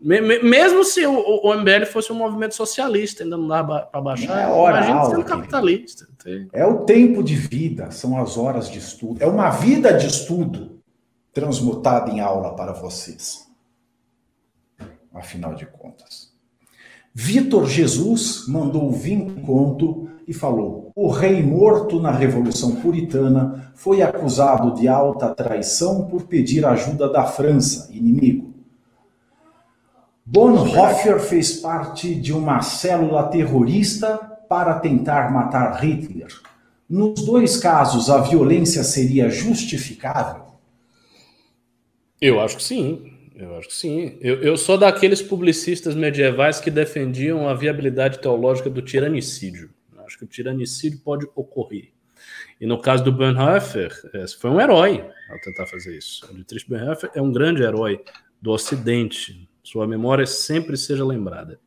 Mesmo 0.00 0.84
se 0.84 1.04
o, 1.04 1.40
o 1.44 1.54
MBL 1.54 1.84
fosse 1.86 2.12
um 2.12 2.16
movimento 2.16 2.54
socialista, 2.54 3.24
ainda 3.24 3.36
não 3.36 3.48
dá 3.48 3.64
para 3.64 4.00
baixar. 4.00 4.38
É 4.40 4.46
hora 4.46 4.76
imagina 4.76 4.98
aula, 5.00 5.10
sendo 5.10 5.24
capitalista. 5.24 6.08
É 6.52 6.64
o 6.64 6.84
tempo 6.84 7.22
de 7.22 7.34
vida, 7.34 7.90
são 7.90 8.20
as 8.20 8.36
horas 8.36 8.70
de 8.70 8.78
estudo. 8.78 9.22
É 9.22 9.26
uma 9.26 9.50
vida 9.50 9.92
de 9.92 10.06
estudo 10.06 10.80
transmutada 11.32 12.10
em 12.10 12.20
aula 12.20 12.54
para 12.54 12.72
vocês. 12.72 13.48
Afinal 15.12 15.54
de 15.54 15.66
contas. 15.66 16.32
Vitor 17.12 17.66
Jesus 17.66 18.46
mandou 18.46 18.92
20 18.92 19.40
conto 19.40 20.07
e 20.28 20.34
falou: 20.34 20.92
O 20.94 21.08
rei 21.08 21.42
morto 21.42 21.98
na 21.98 22.10
Revolução 22.10 22.76
Puritana 22.76 23.72
foi 23.74 24.02
acusado 24.02 24.78
de 24.78 24.86
alta 24.86 25.34
traição 25.34 26.04
por 26.04 26.24
pedir 26.24 26.66
ajuda 26.66 27.10
da 27.10 27.24
França, 27.24 27.88
inimigo. 27.90 28.52
Bonhoeffer 30.26 31.18
fez 31.18 31.56
parte 31.56 32.14
de 32.14 32.34
uma 32.34 32.60
célula 32.60 33.22
terrorista 33.28 34.18
para 34.46 34.78
tentar 34.78 35.32
matar 35.32 35.82
Hitler. 35.82 36.28
Nos 36.88 37.24
dois 37.24 37.56
casos, 37.56 38.10
a 38.10 38.18
violência 38.18 38.84
seria 38.84 39.30
justificável? 39.30 40.42
Eu 42.20 42.40
acho 42.40 42.58
que 42.58 42.62
sim. 42.62 43.12
Eu 43.34 43.56
acho 43.56 43.68
que 43.68 43.74
sim. 43.74 44.18
Eu, 44.20 44.42
eu 44.42 44.56
sou 44.58 44.76
daqueles 44.76 45.22
publicistas 45.22 45.94
medievais 45.94 46.60
que 46.60 46.70
defendiam 46.70 47.48
a 47.48 47.54
viabilidade 47.54 48.18
teológica 48.18 48.68
do 48.68 48.82
tiranicídio. 48.82 49.70
Que 50.18 50.24
o 50.24 50.28
tiranicídio 50.28 50.98
pode 51.00 51.26
ocorrer. 51.34 51.92
E 52.60 52.66
no 52.66 52.80
caso 52.80 53.04
do 53.04 53.12
Bonhoeffer, 53.12 53.92
foi 54.40 54.50
um 54.50 54.60
herói 54.60 55.08
ao 55.30 55.40
tentar 55.40 55.66
fazer 55.66 55.96
isso. 55.96 56.26
O 56.28 56.34
Dietrich 56.34 56.68
Bonhoeffer 56.68 57.10
é 57.14 57.22
um 57.22 57.30
grande 57.30 57.62
herói 57.62 58.02
do 58.42 58.50
Ocidente. 58.50 59.48
Sua 59.62 59.86
memória 59.86 60.26
sempre 60.26 60.76
seja 60.76 61.04
lembrada. 61.04 61.60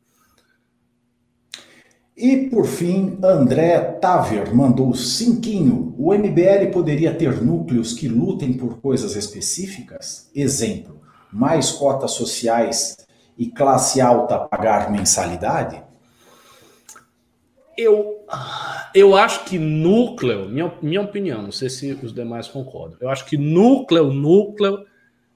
E 2.14 2.48
por 2.50 2.66
fim, 2.66 3.18
André 3.24 3.80
Taver 3.80 4.54
mandou 4.54 4.92
cinquinho. 4.94 5.94
O 5.96 6.12
MBL 6.12 6.70
poderia 6.70 7.14
ter 7.14 7.42
núcleos 7.42 7.94
que 7.94 8.06
lutem 8.06 8.52
por 8.52 8.80
coisas 8.80 9.16
específicas? 9.16 10.30
Exemplo, 10.34 11.00
mais 11.32 11.70
cotas 11.70 12.10
sociais 12.10 12.98
e 13.38 13.50
classe 13.50 14.00
alta 14.00 14.38
pagar 14.38 14.90
mensalidade? 14.90 15.82
Eu, 17.82 18.26
eu 18.94 19.16
acho 19.16 19.44
que 19.44 19.58
núcleo, 19.58 20.48
minha, 20.48 20.72
minha 20.82 21.00
opinião, 21.00 21.42
não 21.42 21.52
sei 21.52 21.68
se 21.68 21.92
os 22.02 22.12
demais 22.12 22.48
concordam, 22.48 22.98
eu 23.00 23.08
acho 23.08 23.26
que 23.26 23.36
núcleo, 23.36 24.12
núcleo 24.12 24.84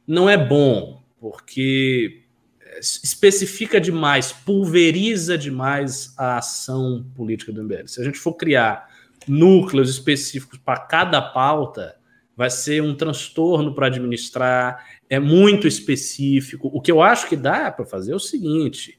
não 0.07 0.29
é 0.29 0.37
bom, 0.37 1.03
porque 1.21 2.23
especifica 2.81 3.81
demais, 3.81 4.33
pulveriza 4.33 5.37
demais 5.37 6.15
a 6.17 6.39
ação 6.39 7.07
política 7.15 7.53
do 7.53 7.63
MBL. 7.65 7.87
Se 7.87 8.01
a 8.01 8.05
gente 8.05 8.19
for 8.19 8.35
criar 8.35 8.89
núcleos 9.27 9.91
específicos 9.91 10.59
para 10.59 10.79
cada 10.81 11.21
pauta, 11.21 11.97
vai 12.37 12.51
ser 12.51 12.83
um 12.83 12.95
transtorno 12.95 13.75
para 13.75 13.87
administrar, 13.87 14.85
é 15.09 15.19
muito 15.19 15.67
específico. 15.67 16.71
O 16.73 16.81
que 16.81 16.93
eu 16.93 17.01
acho 17.01 17.29
que 17.29 17.37
dá 17.37 17.71
para 17.71 17.87
fazer 17.87 18.13
é 18.13 18.17
o 18.17 18.21
seguinte: 18.21 18.99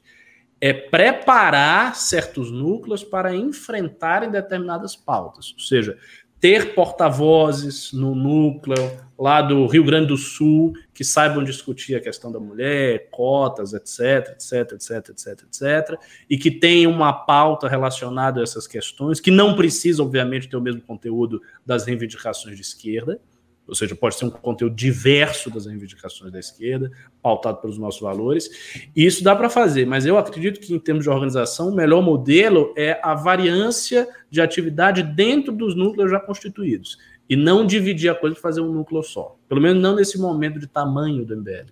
é 0.60 0.72
preparar 0.72 1.94
certos 1.94 2.50
núcleos 2.50 3.04
para 3.04 3.34
enfrentarem 3.34 4.30
determinadas 4.30 4.96
pautas. 4.96 5.52
Ou 5.52 5.60
seja, 5.60 5.96
ter 6.40 6.74
porta-vozes 6.74 7.92
no 7.92 8.14
núcleo 8.14 8.76
lá 9.18 9.42
do 9.42 9.66
Rio 9.66 9.84
Grande 9.84 10.08
do 10.08 10.16
Sul 10.16 10.72
que 10.94 11.04
saibam 11.04 11.42
discutir 11.42 11.96
a 11.96 12.00
questão 12.00 12.30
da 12.30 12.38
mulher, 12.38 13.08
cotas, 13.10 13.72
etc, 13.72 14.32
etc, 14.32 14.72
etc, 14.72 15.08
etc, 15.10 15.26
etc, 15.42 16.00
e 16.30 16.38
que 16.38 16.50
tenham 16.50 16.92
uma 16.92 17.12
pauta 17.12 17.68
relacionada 17.68 18.40
a 18.40 18.42
essas 18.42 18.66
questões, 18.66 19.20
que 19.20 19.30
não 19.30 19.56
precisa, 19.56 20.02
obviamente, 20.02 20.48
ter 20.48 20.56
o 20.56 20.60
mesmo 20.60 20.80
conteúdo 20.80 21.42
das 21.66 21.84
reivindicações 21.84 22.54
de 22.54 22.62
esquerda, 22.62 23.20
ou 23.68 23.74
seja, 23.74 23.94
pode 23.94 24.16
ser 24.16 24.24
um 24.24 24.30
conteúdo 24.30 24.74
diverso 24.74 25.50
das 25.50 25.66
reivindicações 25.66 26.32
da 26.32 26.40
esquerda, 26.40 26.90
pautado 27.22 27.58
pelos 27.58 27.76
nossos 27.76 28.00
valores. 28.00 28.48
E 28.96 29.04
isso 29.04 29.22
dá 29.22 29.36
para 29.36 29.50
fazer, 29.50 29.86
mas 29.86 30.06
eu 30.06 30.16
acredito 30.16 30.58
que, 30.58 30.74
em 30.74 30.78
termos 30.78 31.04
de 31.04 31.10
organização, 31.10 31.68
o 31.68 31.74
melhor 31.74 32.02
modelo 32.02 32.72
é 32.76 32.98
a 33.02 33.14
variância 33.14 34.08
de 34.30 34.40
atividade 34.40 35.02
dentro 35.02 35.52
dos 35.52 35.76
núcleos 35.76 36.10
já 36.10 36.18
constituídos. 36.18 36.96
E 37.28 37.36
não 37.36 37.66
dividir 37.66 38.08
a 38.10 38.14
coisa 38.14 38.34
e 38.34 38.40
fazer 38.40 38.62
um 38.62 38.72
núcleo 38.72 39.02
só. 39.02 39.36
Pelo 39.46 39.60
menos 39.60 39.82
não 39.82 39.94
nesse 39.94 40.18
momento 40.18 40.58
de 40.58 40.66
tamanho 40.66 41.26
do 41.26 41.36
MBL. 41.36 41.66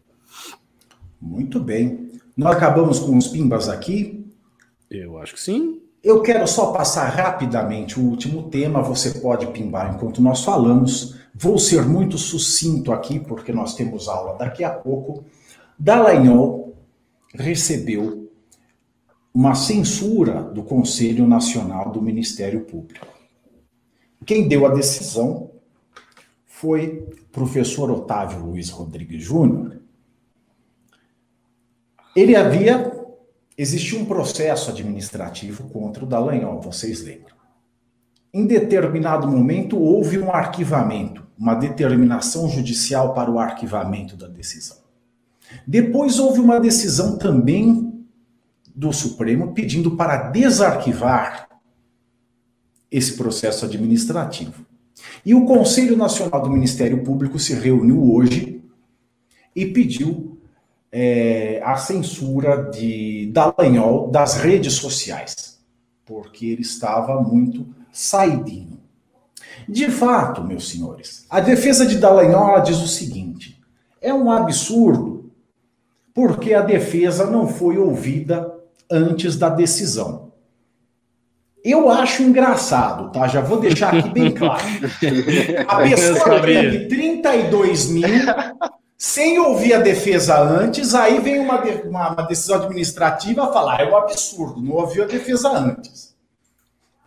Muito 1.18 1.58
bem. 1.58 2.10
Nós 2.36 2.54
acabamos 2.54 2.98
com 2.98 3.16
os 3.16 3.26
pimbas 3.28 3.68
aqui? 3.70 4.26
Eu 4.90 5.18
acho 5.18 5.32
que 5.32 5.40
sim. 5.40 5.80
Eu 6.04 6.22
quero 6.22 6.46
só 6.46 6.72
passar 6.72 7.08
rapidamente 7.08 7.98
o 7.98 8.02
último 8.04 8.44
tema, 8.44 8.82
você 8.82 9.18
pode 9.18 9.46
pimbar 9.48 9.94
enquanto 9.94 10.22
nós 10.22 10.44
falamos. 10.44 11.16
Vou 11.38 11.58
ser 11.58 11.82
muito 11.86 12.16
sucinto 12.16 12.92
aqui, 12.92 13.20
porque 13.20 13.52
nós 13.52 13.74
temos 13.74 14.08
aula 14.08 14.38
daqui 14.38 14.64
a 14.64 14.70
pouco. 14.70 15.24
Dallagnol 15.78 16.74
recebeu 17.34 18.30
uma 19.34 19.54
censura 19.54 20.42
do 20.42 20.62
Conselho 20.62 21.26
Nacional 21.26 21.90
do 21.90 22.00
Ministério 22.00 22.64
Público. 22.64 23.06
Quem 24.24 24.48
deu 24.48 24.64
a 24.64 24.70
decisão 24.70 25.50
foi 26.46 27.06
o 27.22 27.26
professor 27.30 27.90
Otávio 27.90 28.40
Luiz 28.40 28.70
Rodrigues 28.70 29.22
Júnior. 29.22 29.80
Ele 32.14 32.34
havia 32.34 32.96
Existia 33.58 33.98
um 33.98 34.04
processo 34.04 34.70
administrativo 34.70 35.70
contra 35.70 36.04
o 36.04 36.06
Dallagnol, 36.06 36.60
vocês 36.60 37.02
lembram. 37.02 37.34
Em 38.34 38.46
determinado 38.46 39.26
momento, 39.26 39.78
houve 39.78 40.18
um 40.18 40.30
arquivamento, 40.30 41.25
uma 41.38 41.54
determinação 41.54 42.48
judicial 42.48 43.12
para 43.14 43.30
o 43.30 43.38
arquivamento 43.38 44.16
da 44.16 44.26
decisão. 44.26 44.78
Depois 45.66 46.18
houve 46.18 46.40
uma 46.40 46.58
decisão 46.58 47.18
também 47.18 48.04
do 48.74 48.92
Supremo 48.92 49.52
pedindo 49.52 49.96
para 49.96 50.30
desarquivar 50.30 51.48
esse 52.90 53.16
processo 53.16 53.64
administrativo. 53.64 54.64
E 55.24 55.34
o 55.34 55.44
Conselho 55.44 55.96
Nacional 55.96 56.42
do 56.42 56.50
Ministério 56.50 57.02
Público 57.02 57.38
se 57.38 57.54
reuniu 57.54 58.12
hoje 58.12 58.62
e 59.54 59.66
pediu 59.66 60.38
é, 60.90 61.60
a 61.64 61.76
censura 61.76 62.70
de 62.70 63.30
Dallagnol 63.32 64.10
das 64.10 64.34
redes 64.34 64.74
sociais, 64.74 65.58
porque 66.04 66.46
ele 66.46 66.62
estava 66.62 67.20
muito 67.20 67.66
saidinho. 67.92 68.65
De 69.68 69.90
fato, 69.90 70.44
meus 70.44 70.68
senhores, 70.68 71.26
a 71.28 71.40
defesa 71.40 71.84
de 71.84 71.98
Dallagnol 71.98 72.62
diz 72.62 72.78
o 72.78 72.86
seguinte: 72.86 73.60
é 74.00 74.12
um 74.12 74.30
absurdo, 74.30 75.30
porque 76.14 76.54
a 76.54 76.62
defesa 76.62 77.26
não 77.26 77.48
foi 77.48 77.78
ouvida 77.78 78.54
antes 78.90 79.36
da 79.36 79.48
decisão. 79.48 80.26
Eu 81.64 81.90
acho 81.90 82.22
engraçado, 82.22 83.10
tá? 83.10 83.26
Já 83.26 83.40
vou 83.40 83.58
deixar 83.58 83.92
aqui 83.92 84.08
bem 84.10 84.30
claro. 84.30 84.62
A 85.66 85.78
pessoa 85.78 86.40
teve 86.40 86.86
32 86.86 87.88
mil 87.88 88.08
sem 88.96 89.38
ouvir 89.38 89.74
a 89.74 89.78
defesa 89.78 90.40
antes, 90.40 90.94
aí 90.94 91.20
vem 91.20 91.38
uma, 91.38 91.60
uma, 91.60 92.12
uma 92.12 92.22
decisão 92.22 92.62
administrativa 92.62 93.52
falar, 93.52 93.80
é 93.80 93.90
um 93.90 93.96
absurdo, 93.96 94.62
não 94.62 94.76
ouviu 94.76 95.04
a 95.04 95.06
defesa 95.06 95.50
antes. 95.50 96.14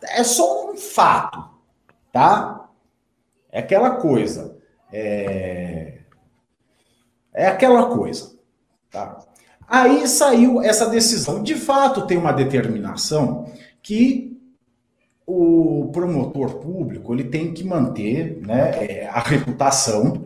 É 0.02 0.23
só 0.23 0.72
um 0.72 0.77
fato, 0.77 1.49
tá? 2.11 2.69
É 3.52 3.60
aquela 3.60 3.98
coisa. 3.98 4.57
É, 4.91 5.99
é 7.34 7.48
aquela 7.48 7.95
coisa, 7.95 8.38
tá? 8.90 9.19
Aí 9.68 10.07
saiu 10.07 10.61
essa 10.61 10.90
decisão. 10.90 11.44
De 11.44 11.56
fato, 11.56 12.07
tem 12.07 12.18
uma 12.18 12.31
determinação 12.31 13.52
que 13.81 14.38
o 15.26 15.90
promotor 15.94 16.56
público 16.56 17.14
ele 17.14 17.26
tem 17.26 17.53
que 17.53 17.64
manter 17.64 18.41
né, 18.41 18.72
é, 18.84 19.07
a 19.07 19.19
reputação 19.19 20.26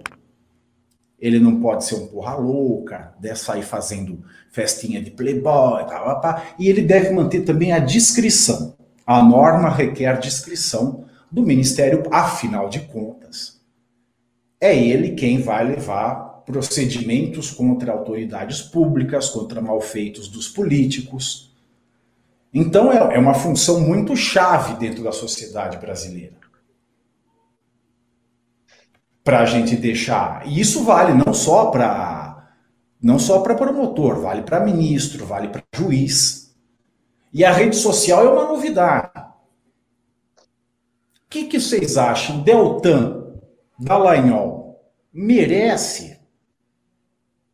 ele 1.24 1.40
não 1.40 1.62
pode 1.62 1.86
ser 1.86 1.96
um 1.96 2.08
porra 2.08 2.36
louca, 2.36 3.14
deve 3.18 3.38
sair 3.38 3.64
fazendo 3.64 4.26
festinha 4.52 5.02
de 5.02 5.10
playboy, 5.10 5.86
tá, 5.86 5.98
tá, 6.00 6.16
tá, 6.16 6.44
e 6.60 6.68
ele 6.68 6.82
deve 6.82 7.12
manter 7.12 7.46
também 7.46 7.72
a 7.72 7.80
discrição. 7.80 8.76
A 9.08 9.24
norma 9.24 9.70
requer 9.70 10.20
discrição 10.20 11.06
do 11.34 11.42
Ministério, 11.42 12.04
afinal 12.12 12.70
de 12.70 12.82
contas. 12.82 13.60
É 14.62 14.78
ele 14.78 15.16
quem 15.16 15.42
vai 15.42 15.68
levar 15.68 16.44
procedimentos 16.46 17.50
contra 17.50 17.92
autoridades 17.92 18.62
públicas, 18.62 19.30
contra 19.30 19.60
malfeitos 19.60 20.28
dos 20.28 20.48
políticos. 20.48 21.52
Então 22.54 22.92
é, 22.92 23.16
é 23.16 23.18
uma 23.18 23.34
função 23.34 23.82
muito 23.82 24.16
chave 24.16 24.76
dentro 24.76 25.04
da 25.04 25.12
sociedade 25.12 25.78
brasileira 25.78 26.36
para 29.24 29.40
a 29.40 29.46
gente 29.46 29.76
deixar. 29.76 30.46
E 30.46 30.60
isso 30.60 30.84
vale 30.84 31.14
não 31.14 31.34
só 31.34 31.72
para 31.72 32.32
não 33.02 33.18
só 33.18 33.40
para 33.40 33.56
promotor, 33.56 34.22
vale 34.22 34.44
para 34.44 34.64
ministro, 34.64 35.26
vale 35.26 35.48
para 35.48 35.64
juiz. 35.76 36.56
E 37.34 37.44
a 37.44 37.52
rede 37.52 37.76
social 37.76 38.24
é 38.24 38.30
uma 38.30 38.46
novidade. 38.46 39.33
Que, 41.34 41.46
que 41.46 41.60
vocês 41.60 41.98
acham? 41.98 42.42
Deltan 42.42 43.24
Dallagnol 43.80 44.80
merece? 45.12 46.20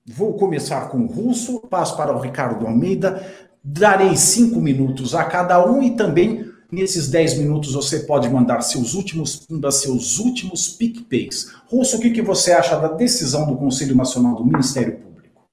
Vou 0.06 0.34
começar 0.34 0.90
com 0.90 0.98
o 0.98 1.08
Russo, 1.08 1.62
passo 1.62 1.96
para 1.96 2.14
o 2.14 2.20
Ricardo 2.20 2.68
Almeida, 2.68 3.26
darei 3.64 4.18
cinco 4.18 4.60
minutos 4.60 5.16
a 5.16 5.24
cada 5.24 5.66
um 5.66 5.82
e 5.82 5.96
também 5.96 6.50
Nesses 6.72 7.10
10 7.10 7.40
minutos 7.40 7.74
você 7.74 8.02
pode 8.02 8.30
mandar 8.30 8.62
seus 8.62 8.94
últimos 8.94 9.38
pimbas, 9.38 9.82
seus 9.82 10.20
últimos 10.20 10.70
PicPays. 10.70 11.52
Russo, 11.66 11.98
o 11.98 12.00
que, 12.00 12.12
que 12.12 12.22
você 12.22 12.52
acha 12.52 12.78
da 12.78 12.90
decisão 12.90 13.48
do 13.48 13.58
Conselho 13.58 13.96
Nacional 13.96 14.36
do 14.36 14.46
Ministério 14.46 15.00
Público? 15.00 15.50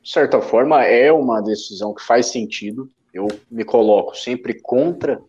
De 0.00 0.08
certa 0.08 0.40
forma, 0.40 0.84
é 0.84 1.10
uma 1.10 1.40
decisão 1.40 1.92
que 1.92 2.00
faz 2.00 2.26
sentido. 2.26 2.88
Eu 3.12 3.26
me 3.50 3.64
coloco 3.64 4.16
sempre 4.16 4.54
contra 4.54 5.20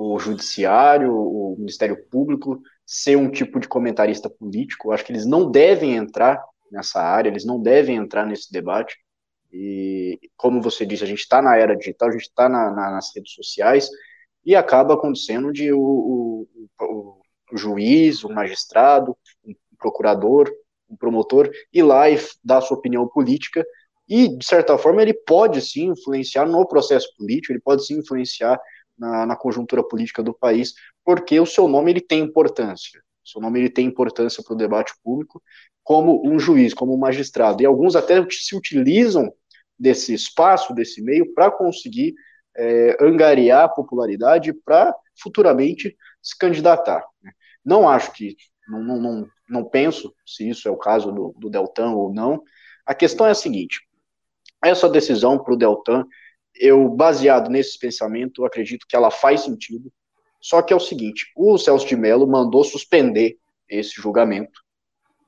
o 0.00 0.16
Judiciário, 0.16 1.12
o 1.12 1.56
Ministério 1.58 1.96
Público, 2.08 2.62
ser 2.86 3.16
um 3.16 3.28
tipo 3.28 3.58
de 3.58 3.66
comentarista 3.66 4.30
político. 4.30 4.88
Eu 4.88 4.92
acho 4.92 5.04
que 5.04 5.10
eles 5.10 5.26
não 5.26 5.50
devem 5.50 5.96
entrar 5.96 6.40
nessa 6.70 7.02
área, 7.02 7.28
eles 7.28 7.44
não 7.44 7.60
devem 7.60 7.96
entrar 7.96 8.24
nesse 8.24 8.52
debate. 8.52 8.96
E, 9.52 10.16
como 10.36 10.62
você 10.62 10.86
disse, 10.86 11.02
a 11.02 11.06
gente 11.06 11.18
está 11.18 11.42
na 11.42 11.56
era 11.56 11.76
digital, 11.76 12.10
a 12.10 12.12
gente 12.12 12.28
está 12.28 12.48
na, 12.48 12.70
na, 12.70 12.92
nas 12.92 13.10
redes 13.12 13.32
sociais, 13.32 13.90
e 14.44 14.54
acaba 14.54 14.94
acontecendo 14.94 15.52
de 15.52 15.72
o, 15.72 15.80
o, 15.80 16.48
o, 16.80 17.20
o 17.52 17.56
juiz, 17.56 18.22
o 18.22 18.32
magistrado, 18.32 19.16
um 19.44 19.52
procurador, 19.76 20.48
um 20.88 20.96
promotor 20.96 21.50
ir 21.72 21.82
lá 21.82 22.08
e 22.08 22.16
dar 22.44 22.60
sua 22.60 22.76
opinião 22.76 23.08
política 23.08 23.66
e, 24.08 24.28
de 24.28 24.44
certa 24.44 24.78
forma, 24.78 25.02
ele 25.02 25.12
pode 25.12 25.60
sim 25.60 25.88
influenciar 25.88 26.46
no 26.46 26.66
processo 26.66 27.08
político, 27.16 27.52
ele 27.52 27.60
pode 27.60 27.84
sim 27.84 27.98
influenciar 27.98 28.58
na, 28.98 29.26
na 29.26 29.36
conjuntura 29.36 29.82
política 29.82 30.22
do 30.22 30.34
país, 30.34 30.74
porque 31.04 31.38
o 31.38 31.46
seu 31.46 31.68
nome 31.68 31.92
ele 31.92 32.00
tem 32.00 32.20
importância. 32.20 33.00
O 33.24 33.28
seu 33.28 33.40
nome 33.40 33.60
ele 33.60 33.70
tem 33.70 33.86
importância 33.86 34.42
para 34.42 34.54
o 34.54 34.56
debate 34.56 34.92
público 35.02 35.42
como 35.84 36.22
um 36.26 36.38
juiz, 36.38 36.74
como 36.74 36.94
um 36.94 36.98
magistrado. 36.98 37.62
E 37.62 37.66
alguns 37.66 37.96
até 37.96 38.22
se 38.30 38.54
utilizam 38.54 39.32
desse 39.78 40.12
espaço, 40.12 40.74
desse 40.74 41.00
meio, 41.00 41.32
para 41.32 41.50
conseguir 41.50 42.14
é, 42.56 42.96
angariar 43.00 43.72
popularidade 43.74 44.52
para 44.52 44.94
futuramente 45.20 45.96
se 46.20 46.36
candidatar. 46.36 47.06
Né? 47.22 47.32
Não 47.64 47.88
acho 47.88 48.12
que, 48.12 48.36
não, 48.68 48.82
não, 48.82 49.00
não, 49.00 49.28
não, 49.48 49.64
penso 49.64 50.12
se 50.26 50.48
isso 50.48 50.68
é 50.68 50.70
o 50.70 50.76
caso 50.76 51.12
do, 51.12 51.34
do 51.38 51.48
Deltan 51.48 51.92
ou 51.92 52.12
não. 52.12 52.42
A 52.84 52.94
questão 52.94 53.26
é 53.26 53.30
a 53.30 53.34
seguinte: 53.34 53.80
essa 54.62 54.88
decisão 54.88 55.38
para 55.38 55.54
o 55.54 55.56
Deltan, 55.56 56.04
eu, 56.58 56.88
baseado 56.88 57.50
nesse 57.50 57.78
pensamento, 57.78 58.44
acredito 58.44 58.86
que 58.88 58.96
ela 58.96 59.10
faz 59.10 59.42
sentido. 59.42 59.92
Só 60.40 60.62
que 60.62 60.72
é 60.72 60.76
o 60.76 60.80
seguinte: 60.80 61.26
o 61.36 61.58
Celso 61.58 61.86
de 61.86 61.96
Mello 61.96 62.26
mandou 62.26 62.64
suspender 62.64 63.36
esse 63.68 64.00
julgamento. 64.00 64.60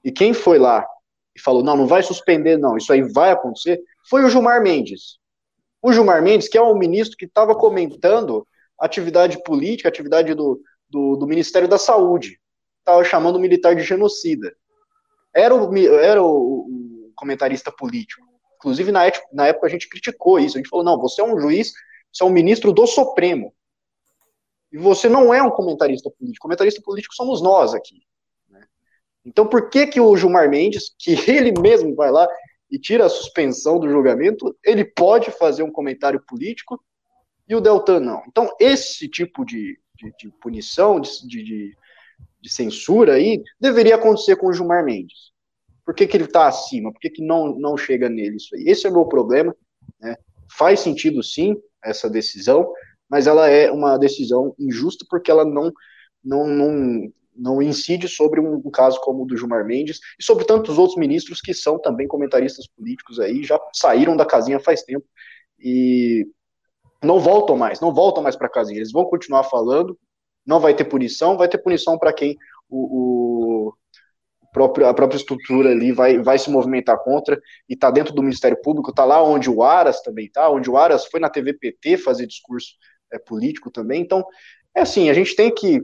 E 0.05 0.11
quem 0.11 0.33
foi 0.33 0.59
lá 0.59 0.87
e 1.35 1.41
falou: 1.41 1.63
não, 1.63 1.77
não 1.77 1.87
vai 1.87 2.03
suspender, 2.03 2.57
não, 2.57 2.77
isso 2.77 2.93
aí 2.93 3.03
vai 3.03 3.31
acontecer, 3.31 3.81
foi 4.09 4.25
o 4.25 4.31
Gilmar 4.31 4.63
Mendes. 4.63 5.19
O 5.83 5.93
Gilmar 5.93 6.23
Mendes, 6.23 6.49
que 6.49 6.59
é 6.59 6.63
um 6.63 6.77
ministro 6.77 7.17
que 7.17 7.25
estava 7.25 7.55
comentando 7.55 8.47
atividade 8.79 9.43
política, 9.43 9.89
atividade 9.89 10.35
do, 10.35 10.61
do, 10.89 11.17
do, 11.17 11.27
Ministério 11.27 11.69
da 11.69 11.79
Saúde, 11.79 12.39
estava 12.79 13.05
chamando 13.05 13.37
o 13.37 13.41
militar 13.41 13.75
de 13.75 13.83
genocida. 13.83 14.55
Era 15.35 15.55
o, 15.55 15.77
era 15.77 16.23
o, 16.23 16.27
o 16.29 17.13
comentarista 17.15 17.71
político. 17.71 18.30
Inclusive, 18.61 18.93
na, 18.93 19.07
época, 19.07 19.27
na 19.33 19.47
época, 19.47 19.67
a 19.67 19.71
gente 19.71 19.89
criticou 19.89 20.39
isso. 20.39 20.57
A 20.57 20.61
gente 20.61 20.69
falou: 20.69 20.85
não, 20.85 21.01
você 21.01 21.23
é 21.23 21.25
um 21.25 21.41
juiz, 21.41 21.73
você 22.13 22.23
é 22.23 22.27
um 22.27 22.31
ministro 22.31 22.73
do 22.73 22.87
Supremo. 22.87 23.55
E 24.71 24.77
você 24.77 25.09
não 25.09 25.33
é 25.33 25.43
um 25.43 25.51
comentarista 25.51 26.11
político. 26.11 26.43
Comentarista 26.43 26.81
político 26.83 27.15
somos 27.15 27.41
nós 27.41 27.75
aqui. 27.75 28.03
Né? 28.49 28.63
Então, 29.25 29.47
por 29.47 29.71
que, 29.71 29.87
que 29.87 30.01
o 30.01 30.15
Gilmar 30.15 30.49
Mendes, 30.49 30.95
que 30.99 31.13
ele 31.31 31.59
mesmo 31.59 31.95
vai 31.95 32.11
lá 32.11 32.29
e 32.71 32.79
tira 32.79 33.07
a 33.07 33.09
suspensão 33.09 33.81
do 33.81 33.91
julgamento, 33.91 34.57
ele 34.63 34.85
pode 34.85 35.31
fazer 35.33 35.63
um 35.63 35.73
comentário 35.73 36.23
político 36.29 36.81
e 37.49 37.55
o 37.55 37.61
Deltan 37.61 37.99
não. 37.99 38.23
Então, 38.29 38.55
esse 38.61 39.09
tipo 39.09 39.45
de, 39.45 39.77
de, 39.97 40.13
de 40.17 40.31
punição, 40.41 41.01
de, 41.01 41.11
de, 41.27 41.77
de, 42.41 42.53
censura 42.53 43.15
aí, 43.15 43.43
deveria 43.59 43.97
acontecer 43.97 44.37
com 44.37 44.47
o 44.47 44.53
Gilmar 44.53 44.85
Mendes. 44.85 45.30
Por 45.85 45.95
que, 45.95 46.07
que 46.07 46.17
ele 46.17 46.25
está 46.25 46.47
acima? 46.47 46.93
Por 46.93 47.01
que, 47.01 47.11
que 47.11 47.23
não, 47.23 47.59
não 47.59 47.77
chega 47.77 48.09
nele 48.09 48.37
isso 48.37 48.55
aí? 48.55 48.65
Esse 48.67 48.87
é 48.87 48.91
o 48.91 48.93
meu 48.93 49.07
problema. 49.07 49.55
Né? 50.01 50.17
Faz 50.57 50.81
sentido, 50.81 51.23
sim, 51.23 51.57
essa 51.83 52.09
decisão, 52.09 52.73
mas 53.09 53.27
ela 53.27 53.49
é 53.49 53.71
uma 53.71 53.97
decisão 53.99 54.55
injusta 54.59 55.05
porque 55.09 55.31
ela 55.31 55.45
não, 55.45 55.73
não, 56.23 56.47
não, 56.47 57.13
não 57.35 57.63
incide 57.63 58.09
sobre 58.09 58.41
um, 58.41 58.63
um, 58.65 58.71
caso 58.71 59.01
como 59.01 59.23
o 59.23 59.27
do 59.27 59.37
Gilmar 59.37 59.65
Mendes 59.65 59.99
e 60.19 60.23
sobre 60.23 60.45
tantos 60.45 60.79
outros 60.79 60.99
ministros 60.99 61.41
que 61.41 61.55
são 61.55 61.79
também 61.79 62.07
comentaristas 62.07 62.67
políticos 62.69 63.19
aí, 63.19 63.43
já 63.43 63.61
saíram 63.75 64.17
da 64.17 64.27
casinha 64.27 64.61
faz 64.61 64.83
tempo 64.83 65.05
e 65.59 66.27
não 67.03 67.19
voltam 67.19 67.57
mais, 67.57 67.81
não 67.81 67.93
voltam 67.93 68.23
mais 68.23 68.37
para 68.37 68.47
a 68.47 68.51
casinha, 68.51 68.79
eles 68.79 68.93
vão 68.93 69.05
continuar 69.05 69.45
falando, 69.45 69.99
não 70.47 70.61
vai 70.61 70.75
ter 70.75 70.85
punição, 70.85 71.37
vai 71.37 71.49
ter 71.49 71.59
punição 71.59 71.99
para 71.99 72.13
quem 72.13 72.37
o, 72.69 73.30
o 73.30 73.30
próprio, 74.53 74.87
a 74.87 74.95
própria 74.95 75.17
estrutura 75.17 75.71
ali 75.71 75.93
vai, 75.93 76.19
vai 76.19 76.39
se 76.39 76.51
movimentar 76.51 76.99
contra 77.03 77.41
e 77.69 77.75
está 77.75 77.91
dentro 77.91 78.15
do 78.15 78.23
Ministério 78.23 78.61
Público, 78.61 78.91
está 78.91 79.05
lá 79.05 79.23
onde 79.23 79.51
o 79.51 79.63
Aras 79.63 80.01
também 80.03 80.27
está, 80.27 80.51
onde 80.51 80.71
o 80.71 80.77
Aras 80.77 81.07
foi 81.07 81.21
na 81.21 81.31
TVPT 81.31 81.97
fazer 81.97 82.27
discurso 82.27 82.75
é, 83.13 83.19
político 83.19 83.71
também, 83.71 84.01
então 84.01 84.25
é 84.75 84.83
assim, 84.83 85.11
a 85.11 85.15
gente 85.15 85.35
tem 85.35 85.53
que 85.53 85.83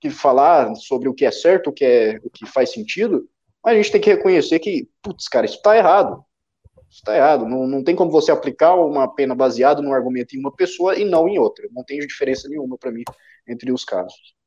que 0.00 0.10
falar 0.10 0.74
sobre 0.76 1.08
o 1.08 1.14
que 1.14 1.24
é 1.24 1.30
certo, 1.30 1.70
o 1.70 1.72
que, 1.72 1.84
é, 1.84 2.18
o 2.22 2.30
que 2.30 2.46
faz 2.46 2.70
sentido, 2.72 3.28
mas 3.62 3.74
a 3.74 3.76
gente 3.76 3.92
tem 3.92 4.00
que 4.00 4.10
reconhecer 4.10 4.58
que, 4.58 4.88
putz, 5.02 5.28
cara, 5.28 5.46
isso 5.46 5.56
está 5.56 5.76
errado. 5.76 6.24
Isso 6.88 7.00
está 7.00 7.16
errado. 7.16 7.46
Não, 7.46 7.66
não 7.66 7.84
tem 7.84 7.94
como 7.94 8.10
você 8.10 8.30
aplicar 8.30 8.74
uma 8.76 9.12
pena 9.12 9.34
baseada 9.34 9.82
num 9.82 9.92
argumento 9.92 10.34
em 10.34 10.38
uma 10.38 10.54
pessoa 10.54 10.96
e 10.96 11.04
não 11.04 11.28
em 11.28 11.38
outra. 11.38 11.68
Não 11.72 11.84
tem 11.84 11.98
diferença 11.98 12.48
nenhuma 12.48 12.78
para 12.78 12.90
mim 12.90 13.02
entre 13.46 13.72
os 13.72 13.84
casos. 13.84 14.37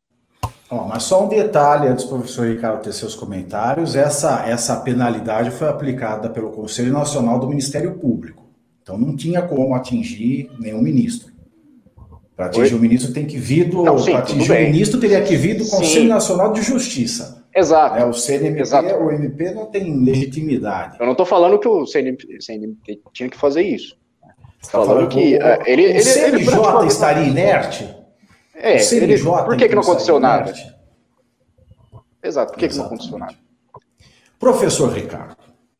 Oh, 0.69 0.85
mas 0.87 1.03
só 1.03 1.25
um 1.25 1.27
detalhe 1.27 1.89
antes 1.89 2.05
do 2.05 2.11
professor 2.11 2.47
Ricardo 2.47 2.81
ter 2.81 2.93
seus 2.93 3.13
comentários: 3.13 3.95
essa, 3.95 4.47
essa 4.47 4.77
penalidade 4.77 5.51
foi 5.51 5.67
aplicada 5.67 6.29
pelo 6.29 6.51
Conselho 6.51 6.93
Nacional 6.93 7.39
do 7.39 7.47
Ministério 7.47 7.95
Público. 7.95 8.49
Então 8.81 8.97
não 8.97 9.15
tinha 9.15 9.41
como 9.41 9.75
atingir 9.75 10.49
nenhum 10.59 10.81
ministro. 10.81 11.31
Para 12.35 12.45
atingir 12.45 12.73
Oi? 12.73 12.79
o 12.79 12.81
ministro 12.81 13.13
tem 13.13 13.25
que 13.25 13.37
vir 13.37 13.65
do. 13.69 13.83
Para 13.83 14.19
atingir 14.19 14.51
o 14.51 14.55
ministro 14.55 14.99
teria 14.99 15.21
que 15.21 15.35
vir 15.35 15.57
do 15.57 15.65
Conselho 15.67 16.03
sim. 16.03 16.07
Nacional 16.07 16.53
de 16.53 16.61
Justiça. 16.61 17.45
Exato. 17.53 17.97
É, 17.97 18.05
o 18.05 18.13
CNMP, 18.13 18.61
Exato. 18.61 18.95
o 18.95 19.11
MP 19.11 19.51
não 19.51 19.65
tem 19.65 20.03
legitimidade. 20.03 20.95
Eu 20.99 21.05
não 21.05 21.11
estou 21.11 21.25
falando 21.25 21.59
que 21.59 21.67
o 21.67 21.85
CNMP, 21.85 22.41
CNMP, 22.41 23.01
tinha 23.13 23.29
que 23.29 23.37
fazer 23.37 23.61
isso. 23.61 23.97
Está 24.61 24.79
falando, 24.79 24.87
falando 24.87 25.09
que 25.09 25.35
o, 25.35 25.41
é, 25.41 25.59
ele, 25.65 25.81
o 25.81 25.89
ele, 25.89 26.01
CNJ 26.01 26.79
ele, 26.79 26.87
estaria 26.87 27.23
inerte? 27.27 28.00
É, 28.61 28.75
o 28.75 28.79
CNJ 28.79 29.11
ele, 29.11 29.43
por 29.43 29.57
que, 29.57 29.67
que 29.67 29.75
não 29.75 29.81
aconteceu 29.81 30.19
nada? 30.19 30.53
Exato, 32.23 32.53
por 32.53 32.59
que, 32.59 32.67
que 32.67 32.77
não 32.77 32.85
aconteceu 32.85 33.17
nada? 33.17 33.35
Professor 34.39 34.93
Ricardo. 34.93 35.35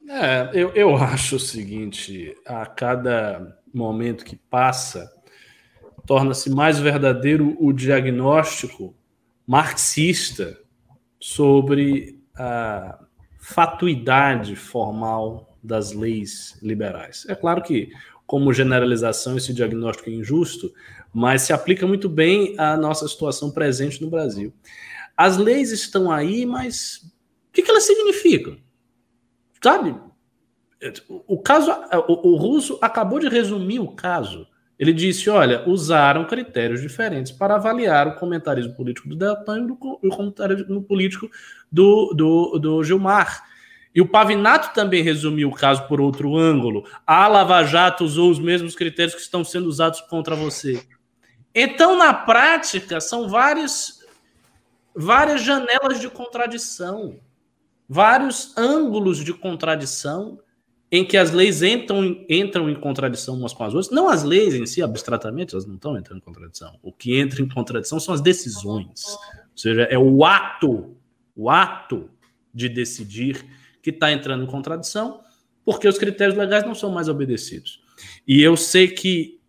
É, 0.10 0.50
eu, 0.54 0.70
eu 0.72 0.96
acho 0.98 1.36
o 1.36 1.40
seguinte: 1.40 2.36
a 2.46 2.66
cada 2.66 3.58
momento 3.74 4.26
que 4.26 4.36
passa, 4.36 5.12
torna-se 6.06 6.50
mais 6.50 6.80
verdadeiro 6.80 7.56
o 7.60 7.72
diagnóstico 7.72 8.96
marxista 9.46 10.58
sobre 11.20 12.20
a 12.36 13.00
fatuidade 13.40 14.56
formal 14.56 15.58
das 15.64 15.94
leis 15.94 16.58
liberais. 16.62 17.26
É 17.30 17.36
claro 17.36 17.62
que, 17.62 17.90
como 18.26 18.54
generalização, 18.54 19.38
esse 19.38 19.54
diagnóstico 19.54 20.10
é 20.10 20.14
injusto, 20.14 20.72
mas 21.14 21.44
se 21.44 21.54
aplica 21.54 21.86
muito 21.86 22.08
bem 22.08 22.56
à 22.58 22.78
nossa 22.78 23.08
situação 23.08 23.52
presente 23.52 24.02
no 24.02 24.10
Brasil. 24.10 24.54
As 25.16 25.38
leis 25.38 25.72
estão 25.72 26.12
aí, 26.12 26.46
mas 26.46 27.02
o 27.50 27.54
que, 27.54 27.70
elas 27.70 27.84
significam? 27.84 28.58
Sabe? 29.64 29.96
O 31.28 31.38
caso, 31.38 31.72
o, 32.08 32.30
o 32.30 32.36
Russo 32.38 32.80
acabou 32.82 33.20
de 33.20 33.28
resumir 33.28 33.80
o 33.80 33.92
caso. 33.92 34.48
Ele 34.80 34.94
disse: 34.94 35.30
olha, 35.30 35.64
usaram 35.70 36.26
critérios 36.26 36.82
diferentes 36.82 37.32
para 37.32 37.56
avaliar 37.56 38.08
o 38.08 38.16
comentarismo 38.16 38.74
político 38.74 39.08
do 39.08 39.16
Deltan 39.16 39.68
e 40.02 40.08
o 40.08 40.10
comentarismo 40.10 40.82
político 40.82 41.30
do, 41.72 42.14
do, 42.16 42.58
do 42.58 42.84
Gilmar. 42.84 43.44
E 43.94 44.02
o 44.02 44.08
Pavinato 44.08 44.74
também 44.74 45.04
resumiu 45.04 45.50
o 45.50 45.54
caso 45.54 45.86
por 45.88 46.00
outro 46.00 46.36
ângulo. 46.36 46.84
A 47.06 47.28
Lava 47.28 47.64
Jato 47.64 48.06
usou 48.06 48.32
os 48.32 48.40
mesmos 48.40 48.74
critérios 48.74 49.14
que 49.14 49.22
estão 49.22 49.44
sendo 49.44 49.68
usados 49.68 50.02
contra 50.02 50.36
você. 50.36 50.82
Então, 51.54 51.98
na 51.98 52.14
prática, 52.14 53.02
são 53.02 53.28
várias, 53.28 54.00
várias 54.96 55.42
janelas 55.44 56.00
de 56.00 56.10
contradição, 56.10 57.20
vários 57.88 58.56
ângulos 58.58 59.24
de 59.24 59.34
contradição 59.34 60.40
em 60.92 61.06
que 61.06 61.16
as 61.16 61.32
leis 61.32 61.64
entram, 61.64 62.26
entram 62.30 62.70
em 62.70 62.76
contradição 62.76 63.36
umas 63.36 63.54
com 63.54 63.64
as 63.64 63.74
outras. 63.74 63.92
Não 63.92 64.10
as 64.10 64.24
leis 64.24 64.54
em 64.54 64.66
si, 64.66 64.82
abstratamente, 64.82 65.54
elas 65.54 65.66
não 65.66 65.76
estão 65.76 65.98
entrando 65.98 66.18
em 66.18 66.24
contradição. 66.24 66.78
O 66.84 66.92
que 66.92 67.18
entra 67.18 67.42
em 67.42 67.48
contradição 67.48 68.00
são 68.00 68.14
as 68.14 68.20
decisões. 68.20 69.06
Ou 69.52 69.58
seja, 69.58 69.84
é 69.84 69.98
o 69.98 70.26
ato, 70.26 70.96
o 71.34 71.50
ato 71.50 72.10
de 72.54 72.68
decidir 72.68 73.46
que 73.82 73.90
está 73.90 74.12
entrando 74.12 74.44
em 74.44 74.48
contradição, 74.48 75.22
porque 75.64 75.88
os 75.88 75.98
critérios 75.98 76.38
legais 76.38 76.66
não 76.66 76.76
são 76.76 76.92
mais 76.92 77.08
obedecidos. 77.08 77.82
E 78.28 78.42
eu 78.42 78.58
sei 78.58 78.90
que 78.90 79.40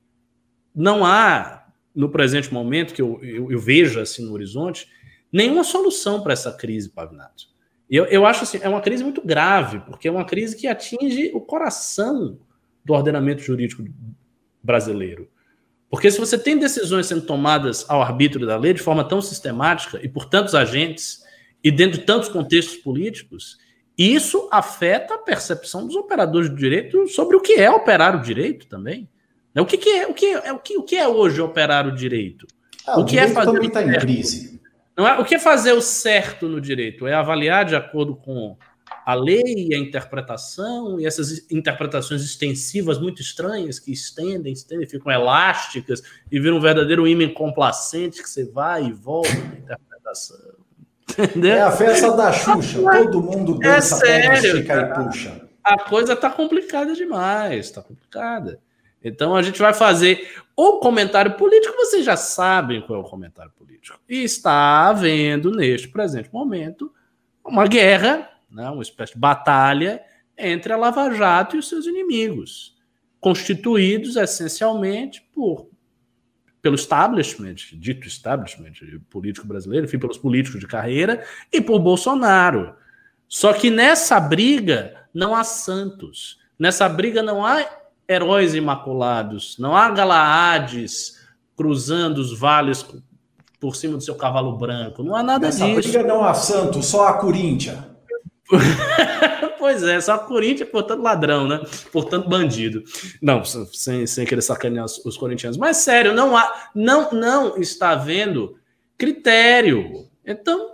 não 0.75 1.05
há, 1.05 1.62
no 1.95 2.09
presente 2.09 2.53
momento, 2.53 2.95
que 2.95 3.03
eu, 3.03 3.19
eu, 3.23 3.53
eu 3.53 3.59
vejo 3.59 4.01
assim 4.01 4.25
no 4.25 4.33
horizonte, 4.33 4.89
nenhuma 5.31 5.65
solução 5.65 6.23
para 6.23 6.33
essa 6.33 6.53
crise, 6.53 6.89
Pavinato. 6.89 7.53
Eu, 7.91 8.07
eu 8.07 8.25
acho 8.25 8.45
assim, 8.45 8.59
é 8.63 8.69
uma 8.69 8.81
crise 8.81 9.03
muito 9.03 9.21
grave, 9.21 9.81
porque 9.81 10.09
é 10.09 10.11
uma 10.11 10.25
crise 10.25 10.57
que 10.57 10.67
atinge 10.67 11.31
o 11.35 11.41
coração 11.41 12.39
do 12.85 12.95
ordenamento 12.95 13.43
jurídico 13.43 13.85
brasileiro. 14.63 15.29
Porque 15.91 16.11
se 16.11 16.19
você 16.19 16.39
tem 16.39 16.59
decisões 16.59 17.07
sendo 17.07 17.27
tomadas 17.27 17.85
ao 17.91 18.01
arbítrio 18.01 18.47
da 18.47 18.57
lei 18.57 18.73
de 18.73 18.81
forma 18.81 19.05
tão 19.05 19.21
sistemática 19.21 20.01
e 20.03 20.09
por 20.09 20.25
tantos 20.25 20.55
agentes 20.55 21.23
e 21.63 21.71
dentro 21.71 22.01
de 22.01 22.07
tantos 22.07 22.31
contextos 22.31 22.77
políticos, 22.77 23.59
isso 23.97 24.49
afeta 24.51 25.15
a 25.15 25.19
percepção 25.19 25.87
dos 25.87 25.95
operadores 25.95 26.49
do 26.49 26.57
direito 26.57 27.07
sobre 27.09 27.37
o 27.37 27.41
que 27.41 27.55
é 27.55 27.71
operar 27.71 28.17
o 28.17 28.23
direito 28.23 28.67
também. 28.67 29.07
O 29.61 29.67
que, 29.67 29.77
que 29.77 29.89
é 29.91 30.07
o 30.07 30.15
que 30.15 30.27
é 30.27 30.53
o 30.53 30.59
que, 30.59 30.79
o 30.79 30.83
que 30.83 30.97
é 30.97 31.07
hoje 31.07 31.41
operar 31.41 31.87
o 31.87 31.93
direito? 31.93 32.47
Ah, 32.87 32.99
o, 32.99 33.03
o 33.03 33.05
que 33.05 33.19
é 33.19 33.29
fazer 33.29 33.53
também 33.53 33.69
está 33.69 33.83
em 33.83 33.93
crise. 33.99 34.61
Não 34.97 35.07
é, 35.07 35.19
o 35.19 35.25
que 35.25 35.35
é 35.35 35.39
fazer 35.39 35.73
o 35.73 35.81
certo 35.81 36.49
no 36.49 36.61
direito? 36.61 37.07
É 37.07 37.15
avaliar 37.15 37.65
de 37.65 37.75
acordo 37.75 38.15
com 38.15 38.57
a 39.05 39.15
lei 39.15 39.69
e 39.69 39.75
a 39.75 39.79
interpretação, 39.79 41.01
e 41.01 41.07
essas 41.07 41.51
interpretações 41.51 42.23
extensivas 42.23 42.99
muito 42.99 43.21
estranhas 43.21 43.79
que 43.79 43.93
estendem, 43.93 44.53
estendem, 44.53 44.87
ficam 44.87 45.11
elásticas 45.11 46.03
e 46.31 46.39
viram 46.39 46.59
um 46.59 46.61
verdadeiro 46.61 47.07
imã 47.07 47.29
complacente 47.29 48.23
que 48.23 48.29
você 48.29 48.45
vai 48.45 48.85
e 48.85 48.93
volta 48.93 49.35
na 49.35 49.59
interpretação. 49.59 50.53
Entendeu? 51.19 51.53
É 51.53 51.63
a 51.63 51.73
festa 51.73 52.17
da 52.17 52.33
Xuxa, 52.33 52.81
todo 52.81 53.23
mundo 53.23 53.59
é 53.63 53.75
dança, 53.75 54.07
é 54.07 54.37
sério, 54.37 54.59
e 54.59 54.95
puxa. 54.95 55.49
A 55.65 55.79
coisa 55.79 56.17
tá 56.17 56.31
complicada 56.31 56.95
demais, 56.95 57.71
tá 57.71 57.83
complicada. 57.83 58.61
Então 59.05 59.35
a 59.35 59.43
gente 59.43 59.59
vai 59.59 59.75
fazer 59.75 60.33
o 60.55 60.79
comentário 60.79 61.35
político, 61.35 61.77
vocês 61.77 62.05
já 62.05 62.17
sabem 62.17 62.81
qual 62.83 63.01
é 63.01 63.03
o 63.03 63.09
comentário 63.09 63.51
político. 63.53 63.99
E 64.09 64.23
está 64.23 64.89
havendo, 64.89 65.51
neste 65.51 65.89
presente 65.89 66.33
momento, 66.33 66.93
uma 67.45 67.67
guerra 67.67 68.29
né, 68.53 68.69
uma 68.69 68.83
espécie 68.83 69.15
de 69.15 69.19
batalha 69.19 70.03
entre 70.37 70.73
a 70.73 70.77
Lava 70.77 71.13
Jato 71.15 71.57
e 71.57 71.59
os 71.59 71.69
seus 71.69 71.87
inimigos, 71.87 72.77
constituídos 73.19 74.17
essencialmente 74.17 75.23
por 75.33 75.73
pelo 76.61 76.77
establishment, 76.77 77.57
dito 77.73 78.07
establishment 78.07 78.73
político 79.11 79.45
brasileiro, 79.45 79.85
enfim, 79.85 79.99
pelos 79.99 80.17
políticos 80.17 80.61
de 80.61 80.67
carreira 80.69 81.27
e 81.53 81.61
por 81.61 81.81
Bolsonaro. 81.81 82.77
Só 83.27 83.53
que 83.53 83.69
nessa 83.69 84.21
briga 84.21 85.09
não 85.13 85.35
há 85.35 85.43
santos, 85.43 86.39
nessa 86.57 86.89
briga 86.89 87.21
não 87.21 87.45
há 87.45 87.67
heróis 88.13 88.55
imaculados, 88.55 89.57
não 89.59 89.77
há 89.77 89.91
Galaades 89.91 91.21
cruzando 91.57 92.19
os 92.19 92.39
vales 92.39 92.85
por 93.61 93.77
cima 93.77 93.97
do 93.97 94.03
seu 94.03 94.15
cavalo 94.15 94.57
branco, 94.57 95.03
não 95.03 95.15
há 95.15 95.23
nada 95.23 95.47
nessa 95.47 95.65
disso. 95.65 95.91
Briga 95.91 96.03
não 96.03 96.25
há 96.25 96.35
santos, 96.35 96.87
só 96.87 97.09
a 97.09 97.15
Corinthians. 97.15 97.79
pois 99.59 99.83
é, 99.85 100.01
só 100.01 100.19
Corinthians, 100.19 100.69
portanto, 100.69 101.01
ladrão, 101.01 101.47
né? 101.47 101.61
Portanto, 101.93 102.29
bandido. 102.29 102.83
Não, 103.21 103.45
sem, 103.45 104.07
sem 104.07 104.27
querer 104.27 104.43
sacanear 104.43 104.85
os, 104.85 104.99
os 105.05 105.17
corintianos. 105.17 105.57
Mas 105.57 105.79
sério, 105.79 106.13
não 106.13 106.37
há, 106.37 106.71
não, 106.75 107.13
não 107.13 107.57
está 107.57 107.91
havendo 107.91 108.57
critério. 108.99 110.09
Então, 110.27 110.73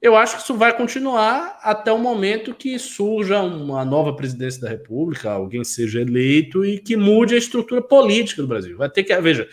eu 0.00 0.16
acho 0.16 0.36
que 0.36 0.42
isso 0.42 0.54
vai 0.54 0.74
continuar 0.74 1.58
até 1.62 1.92
o 1.92 1.98
momento 1.98 2.54
que 2.54 2.78
surja 2.78 3.42
uma 3.42 3.84
nova 3.84 4.14
presidência 4.14 4.62
da 4.62 4.68
República, 4.68 5.30
alguém 5.30 5.62
seja 5.62 6.00
eleito 6.00 6.64
e 6.64 6.78
que 6.78 6.96
mude 6.96 7.34
a 7.34 7.38
estrutura 7.38 7.82
política 7.82 8.40
do 8.40 8.48
Brasil. 8.48 8.78
Vai 8.78 8.88
ter 8.88 9.04
que, 9.04 9.20
veja, 9.20 9.46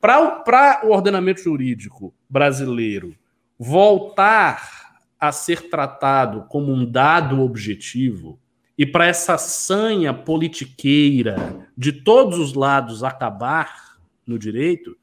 para 0.00 0.80
o 0.84 0.90
ordenamento 0.90 1.40
jurídico 1.40 2.12
brasileiro 2.28 3.14
voltar 3.56 4.98
a 5.20 5.30
ser 5.30 5.70
tratado 5.70 6.46
como 6.48 6.72
um 6.72 6.84
dado 6.84 7.40
objetivo 7.40 8.40
e 8.76 8.84
para 8.84 9.06
essa 9.06 9.38
sanha 9.38 10.12
politiqueira 10.12 11.68
de 11.78 11.92
todos 11.92 12.40
os 12.40 12.54
lados 12.54 13.04
acabar 13.04 13.98
no 14.26 14.36
direito, 14.36 14.96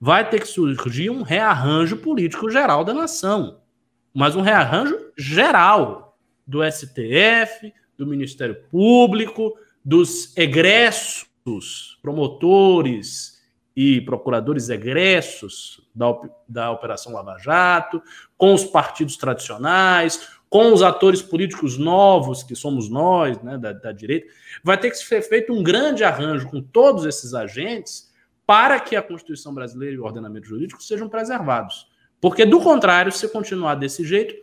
vai 0.00 0.26
ter 0.26 0.40
que 0.40 0.46
surgir 0.46 1.10
um 1.10 1.20
rearranjo 1.20 1.98
político 1.98 2.48
geral 2.48 2.82
da 2.82 2.94
nação. 2.94 3.59
Mas 4.12 4.34
um 4.34 4.40
rearranjo 4.40 4.96
geral 5.16 6.18
do 6.46 6.60
STF, 6.64 7.72
do 7.96 8.06
Ministério 8.06 8.56
Público, 8.70 9.56
dos 9.84 10.36
egressos, 10.36 11.26
promotores 12.02 13.40
e 13.74 14.00
procuradores 14.00 14.68
egressos 14.68 15.80
da, 15.94 16.06
da 16.48 16.70
Operação 16.70 17.12
Lava 17.12 17.38
Jato, 17.38 18.02
com 18.36 18.52
os 18.52 18.64
partidos 18.64 19.16
tradicionais, 19.16 20.28
com 20.48 20.72
os 20.72 20.82
atores 20.82 21.22
políticos 21.22 21.78
novos, 21.78 22.42
que 22.42 22.56
somos 22.56 22.88
nós, 22.90 23.40
né, 23.40 23.56
da, 23.56 23.72
da 23.72 23.92
direita, 23.92 24.26
vai 24.64 24.76
ter 24.76 24.90
que 24.90 24.96
ser 24.96 25.22
feito 25.22 25.52
um 25.52 25.62
grande 25.62 26.02
arranjo 26.02 26.48
com 26.48 26.60
todos 26.60 27.06
esses 27.06 27.34
agentes 27.34 28.10
para 28.44 28.80
que 28.80 28.96
a 28.96 29.02
Constituição 29.02 29.54
brasileira 29.54 29.94
e 29.94 29.98
o 29.98 30.04
ordenamento 30.04 30.48
jurídico 30.48 30.82
sejam 30.82 31.08
preservados. 31.08 31.89
Porque, 32.20 32.44
do 32.44 32.60
contrário, 32.60 33.10
se 33.10 33.26
continuar 33.28 33.76
desse 33.76 34.04
jeito, 34.04 34.34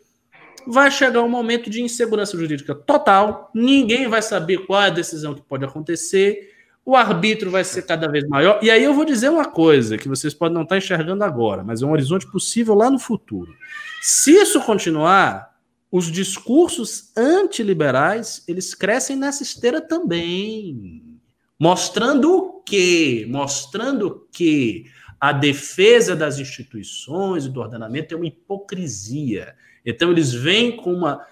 vai 0.65 0.91
chegar 0.91 1.21
um 1.21 1.29
momento 1.29 1.69
de 1.69 1.81
insegurança 1.81 2.37
jurídica 2.37 2.75
total, 2.75 3.49
ninguém 3.53 4.07
vai 4.07 4.21
saber 4.21 4.65
qual 4.65 4.81
é 4.81 4.87
a 4.87 4.91
decisão 4.91 5.33
que 5.33 5.41
pode 5.41 5.63
acontecer, 5.63 6.53
o 6.83 6.95
arbítrio 6.95 7.51
vai 7.51 7.63
ser 7.63 7.81
cada 7.83 8.07
vez 8.07 8.27
maior. 8.27 8.59
E 8.61 8.71
aí 8.71 8.83
eu 8.83 8.93
vou 8.93 9.05
dizer 9.05 9.29
uma 9.29 9.45
coisa 9.45 9.97
que 9.97 10.07
vocês 10.07 10.33
podem 10.33 10.55
não 10.55 10.63
estar 10.63 10.77
enxergando 10.77 11.23
agora, 11.23 11.63
mas 11.63 11.81
é 11.81 11.85
um 11.85 11.91
horizonte 11.91 12.25
possível 12.31 12.73
lá 12.75 12.89
no 12.89 12.97
futuro. 12.97 13.53
Se 14.01 14.31
isso 14.31 14.61
continuar, 14.61 15.53
os 15.91 16.11
discursos 16.11 17.11
antiliberais, 17.15 18.43
eles 18.47 18.73
crescem 18.73 19.15
nessa 19.15 19.43
esteira 19.43 19.81
também. 19.81 21.19
Mostrando 21.59 22.31
o 22.31 22.61
quê? 22.61 23.27
Mostrando 23.29 24.27
que 24.31 24.85
a 25.19 25.31
defesa 25.31 26.15
das 26.15 26.39
instituições 26.39 27.45
e 27.45 27.49
do 27.49 27.59
ordenamento 27.59 28.13
é 28.13 28.17
uma 28.17 28.27
hipocrisia. 28.27 29.55
Então 29.85 30.11
eles 30.11 30.33
vêm 30.33 30.75
com 30.75 30.93
uma 30.93 31.25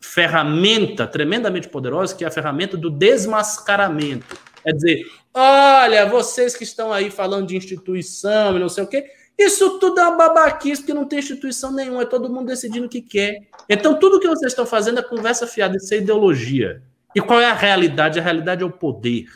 ferramenta 0.00 1.06
tremendamente 1.06 1.68
poderosa, 1.68 2.14
que 2.14 2.24
é 2.24 2.26
a 2.26 2.30
ferramenta 2.30 2.76
do 2.76 2.90
desmascaramento 2.90 4.36
é 4.64 4.72
dizer, 4.72 5.06
olha, 5.32 6.06
vocês 6.06 6.54
que 6.54 6.64
estão 6.64 6.92
aí 6.92 7.10
falando 7.10 7.46
de 7.46 7.56
instituição 7.56 8.56
e 8.56 8.60
não 8.60 8.68
sei 8.68 8.84
o 8.84 8.86
quê, 8.86 9.10
isso 9.38 9.78
tudo 9.78 10.00
é 10.00 10.06
uma 10.06 10.16
babaquice, 10.16 10.82
porque 10.82 10.94
não 10.94 11.06
tem 11.06 11.18
instituição 11.18 11.72
nenhuma, 11.72 12.02
é 12.02 12.06
todo 12.06 12.28
mundo 12.28 12.46
decidindo 12.46 12.86
o 12.86 12.90
que 12.90 13.00
quer. 13.00 13.48
Então, 13.68 13.98
tudo 13.98 14.20
que 14.20 14.28
vocês 14.28 14.52
estão 14.52 14.66
fazendo 14.66 15.00
é 15.00 15.02
conversa 15.02 15.46
fiada, 15.46 15.76
isso 15.76 15.94
é 15.94 15.96
ideologia. 15.96 16.82
E 17.14 17.20
qual 17.20 17.40
é 17.40 17.46
a 17.46 17.54
realidade? 17.54 18.20
A 18.20 18.22
realidade 18.22 18.62
é 18.62 18.66
o 18.66 18.70
poder. 18.70 19.26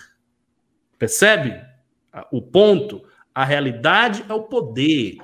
Percebe? 0.99 1.61
O 2.31 2.43
ponto. 2.43 3.03
A 3.35 3.45
realidade 3.45 4.25
é 4.29 4.33
o 4.33 4.43
poder. 4.43 5.19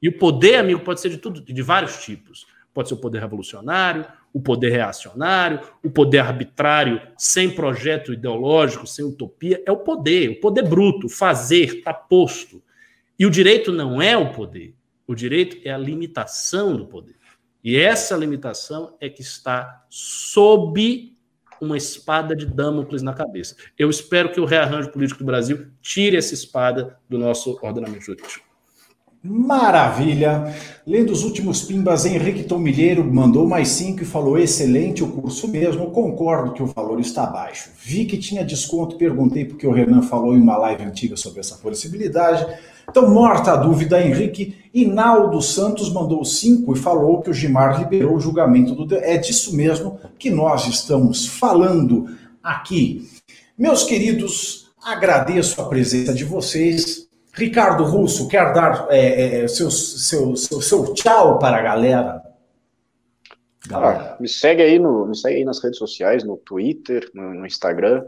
E 0.00 0.08
o 0.08 0.16
poder, 0.16 0.56
amigo, 0.56 0.80
pode 0.80 1.00
ser 1.00 1.08
de 1.08 1.18
tudo, 1.18 1.40
de 1.40 1.62
vários 1.62 2.04
tipos. 2.04 2.46
Pode 2.72 2.88
ser 2.88 2.94
o 2.94 3.00
poder 3.00 3.20
revolucionário, 3.20 4.06
o 4.32 4.40
poder 4.40 4.70
reacionário, 4.70 5.60
o 5.82 5.90
poder 5.90 6.20
arbitrário, 6.20 7.00
sem 7.16 7.50
projeto 7.50 8.12
ideológico, 8.12 8.86
sem 8.86 9.04
utopia, 9.04 9.60
é 9.66 9.72
o 9.72 9.78
poder, 9.78 10.30
o 10.30 10.40
poder 10.40 10.62
bruto, 10.62 11.08
fazer, 11.08 11.78
está 11.78 11.92
posto. 11.92 12.62
E 13.18 13.26
o 13.26 13.30
direito 13.30 13.72
não 13.72 14.00
é 14.00 14.16
o 14.16 14.32
poder, 14.32 14.76
o 15.06 15.14
direito 15.14 15.58
é 15.64 15.72
a 15.72 15.78
limitação 15.78 16.76
do 16.76 16.86
poder. 16.86 17.16
E 17.64 17.76
essa 17.76 18.16
limitação 18.16 18.96
é 19.00 19.08
que 19.08 19.22
está 19.22 19.84
sob 19.88 21.17
uma 21.60 21.76
espada 21.76 22.34
de 22.34 22.46
Damocles 22.46 23.02
na 23.02 23.12
cabeça. 23.12 23.56
Eu 23.78 23.90
espero 23.90 24.30
que 24.30 24.40
o 24.40 24.44
rearranjo 24.44 24.90
político 24.90 25.20
do 25.20 25.26
Brasil 25.26 25.66
tire 25.80 26.16
essa 26.16 26.34
espada 26.34 26.96
do 27.08 27.18
nosso 27.18 27.58
ordenamento 27.62 28.04
jurídico. 28.04 28.48
Maravilha! 29.22 30.54
Lendo 30.86 31.12
os 31.12 31.24
últimos 31.24 31.62
pimbas, 31.62 32.06
Henrique 32.06 32.44
Tomilheiro 32.44 33.04
mandou 33.04 33.48
mais 33.48 33.68
cinco 33.68 34.02
e 34.02 34.06
falou: 34.06 34.38
excelente 34.38 35.02
o 35.02 35.08
curso 35.08 35.48
mesmo, 35.48 35.90
concordo 35.90 36.52
que 36.52 36.62
o 36.62 36.66
valor 36.66 37.00
está 37.00 37.26
baixo. 37.26 37.70
Vi 37.84 38.04
que 38.04 38.16
tinha 38.16 38.44
desconto, 38.44 38.96
perguntei 38.96 39.44
porque 39.44 39.66
o 39.66 39.72
Renan 39.72 40.02
falou 40.02 40.36
em 40.36 40.40
uma 40.40 40.56
live 40.56 40.84
antiga 40.84 41.16
sobre 41.16 41.40
essa 41.40 41.56
possibilidade. 41.56 42.46
Então, 42.88 43.10
morta 43.10 43.52
a 43.52 43.56
dúvida, 43.56 44.00
Henrique, 44.00 44.56
Inaldo 44.72 45.42
Santos 45.42 45.92
mandou 45.92 46.24
cinco 46.24 46.74
e 46.74 46.78
falou 46.78 47.20
que 47.20 47.28
o 47.28 47.34
Gimar 47.34 47.78
liberou 47.78 48.16
o 48.16 48.20
julgamento 48.20 48.74
do. 48.74 48.94
É 48.96 49.18
disso 49.18 49.54
mesmo 49.54 50.00
que 50.18 50.30
nós 50.30 50.66
estamos 50.66 51.26
falando 51.26 52.08
aqui. 52.42 53.06
Meus 53.58 53.84
queridos, 53.84 54.70
agradeço 54.82 55.60
a 55.60 55.68
presença 55.68 56.14
de 56.14 56.24
vocês. 56.24 57.06
Ricardo 57.34 57.84
Russo, 57.84 58.26
quer 58.26 58.52
dar 58.52 58.86
é, 58.88 59.42
é, 59.42 59.48
seu, 59.48 59.70
seu, 59.70 60.34
seu, 60.34 60.60
seu, 60.60 60.94
tchau 60.94 61.38
para 61.38 61.58
a 61.58 61.62
galera? 61.62 62.22
galera. 63.68 64.14
Ah, 64.14 64.16
me 64.18 64.28
segue 64.28 64.62
aí 64.62 64.78
no, 64.78 65.06
me 65.06 65.16
segue 65.16 65.36
aí 65.36 65.44
nas 65.44 65.62
redes 65.62 65.78
sociais, 65.78 66.24
no 66.24 66.36
Twitter, 66.38 67.08
no, 67.14 67.34
no 67.34 67.46
Instagram. 67.46 68.02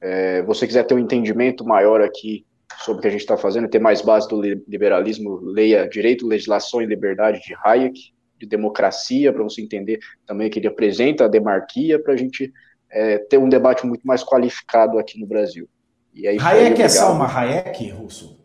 É, 0.00 0.42
você 0.42 0.66
quiser 0.66 0.84
ter 0.84 0.94
um 0.94 0.98
entendimento 0.98 1.64
maior 1.64 2.00
aqui 2.00 2.46
sobre 2.80 2.98
o 2.98 3.02
que 3.02 3.08
a 3.08 3.10
gente 3.10 3.20
está 3.20 3.36
fazendo, 3.36 3.68
ter 3.68 3.78
mais 3.78 4.00
base 4.00 4.28
do 4.28 4.40
liberalismo, 4.40 5.36
leia 5.42 5.88
Direito, 5.88 6.26
Legislação 6.26 6.80
e 6.80 6.86
Liberdade 6.86 7.40
de 7.42 7.54
Hayek, 7.62 8.12
de 8.38 8.46
democracia, 8.46 9.32
para 9.32 9.42
você 9.42 9.60
entender 9.60 9.98
também 10.26 10.48
que 10.48 10.58
ele 10.58 10.66
apresenta 10.66 11.26
a 11.26 11.28
demarquia, 11.28 12.02
para 12.02 12.14
a 12.14 12.16
gente 12.16 12.52
é, 12.90 13.18
ter 13.18 13.38
um 13.38 13.48
debate 13.48 13.86
muito 13.86 14.06
mais 14.06 14.24
qualificado 14.24 14.98
aqui 14.98 15.20
no 15.20 15.26
Brasil. 15.26 15.68
E 16.14 16.26
aí, 16.26 16.38
Hayek 16.40 16.82
é 16.82 16.88
Salma 16.88 17.26
Hayek, 17.26 17.90
Russo? 17.90 18.40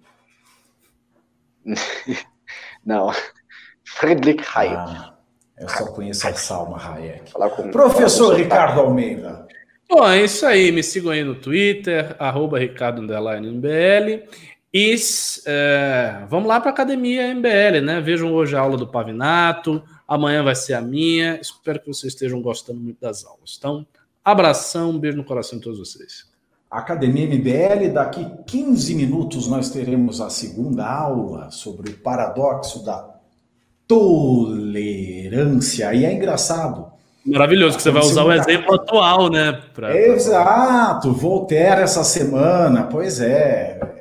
Não. 2.86 3.12
Friedrich 3.84 4.44
Hayek. 4.54 4.76
Ah, 4.76 5.18
eu 5.58 5.70
só 5.70 5.88
conheço 5.88 6.28
a 6.28 6.34
Salma 6.34 6.78
Hayek. 6.78 7.32
Professor 7.72 8.36
Ricardo 8.36 8.82
Almeida. 8.82 9.45
Bom, 9.90 10.08
é 10.08 10.24
isso 10.24 10.46
aí. 10.46 10.72
Me 10.72 10.82
sigam 10.82 11.12
aí 11.12 11.24
no 11.24 11.36
Twitter, 11.36 12.16
arroba 12.20 12.60
Ricardo 12.60 13.02
MBL. 13.02 14.24
E 14.74 14.96
é, 15.46 16.26
vamos 16.28 16.50
lá 16.50 16.60
para 16.60 16.70
a 16.70 16.74
Academia 16.74 17.34
MBL, 17.34 17.80
né? 17.82 18.02
Vejam 18.02 18.34
hoje 18.34 18.58
a 18.58 18.60
aula 18.60 18.76
do 18.76 18.86
Pavinato, 18.86 19.82
amanhã 20.06 20.44
vai 20.44 20.54
ser 20.54 20.74
a 20.74 20.82
minha. 20.82 21.40
Espero 21.40 21.80
que 21.80 21.88
vocês 21.88 22.12
estejam 22.12 22.42
gostando 22.42 22.82
muito 22.82 23.00
das 23.00 23.24
aulas. 23.26 23.56
Então, 23.58 23.88
abração, 24.22 24.90
um 24.90 25.00
beijo 25.00 25.16
no 25.16 25.24
coração 25.24 25.60
de 25.60 25.64
todos 25.64 25.80
vocês. 25.80 26.26
Academia 26.70 27.26
MBL, 27.26 27.94
daqui 27.94 28.30
15 28.48 28.96
minutos 28.96 29.48
nós 29.48 29.70
teremos 29.70 30.20
a 30.20 30.30
segunda 30.30 30.86
aula 30.86 31.50
sobre 31.52 31.92
o 31.92 31.98
paradoxo 32.00 32.84
da 32.84 33.16
tolerância. 33.88 34.74
E 35.94 36.04
é 36.04 36.12
engraçado. 36.12 36.95
Maravilhoso, 37.26 37.78
que 37.78 37.84
você 37.84 37.92
vai 37.92 38.04
usar 38.04 38.24
o 38.24 38.32
exemplo 38.32 38.76
atual, 38.76 39.30
né? 39.30 39.60
Pra... 39.74 39.96
Exato, 39.96 41.12
Voltaire 41.12 41.82
essa 41.82 42.04
semana, 42.04 42.84
pois 42.84 43.20
é 43.20 43.96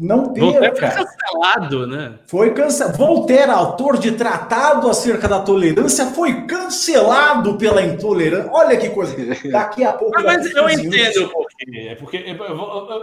não 0.00 0.32
perca. 0.32 0.40
Voltaire 0.40 0.76
foi 0.76 0.88
cancelado, 0.88 1.86
né? 1.86 2.12
Foi 2.26 2.54
cancelado. 2.54 2.96
Voltaire, 2.96 3.50
autor 3.50 3.98
de 3.98 4.12
tratado 4.12 4.88
acerca 4.88 5.28
da 5.28 5.40
tolerância, 5.40 6.06
foi 6.06 6.46
cancelado 6.46 7.58
pela 7.58 7.82
intolerância. 7.82 8.50
Olha 8.50 8.76
que 8.78 8.88
coisa. 8.88 9.14
Daqui 9.50 9.84
a 9.84 9.92
pouco. 9.92 10.18
Ah, 10.18 10.22
mas 10.22 10.50
eu 10.54 10.68
entendo 10.70 11.28
por 11.28 11.46
quê. 11.48 11.88
É 11.90 11.94
porque 11.94 12.24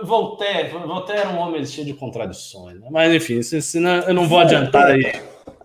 Voltaire, 0.03 0.69
Voltaire 0.69 1.21
é 1.21 1.27
um 1.27 1.37
homem 1.37 1.63
cheio 1.65 1.85
de 1.85 1.93
contradições. 1.93 2.79
Né? 2.79 2.87
Mas 2.89 3.13
enfim, 3.13 3.41
senão 3.43 3.99
eu 3.99 4.13
não 4.13 4.27
vou 4.27 4.39
adiantar 4.39 4.87
aí. 4.87 5.21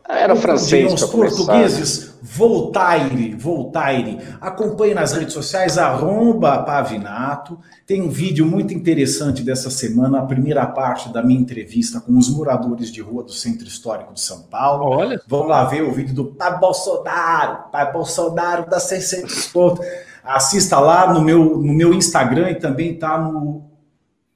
Era 0.09 0.35
francês. 0.37 0.93
Os 0.93 1.05
portugueses, 1.05 2.15
Voltaire, 2.23 3.35
Voltaire. 3.35 4.19
Acompanhe 4.41 4.95
nas 4.95 5.13
redes 5.13 5.33
sociais, 5.33 5.79
arromba 5.79 6.63
Pavinato. 6.63 7.59
Tem 7.87 8.03
um 8.03 8.09
vídeo 8.09 8.47
muito 8.47 8.75
interessante 8.75 9.43
dessa 9.43 9.71
semana, 9.71 10.19
a 10.19 10.27
primeira 10.27 10.67
parte 10.67 11.13
da 11.13 11.23
minha 11.23 11.41
entrevista 11.41 12.01
com 12.01 12.17
os 12.17 12.29
moradores 12.29 12.93
de 12.93 13.01
rua 13.01 13.23
do 13.23 13.33
Centro 13.33 13.67
Histórico 13.67 14.13
de 14.13 14.21
São 14.21 14.43
Paulo. 14.43 14.85
Olha. 14.85 15.21
Vamos 15.27 15.49
lá 15.49 15.65
ver 15.65 15.83
o 15.83 15.93
vídeo 15.93 16.15
do 16.15 16.27
Pai 16.27 16.59
Bolsonaro, 16.59 17.71
Pai 17.71 17.93
Bolsonaro 17.93 18.69
dá 18.69 18.79
600 18.79 19.47
pontos. 19.49 19.87
Assista 20.25 20.79
lá 20.79 21.13
no 21.13 21.21
meu, 21.21 21.59
no 21.59 21.73
meu 21.73 21.93
Instagram 21.93 22.51
e 22.51 22.55
também 22.55 22.97
tá 22.97 23.19
no 23.19 23.65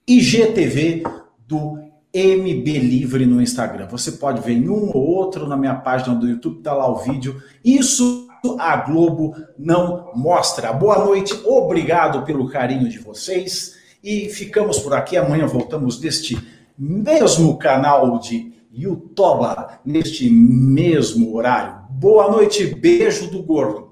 IGTV 0.09 1.05
do 1.47 1.85
MB 2.16 2.78
Livre 2.78 3.26
no 3.26 3.43
Instagram. 3.43 3.86
Você 3.88 4.12
pode 4.12 4.40
ver 4.40 4.55
em 4.55 4.68
um 4.70 4.90
ou 4.94 5.06
outro 5.06 5.47
na 5.47 5.56
minha 5.56 5.74
página 5.74 6.14
do 6.14 6.26
YouTube, 6.26 6.62
tá 6.62 6.72
lá 6.72 6.90
o 6.90 6.97
vídeo. 6.97 7.43
Isso 7.62 8.26
a 8.59 8.76
Globo 8.76 9.34
não 9.59 10.12
mostra. 10.14 10.72
Boa 10.72 11.05
noite, 11.05 11.38
obrigado 11.44 12.24
pelo 12.24 12.48
carinho 12.48 12.88
de 12.88 12.98
vocês 12.98 13.76
e 14.02 14.30
ficamos 14.30 14.78
por 14.78 14.94
aqui. 14.94 15.16
Amanhã 15.16 15.47
voltamos 15.47 16.01
neste 16.01 16.38
mesmo 16.78 17.59
canal 17.59 18.18
de 18.18 18.52
YouTube, 18.72 19.47
neste 19.84 20.30
mesmo 20.30 21.34
horário. 21.34 21.86
Boa 21.90 22.30
noite, 22.30 22.66
beijo 22.74 23.30
do 23.30 23.43
gordo. 23.43 23.90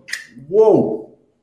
Uou! 0.51 1.04